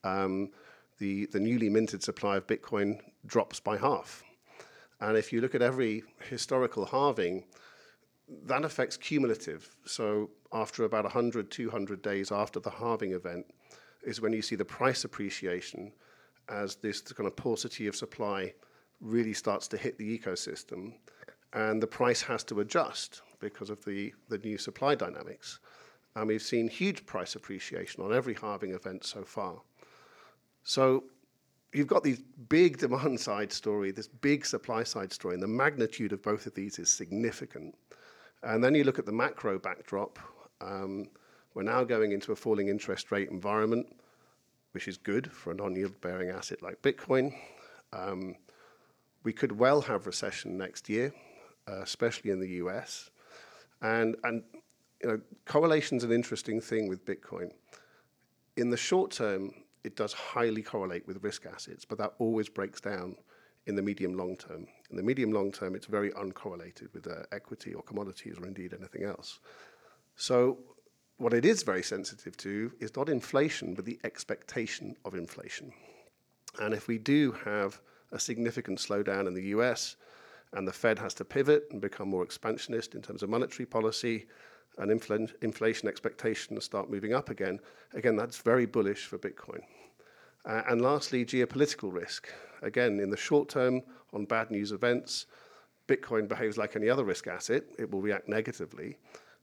um, 0.03 0.49
the 0.99 1.25
the 1.27 1.39
newly 1.39 1.69
minted 1.69 2.03
supply 2.03 2.37
of 2.37 2.47
Bitcoin 2.47 2.99
drops 3.25 3.59
by 3.59 3.77
half, 3.77 4.23
and 5.01 5.17
if 5.17 5.33
you 5.33 5.41
look 5.41 5.55
at 5.55 5.61
every 5.61 6.03
historical 6.29 6.85
halving, 6.85 7.43
that 8.45 8.63
affects 8.63 8.95
cumulative. 8.95 9.75
So 9.85 10.29
after 10.53 10.85
about 10.85 11.03
100, 11.03 11.49
200 11.49 12.01
days 12.01 12.31
after 12.31 12.59
the 12.59 12.69
halving 12.69 13.13
event, 13.13 13.45
is 14.03 14.21
when 14.21 14.31
you 14.31 14.41
see 14.41 14.55
the 14.55 14.65
price 14.65 15.03
appreciation 15.03 15.91
as 16.49 16.75
this 16.75 17.01
kind 17.01 17.27
of 17.27 17.35
paucity 17.35 17.87
of 17.87 17.95
supply 17.95 18.53
really 18.99 19.33
starts 19.33 19.67
to 19.69 19.77
hit 19.77 19.97
the 19.97 20.17
ecosystem, 20.17 20.93
and 21.53 21.81
the 21.81 21.87
price 21.87 22.21
has 22.21 22.43
to 22.45 22.59
adjust 22.59 23.21
because 23.39 23.69
of 23.69 23.83
the, 23.83 24.13
the 24.29 24.37
new 24.39 24.57
supply 24.57 24.93
dynamics. 24.93 25.59
And 26.15 26.27
we've 26.27 26.41
seen 26.41 26.67
huge 26.67 27.05
price 27.05 27.35
appreciation 27.35 28.03
on 28.03 28.13
every 28.13 28.35
halving 28.35 28.73
event 28.73 29.03
so 29.03 29.23
far. 29.23 29.61
So 30.63 31.05
you've 31.73 31.87
got 31.87 32.03
these 32.03 32.21
big 32.49 32.77
demand 32.77 33.19
side 33.19 33.51
story, 33.51 33.91
this 33.91 34.07
big 34.07 34.45
supply 34.45 34.83
side 34.83 35.11
story, 35.11 35.33
and 35.33 35.43
the 35.43 35.47
magnitude 35.47 36.11
of 36.13 36.21
both 36.21 36.45
of 36.45 36.53
these 36.53 36.79
is 36.79 36.89
significant. 36.89 37.75
And 38.43 38.63
then 38.63 38.75
you 38.75 38.83
look 38.83 38.99
at 38.99 39.05
the 39.05 39.11
macro 39.11 39.59
backdrop. 39.59 40.19
Um, 40.59 41.07
we're 41.53 41.63
now 41.63 41.83
going 41.83 42.11
into 42.11 42.31
a 42.31 42.35
falling 42.35 42.69
interest 42.69 43.11
rate 43.11 43.29
environment, 43.29 43.87
which 44.71 44.87
is 44.87 44.97
good 44.97 45.31
for 45.31 45.51
a 45.51 45.55
non-yield 45.55 45.99
bearing 46.01 46.29
asset 46.29 46.61
like 46.61 46.81
Bitcoin. 46.81 47.33
Um, 47.93 48.35
we 49.23 49.33
could 49.33 49.51
well 49.51 49.81
have 49.81 50.07
recession 50.07 50.57
next 50.57 50.89
year, 50.89 51.13
uh, 51.67 51.81
especially 51.81 52.31
in 52.31 52.39
the 52.39 52.49
US. 52.63 53.09
And, 53.81 54.15
and 54.23 54.43
you 55.03 55.09
know, 55.09 55.21
correlation 55.45 55.97
is 55.97 56.03
an 56.03 56.11
interesting 56.11 56.61
thing 56.61 56.87
with 56.87 57.05
Bitcoin. 57.05 57.51
In 58.57 58.69
the 58.69 58.77
short 58.77 59.11
term, 59.11 59.53
it 59.83 59.95
does 59.95 60.13
highly 60.13 60.61
correlate 60.61 61.07
with 61.07 61.23
risk 61.23 61.45
assets, 61.45 61.85
but 61.85 61.97
that 61.97 62.13
always 62.19 62.49
breaks 62.49 62.81
down 62.81 63.15
in 63.65 63.75
the 63.75 63.81
medium 63.81 64.15
long 64.15 64.35
term. 64.35 64.67
In 64.89 64.97
the 64.97 65.03
medium 65.03 65.31
long 65.31 65.51
term, 65.51 65.75
it's 65.75 65.85
very 65.85 66.11
uncorrelated 66.11 66.93
with 66.93 67.07
uh, 67.07 67.23
equity 67.31 67.73
or 67.73 67.83
commodities 67.83 68.37
or 68.39 68.47
indeed 68.47 68.73
anything 68.73 69.03
else. 69.03 69.39
So, 70.15 70.59
what 71.17 71.33
it 71.33 71.45
is 71.45 71.61
very 71.63 71.83
sensitive 71.83 72.35
to 72.37 72.71
is 72.79 72.95
not 72.95 73.07
inflation, 73.07 73.75
but 73.75 73.85
the 73.85 73.99
expectation 74.03 74.95
of 75.05 75.13
inflation. 75.13 75.71
And 76.59 76.73
if 76.73 76.87
we 76.87 76.97
do 76.97 77.31
have 77.45 77.79
a 78.11 78.19
significant 78.19 78.79
slowdown 78.79 79.27
in 79.27 79.35
the 79.35 79.45
US, 79.55 79.95
and 80.53 80.67
the 80.67 80.73
Fed 80.73 80.99
has 80.99 81.13
to 81.15 81.25
pivot 81.25 81.67
and 81.71 81.79
become 81.79 82.09
more 82.09 82.23
expansionist 82.23 82.93
in 82.95 83.01
terms 83.01 83.23
of 83.23 83.29
monetary 83.29 83.65
policy, 83.65 84.25
and 84.77 84.91
infl- 84.91 85.33
inflation 85.41 85.87
expectations 85.87 86.65
start 86.65 86.89
moving 86.89 87.13
up 87.13 87.29
again, 87.29 87.59
again, 87.93 88.15
that's 88.15 88.37
very 88.37 88.65
bullish 88.65 89.05
for 89.05 89.17
Bitcoin. 89.17 89.61
Uh, 90.45 90.63
and 90.69 90.81
lastly, 90.81 91.25
geopolitical 91.25 91.93
risk. 91.93 92.29
Again, 92.61 92.99
in 92.99 93.09
the 93.09 93.17
short 93.17 93.49
term, 93.49 93.81
on 94.13 94.25
bad 94.25 94.49
news 94.51 94.71
events, 94.71 95.27
Bitcoin 95.87 96.27
behaves 96.27 96.57
like 96.57 96.75
any 96.75 96.89
other 96.89 97.03
risk 97.03 97.27
asset, 97.27 97.63
it 97.77 97.91
will 97.91 98.01
react 98.01 98.27
negatively. 98.27 98.97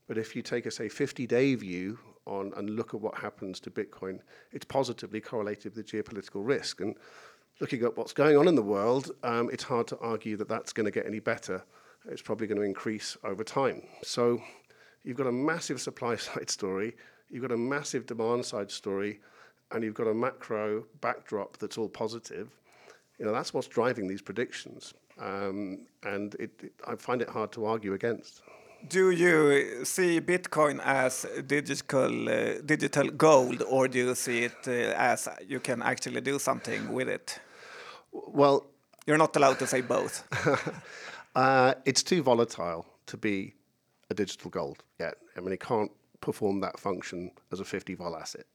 But 0.07 0.17
if 0.17 0.35
you 0.35 0.41
take 0.41 0.65
a, 0.65 0.71
say, 0.71 0.89
50 0.89 1.27
day 1.27 1.55
view 1.55 1.99
on 2.25 2.51
and 2.57 2.71
look 2.71 2.93
at 2.93 3.01
what 3.01 3.17
happens 3.17 3.59
to 3.61 3.71
Bitcoin, 3.71 4.19
it's 4.51 4.65
positively 4.65 5.21
correlated 5.21 5.75
with 5.75 5.87
geopolitical 5.87 6.45
risk. 6.45 6.81
And 6.81 6.95
looking 7.59 7.83
at 7.83 7.95
what's 7.95 8.13
going 8.13 8.37
on 8.37 8.47
in 8.47 8.55
the 8.55 8.63
world, 8.63 9.11
um, 9.23 9.49
it's 9.51 9.63
hard 9.63 9.87
to 9.87 9.97
argue 9.99 10.37
that 10.37 10.47
that's 10.47 10.73
going 10.73 10.85
to 10.85 10.91
get 10.91 11.05
any 11.05 11.19
better. 11.19 11.63
It's 12.07 12.21
probably 12.21 12.47
going 12.47 12.59
to 12.59 12.63
increase 12.63 13.17
over 13.23 13.43
time. 13.43 13.83
So 14.03 14.41
you've 15.03 15.17
got 15.17 15.27
a 15.27 15.31
massive 15.31 15.79
supply 15.81 16.15
side 16.27 16.49
story, 16.49 16.95
you've 17.29 17.41
got 17.41 17.51
a 17.51 17.57
massive 17.57 18.05
demand 18.05 18.45
side 18.45 18.71
story, 18.71 19.19
and 19.71 19.83
you've 19.83 19.93
got 19.93 20.07
a 20.07 20.13
macro 20.13 20.85
backdrop 21.01 21.57
that's 21.57 21.77
all 21.77 21.89
positive. 21.89 22.49
You 23.19 23.25
know, 23.25 23.33
that's 23.33 23.53
what's 23.53 23.67
driving 23.67 24.07
these 24.07 24.21
predictions. 24.21 24.93
Um, 25.19 25.87
and 26.03 26.35
it, 26.35 26.51
it, 26.63 26.73
I 26.87 26.95
find 26.95 27.21
it 27.21 27.29
hard 27.29 27.51
to 27.53 27.65
argue 27.65 27.93
against. 27.93 28.41
Do 28.87 29.11
you 29.11 29.83
see 29.83 30.21
Bitcoin 30.21 30.79
as 30.81 31.25
digital 31.45 32.29
uh, 32.29 32.61
digital 32.65 33.09
gold, 33.09 33.61
or 33.67 33.89
do 33.89 33.97
you 33.99 34.15
see 34.15 34.43
it 34.43 34.67
uh, 34.67 34.95
as 34.95 35.27
you 35.45 35.59
can 35.59 35.81
actually 35.81 36.21
do 36.21 36.39
something 36.39 36.93
with 36.93 37.09
it? 37.09 37.39
Well, 38.13 38.67
you're 39.05 39.17
not 39.17 39.35
allowed 39.35 39.59
to 39.59 39.67
say 39.67 39.81
both. 39.81 40.23
uh, 41.35 41.73
it's 41.83 42.03
too 42.03 42.23
volatile 42.23 42.85
to 43.07 43.17
be 43.17 43.53
a 44.09 44.13
digital 44.13 44.49
gold 44.49 44.83
yet. 44.99 45.15
I 45.37 45.41
mean, 45.41 45.53
it 45.53 45.59
can't 45.59 45.91
perform 46.21 46.59
that 46.61 46.79
function 46.79 47.31
as 47.51 47.59
a 47.59 47.65
50 47.65 47.95
vol 47.95 48.15
asset. 48.15 48.45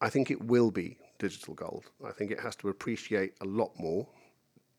I 0.00 0.08
think 0.08 0.30
it 0.30 0.42
will 0.42 0.70
be 0.70 0.98
digital 1.18 1.54
gold. 1.54 1.84
I 2.04 2.10
think 2.10 2.30
it 2.30 2.40
has 2.40 2.56
to 2.56 2.68
appreciate 2.68 3.34
a 3.40 3.44
lot 3.44 3.72
more. 3.78 4.06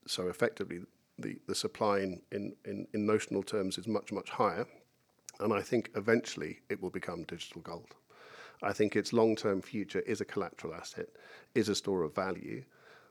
So 0.06 0.28
effectively, 0.28 0.82
the, 1.18 1.38
the 1.48 1.56
supply 1.56 2.00
in, 2.00 2.22
in, 2.32 2.54
in, 2.66 2.88
in 2.94 3.06
notional 3.06 3.44
terms 3.44 3.78
is 3.78 3.88
much, 3.88 4.12
much 4.12 4.30
higher. 4.30 4.66
And 5.40 5.54
I 5.54 5.62
think 5.62 5.90
eventually 5.96 6.60
it 6.70 6.82
will 6.82 6.90
become 6.90 7.24
digital 7.24 7.62
gold. 7.62 7.96
I 8.62 8.74
think 8.74 8.96
its 8.96 9.14
long 9.14 9.36
term 9.36 9.62
future 9.62 10.02
is 10.02 10.22
a 10.22 10.26
collateral 10.26 10.74
asset, 10.74 11.08
is 11.56 11.70
a 11.70 11.76
store 11.76 12.04
of 12.04 12.16
value, 12.16 12.64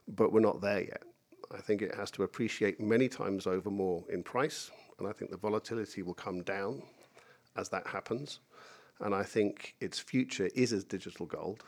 but 0.07 0.31
we're 0.31 0.39
not 0.39 0.61
there 0.61 0.81
yet. 0.81 1.03
I 1.53 1.61
think 1.61 1.81
it 1.81 1.93
has 1.95 2.09
to 2.11 2.23
appreciate 2.23 2.79
many 2.79 3.07
times 3.07 3.45
over 3.45 3.69
more 3.69 4.03
in 4.09 4.23
price, 4.23 4.71
and 5.03 5.09
I 5.09 5.13
think 5.13 5.31
the 5.31 5.37
volatility 5.37 6.01
will 6.01 6.13
come 6.13 6.43
down 6.43 6.81
as 7.57 7.69
that 7.69 7.85
happens. 7.85 8.39
And 9.01 9.13
I 9.13 9.23
think 9.23 9.75
its 9.81 9.99
future 9.99 10.49
is 10.55 10.71
as 10.71 10.83
digital 10.85 11.25
gold, 11.25 11.63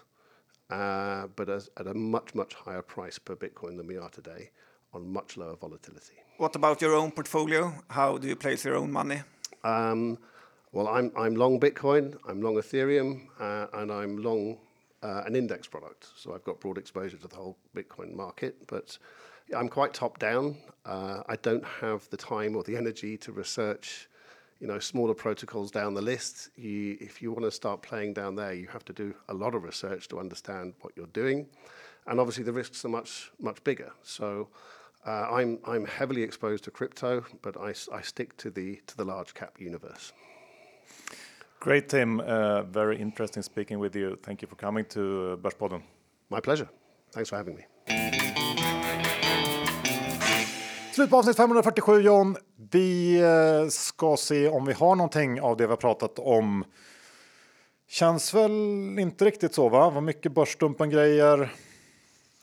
uh, 0.70 1.28
but 1.36 1.50
as, 1.50 1.70
at 1.78 1.88
a 1.88 1.94
much, 1.94 2.34
much 2.34 2.54
higher 2.54 2.82
price 2.82 3.20
per 3.20 3.36
Bitcoin 3.36 3.76
than 3.76 3.88
we 3.88 3.98
are 3.98 4.10
today 4.10 4.52
on 4.94 5.12
much 5.12 5.36
lower 5.36 5.58
volatility. 5.58 6.14
What 6.38 6.56
about 6.56 6.82
your 6.82 6.96
own 6.96 7.12
portfolio? 7.12 7.74
How 7.90 8.18
do 8.18 8.28
you 8.28 8.36
place 8.38 8.64
your 8.64 8.78
own 8.78 8.92
money? 8.92 9.22
Um, 9.64 10.18
well, 10.72 10.88
I'm, 10.88 11.12
I'm 11.18 11.36
long 11.36 11.60
Bitcoin, 11.60 12.18
I'm 12.28 12.42
long 12.42 12.56
Ethereum, 12.56 13.28
uh, 13.40 13.68
and 13.74 13.92
I'm 13.92 14.18
long 14.24 14.58
uh, 15.04 15.24
an 15.26 15.36
index 15.36 15.68
product. 15.68 16.08
So 16.16 16.34
I've 16.34 16.44
got 16.44 16.62
broad 16.62 16.78
exposure 16.78 17.18
to 17.18 17.28
the 17.28 17.36
whole 17.36 17.58
Bitcoin 17.76 18.14
market, 18.16 18.68
but 18.68 18.98
I'm 19.56 19.70
quite 19.70 19.94
top 19.94 20.20
down. 20.20 20.58
Uh, 20.86 21.22
I 21.28 21.36
don't 21.38 21.66
have 21.82 22.10
the 22.10 22.18
time 22.18 22.56
or 22.56 22.64
the 22.64 22.78
energy 22.78 23.18
to 23.18 23.32
research, 23.32 24.08
you 24.60 24.68
know, 24.68 24.80
smaller 24.80 25.14
protocols 25.14 25.72
down 25.72 25.94
the 25.94 26.02
list. 26.02 26.50
You, 26.56 26.98
if 27.00 27.22
you 27.22 27.32
want 27.32 27.44
to 27.44 27.52
start 27.52 27.82
playing 27.82 28.14
down 28.14 28.36
there, 28.36 28.54
you 28.54 28.68
have 28.68 28.86
to 28.86 28.94
do 28.94 29.14
a 29.30 29.34
lot 29.34 29.56
of 29.56 29.64
research 29.64 30.08
to 30.10 30.20
understand 30.20 30.74
what 30.82 30.94
you're 30.96 31.08
doing, 31.08 31.48
and 32.08 32.20
obviously 32.20 32.44
the 32.44 32.54
risks 32.54 32.86
are 32.86 32.90
much 32.90 33.32
much 33.40 33.64
bigger. 33.64 33.92
So. 34.04 34.48
Uh, 35.08 35.28
I'm 35.32 35.60
I'm 35.68 35.86
heavily 35.86 36.24
exposed 36.24 36.64
to 36.64 36.72
crypto, 36.72 37.24
but 37.44 37.56
I, 37.58 37.76
I 37.94 38.02
stick 38.02 38.36
to 38.38 38.50
the 38.50 38.82
to 38.88 38.98
the 38.98 39.06
large 39.06 39.36
cap 39.36 39.54
universe. 39.60 40.14
Great, 41.60 41.90
Tim. 41.90 42.20
Uh, 42.20 42.64
very 42.64 42.98
interesting 43.00 43.44
speaking 43.44 43.78
with 43.78 43.96
you. 43.96 44.18
Thank 44.24 44.42
you 44.42 44.48
for 44.48 44.56
coming 44.56 44.86
to 44.86 45.02
uh, 45.02 45.36
Börspodden. 45.36 45.84
My 46.30 46.40
pleasure. 46.40 46.70
Thanks 47.12 47.30
for 47.30 47.38
having 47.38 47.56
me. 47.56 47.66
Slut 50.96 51.10
på 51.10 51.18
avsnitt 51.18 51.38
547 51.38 52.02
John. 52.02 52.38
Vi 52.72 53.20
eh, 53.22 53.70
ska 53.70 54.18
se 54.18 54.50
om 54.50 54.66
vi 54.66 54.74
har 54.74 54.96
någonting 54.96 55.42
av 55.42 55.58
det 55.58 55.64
vi 55.64 55.70
har 55.70 55.78
pratat 55.78 56.20
om. 56.20 56.66
Känns 57.88 58.34
väl 58.34 58.52
inte 59.00 59.26
riktigt 59.26 59.56
så 59.56 59.70
va? 59.70 59.90
Var 59.90 60.02
mycket 60.02 60.32
börsdumpen 60.32 60.90
grejer. 60.90 61.54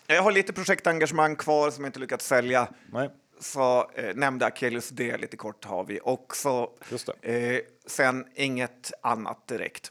Jag 0.07 0.23
har 0.23 0.33
lite 0.33 0.53
projektengagemang 0.53 1.37
kvar 1.37 1.70
som 1.70 1.85
jag 1.85 1.89
inte 1.89 2.01
lyckats 2.01 2.27
sälja. 2.27 2.69
Nej. 2.93 3.11
Så 3.41 3.91
eh, 3.95 4.15
nämnde 4.15 4.47
Akelius 4.47 4.89
D 4.89 5.16
lite 5.16 5.37
kort 5.37 5.65
har 5.65 5.85
vi 5.85 6.01
också. 6.03 6.70
Just 6.91 7.09
Eh, 7.23 7.59
sen 7.87 8.27
inget 8.35 8.93
annat 9.03 9.47
direkt. 9.49 9.91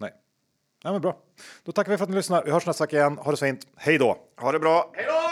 Nej. 0.00 0.10
Nej 0.84 0.92
men 0.92 1.02
bra. 1.02 1.16
Då 1.64 1.72
tackar 1.72 1.90
vi 1.90 1.98
för 1.98 2.04
att 2.04 2.10
ni 2.10 2.16
lyssnar. 2.16 2.44
Vi 2.44 2.50
hörs 2.50 2.66
nästa 2.66 2.84
vecka 2.84 2.96
igen. 2.96 3.18
Ha 3.18 3.30
det 3.30 3.36
så 3.36 3.44
fint. 3.44 3.66
Hej 3.76 3.98
då! 3.98 4.18
Ha 4.36 4.52
det 4.52 4.58
bra. 4.58 4.90
Hej 4.94 5.06
då! 5.08 5.29